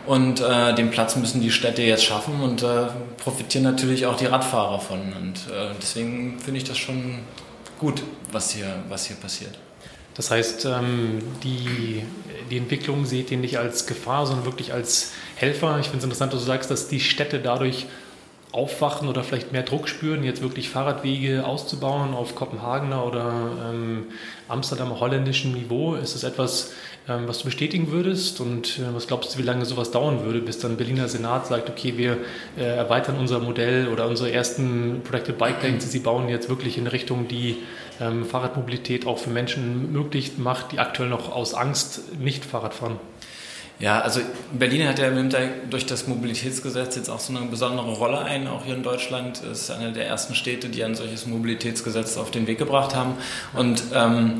Und 0.07 0.41
äh, 0.41 0.75
den 0.75 0.91
Platz 0.91 1.16
müssen 1.16 1.41
die 1.41 1.51
Städte 1.51 1.83
jetzt 1.83 2.05
schaffen 2.05 2.41
und 2.41 2.62
äh, 2.62 2.87
profitieren 3.18 3.64
natürlich 3.64 4.07
auch 4.07 4.16
die 4.16 4.27
Radfahrer 4.27 4.79
von. 4.81 5.01
Und 5.01 5.53
äh, 5.53 5.70
deswegen 5.81 6.39
finde 6.39 6.59
ich 6.59 6.64
das 6.64 6.79
schon 6.79 7.18
gut, 7.79 8.03
was 8.31 8.53
hier, 8.53 8.85
was 8.89 9.07
hier 9.07 9.16
passiert. 9.16 9.59
Das 10.14 10.31
heißt, 10.31 10.66
ähm, 10.66 11.18
die, 11.43 12.03
die 12.51 12.59
Entwicklung 12.59 13.07
seht 13.07 13.31
ihr 13.31 13.39
nicht 13.39 13.59
als 13.59 13.87
Gefahr, 13.87 14.27
sondern 14.27 14.45
wirklich 14.45 14.73
als 14.73 15.12
Helfer. 15.43 15.78
Ich 15.80 15.86
finde 15.86 15.99
es 15.99 16.05
interessant, 16.05 16.32
dass 16.32 16.40
du 16.40 16.47
sagst, 16.47 16.70
dass 16.70 16.88
die 16.88 17.01
Städte 17.01 17.40
dadurch 17.40 17.86
aufwachen 18.53 19.09
oder 19.09 19.24
vielleicht 19.24 19.51
mehr 19.51 19.62
Druck 19.62 19.88
spüren, 19.88 20.22
jetzt 20.24 20.43
wirklich 20.43 20.68
Fahrradwege 20.68 21.45
auszubauen 21.47 22.12
auf 22.14 22.34
Kopenhagener 22.34 23.05
oder 23.07 23.51
ähm, 23.70 24.05
Amsterdamer 24.47 25.01
holländischen 25.01 25.55
Niveau. 25.55 25.95
Ist 25.95 26.14
das 26.14 26.22
etwas, 26.22 26.72
ähm, 27.09 27.26
was 27.26 27.38
du 27.38 27.47
bestätigen 27.47 27.90
würdest? 27.90 28.40
Und 28.40 28.78
äh, 28.78 28.95
was 28.95 29.07
glaubst 29.07 29.34
du, 29.34 29.38
wie 29.38 29.43
lange 29.43 29.64
sowas 29.64 29.90
dauern 29.90 30.24
würde, 30.24 30.40
bis 30.40 30.59
dann 30.59 30.76
Berliner 30.76 31.09
Senat 31.09 31.47
sagt, 31.47 31.70
okay, 31.70 31.95
wir 31.97 32.18
äh, 32.59 32.62
erweitern 32.62 33.16
unser 33.18 33.40
Modell 33.40 33.88
oder 33.88 34.07
unsere 34.07 34.30
ersten 34.30 35.01
Protected 35.03 35.38
Bike 35.38 35.62
Lanes, 35.62 35.90
sie 35.90 36.01
bauen 36.01 36.28
jetzt 36.28 36.51
wirklich 36.51 36.76
in 36.76 36.86
Richtung, 36.86 37.28
die 37.28 37.57
ähm, 38.01 38.26
Fahrradmobilität 38.26 39.07
auch 39.07 39.18
für 39.18 39.30
Menschen 39.30 39.93
möglich 39.93 40.32
macht, 40.36 40.72
die 40.72 40.78
aktuell 40.78 41.09
noch 41.09 41.32
aus 41.32 41.55
Angst 41.55 42.18
nicht 42.20 42.45
Fahrrad 42.45 42.74
fahren? 42.74 42.99
Ja, 43.83 44.01
also 44.01 44.20
Berlin 44.53 44.87
hat 44.87 45.01
ja 45.01 45.11
durch 45.68 45.87
das 45.87 46.07
Mobilitätsgesetz 46.07 46.95
jetzt 46.95 47.09
auch 47.09 47.18
so 47.18 47.37
eine 47.37 47.47
besondere 47.47 47.91
Rolle 47.95 48.20
ein, 48.20 48.47
auch 48.47 48.64
hier 48.64 48.76
in 48.76 48.85
Deutschland. 48.85 49.43
Ist 49.43 49.72
eine 49.72 49.93
der 49.93 50.07
ersten 50.07 50.37
Städte, 50.37 50.68
die 50.68 50.85
ein 50.85 50.95
solches 50.95 51.26
Mobilitätsgesetz 51.26 52.16
auf 52.16 52.30
den 52.30 52.47
Weg 52.47 52.59
gebracht 52.59 52.95
haben. 52.95 53.14
Und 53.55 53.83
ähm, 53.93 54.35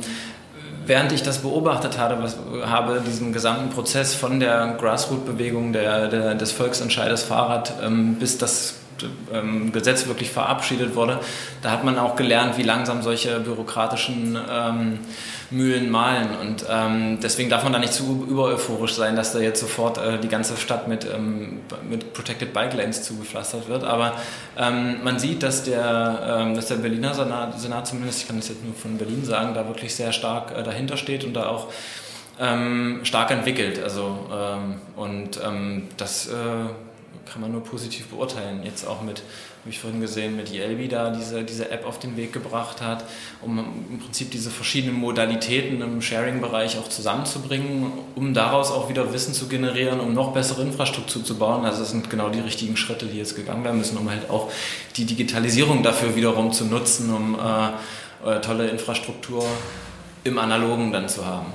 während 0.87 1.11
ich 1.11 1.25
das 1.25 1.39
beobachtet 1.39 1.99
habe, 1.99 2.23
was, 2.23 2.37
habe 2.65 3.03
diesen 3.05 3.33
gesamten 3.33 3.71
Prozess 3.71 4.15
von 4.15 4.39
der 4.39 4.77
Grassroot-Bewegung 4.79 5.73
der, 5.73 6.07
der, 6.07 6.37
des 6.37 6.53
Volksentscheides 6.53 7.25
Fahrrad 7.25 7.75
ähm, 7.83 8.15
bis 8.21 8.39
das 8.39 8.77
ähm, 9.33 9.73
Gesetz 9.73 10.07
wirklich 10.07 10.31
verabschiedet 10.31 10.95
wurde, 10.95 11.21
da 11.63 11.71
hat 11.71 11.85
man 11.85 11.99
auch 11.99 12.17
gelernt, 12.17 12.59
wie 12.59 12.63
langsam 12.63 13.03
solche 13.03 13.41
bürokratischen 13.41 14.39
ähm, 14.51 14.99
Mühlen 15.53 15.91
malen. 15.91 16.29
Und 16.41 16.65
ähm, 16.69 17.19
deswegen 17.23 17.51
darf 17.51 17.63
man 17.63 17.73
da 17.73 17.79
nicht 17.79 17.93
zu 17.93 18.27
übereuphorisch 18.29 18.95
sein, 18.95 19.15
dass 19.17 19.33
da 19.33 19.39
jetzt 19.39 19.61
sofort 19.61 19.99
äh, 19.99 20.19
die 20.19 20.29
ganze 20.29 20.57
Stadt 20.57 20.89
mit, 20.89 21.05
ähm, 21.05 21.61
mit 21.89 22.13
Protected 22.15 22.53
Bike 22.53 22.75
Lanes 22.75 23.03
zugepflastert 23.03 23.69
wird. 23.69 23.85
Aber 23.85 24.15
ähm, 24.59 25.05
man 25.05 25.19
sieht, 25.19 25.43
dass 25.43 25.65
der, 25.65 26.41
ähm, 26.41 26.55
dass 26.55 26.67
der 26.67 26.77
Berliner 26.77 27.15
Senat, 27.15 27.61
Senat, 27.61 27.87
zumindest, 27.87 28.23
ich 28.23 28.27
kann 28.27 28.37
das 28.37 28.49
jetzt 28.49 28.65
nur 28.65 28.75
von 28.75 28.99
Berlin 28.99 29.25
sagen, 29.25 29.55
da 29.55 29.67
wirklich 29.69 29.95
sehr 29.95 30.13
stark 30.13 30.57
äh, 30.57 30.63
dahinter 30.63 30.97
steht 30.97 31.25
und 31.25 31.35
da 31.35 31.49
auch 31.49 31.69
stark 33.03 33.31
entwickelt. 33.31 33.81
Also, 33.85 34.27
und 34.97 35.39
das 35.99 36.27
äh, 36.27 36.33
kann 37.33 37.41
man 37.41 37.53
nur 37.53 37.65
positiv 37.65 38.09
beurteilen. 38.09 38.63
Jetzt 38.65 38.87
auch 38.87 39.01
mit 39.03 39.23
habe 39.63 39.71
ich 39.71 39.79
vorhin 39.79 40.01
gesehen, 40.01 40.35
mit 40.35 40.53
Yelby 40.53 40.89
da 40.89 41.11
diese, 41.11 41.45
diese 41.45 41.71
App 41.71 41.87
auf 41.87 42.01
den 42.01 42.17
Weg 42.17 42.33
gebracht 42.33 42.81
hat, 42.81 43.05
um 43.43 43.61
im 43.61 44.01
Prinzip 44.01 44.33
diese 44.33 44.51
verschiedenen 44.51 44.97
Modalitäten 44.97 45.81
im 45.81 46.03
Sharing-Bereich 46.03 46.79
auch 46.79 46.89
zusammenzubringen, 46.89 47.93
um 48.17 48.35
daraus 48.35 48.73
auch 48.73 48.89
wieder 48.89 49.13
Wissen 49.13 49.35
zu 49.35 49.47
generieren, 49.47 50.01
um 50.01 50.15
noch 50.15 50.33
bessere 50.33 50.63
Infrastruktur 50.63 51.25
zu 51.25 51.39
bauen. 51.39 51.65
Also 51.65 51.79
das 51.79 51.93
sind 51.93 52.11
genau 52.11 52.29
die 52.29 52.41
richtigen 52.41 52.77
Schritte, 52.77 53.07
die 53.07 53.19
jetzt 53.19 53.37
gegangen 53.37 53.63
werden 53.63 53.79
müssen, 53.79 53.97
um 53.97 54.11
halt 54.11 54.29
auch 54.31 54.51
die 54.97 55.05
Digitalisierung 55.05 55.85
dafür 55.85 56.17
wiederum 56.17 56.53
zu 56.53 56.65
nutzen, 56.65 57.15
um 57.15 57.39
äh, 57.39 58.31
äh 58.37 58.41
tolle 58.41 58.69
Infrastruktur 58.69 59.47
im 60.25 60.39
Analogen 60.39 60.91
dann 60.91 61.09
zu 61.09 61.25
haben. 61.25 61.53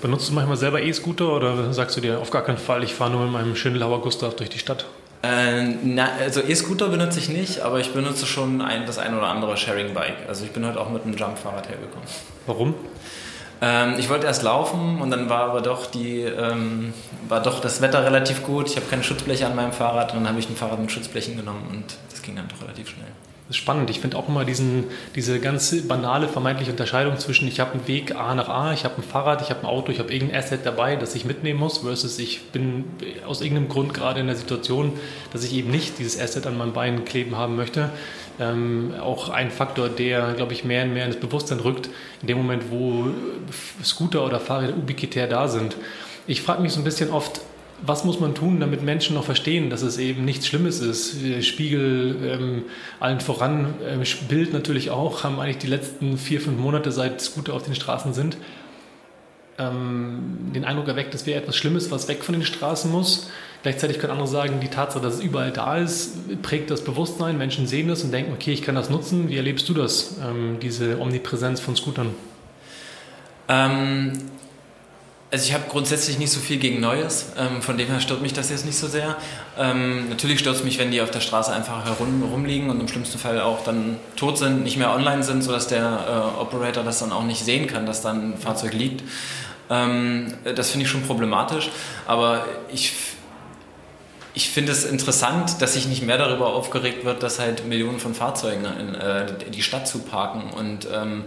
Benutzt 0.00 0.30
du 0.30 0.34
manchmal 0.34 0.56
selber 0.56 0.80
E-Scooter 0.80 1.36
oder 1.36 1.72
sagst 1.72 1.96
du 1.96 2.00
dir 2.00 2.20
auf 2.20 2.30
gar 2.30 2.42
keinen 2.42 2.58
Fall, 2.58 2.82
ich 2.82 2.94
fahre 2.94 3.10
nur 3.10 3.22
mit 3.22 3.32
meinem 3.32 3.54
Schindlauer 3.54 4.00
Gustav 4.00 4.34
durch 4.34 4.48
die 4.48 4.58
Stadt? 4.58 4.86
Äh, 5.22 5.74
na, 5.82 6.08
also 6.18 6.40
E-Scooter 6.40 6.88
benutze 6.88 7.18
ich 7.18 7.28
nicht, 7.28 7.60
aber 7.60 7.80
ich 7.80 7.92
benutze 7.92 8.26
schon 8.26 8.62
ein, 8.62 8.86
das 8.86 8.98
ein 8.98 9.16
oder 9.16 9.26
andere 9.26 9.56
Sharing-Bike. 9.56 10.28
Also 10.28 10.44
ich 10.44 10.52
bin 10.52 10.64
heute 10.64 10.80
auch 10.80 10.88
mit 10.88 11.04
einem 11.04 11.14
Jump-Fahrrad 11.14 11.68
hergekommen. 11.68 12.08
Warum? 12.46 12.74
Ähm, 13.60 13.96
ich 13.98 14.08
wollte 14.08 14.26
erst 14.26 14.42
laufen 14.42 15.02
und 15.02 15.10
dann 15.10 15.28
war 15.28 15.50
aber 15.50 15.60
doch 15.60 15.84
die 15.84 16.22
ähm, 16.22 16.94
war 17.28 17.42
doch 17.42 17.60
das 17.60 17.82
Wetter 17.82 18.02
relativ 18.02 18.42
gut. 18.42 18.68
Ich 18.68 18.76
habe 18.76 18.86
keine 18.86 19.04
Schutzbleche 19.04 19.46
an 19.46 19.54
meinem 19.54 19.72
Fahrrad 19.72 20.12
und 20.14 20.20
dann 20.20 20.28
habe 20.28 20.40
ich 20.40 20.48
ein 20.48 20.56
Fahrrad 20.56 20.80
mit 20.80 20.90
Schutzblechen 20.90 21.36
genommen 21.36 21.66
und 21.70 21.84
das 22.10 22.22
ging 22.22 22.36
dann 22.36 22.48
doch 22.48 22.62
relativ 22.62 22.88
schnell 22.88 23.08
spannend. 23.50 23.90
Ich 23.90 24.00
finde 24.00 24.16
auch 24.16 24.28
immer 24.28 24.44
diesen, 24.44 24.84
diese 25.14 25.40
ganz 25.40 25.74
banale 25.86 26.28
vermeintliche 26.28 26.70
Unterscheidung 26.70 27.18
zwischen 27.18 27.48
ich 27.48 27.60
habe 27.60 27.72
einen 27.72 27.88
Weg 27.88 28.14
A 28.14 28.34
nach 28.34 28.48
A, 28.48 28.72
ich 28.72 28.84
habe 28.84 28.96
ein 28.98 29.02
Fahrrad, 29.02 29.42
ich 29.42 29.50
habe 29.50 29.60
ein 29.60 29.66
Auto, 29.66 29.90
ich 29.90 29.98
habe 29.98 30.12
irgendein 30.12 30.38
Asset 30.38 30.60
dabei, 30.64 30.96
das 30.96 31.14
ich 31.14 31.24
mitnehmen 31.24 31.58
muss, 31.58 31.78
versus 31.78 32.18
ich 32.18 32.42
bin 32.52 32.84
aus 33.26 33.40
irgendeinem 33.40 33.68
Grund 33.68 33.94
gerade 33.94 34.20
in 34.20 34.26
der 34.26 34.36
Situation, 34.36 34.92
dass 35.32 35.44
ich 35.44 35.54
eben 35.54 35.70
nicht 35.70 35.98
dieses 35.98 36.20
Asset 36.20 36.46
an 36.46 36.56
meinem 36.56 36.72
Bein 36.72 37.04
kleben 37.04 37.36
haben 37.36 37.56
möchte. 37.56 37.90
Ähm, 38.38 38.94
auch 39.00 39.28
ein 39.28 39.50
Faktor, 39.50 39.88
der, 39.88 40.32
glaube 40.34 40.52
ich, 40.52 40.64
mehr 40.64 40.84
und 40.84 40.94
mehr 40.94 41.06
ins 41.06 41.16
Bewusstsein 41.16 41.60
rückt, 41.60 41.90
in 42.22 42.28
dem 42.28 42.38
Moment, 42.38 42.70
wo 42.70 43.08
Scooter 43.84 44.24
oder 44.24 44.40
Fahrräder 44.40 44.76
ubiquitär 44.76 45.26
da 45.26 45.48
sind. 45.48 45.76
Ich 46.26 46.42
frage 46.42 46.62
mich 46.62 46.72
so 46.72 46.80
ein 46.80 46.84
bisschen 46.84 47.10
oft, 47.10 47.40
was 47.82 48.04
muss 48.04 48.20
man 48.20 48.34
tun, 48.34 48.60
damit 48.60 48.82
Menschen 48.82 49.14
noch 49.14 49.24
verstehen, 49.24 49.70
dass 49.70 49.82
es 49.82 49.98
eben 49.98 50.24
nichts 50.24 50.46
Schlimmes 50.46 50.80
ist? 50.80 51.16
Spiegel 51.44 52.16
ähm, 52.24 52.62
allen 52.98 53.20
voran, 53.20 53.74
ähm, 53.86 54.02
Bild 54.28 54.52
natürlich 54.52 54.90
auch, 54.90 55.24
haben 55.24 55.40
eigentlich 55.40 55.58
die 55.58 55.66
letzten 55.66 56.18
vier, 56.18 56.40
fünf 56.40 56.58
Monate, 56.58 56.92
seit 56.92 57.20
Scooter 57.20 57.54
auf 57.54 57.62
den 57.62 57.74
Straßen 57.74 58.12
sind, 58.12 58.36
ähm, 59.58 60.52
den 60.54 60.64
Eindruck 60.64 60.88
erweckt, 60.88 61.14
es 61.14 61.26
wäre 61.26 61.40
etwas 61.40 61.56
Schlimmes, 61.56 61.90
was 61.90 62.08
weg 62.08 62.24
von 62.24 62.34
den 62.34 62.44
Straßen 62.44 62.90
muss. 62.90 63.30
Gleichzeitig 63.62 63.98
können 63.98 64.12
andere 64.12 64.28
sagen, 64.28 64.60
die 64.60 64.68
Tatsache, 64.68 65.02
dass 65.02 65.14
es 65.14 65.20
überall 65.20 65.50
da 65.50 65.76
ist, 65.76 66.42
prägt 66.42 66.70
das 66.70 66.82
Bewusstsein. 66.82 67.36
Menschen 67.36 67.66
sehen 67.66 67.88
das 67.88 68.02
und 68.02 68.10
denken, 68.10 68.32
okay, 68.32 68.52
ich 68.52 68.62
kann 68.62 68.74
das 68.74 68.88
nutzen. 68.88 69.28
Wie 69.28 69.36
erlebst 69.36 69.68
du 69.68 69.74
das, 69.74 70.16
ähm, 70.26 70.58
diese 70.62 70.98
Omnipräsenz 70.98 71.60
von 71.60 71.76
Scootern? 71.76 72.14
Also 75.32 75.46
ich 75.46 75.54
habe 75.54 75.64
grundsätzlich 75.68 76.18
nicht 76.18 76.32
so 76.32 76.40
viel 76.40 76.56
gegen 76.56 76.80
Neues, 76.80 77.26
ähm, 77.38 77.62
von 77.62 77.78
dem 77.78 77.86
her 77.86 78.00
stört 78.00 78.20
mich 78.20 78.32
das 78.32 78.50
jetzt 78.50 78.66
nicht 78.66 78.76
so 78.76 78.88
sehr. 78.88 79.16
Ähm, 79.56 80.08
natürlich 80.08 80.40
stört 80.40 80.56
es 80.56 80.64
mich, 80.64 80.76
wenn 80.80 80.90
die 80.90 81.00
auf 81.00 81.12
der 81.12 81.20
Straße 81.20 81.52
einfach 81.52 81.84
herum, 81.84 82.24
rumliegen 82.24 82.68
und 82.68 82.80
im 82.80 82.88
schlimmsten 82.88 83.16
Fall 83.16 83.40
auch 83.40 83.62
dann 83.62 83.98
tot 84.16 84.38
sind, 84.38 84.64
nicht 84.64 84.76
mehr 84.76 84.90
online 84.92 85.22
sind, 85.22 85.42
sodass 85.42 85.68
der 85.68 86.32
äh, 86.36 86.40
Operator 86.40 86.82
das 86.82 86.98
dann 86.98 87.12
auch 87.12 87.22
nicht 87.22 87.44
sehen 87.44 87.68
kann, 87.68 87.86
dass 87.86 88.02
dann 88.02 88.32
ein 88.32 88.38
Fahrzeug 88.38 88.72
liegt. 88.72 89.04
Ähm, 89.70 90.34
das 90.56 90.70
finde 90.70 90.86
ich 90.86 90.90
schon 90.90 91.02
problematisch, 91.02 91.70
aber 92.08 92.44
ich, 92.72 92.92
ich 94.34 94.50
finde 94.50 94.72
es 94.72 94.84
interessant, 94.84 95.62
dass 95.62 95.74
sich 95.74 95.86
nicht 95.86 96.02
mehr 96.02 96.18
darüber 96.18 96.48
aufgeregt 96.48 97.04
wird, 97.04 97.22
dass 97.22 97.38
halt 97.38 97.64
Millionen 97.68 98.00
von 98.00 98.14
Fahrzeugen 98.14 98.64
in 98.64 98.94
äh, 98.96 99.26
die 99.52 99.62
Stadt 99.62 99.86
zu 99.86 100.00
parken 100.00 100.50
und 100.56 100.88
ähm, 100.92 101.22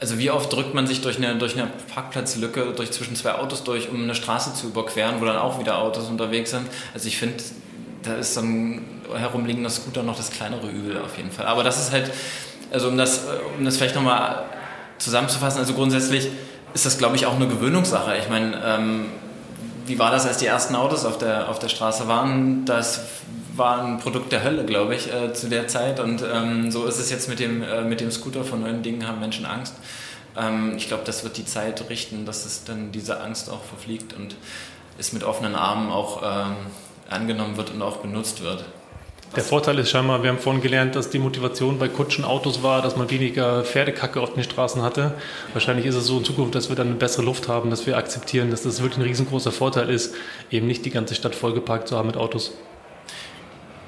also 0.00 0.18
wie 0.18 0.30
oft 0.30 0.52
drückt 0.52 0.74
man 0.74 0.86
sich 0.86 1.00
durch 1.00 1.16
eine, 1.16 1.36
durch 1.36 1.56
eine 1.56 1.68
Parkplatzlücke, 1.94 2.72
durch 2.76 2.90
zwischen 2.90 3.16
zwei 3.16 3.34
Autos 3.34 3.64
durch, 3.64 3.90
um 3.90 4.02
eine 4.02 4.14
Straße 4.14 4.54
zu 4.54 4.68
überqueren, 4.68 5.20
wo 5.20 5.24
dann 5.24 5.36
auch 5.36 5.58
wieder 5.58 5.78
Autos 5.78 6.08
unterwegs 6.08 6.50
sind. 6.50 6.66
Also 6.92 7.08
ich 7.08 7.16
finde, 7.16 7.42
da 8.02 8.14
ist 8.16 8.34
so 8.34 8.40
ein 8.40 8.82
herumliegender 9.14 9.70
Scooter 9.70 10.02
noch 10.02 10.16
das 10.16 10.30
kleinere 10.30 10.68
Übel 10.68 11.00
auf 11.00 11.16
jeden 11.16 11.30
Fall. 11.30 11.46
Aber 11.46 11.64
das 11.64 11.78
ist 11.78 11.92
halt, 11.92 12.10
also 12.72 12.88
um 12.88 12.96
das, 12.96 13.22
um 13.58 13.64
das 13.64 13.76
vielleicht 13.76 13.94
nochmal 13.94 14.44
zusammenzufassen, 14.98 15.60
also 15.60 15.74
grundsätzlich 15.74 16.28
ist 16.74 16.86
das, 16.86 16.98
glaube 16.98 17.16
ich, 17.16 17.26
auch 17.26 17.36
eine 17.36 17.46
Gewöhnungssache. 17.46 18.16
Ich 18.18 18.28
meine, 18.28 18.60
ähm, 18.64 19.06
wie 19.86 19.98
war 19.98 20.10
das, 20.10 20.26
als 20.26 20.38
die 20.38 20.46
ersten 20.46 20.74
Autos 20.74 21.04
auf 21.04 21.18
der, 21.18 21.48
auf 21.48 21.58
der 21.58 21.68
Straße 21.68 22.08
waren? 22.08 22.64
Das 22.64 23.00
war 23.56 23.82
ein 23.82 23.98
Produkt 23.98 24.32
der 24.32 24.42
Hölle, 24.42 24.64
glaube 24.64 24.94
ich, 24.94 25.12
äh, 25.12 25.32
zu 25.32 25.48
der 25.48 25.68
Zeit. 25.68 26.00
Und 26.00 26.22
ähm, 26.22 26.70
so 26.70 26.86
ist 26.86 26.98
es 26.98 27.10
jetzt 27.10 27.28
mit 27.28 27.40
dem, 27.40 27.62
äh, 27.62 27.82
mit 27.82 28.00
dem 28.00 28.10
Scooter. 28.10 28.44
Von 28.44 28.60
neuen 28.60 28.82
Dingen 28.82 29.06
haben 29.06 29.20
Menschen 29.20 29.46
Angst. 29.46 29.74
Ähm, 30.36 30.74
ich 30.76 30.88
glaube, 30.88 31.04
das 31.04 31.24
wird 31.24 31.36
die 31.36 31.44
Zeit 31.44 31.88
richten, 31.88 32.26
dass 32.26 32.44
es 32.44 32.64
dann 32.64 32.92
diese 32.92 33.20
Angst 33.20 33.50
auch 33.50 33.62
verfliegt 33.62 34.12
und 34.14 34.36
es 34.98 35.12
mit 35.12 35.24
offenen 35.24 35.54
Armen 35.54 35.90
auch 35.90 36.22
ähm, 36.22 36.56
angenommen 37.08 37.56
wird 37.56 37.70
und 37.70 37.82
auch 37.82 37.98
benutzt 37.98 38.42
wird. 38.42 38.64
Der 39.36 39.42
Vorteil 39.42 39.80
ist 39.80 39.90
scheinbar, 39.90 40.22
wir 40.22 40.30
haben 40.30 40.38
vorhin 40.38 40.62
gelernt, 40.62 40.94
dass 40.94 41.10
die 41.10 41.18
Motivation 41.18 41.80
bei 41.80 41.88
Kutschen, 41.88 42.24
Autos 42.24 42.62
war, 42.62 42.82
dass 42.82 42.96
man 42.96 43.10
weniger 43.10 43.64
Pferdekacke 43.64 44.20
auf 44.20 44.34
den 44.34 44.44
Straßen 44.44 44.80
hatte. 44.80 45.14
Wahrscheinlich 45.52 45.86
ist 45.86 45.96
es 45.96 46.06
so 46.06 46.18
in 46.18 46.24
Zukunft, 46.24 46.54
dass 46.54 46.68
wir 46.68 46.76
dann 46.76 46.86
eine 46.88 46.96
bessere 46.96 47.24
Luft 47.24 47.48
haben, 47.48 47.68
dass 47.70 47.84
wir 47.84 47.96
akzeptieren, 47.96 48.52
dass 48.52 48.62
das 48.62 48.80
wirklich 48.80 48.98
ein 48.98 49.08
riesengroßer 49.08 49.50
Vorteil 49.50 49.90
ist, 49.90 50.14
eben 50.52 50.68
nicht 50.68 50.84
die 50.84 50.90
ganze 50.90 51.16
Stadt 51.16 51.34
vollgeparkt 51.34 51.88
zu 51.88 51.96
haben 51.96 52.06
mit 52.06 52.16
Autos. 52.16 52.52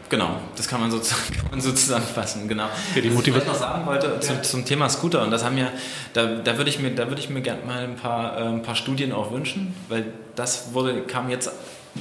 Genau, 0.09 0.38
das 0.57 0.68
kann 0.68 0.80
man 0.80 0.90
so, 0.90 0.98
kann 1.36 1.50
man 1.50 1.61
so 1.61 1.72
zusammenfassen, 1.72 2.46
genau. 2.48 2.68
Ja, 2.94 3.00
die 3.00 3.14
Was 3.14 3.26
ich 3.26 3.46
noch 3.46 3.54
sagen 3.54 3.86
wollte 3.86 4.20
zum, 4.20 4.42
zum, 4.42 4.64
Thema 4.64 4.88
Scooter, 4.88 5.22
und 5.22 5.30
das 5.30 5.44
haben 5.44 5.59
ja, 5.59 5.70
da, 6.12 6.26
da 6.26 6.57
würde 6.57 6.70
ich 6.70 6.78
mir, 6.78 6.94
da 6.94 7.09
würde 7.09 7.20
ich 7.20 7.28
mir 7.28 7.40
gerne 7.40 7.64
mal 7.64 7.82
ein 7.82 7.96
paar, 7.96 8.38
äh, 8.38 8.42
ein 8.42 8.62
paar 8.62 8.76
Studien 8.76 9.12
auch 9.12 9.32
wünschen, 9.32 9.74
weil 9.88 10.07
das 10.36 10.72
wurde, 10.72 11.02
kam 11.02 11.28
jetzt 11.28 11.50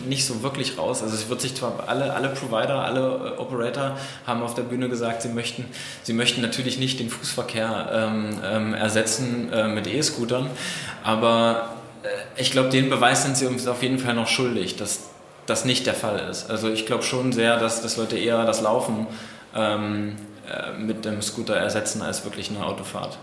nicht 0.06 0.26
so 0.26 0.44
wirklich 0.44 0.78
raus. 0.78 1.02
Also 1.02 1.16
es 1.16 1.30
wird 1.30 1.42
sich 1.42 1.56
zwar 1.56 1.86
alle, 1.88 2.14
alle 2.14 2.30
Provider, 2.30 2.84
alle 2.84 3.36
äh, 3.38 3.40
Operator 3.40 3.98
haben 4.28 4.44
auf 4.44 4.54
der 4.54 4.64
Bühne 4.64 4.90
gesagt, 4.90 5.22
sie 5.22 5.30
möchten, 5.30 5.66
sie 6.04 6.14
möchten 6.14 6.42
natürlich 6.42 6.78
nicht 6.78 7.00
den 7.00 7.10
Fußverkehr 7.10 7.90
ähm, 7.92 8.40
ähm, 8.44 8.74
ersetzen 8.74 9.52
äh, 9.52 9.68
mit 9.68 9.88
E-Scootern, 9.88 10.50
aber 11.04 11.76
äh, 12.04 12.08
ich 12.42 12.52
glaube, 12.52 12.70
den 12.70 12.90
Beweis 12.90 13.24
sind 13.24 13.38
sie 13.38 13.46
uns 13.46 13.66
auf 13.68 13.82
jeden 13.82 14.00
Fall 14.00 14.14
noch 14.14 14.28
schuldig, 14.28 14.76
dass 14.76 15.15
das 15.46 15.66
nicht 15.66 15.86
der 15.86 15.94
Fall 15.94 16.20
ist. 16.30 16.50
Also 16.50 16.70
ich 16.70 16.86
glaube 16.86 17.04
schon 17.04 17.32
sehr, 17.32 17.58
dass, 17.58 17.82
dass 17.82 17.98
Leute 17.98 18.18
eher 18.18 18.46
das 18.46 18.62
Laufen 18.62 19.08
ähm, 19.56 20.16
äh, 20.50 20.78
mit 20.78 21.06
dem 21.06 21.22
Scooter 21.22 21.56
ersetzen 21.56 22.02
als 22.02 22.24
wirklich 22.24 22.50
eine 22.50 22.66
Autofahrt. 22.66 23.18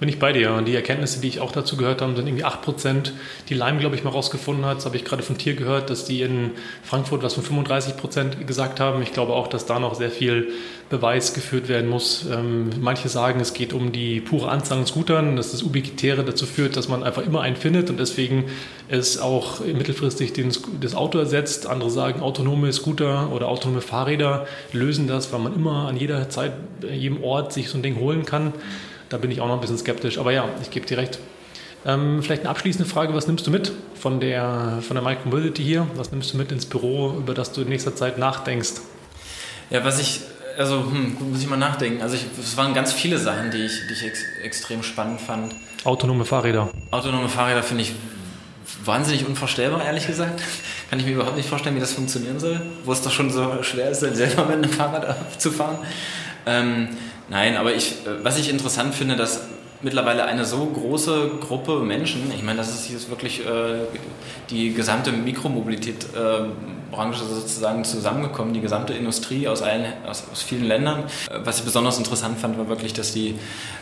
Bin 0.00 0.08
ich 0.08 0.18
bei 0.18 0.32
dir. 0.32 0.52
Und 0.54 0.64
die 0.64 0.74
Erkenntnisse, 0.74 1.20
die 1.20 1.28
ich 1.28 1.38
auch 1.38 1.52
dazu 1.52 1.76
gehört 1.76 2.02
habe, 2.02 2.16
sind 2.16 2.26
irgendwie 2.26 2.44
8%, 2.44 3.12
die 3.48 3.54
Lime, 3.54 3.78
glaube 3.78 3.94
ich, 3.94 4.02
mal 4.02 4.10
rausgefunden 4.10 4.64
hat. 4.64 4.78
Das 4.78 4.86
habe 4.86 4.96
ich 4.96 5.04
gerade 5.04 5.22
von 5.22 5.38
Tier 5.38 5.54
gehört, 5.54 5.88
dass 5.88 6.04
die 6.04 6.22
in 6.22 6.50
Frankfurt 6.82 7.22
was 7.22 7.34
von 7.34 7.44
35% 7.44 8.44
gesagt 8.44 8.80
haben. 8.80 9.02
Ich 9.02 9.12
glaube 9.12 9.34
auch, 9.34 9.46
dass 9.46 9.66
da 9.66 9.78
noch 9.78 9.94
sehr 9.94 10.10
viel 10.10 10.48
Beweis 10.90 11.32
geführt 11.32 11.68
werden 11.68 11.88
muss. 11.88 12.26
Ähm, 12.30 12.70
manche 12.80 13.08
sagen, 13.08 13.38
es 13.38 13.54
geht 13.54 13.72
um 13.72 13.92
die 13.92 14.20
pure 14.20 14.50
Anzahl 14.50 14.78
an 14.78 14.86
Scootern, 14.86 15.36
dass 15.36 15.52
das 15.52 15.62
Ubiquitäre 15.62 16.24
dazu 16.24 16.44
führt, 16.44 16.76
dass 16.76 16.88
man 16.88 17.04
einfach 17.04 17.24
immer 17.24 17.42
einen 17.42 17.56
findet 17.56 17.88
und 17.88 18.00
deswegen 18.00 18.46
es 18.88 19.18
auch 19.18 19.60
mittelfristig 19.60 20.32
den, 20.32 20.52
das 20.80 20.96
Auto 20.96 21.18
ersetzt. 21.18 21.68
Andere 21.68 21.90
sagen, 21.90 22.20
autonome 22.20 22.72
Scooter 22.72 23.32
oder 23.32 23.46
autonome 23.46 23.80
Fahrräder 23.80 24.48
lösen 24.72 25.06
das, 25.06 25.32
weil 25.32 25.38
man 25.38 25.54
immer 25.54 25.86
an 25.86 25.96
jeder 25.96 26.28
Zeit, 26.30 26.52
jedem 26.82 27.22
Ort 27.22 27.52
sich 27.52 27.68
so 27.68 27.78
ein 27.78 27.82
Ding 27.82 27.96
holen 28.00 28.26
kann. 28.26 28.52
Da 29.14 29.18
bin 29.18 29.30
ich 29.30 29.40
auch 29.40 29.46
noch 29.46 29.54
ein 29.54 29.60
bisschen 29.60 29.78
skeptisch. 29.78 30.18
Aber 30.18 30.32
ja, 30.32 30.48
ich 30.60 30.72
gebe 30.72 30.86
dir 30.86 30.98
recht. 30.98 31.20
Ähm, 31.86 32.20
vielleicht 32.20 32.42
eine 32.42 32.50
abschließende 32.50 32.90
Frage, 32.90 33.14
was 33.14 33.28
nimmst 33.28 33.46
du 33.46 33.52
mit 33.52 33.70
von 33.94 34.18
der, 34.18 34.80
von 34.80 34.96
der 34.96 35.04
Micromobility 35.04 35.62
hier? 35.62 35.86
Was 35.94 36.10
nimmst 36.10 36.32
du 36.32 36.36
mit 36.36 36.50
ins 36.50 36.66
Büro, 36.66 37.14
über 37.16 37.32
das 37.32 37.52
du 37.52 37.60
in 37.60 37.68
nächster 37.68 37.94
Zeit 37.94 38.18
nachdenkst? 38.18 38.72
Ja, 39.70 39.84
was 39.84 40.00
ich, 40.00 40.22
also 40.58 40.80
hm, 40.80 41.16
muss 41.30 41.40
ich 41.42 41.48
mal 41.48 41.56
nachdenken. 41.56 42.02
Also 42.02 42.16
ich, 42.16 42.26
es 42.36 42.56
waren 42.56 42.74
ganz 42.74 42.92
viele 42.92 43.16
Sachen, 43.18 43.52
die 43.52 43.58
ich, 43.58 43.86
die 43.88 43.92
ich 43.92 44.04
ex, 44.04 44.18
extrem 44.42 44.82
spannend 44.82 45.20
fand. 45.20 45.54
Autonome 45.84 46.24
Fahrräder. 46.24 46.70
Autonome 46.90 47.28
Fahrräder 47.28 47.62
finde 47.62 47.84
ich 47.84 47.92
wahnsinnig 48.84 49.28
unvorstellbar, 49.28 49.84
ehrlich 49.84 50.08
gesagt. 50.08 50.42
Kann 50.90 50.98
ich 50.98 51.06
mir 51.06 51.12
überhaupt 51.12 51.36
nicht 51.36 51.48
vorstellen, 51.48 51.76
wie 51.76 51.80
das 51.80 51.92
funktionieren 51.92 52.40
soll, 52.40 52.60
wo 52.84 52.90
es 52.90 53.00
doch 53.00 53.12
schon 53.12 53.30
so 53.30 53.62
schwer 53.62 53.90
ist, 53.90 54.00
selber 54.00 54.46
mit 54.46 54.56
einem 54.56 54.70
Fahrrad 54.70 55.16
zu 55.40 55.52
fahren. 55.52 55.78
Ähm, 56.46 56.88
Nein, 57.28 57.56
aber 57.56 57.74
ich, 57.74 58.06
äh, 58.06 58.22
was 58.22 58.38
ich 58.38 58.50
interessant 58.50 58.94
finde, 58.94 59.16
dass 59.16 59.40
mittlerweile 59.84 60.24
eine 60.24 60.44
so 60.44 60.64
große 60.64 61.30
Gruppe 61.40 61.80
Menschen, 61.80 62.32
ich 62.34 62.42
meine, 62.42 62.58
das 62.58 62.70
ist 62.70 62.90
jetzt 62.90 63.10
wirklich 63.10 63.46
äh, 63.46 63.84
die 64.50 64.72
gesamte 64.72 65.12
Mikromobilität-Branche 65.12 67.22
äh, 67.22 67.34
sozusagen 67.34 67.84
zusammengekommen, 67.84 68.54
die 68.54 68.60
gesamte 68.60 68.94
Industrie 68.94 69.46
aus, 69.46 69.62
allen, 69.62 69.84
aus, 70.06 70.24
aus, 70.32 70.42
vielen 70.42 70.64
Ländern. 70.64 71.04
Äh, 71.30 71.40
was 71.44 71.58
ich 71.58 71.64
besonders 71.64 71.98
interessant 71.98 72.38
fand, 72.38 72.58
war 72.58 72.68
wirklich, 72.68 72.94
dass 72.94 73.12
die, 73.12 73.36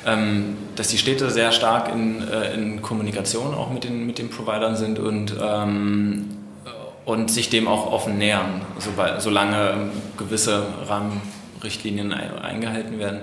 ähm, 0.05 0.56
dass 0.77 0.89
die 0.89 0.98
Städte 0.98 1.31
sehr 1.31 1.52
stark 1.52 1.93
in, 1.93 2.28
äh, 2.28 2.52
in 2.55 2.82
Kommunikation 2.82 3.55
auch 3.55 3.70
mit 3.70 3.85
den, 3.85 4.06
mit 4.06 4.19
den 4.19 4.28
Providern 4.28 4.77
sind 4.77 4.98
und 4.98 5.35
ähm, 5.40 6.39
und 7.05 7.32
sich 7.32 7.51
dem 7.51 7.66
auch 7.66 7.90
offen 7.90 8.16
nähern, 8.16 8.62
sobald, 8.78 9.20
solange 9.20 9.90
gewisse 10.16 10.62
Rahmen, 10.86 11.20
Richtlinien 11.64 12.12
eingehalten 12.12 12.98
werden. 12.98 13.20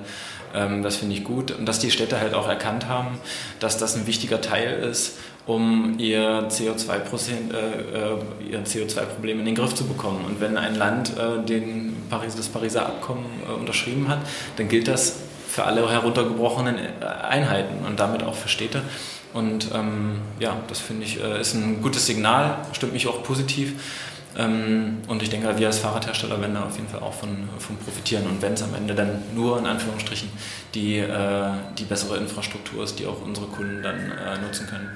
Ähm, 0.54 0.84
das 0.84 0.98
finde 0.98 1.16
ich 1.16 1.24
gut. 1.24 1.52
Und 1.52 1.66
dass 1.66 1.80
die 1.80 1.92
Städte 1.92 2.20
halt 2.20 2.34
auch 2.34 2.48
erkannt 2.48 2.88
haben, 2.88 3.20
dass 3.60 3.78
das 3.78 3.96
ein 3.96 4.08
wichtiger 4.08 4.42
Teil 4.42 4.80
ist, 4.80 5.18
um 5.46 5.96
ihr 5.98 6.48
CO2-Problem 6.50 7.52
äh, 7.52 8.56
äh, 8.56 8.64
CO2 8.64 9.28
in 9.28 9.46
den 9.46 9.56
Griff 9.56 9.74
zu 9.74 9.88
bekommen. 9.88 10.24
Und 10.26 10.40
wenn 10.42 10.58
ein 10.58 10.76
Land 10.76 11.14
äh, 11.18 11.44
den 11.44 11.96
Paris, 12.10 12.36
das 12.36 12.48
Pariser 12.48 12.86
Abkommen 12.86 13.26
äh, 13.48 13.54
unterschrieben 13.54 14.08
hat, 14.08 14.20
dann 14.58 14.68
gilt 14.68 14.88
das 14.88 15.18
für 15.48 15.64
alle 15.64 15.90
heruntergebrochenen 15.90 16.78
äh, 16.78 17.06
Einheiten 17.06 17.86
und 17.86 18.00
damit 18.00 18.22
auch 18.24 18.36
für 18.36 18.50
Städte. 18.50 18.84
Und 19.34 19.70
ähm, 19.74 20.20
ja, 20.40 20.58
das 20.68 20.80
finde 20.80 21.06
ich 21.06 21.22
äh, 21.24 21.42
ist 21.42 21.54
ein 21.54 21.82
gutes 21.82 22.06
Signal, 22.06 22.58
stimmt 22.74 22.94
mich 22.94 23.08
auch 23.08 23.24
positiv. 23.24 23.74
Ähm, 24.38 24.98
und 25.08 25.24
ich 25.24 25.30
denke, 25.30 25.58
wir 25.58 25.68
als 25.68 25.80
Fahrradhersteller 25.80 26.40
werden 26.40 26.56
da 26.56 26.64
auf 26.64 26.76
jeden 26.76 26.88
Fall 26.88 27.02
auch 27.02 27.14
von, 27.14 27.50
von 27.58 27.78
profitieren. 27.78 28.26
Und 28.28 28.42
wenn 28.42 28.54
es 28.54 28.64
am 28.64 28.74
Ende 28.76 28.94
dann 28.94 29.24
nur 29.36 29.58
in 29.58 29.66
Anführungsstrichen 29.66 30.30
die, 30.76 30.98
äh, 30.98 31.50
die 31.78 31.86
bessere 31.86 32.18
Infrastruktur 32.18 32.84
ist, 32.84 33.00
die 33.00 33.08
auch 33.08 33.22
unsere 33.24 33.48
Kunden 33.48 33.82
dann 33.82 33.96
äh, 33.96 34.38
nutzen 34.46 34.68
können. 34.68 34.90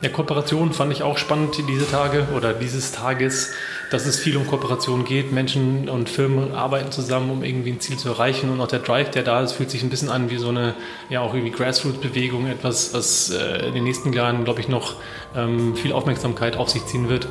Ja, 0.00 0.10
Kooperation 0.10 0.72
fand 0.72 0.92
ich 0.92 1.02
auch 1.02 1.18
spannend 1.18 1.56
diese 1.68 1.90
Tage 1.90 2.28
oder 2.36 2.52
dieses 2.52 2.92
Tages, 2.92 3.50
dass 3.90 4.06
es 4.06 4.18
viel 4.18 4.36
um 4.36 4.46
Kooperation 4.46 5.04
geht. 5.04 5.32
Menschen 5.32 5.88
und 5.88 6.08
Firmen 6.08 6.54
arbeiten 6.54 6.92
zusammen, 6.92 7.30
um 7.30 7.42
irgendwie 7.42 7.72
ein 7.72 7.80
Ziel 7.80 7.96
zu 7.96 8.08
erreichen. 8.08 8.50
Und 8.50 8.60
auch 8.60 8.68
der 8.68 8.80
Drive, 8.80 9.10
der 9.10 9.22
da 9.22 9.40
ist, 9.40 9.52
fühlt 9.52 9.70
sich 9.70 9.82
ein 9.82 9.90
bisschen 9.90 10.10
an 10.10 10.30
wie 10.30 10.38
so 10.38 10.48
eine, 10.48 10.74
ja, 11.08 11.20
auch 11.20 11.34
irgendwie 11.34 11.52
Grassroots-Bewegung. 11.52 12.46
Etwas, 12.46 12.92
was 12.92 13.30
äh, 13.30 13.66
in 13.68 13.74
den 13.74 13.84
nächsten 13.84 14.12
Jahren, 14.12 14.44
glaube 14.44 14.60
ich, 14.60 14.68
noch 14.68 14.96
ähm, 15.36 15.74
viel 15.76 15.92
Aufmerksamkeit 15.92 16.56
auf 16.56 16.68
sich 16.68 16.84
ziehen 16.86 17.08
wird. 17.08 17.26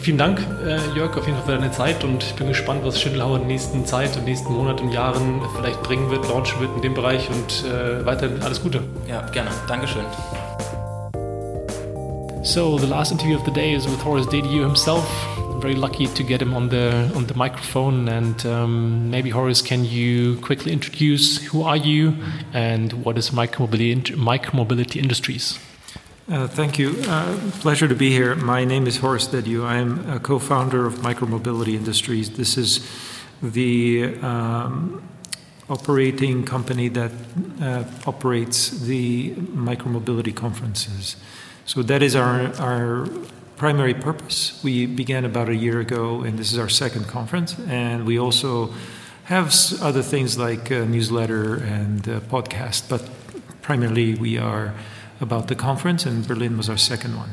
Vielen 0.00 0.16
Dank, 0.16 0.40
äh, 0.64 0.78
Jörg, 0.96 1.14
auf 1.18 1.26
jeden 1.26 1.36
Fall 1.36 1.46
für 1.46 1.60
deine 1.60 1.72
Zeit 1.72 2.04
und 2.04 2.22
ich 2.22 2.32
bin 2.32 2.48
gespannt, 2.48 2.80
was 2.84 2.98
Schüttelhauer 2.98 3.36
in 3.36 3.42
der 3.42 3.48
nächsten 3.48 3.84
Zeit 3.84 4.16
und 4.16 4.24
nächsten 4.24 4.50
Monaten 4.50 4.84
und 4.84 4.92
Jahren 4.92 5.42
vielleicht 5.56 5.82
bringen 5.82 6.10
wird, 6.10 6.26
launchen 6.26 6.58
wird 6.58 6.74
in 6.74 6.80
dem 6.80 6.94
Bereich 6.94 7.28
und 7.28 7.68
äh, 7.70 8.06
weiterhin 8.06 8.40
alles 8.42 8.62
Gute. 8.62 8.82
Ja, 9.06 9.20
gerne. 9.28 9.50
Dankeschön. 9.68 10.04
So 12.42 12.78
the 12.78 12.86
last 12.86 13.12
interview 13.12 13.36
of 13.36 13.44
the 13.44 13.52
day 13.52 13.74
is 13.74 13.84
with 13.84 14.02
Horace 14.02 14.26
Dediu 14.26 14.62
himself. 14.62 15.04
Very 15.60 15.74
lucky 15.74 16.06
to 16.06 16.22
get 16.22 16.40
him 16.40 16.54
on 16.54 16.70
the 16.70 17.12
on 17.14 17.26
the 17.26 17.34
microphone. 17.34 18.08
And 18.08 18.46
um, 18.46 19.10
maybe 19.10 19.28
Horace, 19.28 19.60
can 19.60 19.84
you 19.84 20.36
quickly 20.40 20.72
introduce 20.72 21.36
who 21.36 21.62
are 21.62 21.76
you 21.76 22.16
and 22.54 22.92
what 23.04 23.18
is 23.18 23.30
micromobility 23.30 24.16
micromobility 24.16 24.96
industries? 24.96 25.58
Uh, 26.30 26.46
thank 26.46 26.78
you. 26.78 26.96
Uh, 27.06 27.36
pleasure 27.60 27.86
to 27.88 27.94
be 27.94 28.10
here. 28.10 28.34
My 28.36 28.64
name 28.64 28.86
is 28.86 28.98
Horace 28.98 29.28
Dediu. 29.28 29.64
I'm 29.64 30.08
a 30.08 30.18
co-founder 30.18 30.86
of 30.86 30.94
Micromobility 31.02 31.74
Industries. 31.74 32.30
This 32.30 32.56
is 32.56 32.80
the 33.42 34.14
um, 34.22 35.02
operating 35.68 36.44
company 36.44 36.88
that 36.88 37.12
uh, 37.60 37.84
operates 38.06 38.70
the 38.70 39.34
micromobility 39.34 40.34
conferences. 40.34 41.16
So 41.66 41.82
that 41.82 42.02
is 42.02 42.16
our, 42.16 42.54
our 42.60 43.08
primary 43.60 43.92
purpose. 43.92 44.58
We 44.64 44.86
began 44.86 45.26
about 45.26 45.50
a 45.50 45.54
year 45.54 45.80
ago, 45.80 46.22
and 46.22 46.38
this 46.38 46.50
is 46.50 46.58
our 46.58 46.70
second 46.70 47.06
conference. 47.08 47.58
And 47.68 48.06
we 48.06 48.18
also 48.18 48.72
have 49.24 49.54
other 49.82 50.00
things 50.00 50.38
like 50.38 50.70
a 50.70 50.86
newsletter 50.86 51.56
and 51.56 52.02
podcast, 52.30 52.88
but 52.88 53.02
primarily 53.60 54.14
we 54.14 54.38
are 54.38 54.72
about 55.20 55.48
the 55.48 55.54
conference, 55.54 56.06
and 56.06 56.26
Berlin 56.26 56.56
was 56.56 56.70
our 56.70 56.78
second 56.78 57.18
one. 57.18 57.32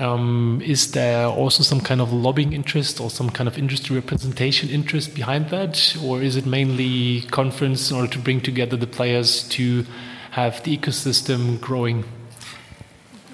Um, 0.00 0.60
is 0.64 0.90
there 0.90 1.26
also 1.26 1.62
some 1.62 1.80
kind 1.80 2.00
of 2.00 2.12
lobbying 2.12 2.52
interest 2.52 3.00
or 3.00 3.08
some 3.08 3.30
kind 3.30 3.46
of 3.46 3.56
industry 3.56 3.94
representation 3.94 4.68
interest 4.68 5.14
behind 5.14 5.48
that? 5.50 5.96
Or 6.02 6.22
is 6.22 6.34
it 6.34 6.44
mainly 6.44 7.20
conference 7.30 7.92
in 7.92 7.96
order 7.96 8.12
to 8.14 8.18
bring 8.18 8.40
together 8.40 8.76
the 8.76 8.88
players 8.88 9.48
to 9.50 9.86
have 10.32 10.60
the 10.64 10.76
ecosystem 10.76 11.60
growing? 11.60 12.02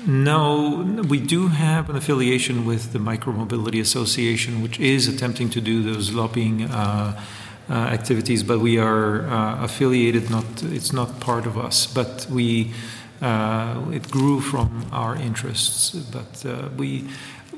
No, 0.06 1.04
we 1.08 1.20
do 1.20 1.48
have 1.48 1.90
an 1.90 1.96
affiliation 1.96 2.64
with 2.64 2.92
the 2.92 2.98
Micromobility 2.98 3.80
Association, 3.80 4.62
which 4.62 4.80
is 4.80 5.06
attempting 5.06 5.50
to 5.50 5.60
do 5.60 5.82
those 5.82 6.12
lobbying 6.12 6.64
uh, 6.64 7.20
uh, 7.68 7.72
activities, 7.72 8.42
but 8.42 8.60
we 8.60 8.78
are 8.78 9.26
uh, 9.28 9.62
affiliated. 9.62 10.30
Not, 10.30 10.62
it's 10.62 10.92
not 10.92 11.20
part 11.20 11.46
of 11.46 11.58
us, 11.58 11.86
but 11.86 12.26
we. 12.30 12.72
Uh, 13.20 13.84
it 13.92 14.10
grew 14.10 14.40
from 14.40 14.86
our 14.92 15.14
interests, 15.14 15.90
but 15.90 16.42
uh, 16.46 16.70
we 16.78 17.06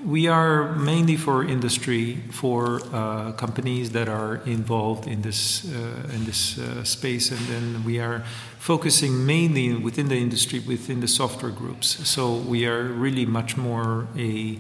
we 0.04 0.26
are 0.26 0.72
mainly 0.74 1.16
for 1.16 1.44
industry, 1.44 2.16
for 2.30 2.80
uh, 2.92 3.32
companies 3.32 3.92
that 3.92 4.08
are 4.08 4.36
involved 4.46 5.06
in 5.06 5.22
this 5.22 5.64
uh, 5.64 6.14
in 6.14 6.24
this 6.24 6.58
uh, 6.58 6.84
space, 6.84 7.30
and 7.30 7.40
then 7.48 7.84
we 7.84 8.00
are 8.00 8.24
focusing 8.58 9.24
mainly 9.26 9.74
within 9.74 10.08
the 10.08 10.16
industry, 10.16 10.58
within 10.60 11.00
the 11.00 11.08
software 11.08 11.52
groups. 11.52 12.08
So 12.08 12.36
we 12.36 12.66
are 12.66 12.84
really 12.84 13.26
much 13.26 13.56
more 13.56 14.06
a 14.16 14.58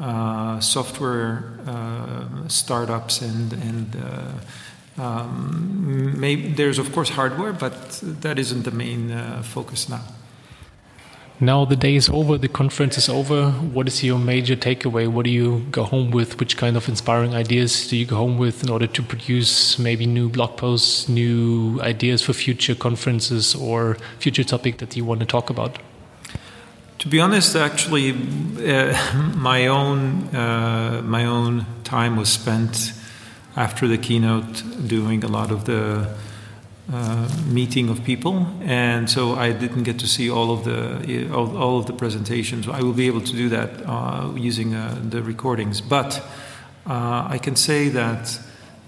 uh, 0.00 0.60
software 0.60 1.58
uh, 1.66 2.48
startups 2.48 3.20
and 3.22 3.52
and. 3.52 3.96
Uh, 3.96 4.32
um, 5.00 6.18
maybe 6.18 6.48
there's 6.48 6.80
of 6.80 6.92
course 6.92 7.10
hardware, 7.10 7.52
but 7.52 8.00
that 8.02 8.36
isn't 8.36 8.64
the 8.64 8.72
main 8.72 9.12
focus 9.44 9.88
now. 9.88 10.00
Now 11.40 11.64
the 11.64 11.76
day 11.76 11.94
is 11.94 12.08
over, 12.08 12.36
the 12.36 12.48
conference 12.48 12.98
is 12.98 13.08
over. 13.08 13.50
What 13.50 13.86
is 13.86 14.02
your 14.02 14.18
major 14.18 14.56
takeaway? 14.56 15.06
What 15.06 15.24
do 15.24 15.30
you 15.30 15.64
go 15.70 15.84
home 15.84 16.10
with? 16.10 16.40
Which 16.40 16.56
kind 16.56 16.76
of 16.76 16.88
inspiring 16.88 17.32
ideas 17.32 17.86
do 17.86 17.96
you 17.96 18.06
go 18.06 18.16
home 18.16 18.38
with 18.38 18.64
in 18.64 18.70
order 18.70 18.88
to 18.88 19.02
produce 19.04 19.78
maybe 19.78 20.04
new 20.04 20.28
blog 20.28 20.56
posts, 20.56 21.08
new 21.08 21.80
ideas 21.80 22.22
for 22.22 22.32
future 22.32 22.74
conferences 22.74 23.54
or 23.54 23.98
future 24.18 24.42
topic 24.42 24.78
that 24.78 24.96
you 24.96 25.04
want 25.04 25.20
to 25.20 25.26
talk 25.26 25.48
about? 25.48 25.78
To 26.98 27.08
be 27.08 27.20
honest, 27.20 27.54
actually, 27.54 28.10
uh, 28.10 28.96
my 29.36 29.68
own 29.68 30.34
uh, 30.34 31.02
my 31.04 31.24
own 31.24 31.66
time 31.84 32.16
was 32.16 32.30
spent 32.30 32.92
after 33.54 33.86
the 33.86 33.98
keynote 33.98 34.64
doing 34.88 35.22
a 35.22 35.28
lot 35.28 35.52
of 35.52 35.66
the 35.66 36.08
uh, 36.92 37.28
meeting 37.46 37.90
of 37.90 38.02
people, 38.04 38.46
and 38.62 39.10
so 39.10 39.34
I 39.34 39.52
didn't 39.52 39.82
get 39.82 39.98
to 39.98 40.06
see 40.06 40.30
all 40.30 40.50
of 40.50 40.64
the 40.64 41.30
all, 41.30 41.56
all 41.56 41.78
of 41.78 41.86
the 41.86 41.92
presentations. 41.92 42.66
I 42.66 42.80
will 42.80 42.94
be 42.94 43.06
able 43.06 43.20
to 43.20 43.32
do 43.32 43.48
that 43.50 43.86
uh, 43.86 44.32
using 44.34 44.74
uh, 44.74 44.98
the 45.10 45.22
recordings, 45.22 45.80
but 45.80 46.22
uh, 46.86 47.26
I 47.28 47.38
can 47.38 47.56
say 47.56 47.90
that 47.90 48.40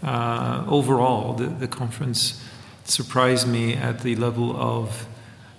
uh, 0.03 0.65
overall 0.67 1.35
the, 1.35 1.47
the 1.47 1.69
conference 1.69 2.43
surprised 2.85 3.47
me 3.47 3.75
at 3.75 4.01
the 4.01 4.17
level 4.17 4.57
of 4.57 5.07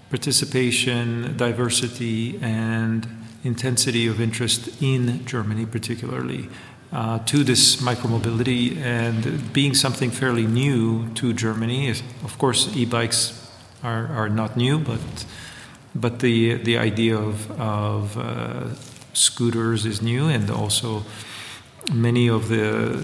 participation, 0.09 1.37
diversity, 1.37 2.39
and 2.41 3.07
intensity 3.43 4.07
of 4.07 4.19
interest 4.19 4.81
in 4.81 5.25
Germany, 5.25 5.65
particularly 5.65 6.49
uh, 6.91 7.19
to 7.19 7.43
this 7.43 7.77
micromobility 7.77 8.77
and 8.77 9.53
being 9.53 9.73
something 9.73 10.11
fairly 10.11 10.45
new 10.45 11.09
to 11.13 11.33
Germany. 11.33 11.89
Of 12.23 12.37
course, 12.37 12.69
e-bikes 12.75 13.49
are, 13.83 14.07
are 14.07 14.29
not 14.29 14.57
new, 14.57 14.79
but 14.79 15.25
but 15.93 16.19
the 16.19 16.55
the 16.55 16.77
idea 16.77 17.17
of 17.17 17.51
of 17.59 18.17
uh, 18.17 18.75
scooters 19.13 19.85
is 19.85 20.01
new, 20.01 20.27
and 20.27 20.49
also 20.49 21.03
many 21.93 22.29
of 22.29 22.47
the 22.47 22.93
uh, 22.93 23.01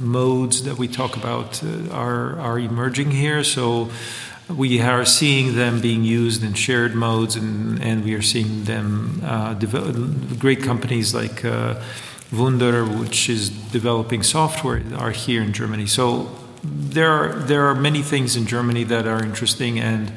modes 0.00 0.62
that 0.64 0.78
we 0.78 0.88
talk 0.88 1.16
about 1.16 1.62
uh, 1.62 1.90
are 1.92 2.38
are 2.38 2.58
emerging 2.58 3.10
here. 3.10 3.44
So 3.44 3.90
we 4.48 4.80
are 4.80 5.04
seeing 5.04 5.54
them 5.54 5.80
being 5.80 6.04
used 6.04 6.42
in 6.42 6.54
shared 6.54 6.94
modes, 6.94 7.36
and, 7.36 7.82
and 7.82 8.04
we 8.04 8.14
are 8.14 8.22
seeing 8.22 8.64
them 8.64 9.20
uh, 9.24 9.54
develop. 9.54 9.96
Great 10.38 10.62
companies 10.62 11.14
like 11.14 11.44
uh, 11.44 11.74
Wunder, 12.32 12.84
which 12.84 13.28
is 13.28 13.50
developing 13.50 14.22
software, 14.22 14.82
are 14.96 15.12
here 15.12 15.42
in 15.42 15.52
Germany. 15.52 15.86
So 15.86 16.30
there 16.62 17.10
are 17.10 17.32
there 17.34 17.66
are 17.66 17.74
many 17.74 18.02
things 18.02 18.36
in 18.36 18.46
Germany 18.46 18.84
that 18.84 19.06
are 19.06 19.22
interesting, 19.24 19.78
and 19.78 20.12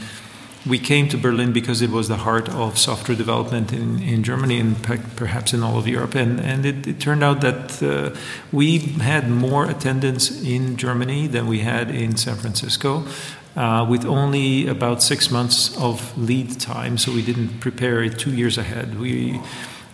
we 0.66 0.78
came 0.78 1.08
to 1.10 1.18
Berlin 1.18 1.52
because 1.54 1.82
it 1.82 1.90
was 1.90 2.08
the 2.08 2.18
heart 2.18 2.48
of 2.50 2.78
software 2.78 3.18
development 3.18 3.74
in, 3.74 4.02
in 4.04 4.24
Germany 4.24 4.60
and 4.60 4.82
perhaps 5.16 5.54
in 5.54 5.64
all 5.64 5.78
of 5.78 5.88
Europe. 5.88 6.14
And, 6.14 6.40
and 6.40 6.66
it, 6.66 6.86
it 6.86 7.00
turned 7.00 7.24
out 7.24 7.42
that 7.42 7.82
uh, 7.82 8.16
we 8.52 8.78
had 8.78 9.28
more 9.28 9.68
attendance 9.68 10.44
in 10.44 10.78
Germany 10.78 11.26
than 11.28 11.48
we 11.48 11.60
had 11.60 11.90
in 11.90 12.16
San 12.16 12.36
Francisco. 12.36 13.06
Uh, 13.54 13.86
with 13.90 14.06
only 14.06 14.66
about 14.66 15.04
six 15.04 15.30
months 15.30 15.76
of 15.78 16.18
lead 16.18 16.58
time, 16.58 16.98
so 16.98 17.12
we 17.12 17.22
didn't 17.22 17.60
prepare 17.60 18.02
it 18.02 18.18
two 18.18 18.34
years 18.34 18.58
ahead. 18.58 18.98
We 18.98 19.42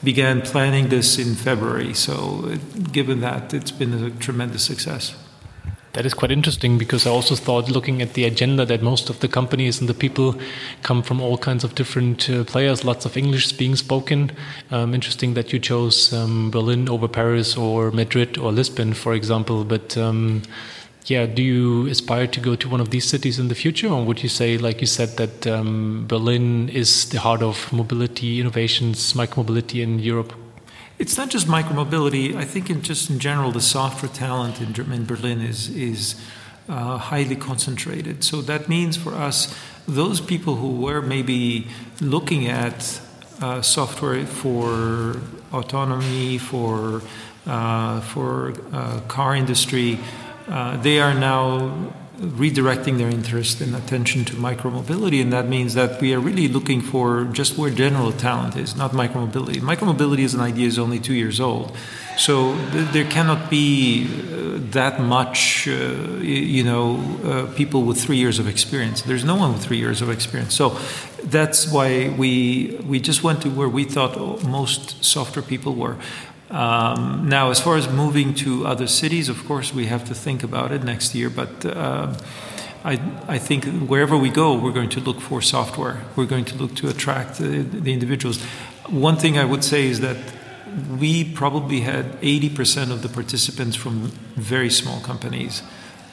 began 0.04 0.42
planning 0.42 0.90
this 0.90 1.18
in 1.18 1.36
February. 1.36 1.94
So, 1.94 2.58
given 2.92 3.22
that, 3.22 3.54
it's 3.54 3.72
been 3.72 3.94
a 3.94 4.10
tremendous 4.12 4.64
success. 4.64 5.16
That 5.98 6.06
is 6.06 6.14
quite 6.14 6.32
interesting 6.32 6.78
because 6.78 7.08
I 7.08 7.10
also 7.10 7.36
thought, 7.36 7.72
looking 7.72 8.04
at 8.04 8.14
the 8.14 8.26
agenda, 8.26 8.66
that 8.66 8.84
most 8.84 9.10
of 9.10 9.20
the 9.20 9.28
companies 9.28 9.80
and 9.80 9.90
the 9.90 9.96
people 9.96 10.36
come 10.84 11.02
from 11.02 11.20
all 11.20 11.40
kinds 11.40 11.64
of 11.64 11.74
different 11.74 12.30
uh, 12.30 12.44
players, 12.44 12.86
lots 12.86 13.06
of 13.06 13.18
English 13.18 13.54
being 13.54 13.76
spoken. 13.76 14.32
Um, 14.70 14.94
interesting 14.94 15.34
that 15.34 15.52
you 15.52 15.58
chose 15.58 16.14
um, 16.14 16.52
Berlin 16.52 16.88
over 16.88 17.08
Paris 17.08 17.58
or 17.58 17.90
Madrid 17.90 18.38
or 18.38 18.52
Lisbon, 18.52 18.94
for 18.94 19.16
example. 19.16 19.64
But 19.64 19.98
um, 19.98 20.44
yeah, 21.10 21.26
do 21.26 21.42
you 21.42 21.88
aspire 21.88 22.28
to 22.28 22.40
go 22.42 22.56
to 22.56 22.68
one 22.68 22.82
of 22.82 22.90
these 22.90 23.06
cities 23.06 23.40
in 23.40 23.48
the 23.48 23.56
future, 23.56 23.88
or 23.88 24.04
would 24.04 24.22
you 24.24 24.30
say, 24.30 24.58
like 24.58 24.82
you 24.82 24.88
said, 24.88 25.16
that 25.18 25.48
um, 25.48 26.06
Berlin 26.06 26.68
is 26.70 27.10
the 27.10 27.20
heart 27.20 27.42
of 27.42 27.72
mobility 27.72 28.42
innovations, 28.42 29.14
micromobility 29.14 29.82
in 29.82 30.00
Europe? 30.00 30.34
It's 31.00 31.18
not 31.18 31.30
just 31.30 31.48
micromobility. 31.48 32.36
I 32.36 32.44
think, 32.44 32.70
in 32.70 32.82
just 32.82 33.10
in 33.10 33.20
general, 33.20 33.52
the 33.52 33.62
software 33.62 34.12
talent 34.12 34.60
in, 34.60 34.92
in 34.92 35.06
Berlin 35.06 35.40
is 35.40 35.70
is 35.70 36.16
uh, 36.68 36.98
highly 36.98 37.36
concentrated. 37.36 38.24
So 38.24 38.42
that 38.42 38.68
means 38.68 38.98
for 38.98 39.14
us, 39.14 39.56
those 39.88 40.20
people 40.20 40.56
who 40.56 40.82
were 40.82 41.02
maybe 41.02 41.68
looking 42.02 42.48
at 42.48 43.00
uh, 43.42 43.62
software 43.62 44.26
for 44.26 45.22
autonomy, 45.54 46.38
for 46.38 47.02
uh, 47.46 48.02
for 48.02 48.54
uh, 48.74 49.00
car 49.08 49.36
industry, 49.36 50.00
uh, 50.48 50.78
they 50.78 51.00
are 51.00 51.14
now 51.14 51.94
redirecting 52.20 52.98
their 52.98 53.10
interest 53.10 53.62
and 53.62 53.76
attention 53.76 54.26
to 54.26 54.34
micromobility, 54.34 55.22
and 55.22 55.32
that 55.32 55.48
means 55.48 55.76
that 55.76 56.02
we 56.02 56.14
are 56.16 56.20
really 56.20 56.48
looking 56.48 56.82
for 56.82 57.26
just 57.26 57.58
where 57.58 57.70
general 57.70 58.12
talent 58.12 58.56
is, 58.56 58.76
not 58.76 58.92
micromobility. 58.92 59.58
Micromobility 59.58 60.24
as 60.26 60.34
an 60.34 60.42
idea 60.42 60.66
is 60.66 60.80
only 60.80 61.00
two 61.00 61.14
years 61.14 61.40
old, 61.40 61.76
so 62.18 62.56
th- 62.72 62.92
there 62.92 63.06
cannot 63.06 63.52
be 63.52 64.08
uh, 64.08 64.58
that 64.72 65.00
much, 65.00 65.68
uh, 65.68 65.72
you 66.22 66.64
know, 66.64 66.98
uh, 67.24 67.54
people 67.56 67.84
with 67.84 68.02
three 68.02 68.18
years 68.18 68.40
of 68.40 68.48
experience. 68.48 69.04
There's 69.04 69.24
no 69.24 69.36
one 69.36 69.54
with 69.54 69.64
three 69.64 69.78
years 69.78 70.02
of 70.02 70.10
experience, 70.10 70.56
so 70.56 70.76
that's 71.24 71.72
why 71.72 72.10
we 72.18 72.80
we 72.88 73.00
just 73.00 73.24
went 73.24 73.44
to 73.44 73.50
where 73.50 73.70
we 73.70 73.84
thought 73.84 74.44
most 74.44 75.04
software 75.04 75.44
people 75.44 75.76
were. 75.76 75.98
Um, 76.50 77.28
now, 77.28 77.52
as 77.52 77.60
far 77.60 77.76
as 77.76 77.90
moving 77.90 78.34
to 78.36 78.66
other 78.66 78.88
cities, 78.88 79.28
of 79.28 79.46
course, 79.46 79.74
we 79.74 79.88
have 79.88 80.06
to 80.06 80.16
think 80.16 80.44
about 80.44 80.72
it 80.72 80.84
next 80.84 81.14
year. 81.14 81.30
But 81.30 81.66
uh, 81.66 82.14
I, 82.86 83.02
I, 83.28 83.38
think 83.38 83.66
wherever 83.66 84.16
we 84.18 84.30
go, 84.30 84.58
we're 84.58 84.72
going 84.72 84.90
to 84.92 85.02
look 85.02 85.20
for 85.20 85.42
software. 85.42 86.04
We're 86.16 86.26
going 86.26 86.46
to 86.46 86.56
look 86.56 86.74
to 86.76 86.88
attract 86.88 87.40
the, 87.40 87.64
the 87.64 87.92
individuals. 87.92 88.42
One 88.88 89.18
thing 89.18 89.38
I 89.38 89.44
would 89.44 89.64
say 89.64 89.88
is 89.88 90.00
that 90.00 90.16
we 90.98 91.24
probably 91.24 91.82
had 91.82 92.06
80% 92.22 92.92
of 92.92 93.02
the 93.02 93.10
participants 93.10 93.76
from 93.76 94.12
very 94.36 94.70
small 94.70 95.02
companies. 95.02 95.64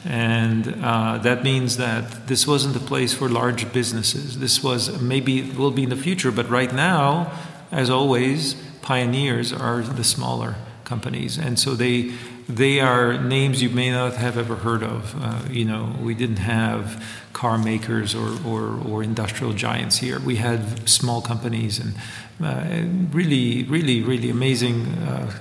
And 0.03 0.83
uh, 0.83 1.17
that 1.19 1.43
means 1.43 1.77
that 1.77 2.27
this 2.27 2.45
wasn't 2.45 2.75
a 2.75 2.79
place 2.79 3.13
for 3.13 3.29
large 3.29 3.71
businesses. 3.73 4.39
This 4.39 4.61
was 4.61 5.01
maybe 5.01 5.51
will 5.51 5.71
be 5.71 5.83
in 5.83 5.89
the 5.89 5.95
future, 5.95 6.31
but 6.31 6.49
right 6.49 6.73
now, 6.73 7.31
as 7.71 7.89
always, 7.89 8.55
pioneers 8.85 9.51
are 9.51 9.81
the 9.81 10.03
smaller 10.03 10.55
companies, 10.85 11.37
and 11.37 11.59
so 11.59 11.75
they 11.75 12.13
they 12.47 12.79
are 12.79 13.17
names 13.17 13.61
you 13.61 13.69
may 13.69 13.89
not 13.89 14.13
have 14.13 14.37
ever 14.37 14.55
heard 14.55 14.83
of. 14.83 15.15
Uh, 15.21 15.39
you 15.49 15.65
know, 15.65 15.95
we 15.99 16.13
didn't 16.13 16.37
have 16.37 17.03
car 17.33 17.57
makers 17.57 18.13
or, 18.13 18.29
or, 18.45 18.79
or, 18.87 19.03
industrial 19.03 19.51
giants 19.51 19.97
here. 19.97 20.19
We 20.19 20.35
had 20.35 20.87
small 20.87 21.21
companies 21.21 21.79
and 21.79 21.95
uh, 22.41 22.87
really, 23.11 23.63
really, 23.63 24.01
really 24.01 24.29
amazing, 24.29 24.85
uh, 25.09 25.31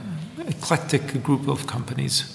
eclectic 0.49 1.23
group 1.23 1.47
of 1.47 1.67
companies. 1.67 2.31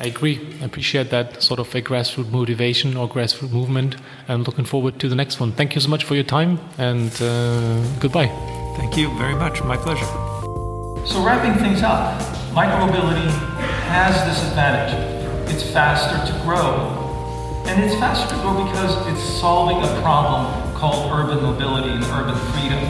I 0.00 0.06
agree. 0.06 0.40
I 0.60 0.64
appreciate 0.64 1.10
that 1.10 1.42
sort 1.42 1.60
of 1.60 1.72
a 1.74 1.82
grassroots 1.82 2.30
motivation 2.30 2.96
or 2.96 3.08
grassroots 3.08 3.52
movement. 3.52 3.96
I'm 4.26 4.42
looking 4.42 4.64
forward 4.64 4.98
to 5.00 5.08
the 5.08 5.14
next 5.14 5.38
one. 5.38 5.52
Thank 5.52 5.74
you 5.74 5.80
so 5.80 5.90
much 5.90 6.04
for 6.04 6.14
your 6.14 6.24
time 6.24 6.58
and 6.78 7.12
uh, 7.20 7.84
goodbye. 8.00 8.61
Thank 8.76 8.96
you 8.96 9.16
very 9.18 9.34
much. 9.34 9.62
My 9.62 9.76
pleasure. 9.76 10.06
So, 11.06 11.24
wrapping 11.24 11.60
things 11.62 11.82
up, 11.82 12.20
micromobility 12.52 13.28
has 13.88 14.14
this 14.24 14.48
advantage 14.48 15.12
it's 15.52 15.70
faster 15.70 16.16
to 16.32 16.38
grow. 16.44 16.98
And 17.66 17.84
it's 17.84 17.94
faster 17.96 18.34
to 18.34 18.40
grow 18.40 18.64
because 18.64 19.06
it's 19.06 19.22
solving 19.38 19.76
a 19.76 20.00
problem 20.00 20.72
called 20.72 21.12
urban 21.12 21.42
mobility 21.42 21.90
and 21.90 22.02
urban 22.04 22.34
freedom. 22.52 22.82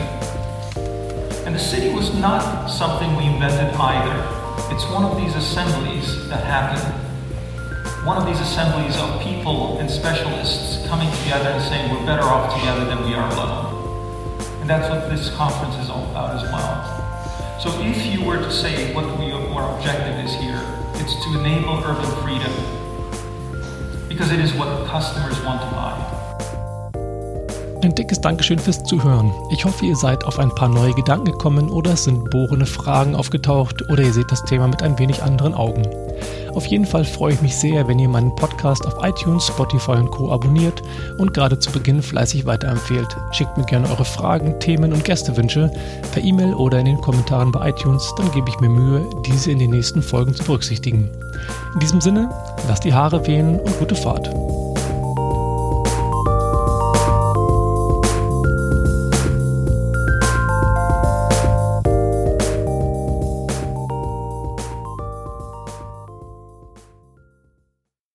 And 1.45 1.53
the 1.53 1.59
city 1.59 1.93
was 1.93 2.17
not 2.19 2.67
something 2.67 3.13
we 3.17 3.25
invented 3.25 3.75
either. 3.75 4.15
It's 4.73 4.85
one 4.91 5.03
of 5.03 5.17
these 5.17 5.35
assemblies 5.35 6.27
that 6.29 6.45
happen. 6.45 6.79
One 8.05 8.17
of 8.17 8.25
these 8.25 8.39
assemblies 8.39 8.95
of 8.97 9.21
people 9.21 9.77
and 9.79 9.91
specialists 9.91 10.87
coming 10.87 11.11
together 11.23 11.49
and 11.49 11.61
saying 11.63 11.91
we're 11.93 12.05
better 12.05 12.23
off 12.23 12.57
together 12.57 12.85
than 12.85 13.03
we 13.03 13.13
are 13.13 13.29
alone. 13.29 13.72
And 14.63 14.69
that's 14.69 14.89
what 14.89 15.09
this 15.09 15.29
conference 15.35 15.75
is 15.75 15.89
all 15.89 16.09
about 16.09 16.41
as 16.41 16.43
well. 16.43 17.59
So 17.59 17.69
if 17.81 18.05
you 18.05 18.23
were 18.23 18.37
to 18.37 18.49
say 18.49 18.93
what 18.93 19.03
we, 19.19 19.29
our 19.33 19.75
objective 19.75 20.23
is 20.23 20.33
here, 20.35 20.57
it's 20.93 21.21
to 21.25 21.37
enable 21.37 21.83
urban 21.83 22.09
freedom 22.23 24.07
because 24.07 24.31
it 24.31 24.39
is 24.39 24.53
what 24.53 24.87
customers 24.87 25.37
want 25.41 25.59
to 25.59 25.67
buy. 25.75 26.12
Ein 27.83 27.95
dickes 27.95 28.21
Dankeschön 28.21 28.59
fürs 28.59 28.81
Zuhören. 28.85 29.33
Ich 29.51 29.65
hoffe, 29.65 29.85
ihr 29.85 29.97
seid 29.97 30.23
auf 30.23 30.39
ein 30.39 30.55
paar 30.55 30.69
neue 30.69 30.93
Gedanken 30.93 31.25
gekommen 31.25 31.69
oder 31.69 31.91
es 31.91 32.05
sind 32.05 32.29
bohrende 32.29 32.65
Fragen 32.65 33.13
aufgetaucht 33.13 33.89
oder 33.89 34.03
ihr 34.03 34.13
seht 34.13 34.31
das 34.31 34.41
Thema 34.45 34.69
mit 34.69 34.81
ein 34.81 34.97
wenig 34.99 35.21
anderen 35.21 35.53
Augen. 35.53 35.85
Auf 36.53 36.65
jeden 36.67 36.85
Fall 36.85 37.03
freue 37.03 37.33
ich 37.33 37.41
mich 37.41 37.57
sehr, 37.57 37.85
wenn 37.89 37.99
ihr 37.99 38.07
meinen 38.07 38.33
Podcast 38.37 38.87
auf 38.87 39.03
iTunes, 39.03 39.47
Spotify 39.47 39.97
und 39.97 40.11
Co. 40.11 40.31
abonniert 40.31 40.81
und 41.17 41.33
gerade 41.33 41.59
zu 41.59 41.71
Beginn 41.71 42.01
fleißig 42.01 42.45
weiterempfehlt. 42.45 43.17
Schickt 43.33 43.57
mir 43.57 43.65
gerne 43.65 43.89
eure 43.89 44.05
Fragen, 44.05 44.57
Themen 44.61 44.93
und 44.93 45.03
Gästewünsche 45.03 45.69
per 46.13 46.23
E-Mail 46.23 46.53
oder 46.53 46.79
in 46.79 46.85
den 46.85 47.01
Kommentaren 47.01 47.51
bei 47.51 47.67
iTunes, 47.67 48.13
dann 48.15 48.31
gebe 48.31 48.47
ich 48.47 48.61
mir 48.61 48.69
Mühe, 48.69 49.05
diese 49.25 49.51
in 49.51 49.59
den 49.59 49.71
nächsten 49.71 50.01
Folgen 50.01 50.33
zu 50.33 50.45
berücksichtigen. 50.45 51.09
In 51.73 51.79
diesem 51.81 51.99
Sinne, 51.99 52.29
lasst 52.69 52.85
die 52.85 52.93
Haare 52.93 53.27
wehen 53.27 53.59
und 53.59 53.77
gute 53.77 53.95
Fahrt. 53.95 54.33